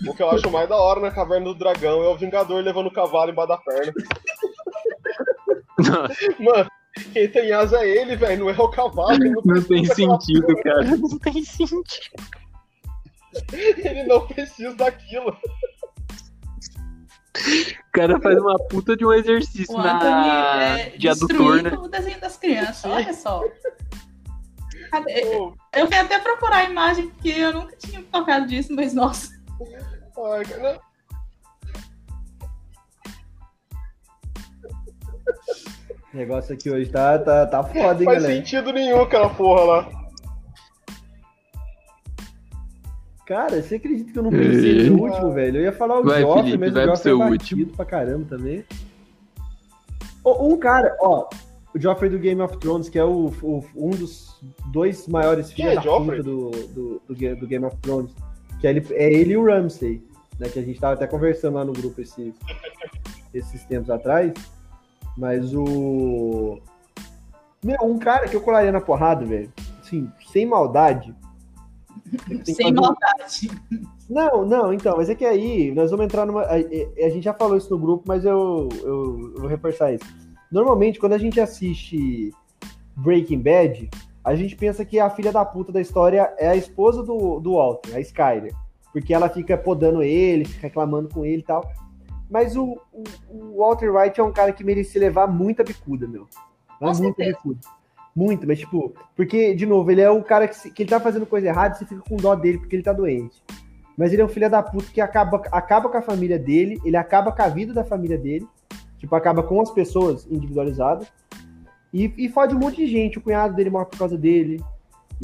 O 0.07 0.15
que 0.15 0.23
eu 0.23 0.31
acho 0.31 0.51
mais 0.51 0.69
da 0.69 0.77
hora 0.77 1.01
na 1.01 1.11
Caverna 1.11 1.47
do 1.47 1.55
Dragão 1.55 2.03
é 2.03 2.09
o 2.09 2.16
Vingador 2.16 2.62
levando 2.62 2.87
o 2.87 2.93
cavalo 2.93 3.31
embaixo 3.31 3.49
da 3.49 3.59
perna. 3.59 3.93
Mano, 6.39 6.70
quem 7.12 7.29
tem 7.29 7.53
asa 7.53 7.79
é 7.79 7.89
ele, 7.89 8.16
velho, 8.16 8.45
não 8.45 8.51
é 8.51 8.55
o 8.55 8.69
cavalo. 8.69 9.19
Não, 9.19 9.43
não 9.45 9.62
tem 9.62 9.85
sentido, 9.85 10.57
cara. 10.62 10.85
Não 10.97 11.19
tem 11.19 11.45
sentido. 11.45 11.85
Ele 13.53 14.05
não 14.05 14.27
precisa 14.27 14.74
daquilo. 14.74 15.37
O 17.35 17.93
cara 17.93 18.20
faz 18.20 18.39
uma 18.39 18.59
puta 18.69 18.97
de 18.97 19.07
um 19.07 19.12
exercício 19.12 19.74
o 19.74 19.79
na... 19.79 20.62
é, 20.62 20.91
de 20.91 21.09
adutor, 21.09 21.62
né? 21.62 21.70
o 21.73 21.89
desenho 21.89 22.20
das 22.20 22.37
crianças, 22.37 22.85
olha 22.85 23.12
só. 23.12 23.43
Eu 25.74 25.89
quero 25.89 26.05
até 26.05 26.19
procurar 26.19 26.59
a 26.59 26.65
imagem, 26.65 27.09
porque 27.09 27.31
eu 27.31 27.51
nunca 27.51 27.74
tinha 27.77 28.03
tocado 28.03 28.47
disso, 28.47 28.74
mas 28.74 28.93
nossa. 28.93 29.31
Ai, 30.18 30.44
cara. 30.44 30.80
O 36.12 36.16
negócio 36.16 36.55
aqui 36.55 36.70
hoje 36.70 36.90
tá, 36.90 37.18
tá, 37.18 37.47
tá 37.47 37.62
foda, 37.62 37.78
hein, 37.78 38.05
galera? 38.05 38.05
Não 38.05 38.20
faz 38.20 38.22
sentido 38.22 38.72
nenhum 38.72 39.01
aquela 39.01 39.30
porra 39.30 39.64
lá. 39.64 40.02
Cara, 43.24 43.62
você 43.62 43.76
acredita 43.76 44.12
que 44.12 44.18
eu 44.18 44.22
não 44.22 44.30
pensei 44.30 44.90
no 44.90 45.01
último, 45.01 45.32
velho? 45.32 45.59
Eu 45.59 45.62
ia 45.62 45.72
falar 45.72 46.01
o 46.01 46.05
vai, 46.05 46.20
Joffrey, 46.20 46.44
Felipe, 46.44 46.59
mas 46.59 46.74
o 46.74 46.86
Joffrey 46.86 47.12
é 47.12 47.16
último. 47.16 47.66
pra 47.68 47.84
caramba 47.84 48.26
também. 48.28 48.64
Um 50.24 50.56
cara, 50.59 50.97
ó, 51.01 51.28
o 51.74 51.80
Joffrey 51.80 52.10
do 52.10 52.18
Game 52.18 52.40
of 52.43 52.59
Thrones, 52.59 52.89
que 52.89 52.98
é 52.98 53.05
o, 53.05 53.32
o 53.43 53.64
um 53.74 53.90
dos 53.90 54.39
dois 54.66 55.09
maiores 55.09 55.51
filhos 55.51 55.72
é, 55.72 55.76
da 55.76 55.82
puta 55.82 56.22
do, 56.22 56.51
do, 56.51 57.02
do, 57.09 57.36
do, 57.36 57.47
Game 57.47 57.64
of 57.64 57.76
Thrones. 57.78 58.12
Que 58.62 58.68
é 58.68 58.70
ele, 58.70 58.86
é 58.93 59.12
ele 59.12 59.32
e 59.32 59.36
o 59.36 59.44
Ramsay, 59.44 60.01
né? 60.39 60.48
Que 60.48 60.60
a 60.60 60.62
gente 60.62 60.78
tava 60.78 60.94
até 60.94 61.05
conversando 61.05 61.56
lá 61.56 61.64
no 61.64 61.72
grupo 61.72 62.01
esses, 62.01 62.32
esses 63.34 63.64
tempos 63.64 63.90
atrás. 63.90 64.32
Mas 65.18 65.52
o. 65.52 66.60
Meu, 67.64 67.76
um 67.82 67.98
cara 67.98 68.28
que 68.28 68.36
eu 68.36 68.40
colaria 68.40 68.70
na 68.70 68.80
porrada, 68.80 69.26
velho. 69.26 69.52
Assim, 69.80 70.09
sem 70.32 70.47
maldade. 70.47 71.12
Sem 72.44 72.72
maldade. 72.72 73.51
Não, 74.09 74.47
não, 74.47 74.72
então, 74.72 74.97
mas 74.97 75.09
é 75.09 75.14
que 75.14 75.24
aí 75.24 75.72
nós 75.72 75.90
vamos 75.90 76.05
entrar 76.05 76.24
numa. 76.24 76.43
A, 76.43 76.56
a, 76.56 77.06
a 77.06 77.09
gente 77.09 77.22
já 77.22 77.34
falou 77.34 77.56
isso 77.56 77.70
no 77.70 77.78
grupo, 77.78 78.05
mas 78.06 78.24
eu, 78.24 78.68
eu, 78.82 79.32
eu 79.34 79.40
vou 79.40 79.48
reforçar 79.48 79.93
isso 79.93 80.05
Normalmente, 80.52 81.01
quando 81.01 81.14
a 81.14 81.18
gente 81.18 81.40
assiste 81.40 82.30
Breaking 82.94 83.40
Bad, 83.40 83.89
a 84.24 84.35
gente 84.35 84.55
pensa 84.57 84.85
que 84.85 85.01
a 85.01 85.11
filha 85.11 85.32
da 85.32 85.44
puta 85.44 85.73
da 85.73 85.81
história 85.81 86.32
é 86.39 86.49
a 86.49 86.57
esposa 86.57 87.03
do, 87.03 87.40
do 87.40 87.55
Walter, 87.55 87.97
a 87.97 88.01
Skyler. 88.01 88.55
Porque 88.93 89.12
ela 89.12 89.28
fica 89.28 89.57
podando 89.57 90.03
ele, 90.03 90.44
fica 90.44 90.62
reclamando 90.62 91.09
com 91.09 91.24
ele 91.24 91.40
e 91.40 91.44
tal. 91.44 91.69
Mas 92.31 92.57
o, 92.57 92.78
o, 92.93 93.05
o 93.28 93.59
Walter 93.59 93.94
White 93.94 94.20
é 94.20 94.23
um 94.23 94.32
cara 94.32 94.53
que 94.53 94.65
merecia 94.65 95.01
levar 95.01 95.27
muita 95.27 95.65
bicuda, 95.65 96.07
meu. 96.07 96.28
Muita 96.81 97.24
bicuda. 97.24 97.61
Muito, 98.15 98.47
mas 98.47 98.59
tipo, 98.59 98.94
porque, 99.16 99.55
de 99.55 99.65
novo, 99.65 99.90
ele 99.90 100.03
é 100.03 100.11
o 100.11 100.23
cara 100.23 100.47
que, 100.47 100.55
se, 100.55 100.70
que 100.70 100.82
ele 100.82 100.90
tá 100.90 101.01
fazendo 101.01 101.24
coisa 101.24 101.49
errada 101.49 101.74
e 101.74 101.78
você 101.78 101.86
fica 101.86 102.03
com 102.03 102.16
dó 102.16 102.35
dele 102.35 102.59
porque 102.59 102.77
ele 102.77 102.82
tá 102.82 102.93
doente. 102.93 103.43
Mas 103.97 104.12
ele 104.12 104.20
é 104.20 104.24
um 104.24 104.28
filho 104.28 104.51
da 104.51 104.62
puta 104.62 104.90
que 104.93 105.01
acaba, 105.01 105.43
acaba 105.51 105.89
com 105.89 105.97
a 105.97 106.03
família 106.03 106.39
dele, 106.39 106.78
ele 106.85 106.97
acaba 106.97 107.32
com 107.32 107.43
a 107.43 107.49
vida 107.49 107.73
da 107.73 107.85
família 107.85 108.19
dele 108.19 108.47
Tipo, 109.03 109.16
acaba 109.16 109.43
com 109.43 109.61
as 109.61 109.69
pessoas 109.69 110.28
individualizadas. 110.31 111.09
E, 111.93 112.12
e 112.16 112.28
fode 112.28 112.55
um 112.55 112.59
monte 112.59 112.77
de 112.77 112.86
gente. 112.86 113.19
O 113.19 113.20
cunhado 113.20 113.55
dele 113.55 113.70
morre 113.70 113.86
por 113.86 113.98
causa 113.98 114.16
dele. 114.16 114.62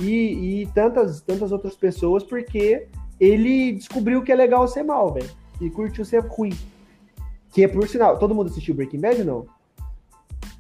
E, 0.01 0.63
e 0.63 0.67
tantas, 0.75 1.21
tantas 1.21 1.51
outras 1.51 1.75
pessoas, 1.75 2.23
porque 2.23 2.87
ele 3.19 3.73
descobriu 3.73 4.23
que 4.23 4.31
é 4.31 4.35
legal 4.35 4.67
ser 4.69 4.83
mal, 4.83 5.13
velho. 5.13 5.31
E 5.61 5.71
curtiu 5.71 6.05
ser 6.05 6.21
ruim. 6.21 6.53
Que 7.53 7.65
é 7.65 7.69
por 7.69 7.89
sinal. 7.89 8.19
Todo 8.19 8.35
mundo 8.35 8.51
assistiu 8.51 8.75
Breaking 8.75 9.01
Bad 9.01 9.21
ou 9.21 9.27
não? 9.27 9.47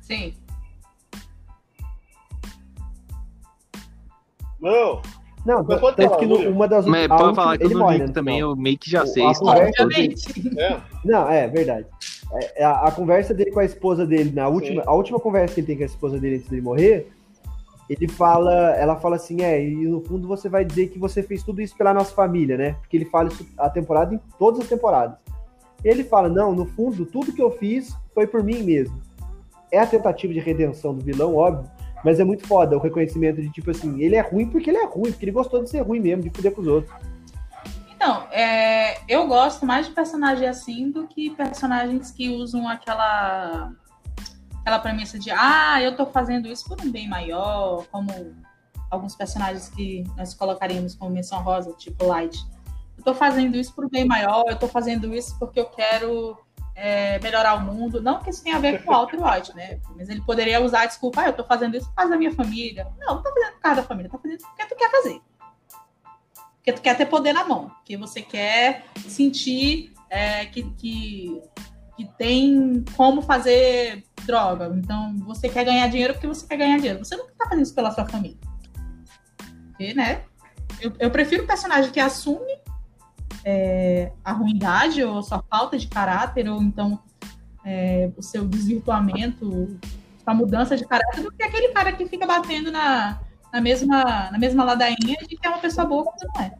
Sim. 0.00 0.34
Não. 4.60 5.02
Não, 5.46 5.64
tanto 5.64 6.18
que 6.18 6.26
no, 6.26 6.50
uma 6.50 6.68
das 6.68 6.84
Mas 6.84 7.06
pode 7.08 7.34
falar 7.34 7.56
que 7.56 7.64
eu 7.64 7.70
não 7.70 7.80
morre, 7.80 7.98
né, 7.98 8.08
também, 8.08 8.40
eu 8.40 8.54
meio 8.54 8.76
que 8.76 8.90
já 8.90 9.06
sei. 9.06 9.24
A 9.24 9.30
Obviamente. 9.30 10.58
É. 10.58 10.78
Não, 11.04 11.28
é 11.30 11.48
verdade. 11.48 11.86
É, 12.32 12.64
a, 12.64 12.88
a, 12.88 12.92
conversa 12.92 13.32
dele 13.32 13.50
com 13.50 13.60
a 13.60 13.64
esposa 13.64 14.06
dele, 14.06 14.30
na 14.32 14.48
última, 14.48 14.82
a 14.86 14.92
última 14.92 15.18
conversa 15.18 15.54
que 15.54 15.60
ele 15.60 15.66
tem 15.66 15.76
com 15.76 15.82
a 15.82 15.86
esposa 15.86 16.18
dele 16.18 16.36
antes 16.36 16.48
de 16.48 16.60
morrer, 16.60 17.10
ele 17.88 18.06
fala, 18.06 18.52
ela 18.76 18.96
fala 18.96 19.16
assim, 19.16 19.42
é, 19.42 19.64
e 19.64 19.86
no 19.86 20.02
fundo 20.02 20.28
você 20.28 20.48
vai 20.48 20.64
dizer 20.64 20.88
que 20.88 20.98
você 20.98 21.22
fez 21.22 21.42
tudo 21.42 21.62
isso 21.62 21.74
pela 21.76 21.94
nossa 21.94 22.14
família, 22.14 22.56
né? 22.56 22.72
Porque 22.80 22.98
ele 22.98 23.06
fala 23.06 23.28
isso 23.28 23.46
a 23.56 23.70
temporada 23.70 24.14
em 24.14 24.20
todas 24.38 24.60
as 24.60 24.68
temporadas. 24.68 25.16
Ele 25.82 26.04
fala, 26.04 26.28
não, 26.28 26.52
no 26.52 26.66
fundo, 26.66 27.06
tudo 27.06 27.32
que 27.32 27.40
eu 27.40 27.50
fiz 27.50 27.96
foi 28.14 28.26
por 28.26 28.42
mim 28.42 28.62
mesmo. 28.62 29.00
É 29.72 29.78
a 29.78 29.86
tentativa 29.86 30.32
de 30.32 30.40
redenção 30.40 30.94
do 30.94 31.02
vilão, 31.02 31.34
óbvio, 31.34 31.70
Mas 32.04 32.20
é 32.20 32.24
muito 32.24 32.46
foda 32.46 32.76
o 32.76 32.80
reconhecimento 32.80 33.40
de, 33.40 33.50
tipo 33.50 33.70
assim, 33.70 34.02
ele 34.02 34.16
é 34.16 34.20
ruim 34.20 34.46
porque 34.46 34.70
ele 34.70 34.78
é 34.78 34.84
ruim, 34.84 35.10
porque 35.10 35.24
ele 35.24 35.32
gostou 35.32 35.62
de 35.62 35.70
ser 35.70 35.80
ruim 35.80 36.00
mesmo, 36.00 36.22
de 36.22 36.30
fuder 36.30 36.52
com 36.52 36.60
os 36.60 36.66
outros. 36.66 36.94
Então, 38.00 38.28
é, 38.30 39.00
eu 39.08 39.26
gosto 39.26 39.66
mais 39.66 39.88
de 39.88 39.92
personagens 39.92 40.48
assim 40.48 40.88
do 40.88 41.08
que 41.08 41.30
personagens 41.30 42.12
que 42.12 42.30
usam 42.30 42.68
aquela 42.68 43.72
aquela 44.60 44.78
premissa 44.78 45.18
de 45.18 45.32
ah, 45.32 45.82
eu 45.82 45.96
tô 45.96 46.06
fazendo 46.06 46.46
isso 46.46 46.64
por 46.68 46.80
um 46.80 46.92
bem 46.92 47.08
maior, 47.08 47.84
como 47.90 48.08
alguns 48.88 49.16
personagens 49.16 49.68
que 49.68 50.04
nós 50.16 50.32
colocaríamos 50.32 50.94
como 50.94 51.10
menção 51.10 51.42
rosa, 51.42 51.72
tipo 51.72 52.06
Light. 52.06 52.38
Eu 52.96 53.02
tô 53.02 53.14
fazendo 53.16 53.56
isso 53.56 53.74
por 53.74 53.86
um 53.86 53.88
bem 53.88 54.04
maior, 54.04 54.44
eu 54.46 54.56
tô 54.56 54.68
fazendo 54.68 55.12
isso 55.12 55.36
porque 55.36 55.58
eu 55.58 55.66
quero 55.66 56.38
é, 56.76 57.18
melhorar 57.18 57.54
o 57.54 57.62
mundo. 57.62 58.00
Não 58.00 58.20
que 58.20 58.30
isso 58.30 58.44
tenha 58.44 58.58
a 58.58 58.60
ver 58.60 58.84
com 58.84 58.92
o 58.92 58.94
Walter 58.94 59.20
White, 59.20 59.56
né? 59.56 59.80
Mas 59.96 60.08
ele 60.08 60.20
poderia 60.20 60.62
usar 60.62 60.82
a 60.82 60.86
desculpa, 60.86 61.22
ah, 61.22 61.26
eu 61.26 61.32
tô 61.32 61.42
fazendo 61.42 61.76
isso 61.76 61.88
por 61.88 61.96
causa 61.96 62.12
da 62.12 62.16
minha 62.16 62.32
família. 62.32 62.86
Não, 63.00 63.16
não 63.16 63.22
tô 63.24 63.32
fazendo 63.34 63.54
por 63.54 63.60
causa 63.60 63.82
da 63.82 63.88
família, 63.88 64.08
tô 64.08 64.18
fazendo 64.18 64.38
porque 64.38 64.66
tu 64.66 64.76
quer 64.76 64.88
fazer. 64.88 65.20
Porque 66.68 66.72
tu 66.72 66.82
quer 66.82 66.96
ter 66.96 67.06
poder 67.06 67.32
na 67.32 67.44
mão. 67.44 67.70
Porque 67.70 67.96
você 67.96 68.20
quer 68.20 68.84
sentir 69.06 69.92
é, 70.10 70.44
que, 70.44 70.62
que, 70.72 71.40
que 71.96 72.04
tem 72.18 72.84
como 72.94 73.22
fazer 73.22 74.04
droga. 74.26 74.70
Então, 74.76 75.16
você 75.20 75.48
quer 75.48 75.64
ganhar 75.64 75.88
dinheiro 75.88 76.12
porque 76.12 76.26
você 76.26 76.46
quer 76.46 76.58
ganhar 76.58 76.76
dinheiro. 76.76 76.98
Você 76.98 77.16
não 77.16 77.26
tá 77.26 77.46
fazendo 77.46 77.62
isso 77.62 77.74
pela 77.74 77.90
sua 77.90 78.06
família. 78.06 78.36
Né? 79.94 80.24
Eu, 80.80 80.92
eu 80.98 81.10
prefiro 81.10 81.44
um 81.44 81.46
personagem 81.46 81.90
que 81.90 82.00
assume 82.00 82.58
é, 83.44 84.12
a 84.22 84.32
ruindade 84.32 85.02
ou 85.02 85.18
a 85.18 85.22
sua 85.22 85.42
falta 85.48 85.78
de 85.78 85.86
caráter, 85.86 86.50
ou 86.50 86.60
então 86.62 87.00
é, 87.64 88.10
o 88.16 88.22
seu 88.22 88.46
desvirtuamento, 88.46 89.78
a 90.26 90.34
mudança 90.34 90.76
de 90.76 90.84
caráter, 90.84 91.22
do 91.22 91.32
que 91.32 91.42
aquele 91.42 91.68
cara 91.68 91.92
que 91.92 92.04
fica 92.06 92.26
batendo 92.26 92.70
na, 92.70 93.20
na, 93.52 93.60
mesma, 93.60 94.30
na 94.30 94.38
mesma 94.38 94.64
ladainha 94.64 95.16
de 95.28 95.36
que 95.36 95.46
é 95.46 95.48
uma 95.50 95.58
pessoa 95.58 95.86
boa 95.86 96.04
quando 96.04 96.32
não 96.34 96.42
é. 96.42 96.52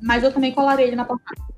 Mas 0.00 0.24
eu 0.24 0.32
também 0.32 0.52
colarei 0.52 0.88
ele 0.88 0.96
na 0.96 1.04
porrada. 1.04 1.52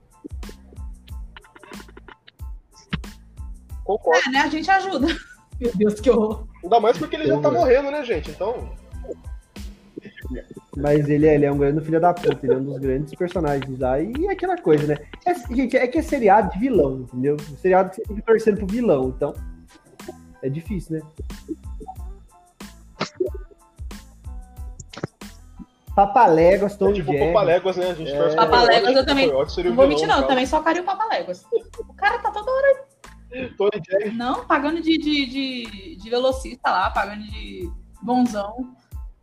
Concordo. 3.85 4.29
É, 4.29 4.31
né? 4.31 4.41
A 4.41 4.49
gente 4.49 4.71
ajuda. 4.71 5.07
Meu 5.61 5.73
Deus, 5.75 6.01
que 6.01 6.11
horror. 6.11 6.47
Ainda 6.63 6.81
mais 6.81 6.99
porque 6.99 7.17
ele 7.17 7.27
já 7.27 7.39
tá 7.41 7.51
morrendo, 7.51 7.91
né, 7.91 8.05
gente? 8.05 8.31
Então. 8.31 8.73
Mas 10.77 11.09
ele 11.09 11.27
é, 11.27 11.35
ele 11.35 11.45
é 11.45 11.53
um 11.53 11.59
grande 11.59 11.85
filho 11.85 12.01
da 12.01 12.13
puta, 12.13 12.39
ele 12.43 12.55
é 12.55 12.57
um 12.57 12.65
dos 12.65 12.79
grandes 12.79 13.15
personagens 13.15 13.79
lá. 13.79 14.01
E 14.01 14.27
é 14.27 14.33
aquela 14.33 14.57
coisa, 14.61 14.87
né? 14.87 14.97
É, 15.25 15.35
gente, 15.55 15.77
é 15.77 15.87
que 15.87 15.99
é 15.99 16.03
seriado 16.03 16.51
de 16.53 16.59
vilão, 16.59 17.01
entendeu? 17.03 17.37
seriado 17.61 17.91
que 17.91 17.97
você 17.97 18.03
tem 18.03 18.17
que 18.17 18.23
torcer 18.23 18.57
pro 18.57 18.67
vilão, 18.67 19.15
então. 19.17 19.35
É 20.43 20.49
difícil, 20.49 20.99
né? 20.99 21.03
Papaléguas, 25.95 26.77
Tom 26.77 26.91
é 26.91 26.93
tipo 26.93 27.13
Jerry. 27.13 27.33
Papaléguas, 27.33 27.77
né? 27.77 27.91
A 27.91 27.95
gente 27.95 28.11
é... 28.11 28.35
Papaléguas 28.35 28.97
eu 28.97 29.07
também. 29.07 29.29
Não 29.29 29.75
vou 29.75 29.87
mentir, 29.87 30.09
não. 30.09 30.21
Eu 30.21 30.27
também 30.27 30.45
só 30.45 30.61
caria 30.61 30.83
o 30.83 30.85
Papaléguas. 30.85 31.45
O 31.79 31.95
cara 31.95 32.19
tá 32.19 32.31
toda 32.31 32.51
hora. 32.51 32.85
Não, 34.13 34.45
pagando 34.45 34.81
de, 34.81 34.99
de, 34.99 35.27
de, 35.27 35.97
de 35.97 36.11
velocista 36.11 36.71
lá, 36.71 36.91
pagando 36.91 37.25
de 37.25 37.71
bonzão 38.03 38.75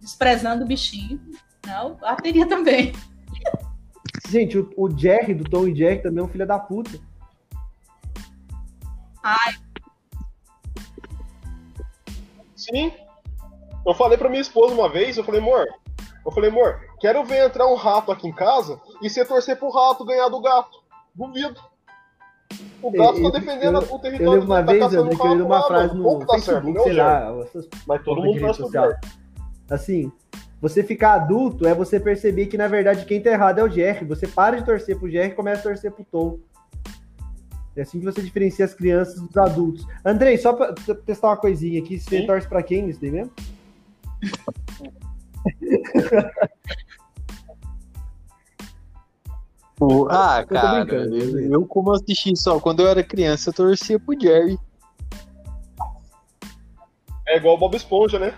desprezando 0.02 0.66
o 0.66 0.68
bichinho. 0.68 1.22
Não, 1.66 1.96
bateria 1.96 2.48
também. 2.48 2.92
Gente, 4.28 4.58
o, 4.58 4.70
o, 4.76 4.90
Jerry 4.98 5.34
do 5.34 5.44
Tom 5.44 5.68
e 5.68 5.76
Jerry 5.76 6.02
também 6.02 6.20
é 6.20 6.24
um 6.24 6.28
filho 6.28 6.48
da 6.48 6.60
puta. 6.60 7.00
Ai. 9.24 9.56
Sim. 12.56 12.92
Eu 13.86 13.94
falei 13.94 14.18
pra 14.18 14.30
minha 14.30 14.42
esposa 14.42 14.74
uma 14.74 14.90
vez, 14.90 15.18
eu 15.18 15.24
falei, 15.24 15.42
amor, 15.42 15.66
eu 16.26 16.32
falei, 16.32 16.50
amor, 16.50 16.80
quero 17.00 17.24
ver 17.26 17.46
entrar 17.46 17.68
um 17.68 17.76
rato 17.76 18.12
aqui 18.12 18.28
em 18.28 18.34
casa 18.34 18.80
e 19.02 19.10
você 19.10 19.26
torcer 19.26 19.58
pro 19.58 19.72
rato 19.72 20.06
ganhar 20.06 20.30
do 20.30 20.40
gato. 20.40 20.82
Duvido. 21.16 21.60
O 22.82 22.92
gato 22.92 23.20
eu, 23.20 23.32
tá 23.32 23.40
defendendo 23.40 23.82
eu, 23.82 23.96
o 23.96 24.00
território. 24.00 24.26
Eu 24.26 24.32
lembro 24.32 24.46
uma 24.46 24.64
tá 24.64 24.72
vez, 24.72 24.94
André, 24.94 25.16
que 25.16 25.28
eu 25.28 25.36
li 25.36 25.42
uma 25.42 25.64
frase 25.64 25.96
no 25.96 26.04
Facebook, 26.28 26.46
certo, 26.46 26.84
sei 26.84 26.94
lá, 26.94 27.46
mas 27.88 28.04
todo 28.04 28.22
mundo 28.22 28.40
tá 28.40 28.54
social. 28.54 28.92
Assim, 29.70 30.12
você 30.62 30.84
ficar 30.84 31.14
adulto 31.14 31.68
é 31.68 31.74
você 31.74 32.00
perceber 32.00 32.46
que, 32.46 32.58
na 32.58 32.68
verdade, 32.68 33.06
quem 33.06 33.22
tá 33.22 33.32
errado 33.32 33.60
é 33.60 33.64
o 33.64 33.70
Jerry. 33.70 34.06
Você 34.06 34.28
para 34.28 34.58
de 34.58 34.66
torcer 34.66 34.98
pro 34.98 35.10
Jerry 35.10 35.30
e 35.30 35.36
começa 35.36 35.62
a 35.62 35.64
torcer 35.64 35.92
pro 35.92 36.04
Tom. 36.04 36.38
É 37.76 37.82
assim 37.82 38.00
que 38.00 38.06
você 38.06 38.22
diferencia 38.22 38.66
as 38.66 38.74
crianças 38.74 39.20
dos 39.20 39.38
adultos. 39.38 39.88
Andrei, 40.06 40.38
só 40.38 40.54
pra 40.54 40.74
testar 41.06 41.30
uma 41.30 41.38
coisinha 41.38 41.82
aqui, 41.82 42.00
você 42.00 42.20
Sim. 42.20 42.28
torce 42.28 42.48
pra 42.48 42.62
quem 42.62 42.84
nisso 42.84 43.00
daí 43.00 43.12
mesmo? 43.12 43.32
Ah, 50.10 50.46
cara, 50.48 50.94
eu, 50.94 51.52
eu, 51.52 51.66
como 51.66 51.92
assisti 51.92 52.36
só 52.38 52.60
quando 52.60 52.82
eu 52.82 52.88
era 52.88 53.04
criança, 53.04 53.50
eu 53.50 53.54
torcia 53.54 54.00
pro 54.00 54.20
Jerry. 54.20 54.60
É 57.28 57.38
igual 57.38 57.56
o 57.56 57.58
Bob 57.58 57.76
Esponja, 57.76 58.20
né? 58.20 58.36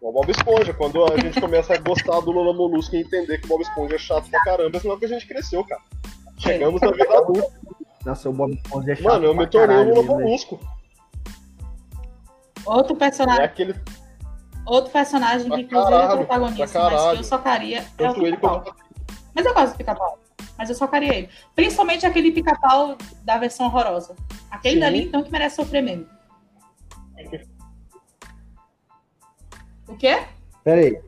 O 0.00 0.12
Bob 0.12 0.30
Esponja, 0.30 0.72
quando 0.72 1.04
a 1.04 1.16
gente 1.18 1.40
começa 1.40 1.74
a 1.74 1.78
gostar 1.78 2.20
do 2.20 2.30
Lula 2.30 2.52
Molusco 2.52 2.94
e 2.94 3.00
entender 3.00 3.38
que 3.38 3.46
o 3.46 3.48
Bob 3.48 3.62
Esponja 3.62 3.96
é 3.96 3.98
chato 3.98 4.30
pra 4.30 4.42
caramba, 4.44 4.76
é 4.76 4.80
sinal 4.80 4.98
que 4.98 5.04
a 5.04 5.08
gente 5.08 5.26
cresceu, 5.26 5.64
cara. 5.64 5.80
Chegamos 6.38 6.80
na 6.80 6.90
vida 6.90 7.18
adulta. 7.18 7.50
Nossa, 8.04 8.30
o 8.30 8.32
Bob 8.32 8.54
Esponja 8.54 8.92
é 8.92 8.96
chato. 8.96 9.04
Mano, 9.04 9.24
eu 9.26 9.34
me 9.34 9.46
tornei 9.46 9.76
o 9.76 9.94
Lula 9.94 10.02
Molusco. 10.02 10.60
Outro 12.64 12.96
personagem. 12.96 13.42
É 13.42 13.44
aquele... 13.44 13.74
Outro 14.66 14.90
personagem 14.90 15.50
que 15.50 15.60
inclusive 15.62 15.96
é 15.96 16.06
protagonista, 16.08 16.90
mas 16.90 17.12
que 17.12 17.18
eu 17.18 17.24
socaria 17.24 17.84
é 17.98 18.10
o 18.10 18.14
pica-pau. 18.14 18.76
Mas 19.34 19.46
eu 19.46 19.54
gosto 19.54 19.72
do 19.72 19.78
pica-pau. 19.78 20.18
Mas 20.56 20.68
eu 20.68 20.74
socaria 20.74 21.14
ele. 21.14 21.28
Principalmente 21.54 22.04
aquele 22.04 22.32
pica-pau 22.32 22.96
da 23.24 23.38
versão 23.38 23.66
horrorosa. 23.66 24.14
Aquele 24.50 24.74
Sim. 24.74 24.80
dali, 24.80 25.02
então, 25.04 25.22
que 25.22 25.30
merece 25.32 25.56
sofrer 25.56 25.82
mesmo. 25.82 26.06
O 29.88 29.96
quê? 29.96 30.22
Peraí. 30.62 31.00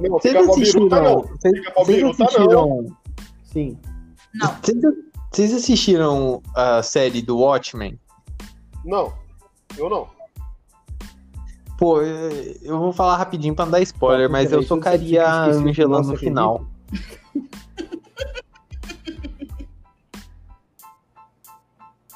Não, 0.00 0.10
vocês 0.10 0.34
assistiram? 0.34 0.88
não. 0.88 1.20
Vocês, 1.22 1.54
vocês 1.76 2.02
assistiram? 2.02 2.96
Sim. 3.44 3.78
Não. 4.34 4.56
Vocês, 5.30 5.54
assistiram 5.54 6.42
a 6.54 6.82
série 6.82 7.22
do 7.22 7.38
Watchmen? 7.38 7.98
Não. 8.84 9.12
Eu 9.76 9.88
não. 9.88 10.08
Pô, 11.78 12.00
eu 12.00 12.78
vou 12.78 12.92
falar 12.92 13.16
rapidinho 13.16 13.54
pra 13.54 13.64
não 13.64 13.72
dar 13.72 13.80
spoiler, 13.80 14.30
mas 14.30 14.52
eu 14.52 14.62
socaria 14.62 15.26
a 15.26 15.46
Angela 15.46 16.02
no 16.02 16.16
final. 16.16 16.64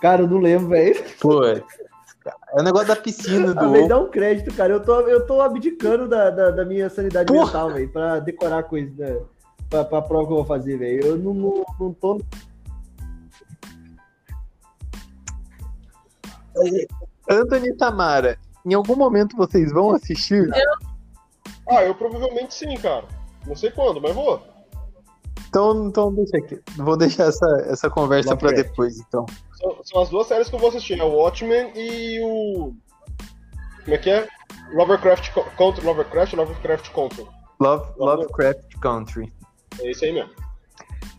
Cara, 0.01 0.23
eu 0.23 0.29
não 0.29 0.39
lembro, 0.39 0.69
velho. 0.69 1.05
Pô, 1.21 1.45
é 1.45 1.63
o 2.53 2.63
negócio 2.63 2.89
da 2.89 2.97
piscina 2.97 3.53
do. 3.55 3.85
Ah, 3.85 3.89
dá 3.89 3.99
um 3.99 4.09
crédito, 4.09 4.55
cara. 4.55 4.73
Eu 4.73 4.81
tô, 4.83 5.01
eu 5.03 5.27
tô 5.27 5.41
abdicando 5.41 6.09
da, 6.09 6.31
da, 6.31 6.51
da 6.51 6.65
minha 6.65 6.89
sanidade 6.89 7.33
Porra. 7.33 7.47
mental, 7.47 7.73
velho, 7.73 7.89
pra 7.91 8.19
decorar 8.21 8.63
coisa, 8.63 8.91
né? 8.97 9.21
Pra, 9.69 9.85
pra 9.85 10.03
prova 10.03 10.27
que 10.27 10.33
eu 10.33 10.37
vou 10.37 10.45
fazer, 10.45 10.79
velho. 10.79 11.05
Eu 11.05 11.19
não, 11.19 11.35
não, 11.35 11.65
não 11.79 11.93
tô. 11.93 12.21
Anthony 17.31 17.75
Tamara, 17.77 18.39
em 18.65 18.75
algum 18.75 18.97
momento 18.97 19.37
vocês 19.37 19.73
vão 19.73 19.95
assistir? 19.95 20.49
Eu... 20.49 20.89
Ah, 21.71 21.85
eu 21.85 21.95
provavelmente 21.95 22.55
sim, 22.55 22.75
cara. 22.77 23.05
Não 23.47 23.55
sei 23.55 23.71
quando, 23.71 24.01
mas 24.01 24.15
vou. 24.15 24.43
Então, 25.49 25.87
então 25.87 26.15
deixa 26.15 26.37
aqui. 26.37 26.61
Vou 26.77 26.97
deixar 26.97 27.25
essa, 27.25 27.47
essa 27.67 27.91
conversa 27.91 28.37
para 28.37 28.53
depois, 28.53 28.99
então. 28.99 29.25
São, 29.53 29.85
são, 29.85 30.03
as 30.03 30.09
duas 30.11 30.27
séries 30.27 30.49
que 30.49 30.55
eu 30.55 30.59
vou 30.59 30.69
assistir, 30.69 31.01
é 31.01 31.05
o 31.05 31.13
Watchmen 31.13 31.73
e 31.75 32.21
o. 32.21 32.75
Como 33.85 33.95
é 33.95 33.99
que 33.99 34.11
é? 34.11 34.29
Lovecraft 34.73 35.33
Country. 35.57 35.85
Lovecraft 35.85 36.33
Lovecraft 36.35 36.91
Country. 36.93 37.27
Love, 37.61 37.93
Lovecraft 37.99 38.79
Country. 38.81 39.33
É 39.81 39.91
isso 39.91 40.05
aí 40.05 40.13
mesmo. 40.13 40.31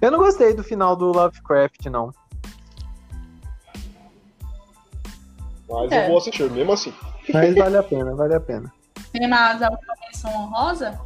Eu 0.02 0.12
não 0.12 0.20
gostei 0.20 0.54
do 0.54 0.64
final 0.64 0.96
do 0.96 1.12
Lovecraft, 1.12 1.86
não. 1.88 2.12
Mas 5.68 5.92
é. 5.92 6.06
eu 6.06 6.10
vou 6.10 6.18
assistir, 6.18 6.50
mesmo 6.52 6.72
assim. 6.72 6.94
Mas 7.34 7.56
vale 7.56 7.78
a 7.78 7.84
pena, 7.84 8.16
vale 8.16 8.36
a 8.36 8.40
pena. 8.40 8.74
Tem 9.12 9.28
mais 9.28 9.62
alguma 9.62 9.94
menção 10.02 10.32
honrosa? 10.32 11.00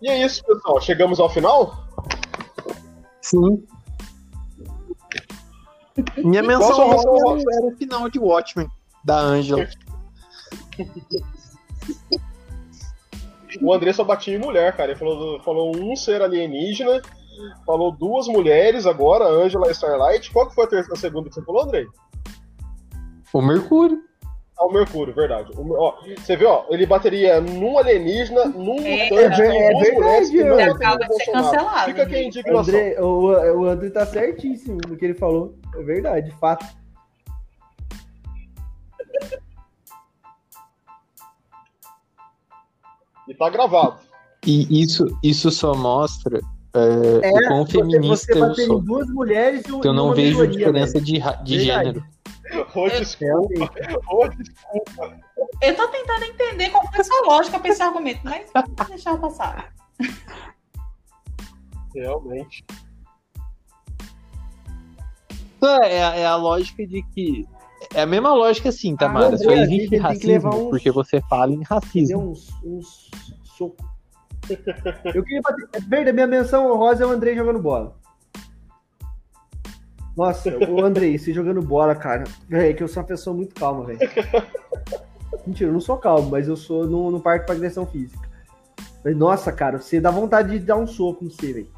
E 0.00 0.08
é 0.08 0.24
isso, 0.24 0.44
pessoal. 0.44 0.80
Chegamos 0.80 1.20
ao 1.20 1.28
final? 1.28 1.86
Sim. 3.20 3.64
Minha 6.18 6.42
menção 6.42 6.80
honrosa 6.80 7.44
era 7.52 7.66
o 7.66 7.76
final 7.76 8.08
de 8.08 8.18
Watchmen, 8.18 8.68
da 9.04 9.18
Angela. 9.18 9.66
O 13.60 13.74
André 13.74 13.92
só 13.92 14.04
batia 14.04 14.36
em 14.36 14.38
mulher, 14.38 14.76
cara. 14.76 14.92
Ele 14.92 14.98
falou, 14.98 15.40
falou 15.40 15.76
um 15.76 15.94
ser 15.96 16.22
alienígena, 16.22 17.02
falou 17.66 17.92
duas 17.92 18.26
mulheres 18.28 18.86
agora, 18.86 19.26
Angela 19.26 19.68
e 19.68 19.72
Starlight. 19.72 20.30
Qual 20.32 20.48
que 20.48 20.54
foi 20.54 20.64
a, 20.64 20.68
terceira, 20.68 20.94
a 20.94 20.96
segunda 20.96 21.28
que 21.28 21.34
você 21.34 21.42
falou, 21.42 21.62
André? 21.62 21.86
O 23.32 23.42
Mercúrio. 23.42 24.09
Ao 24.60 24.70
Mercúrio, 24.70 25.14
verdade. 25.14 25.50
O, 25.56 25.72
ó, 25.72 25.94
você 26.18 26.36
vê, 26.36 26.44
ó, 26.44 26.64
ele 26.68 26.84
bateria 26.84 27.40
num 27.40 27.78
alienígena, 27.78 28.44
num 28.44 28.78
é, 28.84 29.04
mutante, 29.04 29.40
é, 29.40 29.46
é, 29.46 29.88
é 29.88 29.92
mulheres 29.92 30.28
que 30.28 30.44
não 30.44 30.56
ser 30.58 31.32
cancelado. 31.32 31.84
Fica 31.86 32.02
aqui 32.02 32.14
a 32.14 32.22
indignação. 32.22 32.60
André, 32.60 33.00
o, 33.00 33.60
o 33.60 33.64
André 33.64 33.88
tá 33.88 34.04
certíssimo 34.04 34.78
no 34.86 34.98
que 34.98 35.04
ele 35.06 35.14
falou. 35.14 35.54
É 35.74 35.82
verdade, 35.82 36.30
fato. 36.38 36.66
E 43.26 43.34
tá 43.34 43.48
gravado. 43.48 43.98
E 44.46 44.82
isso, 44.82 45.06
isso 45.22 45.50
só 45.50 45.74
mostra 45.74 46.38
é, 46.74 47.28
é, 47.28 47.30
o 47.30 47.48
quão 47.48 47.66
feminista 47.66 48.34
você, 48.34 48.40
você 48.40 48.62
eu 48.62 48.66
sou. 48.66 48.80
duas 48.80 49.08
mulheres 49.08 49.62
e 49.66 49.72
um, 49.72 49.80
que 49.80 49.88
eu 49.88 49.94
não 49.94 50.12
vejo 50.12 50.46
diferença 50.46 51.00
de, 51.00 51.18
de 51.44 51.60
gênero. 51.60 52.04
Oh, 52.74 52.88
desculpa. 52.88 53.72
Oh, 54.08 54.28
desculpa. 54.28 55.20
Eu 55.62 55.76
tô 55.76 55.88
tentando 55.88 56.24
entender 56.24 56.70
qual 56.70 56.86
foi 56.90 57.00
a 57.00 57.04
sua 57.04 57.26
lógica 57.26 57.58
pra 57.58 57.70
esse 57.70 57.82
argumento, 57.82 58.20
mas 58.24 58.50
vou 58.52 58.86
deixar 58.86 59.16
passar. 59.18 59.72
Realmente. 61.94 62.64
É, 65.62 66.20
é 66.20 66.26
a 66.26 66.36
lógica 66.36 66.86
de 66.86 67.02
que. 67.14 67.46
É 67.94 68.02
a 68.02 68.06
mesma 68.06 68.32
lógica 68.32 68.68
assim, 68.68 68.96
Tamara. 68.96 69.34
Ah, 69.34 69.38
Só 69.38 69.50
existe 69.50 69.96
racismo 69.96 70.48
uns... 70.48 70.70
porque 70.70 70.90
você 70.90 71.20
fala 71.22 71.52
em 71.52 71.62
racismo. 71.62 72.30
Uns, 72.30 72.48
uns 72.64 73.10
soco. 73.56 73.76
Eu 75.14 75.22
queria 75.22 75.42
bater. 75.42 75.68
É 75.72 75.80
verdade, 75.80 76.12
minha 76.12 76.26
menção 76.26 76.70
honrosa 76.70 77.04
é 77.04 77.06
o 77.06 77.10
Andrei 77.10 77.34
jogando 77.34 77.60
bola. 77.60 77.99
Nossa, 80.20 80.54
o 80.68 80.84
Andrei, 80.84 81.16
você 81.18 81.32
jogando 81.32 81.62
bola, 81.62 81.94
cara. 81.94 82.24
É 82.50 82.74
que 82.74 82.82
eu 82.82 82.88
sou 82.88 83.02
uma 83.02 83.06
pessoa 83.06 83.34
muito 83.34 83.54
calma, 83.54 83.86
velho. 83.86 83.98
Mentira, 85.46 85.70
eu 85.70 85.72
não 85.72 85.80
sou 85.80 85.96
calmo, 85.96 86.30
mas 86.30 86.46
eu 86.46 86.56
sou 86.58 86.86
no, 86.86 87.10
no 87.10 87.20
parque 87.20 87.46
pra 87.46 87.54
agressão 87.54 87.86
física. 87.86 88.28
Mas, 89.02 89.16
nossa, 89.16 89.50
cara, 89.50 89.78
você 89.78 89.98
dá 89.98 90.10
vontade 90.10 90.50
de 90.50 90.58
dar 90.58 90.76
um 90.76 90.86
soco 90.86 91.24
no 91.24 91.30
você, 91.30 91.54
velho. 91.54 91.68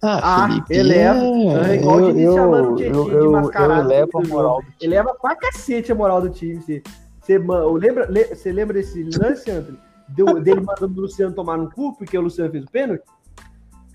Ah, 0.00 0.48
Felipe, 0.48 0.74
eleva. 0.74 1.66
É, 1.66 1.74
igual 1.74 2.00
eu, 2.00 2.12
de 2.12 2.24
chamando 2.24 2.72
o 2.72 2.76
Tietchan 2.76 3.20
de 3.20 3.28
mascarado. 3.28 3.82
Eu 3.82 3.88
levo 3.88 4.18
a 4.18 4.28
moral 4.28 4.56
do 4.62 4.66
time. 4.66 4.76
Eleva 4.82 5.16
pra 5.20 5.34
cacete 5.34 5.90
a 5.90 5.94
moral 5.96 6.20
do 6.20 6.30
time. 6.30 6.60
Você, 6.60 6.82
você, 7.20 7.38
lembra, 7.38 8.08
você 8.32 8.52
lembra 8.52 8.74
desse 8.74 9.02
lance, 9.02 9.50
Anthony? 9.50 9.78
Deu, 10.14 10.40
dele 10.40 10.60
mandando 10.60 10.98
o 10.98 11.02
Luciano 11.02 11.34
tomar 11.34 11.56
no 11.56 11.70
cu, 11.70 11.96
porque 11.96 12.16
o 12.16 12.22
Luciano 12.22 12.50
fez 12.50 12.64
o 12.64 12.70
pênalti? 12.70 13.04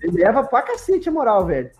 Ele 0.02 0.22
leva 0.22 0.44
pra 0.44 0.62
cacete 0.62 1.08
a 1.08 1.12
moral, 1.12 1.46
velho. 1.46 1.70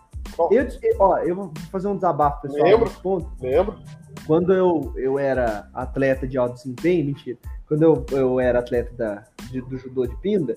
Eu, 0.51 0.67
ó, 0.99 1.17
eu 1.19 1.35
vou 1.35 1.53
fazer 1.71 1.87
um 1.87 1.95
desabafo, 1.95 2.41
pessoal. 2.41 2.63
Lembro. 2.63 2.89
Ponto. 3.01 3.29
Lembro. 3.41 3.79
Quando 4.25 4.53
eu, 4.53 4.93
eu 4.95 5.17
era 5.17 5.69
atleta 5.73 6.27
de 6.27 6.37
alto 6.37 6.55
desempenho, 6.55 7.05
mentira. 7.05 7.37
Quando 7.67 7.83
eu, 7.83 8.05
eu 8.11 8.39
era 8.39 8.59
atleta 8.59 8.93
da, 8.95 9.23
de, 9.49 9.61
do 9.61 9.77
judô 9.77 10.05
de 10.05 10.15
pinda, 10.17 10.55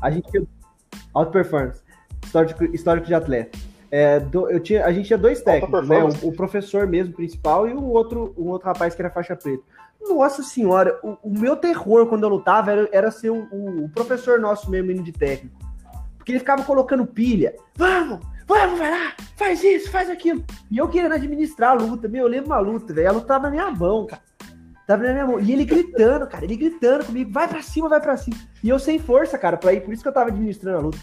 a 0.00 0.10
gente 0.10 0.30
tinha 0.30 0.44
alto 1.14 1.30
performance 1.30 1.82
histórico, 2.24 2.64
histórico 2.64 3.06
de 3.06 3.14
atleta. 3.14 3.58
É, 3.90 4.18
do, 4.18 4.50
eu 4.50 4.58
tinha, 4.58 4.86
a 4.86 4.92
gente 4.92 5.06
tinha 5.06 5.18
dois 5.18 5.42
técnicos, 5.42 5.86
né? 5.86 6.02
O, 6.02 6.28
o, 6.28 6.32
professor 6.32 6.86
mesmo 6.86 7.12
principal 7.12 7.68
e 7.68 7.74
um 7.74 7.84
outro, 7.90 8.34
um 8.38 8.48
outro 8.48 8.66
rapaz 8.66 8.94
que 8.94 9.02
era 9.02 9.10
faixa 9.10 9.36
preta. 9.36 9.62
Nossa 10.08 10.42
senhora, 10.42 10.98
o, 11.02 11.16
o 11.22 11.30
meu 11.30 11.56
terror 11.56 12.06
quando 12.06 12.24
eu 12.24 12.28
lutava 12.28 12.72
era, 12.72 12.88
era 12.92 13.10
ser 13.10 13.30
o, 13.30 13.46
o, 13.52 13.88
professor 13.88 14.40
nosso 14.40 14.70
mesmo 14.70 14.90
indo 14.90 15.02
de 15.02 15.12
técnico. 15.12 15.56
Porque 16.16 16.32
ele 16.32 16.38
ficava 16.38 16.64
colocando 16.64 17.06
pilha. 17.06 17.54
Vamos, 17.76 18.20
vamos, 18.46 18.78
vai 18.78 18.90
lá, 18.90 19.12
faz 19.36 19.62
isso, 19.62 19.90
faz 19.90 20.10
aquilo. 20.10 20.44
E 20.70 20.78
eu 20.78 20.88
querendo 20.88 21.14
administrar 21.14 21.70
a 21.70 21.74
luta. 21.74 22.08
Meu, 22.08 22.22
eu 22.24 22.28
lembro 22.28 22.46
uma 22.46 22.58
luta, 22.60 22.92
velho. 22.92 23.08
A 23.08 23.12
luta 23.12 23.26
tava 23.26 23.44
na 23.44 23.50
minha 23.50 23.70
mão, 23.70 24.06
cara. 24.06 24.22
Tava 24.86 25.02
na 25.04 25.12
minha 25.12 25.26
mão. 25.26 25.40
E 25.40 25.52
ele 25.52 25.64
gritando, 25.64 26.26
cara. 26.26 26.44
Ele 26.44 26.56
gritando 26.56 27.04
comigo, 27.04 27.32
vai 27.32 27.48
pra 27.48 27.62
cima, 27.62 27.88
vai 27.88 28.00
pra 28.00 28.16
cima. 28.16 28.36
E 28.62 28.68
eu 28.68 28.78
sem 28.78 28.98
força, 28.98 29.38
cara, 29.38 29.56
pra 29.56 29.72
ir. 29.72 29.80
Por 29.80 29.92
isso 29.92 30.02
que 30.02 30.08
eu 30.08 30.12
tava 30.12 30.30
administrando 30.30 30.78
a 30.78 30.80
luta. 30.80 30.98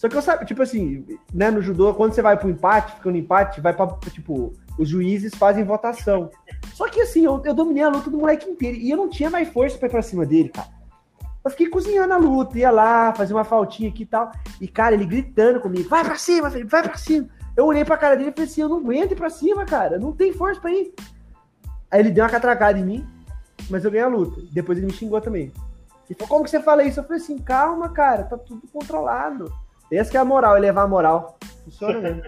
Só 0.00 0.08
que 0.08 0.16
eu 0.16 0.22
sabe, 0.22 0.46
tipo 0.46 0.62
assim, 0.62 1.04
né, 1.30 1.50
no 1.50 1.60
judô, 1.60 1.92
quando 1.92 2.14
você 2.14 2.22
vai 2.22 2.34
pro 2.34 2.48
empate, 2.48 2.94
fica 2.94 3.10
no 3.10 3.18
empate, 3.18 3.60
vai 3.60 3.74
pra, 3.74 3.86
tipo, 4.10 4.50
os 4.78 4.88
juízes 4.88 5.34
fazem 5.34 5.62
votação. 5.62 6.30
Só 6.72 6.88
que 6.88 7.02
assim, 7.02 7.26
eu, 7.26 7.42
eu 7.44 7.52
dominei 7.52 7.82
a 7.82 7.90
luta 7.90 8.08
do 8.08 8.16
moleque 8.16 8.48
inteiro 8.48 8.78
e 8.78 8.90
eu 8.90 8.96
não 8.96 9.10
tinha 9.10 9.28
mais 9.28 9.46
força 9.50 9.76
pra 9.76 9.88
ir 9.88 9.90
pra 9.90 10.00
cima 10.00 10.24
dele, 10.24 10.48
cara. 10.48 10.68
Eu 11.44 11.50
fiquei 11.50 11.68
cozinhando 11.68 12.14
a 12.14 12.16
luta, 12.16 12.58
ia 12.58 12.70
lá, 12.70 13.12
fazer 13.12 13.34
uma 13.34 13.44
faltinha 13.44 13.90
aqui 13.90 14.04
e 14.04 14.06
tal. 14.06 14.32
E, 14.58 14.66
cara, 14.66 14.94
ele 14.94 15.04
gritando 15.04 15.60
comigo, 15.60 15.86
vai 15.86 16.02
pra 16.02 16.16
cima, 16.16 16.50
Felipe, 16.50 16.70
vai 16.70 16.82
pra 16.82 16.96
cima. 16.96 17.28
Eu 17.54 17.66
olhei 17.66 17.84
pra 17.84 17.98
cara 17.98 18.16
dele 18.16 18.30
e 18.30 18.32
falei 18.32 18.48
assim, 18.48 18.62
eu 18.62 18.70
não 18.70 18.78
aguento 18.78 19.12
ir 19.12 19.16
pra 19.16 19.28
cima, 19.28 19.66
cara, 19.66 19.98
não 19.98 20.12
tem 20.12 20.32
força 20.32 20.58
pra 20.62 20.72
ir. 20.72 20.94
Aí 21.90 22.00
ele 22.00 22.10
deu 22.10 22.24
uma 22.24 22.30
catracada 22.30 22.78
em 22.78 22.84
mim, 22.86 23.06
mas 23.68 23.84
eu 23.84 23.90
ganhei 23.90 24.06
a 24.06 24.08
luta. 24.08 24.40
Depois 24.50 24.78
ele 24.78 24.86
me 24.86 24.94
xingou 24.94 25.20
também. 25.20 25.52
Ele 26.08 26.18
falou, 26.18 26.28
como 26.28 26.44
que 26.44 26.48
você 26.48 26.60
fala 26.60 26.84
isso? 26.84 27.00
Eu 27.00 27.04
falei 27.04 27.20
assim, 27.20 27.36
calma, 27.36 27.90
cara, 27.90 28.22
tá 28.22 28.38
tudo 28.38 28.66
controlado. 28.72 29.52
Essa 29.92 30.10
que 30.10 30.16
é 30.16 30.20
a 30.20 30.24
moral, 30.24 30.56
elevar 30.56 30.84
a 30.84 30.88
moral. 30.88 31.38
Funciona 31.64 32.00
mesmo. 32.00 32.22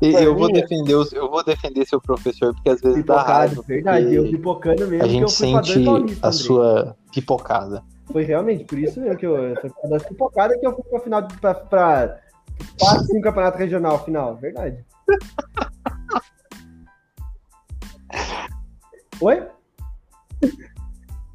Eu 0.00 0.36
vou, 0.36 0.52
defender, 0.52 0.94
eu 0.94 1.30
vou 1.30 1.44
defender 1.44 1.86
seu 1.86 2.00
professor, 2.00 2.52
porque 2.52 2.70
às 2.70 2.80
vezes 2.80 3.02
pipocado, 3.02 3.24
dá 3.24 3.34
raiva. 3.34 3.62
Verdade, 3.62 4.12
eu 4.12 4.24
pipocando 4.24 4.88
mesmo. 4.88 5.04
A 5.04 5.08
gente 5.08 5.30
sente 5.30 5.84
Paulista, 5.84 6.26
a 6.26 6.30
André. 6.30 6.42
sua 6.42 6.96
pipocada. 7.12 7.84
Foi 8.10 8.24
realmente, 8.24 8.64
por 8.64 8.80
isso 8.80 9.00
mesmo 9.00 9.16
que 9.16 9.24
eu. 9.24 9.54
Foi 9.60 9.70
das 9.88 10.02
pipocadas 10.02 10.58
que 10.58 10.66
eu 10.66 10.74
fui 10.74 10.82
pra 10.90 10.98
final 10.98 11.28
pra, 11.40 11.54
pra 11.54 12.18
4, 12.80 13.04
5 13.04 13.20
campeonato 13.22 13.58
regional 13.58 14.04
final. 14.04 14.34
Verdade. 14.36 14.84
Oi? 19.20 19.46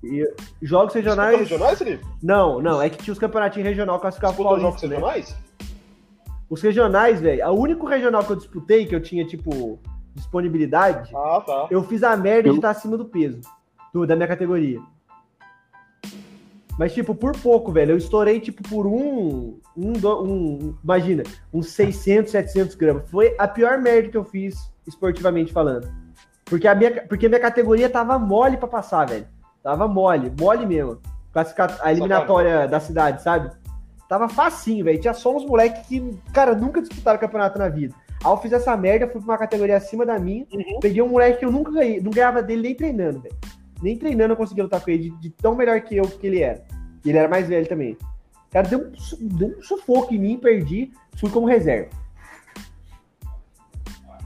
E 0.04 0.24
jogos 0.62 0.94
regionais. 0.94 1.40
regionais, 1.40 1.80
Felipe? 1.80 2.06
Não, 2.22 2.62
não, 2.62 2.82
é 2.82 2.90
que 2.90 2.98
tinha 2.98 3.14
os 3.14 3.20
campeonatinhos 3.20 3.68
regional 3.68 4.00
classificados 4.00 4.38
para 4.38 4.60
jogos 4.60 4.82
né? 4.82 4.90
regionais? 4.90 5.36
Os 6.50 6.62
regionais, 6.62 7.20
velho, 7.20 7.46
o 7.48 7.60
único 7.60 7.86
regional 7.86 8.24
que 8.24 8.32
eu 8.32 8.36
disputei, 8.36 8.86
que 8.86 8.96
eu 8.96 9.02
tinha, 9.02 9.26
tipo, 9.26 9.80
disponibilidade, 10.14 11.12
ah, 11.16 11.44
tá. 11.46 11.68
eu 11.70 11.84
fiz 11.84 12.04
a 12.04 12.16
merda 12.16 12.50
eu... 12.50 12.54
de 12.54 12.60
estar 12.60 12.70
acima 12.70 12.98
do 12.98 13.06
peso, 13.06 13.42
do, 13.94 14.06
da 14.06 14.16
minha 14.16 14.28
categoria. 14.28 14.80
Mas, 16.78 16.94
tipo, 16.94 17.16
por 17.16 17.36
pouco, 17.36 17.72
velho. 17.72 17.92
Eu 17.92 17.98
estourei, 17.98 18.40
tipo, 18.40 18.62
por 18.70 18.86
um, 18.86 19.60
um, 19.76 19.94
um. 20.06 20.76
Imagina, 20.84 21.24
uns 21.52 21.70
600, 21.70 22.32
700 22.32 22.76
gramas. 22.76 23.10
Foi 23.10 23.36
a 23.40 23.48
pior 23.48 23.82
merda 23.82 24.10
que 24.10 24.18
eu 24.18 24.24
fiz, 24.24 24.72
esportivamente 24.88 25.52
falando. 25.52 25.92
Porque 26.46 26.68
a 26.68 26.76
minha, 26.76 27.02
porque 27.08 27.26
a 27.26 27.30
minha 27.30 27.42
categoria 27.42 27.90
tava 27.90 28.20
mole 28.20 28.58
para 28.58 28.68
passar, 28.68 29.10
velho. 29.10 29.28
Tava 29.64 29.88
mole, 29.88 30.32
mole 30.40 30.66
mesmo. 30.66 31.00
Classificar 31.32 31.78
a 31.82 31.92
eliminatória 31.92 32.68
da 32.68 32.80
cidade, 32.80 33.22
sabe? 33.22 33.52
Tava 34.08 34.30
facinho, 34.30 34.86
velho. 34.86 35.00
Tinha 35.00 35.14
só 35.14 35.36
uns 35.36 35.46
moleques 35.46 35.86
que, 35.88 36.18
cara, 36.34 36.56
nunca 36.56 36.82
disputaram 36.82 37.20
campeonato 37.20 37.60
na 37.60 37.68
vida. 37.68 37.94
Aí 38.24 38.32
eu 38.32 38.38
fiz 38.38 38.52
essa 38.52 38.76
merda, 38.76 39.08
fui 39.08 39.22
pra 39.22 39.34
uma 39.34 39.38
categoria 39.38 39.78
acima 39.78 40.06
da 40.06 40.18
minha. 40.18 40.46
Uhum. 40.52 40.80
Peguei 40.80 41.02
um 41.02 41.10
moleque 41.10 41.40
que 41.40 41.46
eu 41.46 41.52
nunca 41.52 41.72
ganhei, 41.72 42.02
não 42.02 42.12
ganhava 42.12 42.42
dele 42.42 42.62
nem 42.62 42.76
treinando, 42.76 43.20
velho. 43.20 43.36
Nem 43.82 43.98
treinando 43.98 44.34
eu 44.34 44.38
consegui 44.38 44.62
lutar 44.62 44.82
com 44.82 44.90
ele, 44.90 45.10
de, 45.10 45.18
de, 45.18 45.30
tão 45.30 45.56
melhor 45.56 45.80
que 45.82 45.96
eu 45.96 46.06
que 46.06 46.26
ele 46.26 46.42
era. 46.42 46.64
E 47.06 47.10
ele 47.10 47.18
era 47.18 47.28
mais 47.28 47.48
velho 47.48 47.68
também. 47.68 47.98
Cara 48.50 48.68
deu 48.68 48.80
um, 48.80 48.92
deu 49.28 49.50
um 49.50 49.62
sufoco 49.62 50.14
em 50.14 50.18
mim, 50.18 50.38
perdi, 50.38 50.92
fui 51.18 51.30
como 51.30 51.46
reserva. 51.46 51.90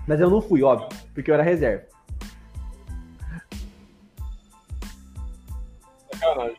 Mas 0.07 0.19
eu 0.19 0.29
não 0.29 0.41
fui, 0.41 0.63
óbvio, 0.63 0.87
porque 1.13 1.29
eu 1.29 1.35
era 1.35 1.43
reserva. 1.43 1.83
Sacanagem. 6.31 6.57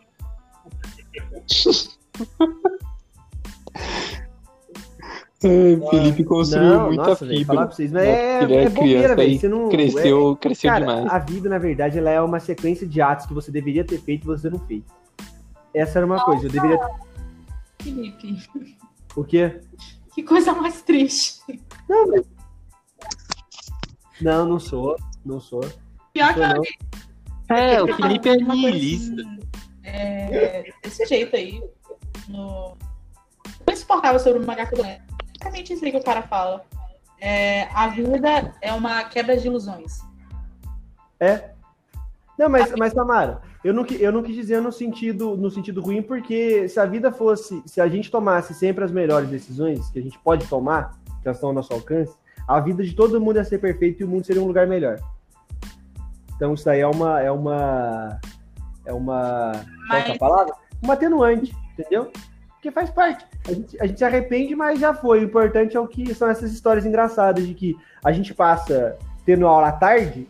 Felipe 5.90 6.22
construiu 6.24 6.68
não, 6.68 6.86
muita 6.86 7.02
nossa, 7.02 7.26
fibra. 7.26 7.56
Véio, 7.56 7.68
vocês, 7.72 7.90
mas 7.90 8.04
é, 8.04 8.44
é, 8.44 8.64
é 8.64 8.68
bobeira, 8.68 9.16
velho. 9.16 9.40
Você 9.40 9.48
não 9.48 9.68
cresceu, 9.68 10.32
é, 10.32 10.36
cresceu 10.36 10.70
cara, 10.70 10.86
demais. 10.86 11.12
A 11.12 11.18
vida, 11.18 11.48
na 11.48 11.58
verdade, 11.58 11.98
ela 11.98 12.10
é 12.10 12.20
uma 12.20 12.38
sequência 12.38 12.86
de 12.86 13.00
atos 13.00 13.26
que 13.26 13.34
você 13.34 13.50
deveria 13.50 13.84
ter 13.84 13.98
feito 13.98 14.22
e 14.22 14.26
você 14.26 14.48
não 14.48 14.60
fez. 14.60 14.84
Essa 15.74 15.98
era 15.98 16.06
uma 16.06 16.14
nossa. 16.16 16.26
coisa. 16.26 16.46
Eu 16.46 16.50
deveria. 16.50 16.78
Felipe. 17.80 18.46
O 19.16 19.24
quê? 19.24 19.60
Que 20.14 20.22
coisa 20.22 20.52
mais 20.52 20.80
triste. 20.82 21.42
Não, 21.88 22.06
mas... 22.06 22.24
não, 24.20 24.46
não 24.46 24.60
sou. 24.60 24.96
Não 25.24 25.40
sou. 25.40 25.64
Pior 26.12 26.36
não 26.36 26.62
que 26.62 26.78
é, 27.48 27.82
o 27.82 27.94
Felipe 27.94 28.28
é 28.28 28.36
nihilista. 28.36 29.22
É, 29.84 30.72
desse 30.82 31.04
jeito 31.06 31.34
aí. 31.36 31.62
No... 32.28 32.76
Não 33.66 33.72
insuportável 33.72 34.20
sobre 34.20 34.42
o 34.42 34.46
macaco 34.46 34.76
do 34.76 34.82
Basicamente 34.82 35.72
isso 35.72 35.84
aí 35.84 35.90
que 35.90 35.98
o 35.98 36.04
cara 36.04 36.22
fala. 36.22 36.64
É, 37.20 37.64
a 37.74 37.88
vida 37.88 38.54
é 38.60 38.72
uma 38.72 39.04
quebra 39.04 39.36
de 39.36 39.46
ilusões. 39.46 40.00
É. 41.18 41.50
Não, 42.38 42.48
mas, 42.48 42.72
mas 42.76 42.92
Tamara, 42.92 43.40
eu 43.62 43.72
não, 43.72 43.84
eu 43.86 44.10
não 44.10 44.22
quis 44.22 44.34
dizer 44.34 44.60
no 44.60 44.72
sentido, 44.72 45.36
no 45.36 45.50
sentido 45.50 45.80
ruim, 45.80 46.02
porque 46.02 46.68
se 46.68 46.80
a 46.80 46.86
vida 46.86 47.12
fosse, 47.12 47.62
se 47.66 47.80
a 47.80 47.88
gente 47.88 48.10
tomasse 48.10 48.54
sempre 48.54 48.84
as 48.84 48.90
melhores 48.90 49.28
decisões 49.28 49.88
que 49.90 49.98
a 49.98 50.02
gente 50.02 50.18
pode 50.18 50.46
tomar, 50.46 50.98
que 51.22 51.28
estão 51.28 51.50
ao 51.50 51.54
nosso 51.54 51.72
alcance, 51.72 52.14
a 52.48 52.58
vida 52.58 52.82
de 52.82 52.94
todo 52.94 53.20
mundo 53.20 53.36
ia 53.36 53.44
ser 53.44 53.58
perfeita 53.58 54.02
e 54.02 54.04
o 54.06 54.08
mundo 54.08 54.24
seria 54.24 54.42
um 54.42 54.46
lugar 54.46 54.66
melhor. 54.66 54.98
Então 56.34 56.54
isso 56.54 56.64
daí 56.64 56.80
é 56.80 56.86
uma, 56.86 57.20
é 57.20 57.30
uma, 57.30 58.20
é 58.84 58.92
uma, 58.92 59.52
mas... 59.88 60.04
qual 60.04 60.12
é 60.12 60.16
a 60.16 60.18
palavra? 60.18 60.54
Uma 60.82 60.94
atenuante, 60.94 61.54
entendeu? 61.72 62.10
Porque 62.54 62.70
faz 62.70 62.90
parte. 62.90 63.26
A 63.48 63.52
gente, 63.52 63.80
a 63.80 63.86
gente 63.86 63.98
se 63.98 64.04
arrepende, 64.04 64.54
mas 64.54 64.78
já 64.78 64.94
foi. 64.94 65.20
O 65.20 65.24
importante 65.24 65.76
é 65.76 65.80
o 65.80 65.88
que 65.88 66.14
são 66.14 66.28
essas 66.28 66.52
histórias 66.52 66.86
engraçadas 66.86 67.46
de 67.46 67.54
que 67.54 67.76
a 68.04 68.12
gente 68.12 68.32
passa 68.32 68.96
tendo 69.24 69.46
aula 69.46 69.68
à 69.68 69.72
tarde 69.72 70.28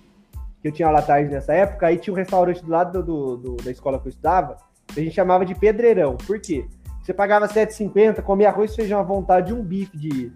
que 0.63 0.69
eu 0.69 0.73
tinha 0.73 0.87
aula 0.87 1.03
tarde 1.03 1.29
nessa 1.29 1.53
época, 1.53 1.89
aí 1.89 1.99
tinha 1.99 2.15
um 2.15 2.17
restaurante 2.17 2.65
do 2.65 2.71
lado 2.71 3.03
do, 3.03 3.37
do, 3.37 3.57
da 3.57 3.71
escola 3.73 3.99
que 3.99 4.07
eu 4.07 4.11
estudava, 4.11 4.57
que 4.87 5.01
a 5.01 5.03
gente 5.03 5.15
chamava 5.15 5.45
de 5.45 5.57
Pedreirão. 5.57 6.17
Por 6.17 6.41
quê? 6.41 6.69
Você 7.03 7.13
pagava 7.13 7.49
7,50, 7.49 8.23
comia 8.23 8.49
arroz 8.49 8.73
e 8.73 8.77
feijão 8.77 9.01
à 9.01 9.03
vontade, 9.03 9.53
um 9.53 9.61
bife 9.61 9.99
de. 9.99 10.33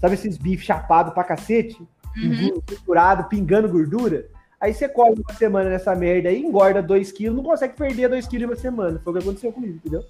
Sabe 0.00 0.14
esses 0.14 0.38
bifes 0.38 0.64
chapados 0.64 1.12
pra 1.12 1.24
cacete? 1.24 1.76
Uhum. 2.16 3.28
pingando 3.28 3.68
gordura. 3.68 4.26
Aí 4.60 4.74
você 4.74 4.88
come 4.88 5.20
uma 5.20 5.34
semana 5.34 5.70
nessa 5.70 5.94
merda 5.94 6.28
aí, 6.28 6.42
engorda 6.42 6.82
2 6.82 7.12
quilos, 7.12 7.36
não 7.36 7.44
consegue 7.44 7.74
perder 7.74 8.08
2 8.08 8.26
quilos 8.26 8.42
em 8.42 8.46
uma 8.52 8.56
semana. 8.56 9.00
Foi 9.04 9.12
o 9.12 9.16
que 9.16 9.22
aconteceu 9.22 9.52
comigo, 9.52 9.76
entendeu? 9.76 10.04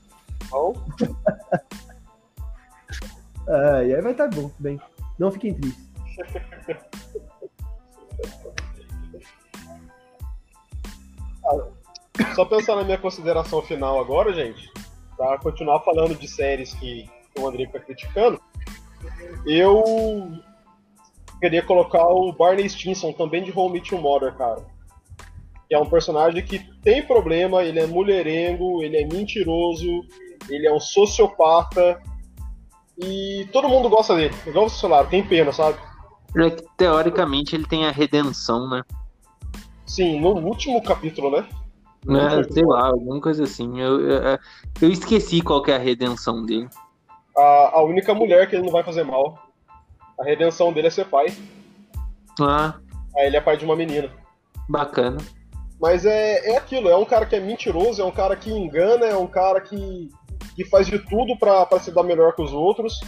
Bom. 0.50 0.74
ah, 3.46 3.84
e 3.84 3.94
aí 3.94 4.00
vai 4.00 4.12
estar 4.12 4.28
tá 4.28 4.36
bom, 4.36 4.50
bem. 4.58 4.80
Não 5.18 5.30
fiquem 5.30 5.52
tristes. 5.52 5.88
Só 12.34 12.44
pensar 12.44 12.76
na 12.76 12.84
minha 12.84 12.98
consideração 12.98 13.62
final 13.62 14.00
agora, 14.00 14.32
gente, 14.32 14.70
para 15.16 15.38
continuar 15.38 15.80
falando 15.80 16.14
de 16.14 16.28
séries 16.28 16.72
que 16.74 17.08
o 17.38 17.46
André 17.46 17.64
está 17.64 17.80
criticando, 17.80 18.40
eu 19.46 20.32
queria 21.40 21.62
colocar 21.62 22.06
o 22.06 22.32
Barney 22.32 22.68
Stinson 22.68 23.12
também 23.12 23.42
de 23.42 23.52
Home 23.56 23.74
Meet 23.74 23.90
Your 23.90 24.00
Mother, 24.00 24.34
cara. 24.34 24.64
Que 25.68 25.74
é 25.74 25.78
um 25.78 25.88
personagem 25.88 26.44
que 26.44 26.58
tem 26.82 27.02
problema, 27.02 27.62
ele 27.62 27.78
é 27.78 27.86
mulherengo, 27.86 28.82
ele 28.82 28.96
é 28.96 29.06
mentiroso, 29.06 30.02
ele 30.48 30.66
é 30.66 30.72
um 30.72 30.80
sociopata 30.80 32.00
e 32.96 33.46
todo 33.52 33.68
mundo 33.68 33.88
gosta 33.88 34.16
dele. 34.16 34.34
Igual 34.46 34.68
vocês 34.68 34.80
falaram, 34.80 35.08
tem 35.08 35.22
pena, 35.22 35.52
sabe? 35.52 35.78
É 36.36 36.50
que, 36.50 36.64
teoricamente 36.76 37.54
ele 37.54 37.66
tem 37.66 37.86
a 37.86 37.90
redenção, 37.90 38.68
né? 38.68 38.82
Sim, 39.86 40.20
no 40.20 40.30
último 40.30 40.82
capítulo, 40.82 41.30
né? 41.30 41.48
É, 42.08 42.42
sei 42.52 42.64
lá, 42.64 42.88
alguma 42.88 43.20
coisa 43.20 43.44
assim. 43.44 43.80
Eu, 43.80 44.00
eu, 44.00 44.38
eu 44.80 44.90
esqueci 44.90 45.40
qual 45.40 45.64
é 45.66 45.74
a 45.74 45.78
redenção 45.78 46.44
dele. 46.44 46.68
A, 47.36 47.70
a 47.74 47.82
única 47.82 48.14
mulher 48.14 48.48
que 48.48 48.56
ele 48.56 48.64
não 48.64 48.72
vai 48.72 48.82
fazer 48.82 49.04
mal. 49.04 49.47
A 50.20 50.24
redenção 50.24 50.72
dele 50.72 50.88
é 50.88 50.90
ser 50.90 51.06
pai. 51.06 51.26
Ah. 52.40 52.74
Aí 53.16 53.26
ele 53.26 53.36
é 53.36 53.40
pai 53.40 53.56
de 53.56 53.64
uma 53.64 53.76
menina. 53.76 54.10
Bacana. 54.68 55.18
Mas 55.80 56.04
é, 56.04 56.50
é 56.50 56.56
aquilo, 56.56 56.88
é 56.88 56.96
um 56.96 57.04
cara 57.04 57.24
que 57.24 57.36
é 57.36 57.40
mentiroso, 57.40 58.02
é 58.02 58.04
um 58.04 58.10
cara 58.10 58.34
que 58.34 58.50
engana, 58.50 59.06
é 59.06 59.16
um 59.16 59.28
cara 59.28 59.60
que, 59.60 60.10
que 60.56 60.64
faz 60.64 60.88
de 60.88 60.98
tudo 60.98 61.36
para 61.38 61.78
se 61.80 61.92
dar 61.92 62.02
melhor 62.02 62.34
que 62.34 62.42
os 62.42 62.52
outros. 62.52 63.00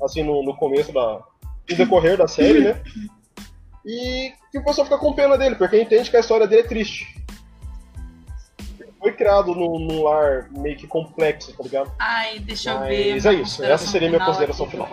Assim, 0.00 0.22
no, 0.22 0.42
no 0.44 0.56
começo 0.56 0.92
da. 0.92 1.20
no 1.68 1.76
decorrer 1.76 2.16
da 2.16 2.28
série, 2.28 2.60
né? 2.60 2.82
E 3.84 4.32
que 4.52 4.58
o 4.58 4.64
pessoal 4.64 4.84
fica 4.84 4.98
com 4.98 5.12
pena 5.12 5.36
dele, 5.36 5.56
porque 5.56 5.80
entende 5.80 6.10
que 6.10 6.16
a 6.16 6.20
história 6.20 6.46
dele 6.46 6.62
é 6.62 6.66
triste. 6.66 7.20
Ele 8.78 8.92
foi 8.98 9.12
criado 9.12 9.54
num, 9.54 9.78
num 9.78 10.04
lar 10.04 10.48
meio 10.52 10.76
que 10.76 10.86
complexo, 10.86 11.52
tá 11.56 11.62
ligado? 11.64 11.92
Ai, 11.98 12.38
deixa 12.38 12.70
eu 12.70 12.80
ver. 12.80 13.14
Mas 13.14 13.26
é 13.26 13.34
isso, 13.34 13.64
essa 13.64 13.86
seria 13.86 14.08
a 14.08 14.10
minha 14.12 14.24
consideração 14.24 14.68
final. 14.68 14.88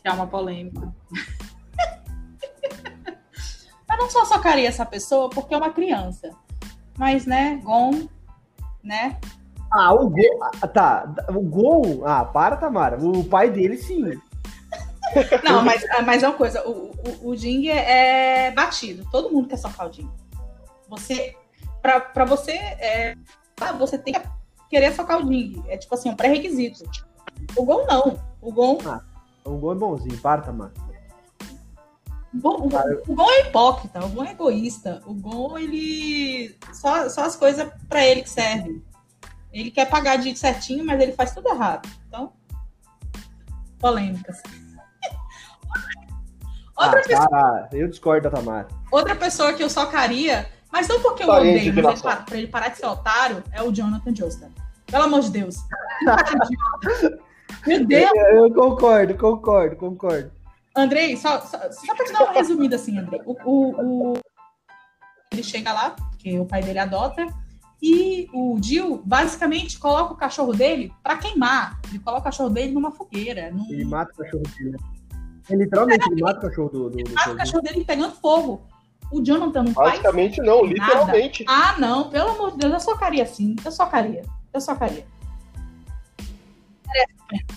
Criar 0.00 0.14
uma 0.14 0.26
polêmica. 0.26 0.92
eu 3.90 3.96
não 3.96 4.10
só 4.10 4.24
socaria 4.24 4.68
essa 4.68 4.86
pessoa 4.86 5.28
porque 5.30 5.54
é 5.54 5.56
uma 5.56 5.70
criança. 5.70 6.30
Mas, 6.96 7.26
né, 7.26 7.60
Gon, 7.62 8.08
né? 8.82 9.18
Ah, 9.70 9.94
o 9.94 10.10
Gon. 10.10 10.40
Ah, 10.60 10.66
tá, 10.66 11.14
o 11.28 11.40
Gon. 11.40 12.02
Ah, 12.04 12.24
para, 12.24 12.56
Tamara. 12.56 12.98
O 12.98 13.24
pai 13.24 13.50
dele, 13.50 13.76
sim. 13.76 14.02
Não, 15.44 15.64
mas, 15.64 15.84
ah, 15.90 16.02
mas 16.02 16.22
é 16.22 16.28
uma 16.28 16.36
coisa, 16.36 16.66
o, 16.68 16.92
o, 17.22 17.30
o 17.30 17.36
Ding 17.36 17.68
é, 17.68 18.46
é 18.46 18.50
batido. 18.52 19.04
Todo 19.10 19.30
mundo 19.30 19.48
quer 19.48 19.56
socar 19.56 19.86
o 19.86 19.90
Ding. 19.90 20.10
Você, 20.88 21.34
pra, 21.82 22.00
pra 22.00 22.24
você, 22.24 22.52
é, 22.52 23.16
ah, 23.60 23.72
você 23.72 23.98
tem 23.98 24.14
que 24.14 24.20
querer 24.68 24.92
socar 24.92 25.18
o 25.18 25.26
Ding. 25.26 25.62
É 25.68 25.76
tipo 25.76 25.94
assim, 25.94 26.10
um 26.10 26.16
pré-requisito. 26.16 26.84
O 27.56 27.64
Gon 27.64 27.86
não. 27.86 28.20
O 28.40 28.52
Gon. 28.52 28.78
Ah, 28.86 29.02
o 29.44 29.56
Gon 29.56 29.72
é 29.72 29.74
bonzinho, 29.74 30.18
para, 30.18 30.52
mano. 30.52 30.72
O, 32.42 32.48
o, 32.48 32.68
o 33.08 33.14
Gon 33.14 33.30
é 33.30 33.48
hipócrita, 33.48 34.04
o 34.04 34.08
Gon 34.08 34.24
é 34.24 34.30
egoísta. 34.30 35.02
O 35.06 35.14
Gon, 35.14 35.58
ele. 35.58 36.56
Só, 36.72 37.08
só 37.08 37.24
as 37.24 37.36
coisas 37.36 37.70
para 37.88 38.04
ele 38.04 38.22
que 38.22 38.30
servem. 38.30 38.82
Ele 39.52 39.70
quer 39.70 39.90
pagar 39.90 40.16
de 40.16 40.36
certinho, 40.36 40.84
mas 40.84 41.00
ele 41.00 41.12
faz 41.12 41.34
tudo 41.34 41.48
errado. 41.48 41.88
Então, 42.06 42.32
polêmicas. 43.78 44.40
Outra 46.76 47.00
ah, 47.00 47.02
pessoa... 47.02 47.28
Tá. 47.28 47.68
eu 47.72 47.88
discordo 47.88 48.30
da 48.30 48.36
Tamara. 48.36 48.68
Outra 48.92 49.16
pessoa 49.16 49.52
que 49.52 49.62
eu 49.62 49.68
socaria, 49.68 50.48
mas 50.70 50.86
não 50.86 51.02
porque 51.02 51.24
eu 51.24 51.28
odeio, 51.28 51.74
mas 51.82 52.00
pra, 52.00 52.16
pra 52.16 52.36
ele 52.36 52.46
parar 52.46 52.68
de 52.68 52.78
ser 52.78 52.86
otário, 52.86 53.42
é 53.52 53.60
o 53.60 53.72
Jonathan 53.72 54.14
Joestar. 54.14 54.50
Pelo 54.86 55.04
amor 55.04 55.20
de 55.20 55.30
Deus. 55.30 55.56
Meu 57.66 57.84
Deus! 57.84 58.10
Eu, 58.14 58.46
eu, 58.46 58.54
concordo, 58.54 59.14
concordo, 59.16 59.76
concordo. 59.76 60.30
Andrei, 60.76 61.16
só, 61.16 61.40
só, 61.40 61.58
só 61.70 61.94
pra 61.94 62.04
te 62.04 62.12
dar 62.12 62.24
uma 62.24 62.32
resumida 62.32 62.76
assim, 62.76 62.98
Andrei. 62.98 63.20
O, 63.24 63.36
o, 63.44 64.12
o, 64.12 64.18
ele 65.32 65.42
chega 65.42 65.72
lá, 65.72 65.96
que 66.18 66.38
o 66.38 66.46
pai 66.46 66.62
dele 66.62 66.78
adota, 66.78 67.26
e 67.82 68.28
o 68.32 68.58
Jill 68.62 69.02
basicamente 69.04 69.78
coloca 69.78 70.12
o 70.12 70.16
cachorro 70.16 70.52
dele 70.52 70.92
para 71.02 71.16
queimar. 71.16 71.80
Ele 71.88 71.98
coloca 71.98 72.20
o 72.20 72.24
cachorro 72.24 72.50
dele 72.50 72.72
numa 72.72 72.92
fogueira. 72.92 73.50
Num... 73.50 73.70
Ele 73.70 73.84
mata 73.84 74.12
o 74.12 74.16
cachorro 74.16 74.42
dele. 74.42 74.70
Né? 74.72 74.78
Ele 75.48 75.64
literalmente 75.64 76.10
ele 76.10 76.22
mata 76.22 76.38
o 76.38 76.48
cachorro 76.48 76.68
do. 76.68 76.90
do, 76.90 77.02
do 77.02 77.12
mata 77.12 77.32
o 77.32 77.36
cachorro 77.36 77.62
dele 77.62 77.84
pegando 77.84 78.14
fogo. 78.16 78.62
O 79.10 79.24
Jonathan 79.24 79.64
não 79.64 79.72
faz. 79.72 79.92
Basicamente 79.92 80.40
não, 80.42 80.64
literalmente. 80.64 81.44
Ah, 81.48 81.76
não, 81.78 82.10
pelo 82.10 82.30
amor 82.30 82.52
de 82.52 82.58
Deus, 82.58 82.72
eu 82.74 82.80
socaria 82.80 83.26
sim. 83.26 83.56
Eu 83.64 83.72
socaria. 83.72 84.22
Eu 84.52 84.60
socaria. 84.60 85.04
O, 86.86 87.49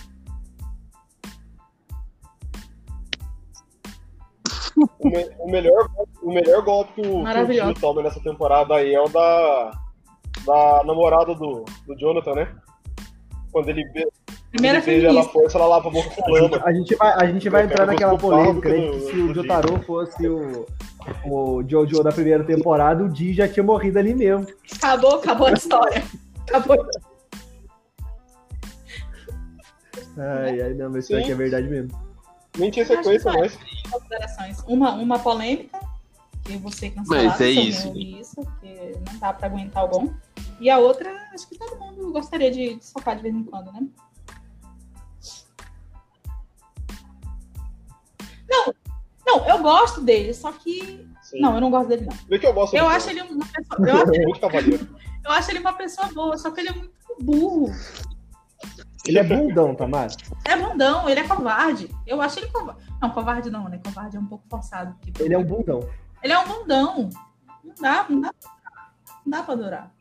me, 5.16 5.30
o, 5.38 5.50
melhor, 5.50 5.88
o 6.22 6.32
melhor 6.32 6.62
golpe 6.62 6.94
que 6.94 7.00
o, 7.00 7.24
que 7.24 7.60
o 7.60 7.74
toma 7.74 8.02
nessa 8.02 8.20
temporada 8.20 8.74
aí 8.74 8.94
é 8.94 9.00
o 9.00 9.08
da, 9.08 9.70
da 10.46 10.82
namorada 10.84 11.34
do, 11.34 11.64
do 11.86 11.98
Jonathan, 11.98 12.34
né? 12.34 12.54
Quando 13.52 13.68
ele 13.68 13.84
vê, 13.92 14.08
Primeira 14.54 14.80
feminista. 14.80 15.08
ela 15.08 15.24
força, 15.24 15.58
ela 15.58 15.66
lava 15.66 15.88
a 15.88 15.90
boca 15.90 16.10
com 16.10 16.30
lama. 16.30 16.62
A 16.64 16.72
gente 16.72 16.94
vai, 16.94 17.12
a 17.12 17.26
gente 17.26 17.48
vai 17.48 17.64
entrar 17.64 17.86
naquela 17.86 18.16
polêmica 18.16 18.68
né, 18.68 18.88
que 18.88 19.00
se 19.00 19.16
o 19.16 19.34
Jotaro 19.34 19.82
fosse 19.82 20.28
o, 20.28 20.64
o 21.24 21.64
Jojo 21.68 22.04
da 22.04 22.12
primeira 22.12 22.44
temporada, 22.44 23.02
o 23.02 23.08
Di 23.08 23.34
já 23.34 23.48
tinha 23.48 23.64
morrido 23.64 23.98
ali 23.98 24.14
mesmo. 24.14 24.46
Acabou, 24.76 25.16
acabou 25.16 25.48
a 25.48 25.52
história. 25.52 26.04
Acabou. 26.48 26.86
Ai, 30.16 30.60
ai, 30.60 30.74
não, 30.74 30.88
mas 30.88 31.04
isso 31.04 31.16
aqui 31.16 31.32
é 31.32 31.34
verdade 31.34 31.66
mesmo. 31.66 31.90
Nem 32.56 32.70
tinha 32.70 32.86
sequência 32.86 33.32
mais. 33.32 33.58
Uma, 34.66 34.92
uma 34.94 35.18
polêmica, 35.18 35.78
que 36.44 36.56
você 36.58 36.90
cancelado 36.90 37.28
mas 37.28 37.40
é 37.40 37.50
isso. 37.50 37.96
isso, 37.96 38.36
porque 38.36 38.98
não 39.10 39.18
dá 39.18 39.32
pra 39.32 39.46
aguentar 39.46 39.84
o 39.84 39.88
bom. 39.88 40.14
E 40.60 40.70
a 40.70 40.78
outra, 40.78 41.10
acho 41.32 41.48
que 41.48 41.58
todo 41.58 41.78
mundo 41.78 42.12
gostaria 42.12 42.50
de, 42.50 42.74
de 42.74 42.84
socar 42.84 43.16
de 43.16 43.22
vez 43.22 43.34
em 43.34 43.44
quando, 43.44 43.72
né? 43.72 43.86
Não, 48.48 48.74
não, 49.26 49.48
eu 49.48 49.62
gosto 49.62 50.00
dele, 50.00 50.34
só 50.34 50.52
que. 50.52 51.08
Sim. 51.22 51.40
Não, 51.40 51.54
eu 51.54 51.60
não 51.60 51.70
gosto 51.70 51.88
dele, 51.88 52.06
não. 52.06 52.16
Vê 52.28 52.38
que 52.38 52.46
eu 52.46 52.52
gosto 52.52 52.76
Eu 52.76 52.86
acho 52.86 53.10
ele 53.10 53.22
uma 53.22 53.46
pessoa. 53.46 53.88
Eu 53.88 53.96
acho, 54.02 54.22
muito 54.22 54.40
cavaleiro. 54.40 54.88
eu 55.24 55.30
acho 55.30 55.50
ele 55.50 55.58
uma 55.58 55.72
pessoa 55.72 56.08
boa, 56.08 56.38
só 56.38 56.50
que 56.50 56.60
ele 56.60 56.68
é 56.68 56.72
muito 56.72 56.92
burro. 57.20 57.72
Ele 59.06 59.18
é 59.18 59.22
bundão, 59.22 59.74
Tamara. 59.74 60.12
É 60.44 60.56
bundão, 60.56 61.08
ele 61.08 61.20
é 61.20 61.28
covarde. 61.28 61.90
Eu 62.06 62.20
acho 62.22 62.38
ele 62.38 62.48
covarde. 62.48 62.80
Não, 63.00 63.10
covarde 63.10 63.50
não, 63.50 63.68
né? 63.68 63.78
Covarde 63.84 64.16
é 64.16 64.20
um 64.20 64.26
pouco 64.26 64.44
forçado. 64.48 64.94
Tipo... 65.02 65.22
Ele 65.22 65.34
é 65.34 65.38
um 65.38 65.44
bundão. 65.44 65.86
Ele 66.22 66.32
é 66.32 66.38
um 66.38 66.48
bundão. 66.48 67.10
Não 67.62 67.74
dá, 67.80 68.06
não 68.08 68.20
dá, 68.20 68.30
não 69.26 69.30
dá 69.30 69.42
pra 69.42 69.54
adorar. 69.54 69.94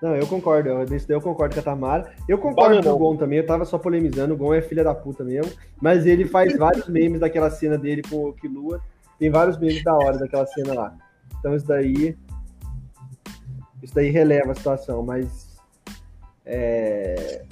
Não, 0.00 0.14
eu 0.14 0.26
concordo. 0.26 0.68
Eu, 0.68 0.86
daí 0.86 1.00
eu 1.08 1.20
concordo 1.20 1.54
com 1.54 1.60
a 1.60 1.64
Tamara. 1.64 2.14
Eu 2.28 2.38
concordo 2.38 2.80
com 2.82 2.90
o 2.90 2.98
Gon 2.98 3.16
também. 3.16 3.38
Eu 3.38 3.46
tava 3.46 3.64
só 3.64 3.76
polemizando. 3.78 4.34
O 4.34 4.36
Gon 4.36 4.54
é 4.54 4.62
filha 4.62 4.84
da 4.84 4.94
puta 4.94 5.24
mesmo. 5.24 5.52
Mas 5.80 6.06
ele 6.06 6.24
faz 6.24 6.56
vários 6.56 6.88
memes 6.88 7.20
daquela 7.20 7.50
cena 7.50 7.76
dele 7.76 8.02
com 8.02 8.28
o 8.28 8.32
Kilua. 8.32 8.80
Tem 9.18 9.30
vários 9.30 9.58
memes 9.58 9.82
da 9.82 9.94
hora 9.94 10.16
daquela 10.16 10.46
cena 10.46 10.74
lá. 10.74 10.94
Então 11.38 11.54
isso 11.54 11.66
daí. 11.66 12.16
Isso 13.82 13.94
daí 13.94 14.10
releva 14.10 14.52
a 14.52 14.54
situação, 14.54 15.02
mas. 15.02 15.47
É. 16.48 17.44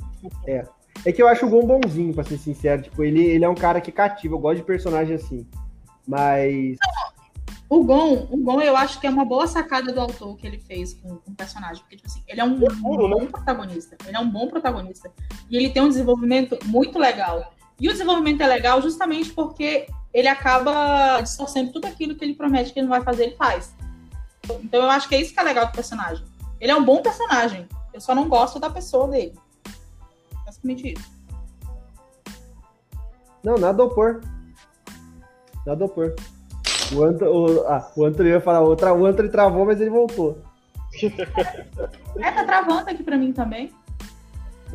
É. 0.47 0.67
É 1.05 1.13
que 1.13 1.23
eu 1.23 1.29
acho 1.29 1.47
o 1.47 1.51
Gon 1.51 1.67
bonzinho, 1.67 2.15
pra 2.15 2.25
ser 2.25 2.39
sincero. 2.39 2.83
Tipo, 2.83 3.05
ele, 3.05 3.25
ele 3.25 3.45
é 3.45 3.49
um 3.49 3.55
cara 3.55 3.81
que 3.81 3.93
cativa. 3.93 4.35
Eu 4.35 4.39
gosto 4.39 4.57
de 4.57 4.65
personagem 4.65 5.15
assim. 5.15 5.47
Mas. 6.07 6.77
O 7.69 7.85
Gon, 7.85 8.27
o 8.31 8.37
Gon, 8.39 8.61
eu 8.61 8.77
acho 8.77 8.99
que 9.01 9.07
é 9.07 9.11
uma 9.11 9.25
boa 9.25 9.47
sacada 9.47 9.93
do 9.93 10.01
autor 10.01 10.37
que 10.37 10.47
ele 10.47 10.59
fez 10.59 10.95
com, 10.95 11.17
com 11.17 11.31
o 11.31 11.35
personagem. 11.35 11.83
Porque, 11.83 11.97
tipo 11.97 12.09
assim, 12.09 12.23
ele 12.27 12.41
é 12.41 12.45
um, 12.45 12.55
um 12.55 12.81
bom 12.81 13.21
né? 13.21 13.27
protagonista. 13.27 13.97
Ele 14.07 14.17
é 14.17 14.21
um 14.21 14.31
bom 14.31 14.49
protagonista. 14.49 15.13
E 15.51 15.57
ele 15.57 15.71
tem 15.71 15.83
um 15.83 15.89
desenvolvimento 15.89 16.59
muito 16.65 16.99
legal. 16.99 17.53
E 17.79 17.89
o 17.89 17.93
desenvolvimento 17.93 18.41
é 18.41 18.47
legal 18.47 18.81
justamente 18.81 19.31
porque 19.33 19.87
ele 20.15 20.29
acaba 20.29 21.21
distorcendo 21.21 21.73
tudo 21.73 21.87
aquilo 21.87 22.15
que 22.15 22.25
ele 22.25 22.35
promete 22.35 22.73
que 22.73 22.79
ele 22.79 22.87
não 22.87 22.97
vai 22.97 23.05
fazer, 23.05 23.25
ele 23.25 23.37
faz. 23.37 23.75
Então 24.63 24.83
eu 24.83 24.91
acho 24.91 25.09
que 25.09 25.15
é 25.15 25.21
isso 25.21 25.35
que 25.35 25.41
é 25.41 25.43
legal 25.43 25.67
do 25.67 25.73
personagem. 25.73 26.25
Ele 26.59 26.73
é 26.73 26.77
um 26.77 26.85
bom 26.85 27.03
personagem. 27.03 27.69
Eu 27.97 28.01
só 28.03 28.15
não 28.15 28.29
gosto 28.29 28.61
da 28.61 28.69
pessoa 28.69 29.09
dele. 29.09 29.33
Basicamente 30.45 30.93
isso. 30.93 31.11
Não, 33.43 33.57
nada 33.57 33.83
a 33.83 33.87
opor. 33.87 34.21
Nada 35.65 35.83
a 35.83 35.87
opor. 35.87 36.15
O, 36.95 37.03
Ant 37.03 37.23
o, 37.23 37.67
ah, 37.67 37.91
o 37.97 38.05
Antônio 38.05 38.33
ia 38.33 38.41
falar 38.41 38.61
outra, 38.61 38.93
o 38.93 39.07
Antônio 39.07 39.33
travou, 39.33 39.65
mas 39.65 39.81
ele 39.81 39.89
voltou. 39.89 40.43
é, 42.21 42.31
tá 42.33 42.45
travando 42.45 42.91
aqui 42.91 43.03
pra 43.03 43.17
mim 43.17 43.33
também. 43.33 43.73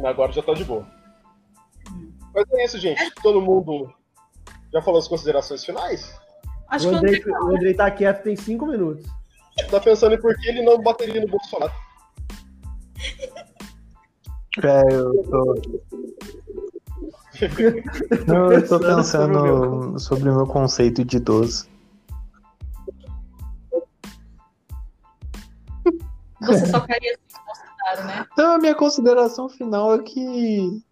Agora 0.04 0.32
já 0.32 0.42
tá 0.42 0.56
de 0.56 0.66
boa. 0.66 0.88
Mas 2.34 2.52
é 2.54 2.66
isso, 2.66 2.80
gente. 2.80 3.14
Todo 3.22 3.40
mundo 3.40 3.94
já 4.74 4.82
falou 4.82 4.98
as 4.98 5.08
considerações 5.08 5.64
finais? 5.64 6.20
Acho 6.70 6.90
o 6.90 6.96
Andrei, 6.96 7.20
que 7.20 7.30
o 7.30 7.56
Andrei 7.56 7.76
tá 7.76 7.92
quieto 7.92 8.24
tem 8.24 8.36
cinco 8.36 8.66
minutos. 8.66 9.06
Tá 9.70 9.80
pensando 9.80 10.16
em 10.16 10.20
por 10.20 10.36
que 10.38 10.50
ele 10.50 10.64
não 10.64 10.82
bateria 10.82 11.22
no 11.22 11.28
Bolsonaro? 11.28 11.72
É, 14.64 14.94
eu 14.94 15.24
tô. 15.30 15.62
não, 18.28 18.52
eu 18.52 18.68
tô 18.68 18.80
pensando 18.80 19.98
sobre 19.98 20.30
o 20.30 20.36
meu 20.36 20.46
conceito 20.46 21.06
de 21.06 21.18
idoso. 21.18 21.72
Você 26.42 26.66
só 26.66 26.80
queria 26.82 27.18
se 27.28 27.38
Bolsonaro, 27.46 28.08
né? 28.08 28.26
Não, 28.38 28.54
a 28.54 28.58
minha 28.58 28.76
consideração 28.76 29.48
final 29.48 29.94
é 29.96 30.00
que 30.00 30.84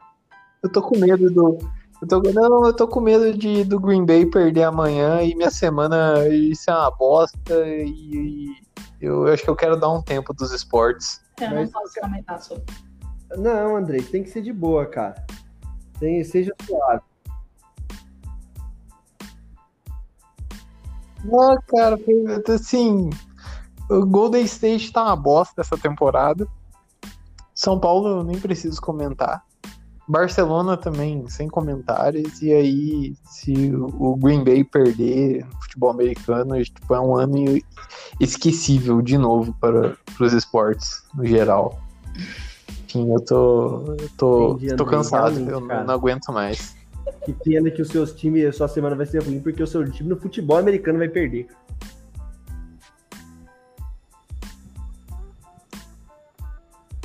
eu 0.64 0.72
tô 0.72 0.82
com 0.82 0.98
medo 0.98 1.30
do. 1.30 1.58
Eu 2.02 2.08
tô, 2.08 2.22
não, 2.22 2.66
eu 2.66 2.74
tô 2.74 2.88
com 2.88 3.02
medo 3.02 3.38
de 3.38 3.66
do 3.66 3.80
Green 3.80 4.06
Bay 4.06 4.26
perder 4.26 4.64
amanhã 4.64 5.22
e 5.22 5.36
minha 5.36 5.52
semana 5.52 6.26
isso 6.30 6.70
é 6.70 6.74
uma 6.74 6.92
bosta 6.92 7.68
e, 7.68 7.90
e 7.90 8.48
eu, 9.02 9.28
eu, 9.28 9.34
acho 9.34 9.44
que 9.44 9.50
eu 9.50 9.56
quero 9.56 9.76
dar 9.76 9.90
um 9.90 10.02
tempo 10.02 10.34
dos 10.34 10.54
esportes. 10.54 11.22
Eu 11.42 11.52
não 11.52 11.68
posso 11.68 12.00
comentar 12.00 12.42
sobre. 12.42 12.66
Não, 13.38 13.76
Andrei, 13.76 14.02
tem 14.02 14.24
que 14.24 14.30
ser 14.30 14.42
de 14.42 14.52
boa, 14.52 14.86
cara. 14.86 15.26
Tem, 16.00 16.24
seja 16.24 16.54
suave. 16.66 17.04
Não, 21.24 21.58
cara, 21.68 21.98
assim, 22.54 23.10
o 23.90 24.06
Golden 24.06 24.44
State 24.46 24.92
tá 24.92 25.04
uma 25.04 25.16
bosta 25.16 25.62
essa 25.62 25.78
temporada. 25.78 26.48
São 27.54 27.80
Paulo 27.80 28.08
eu 28.08 28.24
nem 28.24 28.40
preciso 28.40 28.82
comentar. 28.82 29.44
Barcelona 30.10 30.76
também, 30.76 31.30
sem 31.30 31.48
comentários. 31.48 32.42
E 32.42 32.52
aí, 32.52 33.14
se 33.24 33.72
o 33.76 34.16
Green 34.16 34.44
Bay 34.44 34.64
perder 34.64 35.46
no 35.46 35.62
futebol 35.62 35.92
americano, 35.92 36.64
tipo, 36.64 36.96
é 36.96 37.00
um 37.00 37.16
ano 37.16 37.62
esquecível 38.20 39.04
de 39.04 39.20
novo 39.20 39.56
para, 39.62 39.96
para 40.18 40.26
os 40.26 40.34
esportes 40.34 41.04
no 41.14 41.24
geral. 41.28 41.80
Enfim, 42.86 43.08
eu 43.12 43.20
tô, 43.20 43.96
eu 44.00 44.10
tô, 44.18 44.54
Entendi, 44.54 44.76
tô 44.76 44.86
cansado, 44.86 45.40
eu 45.48 45.62
cara. 45.68 45.84
não 45.84 45.94
aguento 45.94 46.34
mais. 46.34 46.76
Que 47.24 47.32
pena 47.32 47.70
que 47.70 47.82
os 47.84 47.90
seus 47.90 48.12
times, 48.12 48.46
a 48.46 48.52
sua 48.52 48.68
semana 48.68 48.96
vai 48.96 49.06
ser 49.06 49.24
ruim, 49.24 49.40
porque 49.40 49.62
o 49.62 49.68
seu 49.68 49.90
time 49.92 50.10
no 50.10 50.18
futebol 50.18 50.58
americano 50.58 50.98
vai 50.98 51.08
perder. 51.08 51.48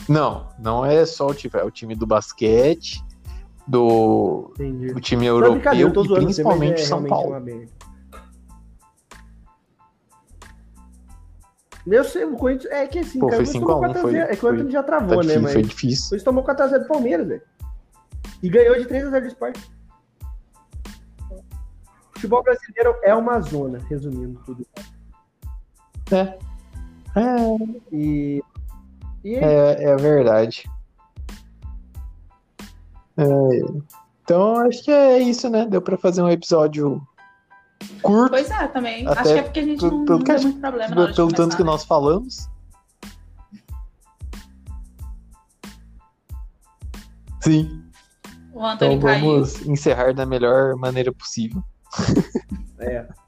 Não, 0.08 0.48
não 0.58 0.84
é 0.84 1.04
só 1.06 1.28
o 1.28 1.34
time, 1.34 1.52
é 1.54 1.64
o 1.64 1.70
time 1.70 1.94
do 1.94 2.06
basquete, 2.06 3.02
do 3.66 4.52
o 4.94 5.00
time 5.00 5.26
europeu 5.26 5.88
e 5.88 6.14
principalmente 6.14 6.82
é 6.82 6.84
São 6.84 7.04
Paulo. 7.04 7.34
Meu, 11.86 12.02
o 12.02 12.36
Corinthians 12.36 12.72
é 12.72 12.86
que 12.86 13.00
assim, 13.00 13.18
Pô, 13.18 13.28
cara, 13.28 13.44
foi 13.44 13.60
5x1, 13.60 14.00
foi, 14.00 14.16
é 14.16 14.36
que 14.36 14.46
o 14.46 14.48
Antônio 14.48 14.70
já 14.70 14.82
travou, 14.82 15.20
tá 15.20 15.26
né? 15.26 15.38
mas 15.38 15.52
foi 15.52 15.62
difícil. 15.62 16.14
Eles 16.14 16.22
tomou 16.22 16.42
4x0 16.42 16.78
do 16.78 16.88
Palmeiras, 16.88 17.28
velho. 17.28 17.42
E 18.42 18.48
ganhou 18.48 18.74
de 18.78 18.86
3x0 18.86 19.20
do 19.20 19.26
Sport. 19.26 19.58
O 21.30 22.14
futebol 22.14 22.42
brasileiro 22.42 22.96
é 23.02 23.14
uma 23.14 23.38
zona, 23.40 23.78
resumindo 23.88 24.40
tudo. 24.46 24.66
É. 26.10 26.38
É. 27.16 27.36
E 27.92 28.42
e... 29.24 29.34
É, 29.36 29.84
é 29.84 29.96
verdade. 29.96 30.64
É, 33.16 33.24
então, 34.22 34.56
acho 34.56 34.84
que 34.84 34.90
é 34.90 35.18
isso, 35.18 35.48
né? 35.48 35.66
Deu 35.66 35.80
pra 35.80 35.96
fazer 35.96 36.22
um 36.22 36.28
episódio 36.28 37.00
curto. 38.02 38.30
Pois 38.30 38.50
é, 38.50 38.66
também. 38.68 39.06
Acho 39.06 39.22
que 39.22 39.28
é 39.30 39.42
porque 39.42 39.60
a 39.60 39.64
gente 39.64 39.82
não, 39.82 40.04
não 40.04 40.18
tem 40.18 40.38
muito 40.40 40.60
problema 40.60 40.94
na 40.94 41.12
Pelo 41.12 41.32
tanto 41.32 41.56
que 41.56 41.64
nós 41.64 41.84
falamos. 41.84 42.48
Sim. 47.40 47.82
O 48.52 48.64
Antônio 48.64 48.96
então 48.96 49.20
vamos 49.20 49.58
caiu. 49.58 49.72
encerrar 49.72 50.14
da 50.14 50.24
melhor 50.24 50.76
maneira 50.76 51.12
possível. 51.12 51.62
É. 52.78 53.06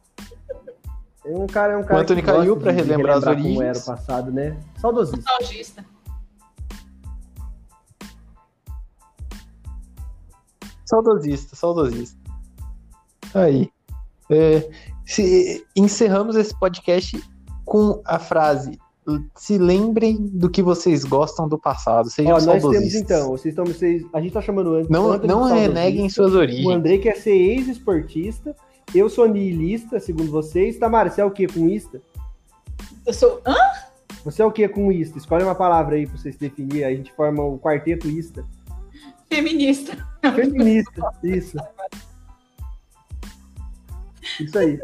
É 1.27 1.36
um 1.36 1.47
cara, 1.48 1.73
é 1.73 1.77
um 1.77 1.82
cara 1.82 1.98
o 1.98 2.03
Anthony 2.03 2.23
caiu 2.23 2.57
para 2.57 2.70
relembrar, 2.70 3.16
as 3.16 3.24
origens. 3.24 3.55
Como 3.55 3.62
era 3.62 3.78
o 3.78 3.85
passado, 3.85 4.31
né? 4.31 4.57
Saudosista. 4.81 5.23
Saudosista. 5.23 5.85
Saudosista, 10.85 11.57
saudosista. 11.57 12.20
Aí. 13.35 13.69
É, 14.31 14.70
se, 15.05 15.66
encerramos 15.74 16.36
esse 16.36 16.57
podcast 16.59 17.20
com 17.65 18.01
a 18.05 18.20
frase 18.20 18.78
se 19.36 19.57
lembrem 19.57 20.16
do 20.16 20.51
que 20.51 20.62
vocês 20.62 21.05
gostam 21.05 21.48
do 21.48 21.59
passado. 21.59 22.11
Sejam 22.11 22.36
Ó, 22.36 22.40
nós 22.40 22.62
temos 22.62 22.94
então, 22.94 23.31
vocês 23.31 23.53
estão, 23.53 23.65
vocês, 23.65 24.05
a 24.12 24.19
gente 24.19 24.28
está 24.28 24.40
chamando 24.40 24.70
o 24.70 24.90
Não, 24.90 25.16
não 25.19 25.44
reneguem 25.44 26.09
suas 26.09 26.35
origens. 26.35 26.66
O 26.66 26.70
André 26.70 26.98
quer 26.98 27.16
ser 27.16 27.35
ex-esportista 27.35 28.55
eu 28.95 29.09
sou 29.09 29.29
nihilista, 29.29 30.01
segundo 30.01 30.31
vocês. 30.31 30.79
Tamara, 30.79 31.11
você 31.11 31.21
é 31.21 31.25
o 31.25 31.31
que 31.31 31.47
com 31.47 31.69
ista? 31.69 32.01
Eu 33.05 33.13
sou. 33.13 33.41
Hã? 33.47 33.57
Você 34.25 34.43
é 34.43 34.45
o 34.45 34.51
que 34.51 34.69
com 34.69 34.91
ista? 34.91 35.19
Escolhe 35.19 35.45
uma 35.45 35.55
palavra 35.55 35.97
aí 35.97 36.07
pra 36.07 36.17
vocês 36.17 36.37
definir. 36.37 36.85
A 36.85 36.91
gente 36.91 37.13
forma 37.13 37.43
o 37.43 37.59
quarteto 37.59 38.09
ista. 38.09 38.45
Feminista. 39.29 39.97
Feminista, 40.35 41.13
isso. 41.23 41.57
Isso 44.41 44.59
aí. 44.59 44.81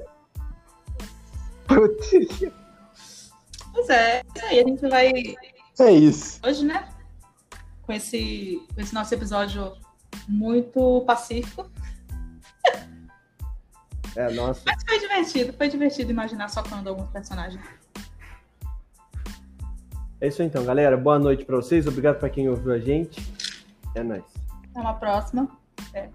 Pois 3.72 3.88
é, 3.88 4.22
isso 4.34 4.44
aí. 4.46 4.60
A 4.60 4.68
gente 4.68 4.88
vai. 4.88 5.12
É 5.80 5.90
isso. 5.90 6.40
Hoje, 6.44 6.64
né? 6.64 6.88
Com 7.82 7.92
esse, 7.92 8.62
com 8.74 8.80
esse 8.80 8.94
nosso 8.94 9.14
episódio 9.14 9.72
muito 10.28 11.02
pacífico. 11.06 11.70
É, 14.16 14.30
nossa. 14.32 14.62
Mas 14.66 14.82
foi 14.86 14.98
divertido, 14.98 15.52
foi 15.52 15.68
divertido 15.68 16.10
imaginar 16.10 16.48
socando 16.48 16.88
alguns 16.88 17.08
personagens. 17.08 17.62
É 20.20 20.28
isso 20.28 20.42
então, 20.42 20.64
galera. 20.64 20.96
Boa 20.96 21.18
noite 21.18 21.44
para 21.44 21.56
vocês. 21.56 21.86
Obrigado 21.86 22.18
para 22.18 22.30
quem 22.30 22.48
ouviu 22.48 22.72
a 22.72 22.78
gente. 22.78 23.20
É 23.94 24.02
nóis. 24.02 24.22
Até 24.70 24.80
uma 24.80 24.94
próxima. 24.94 25.48
É. 25.92 26.08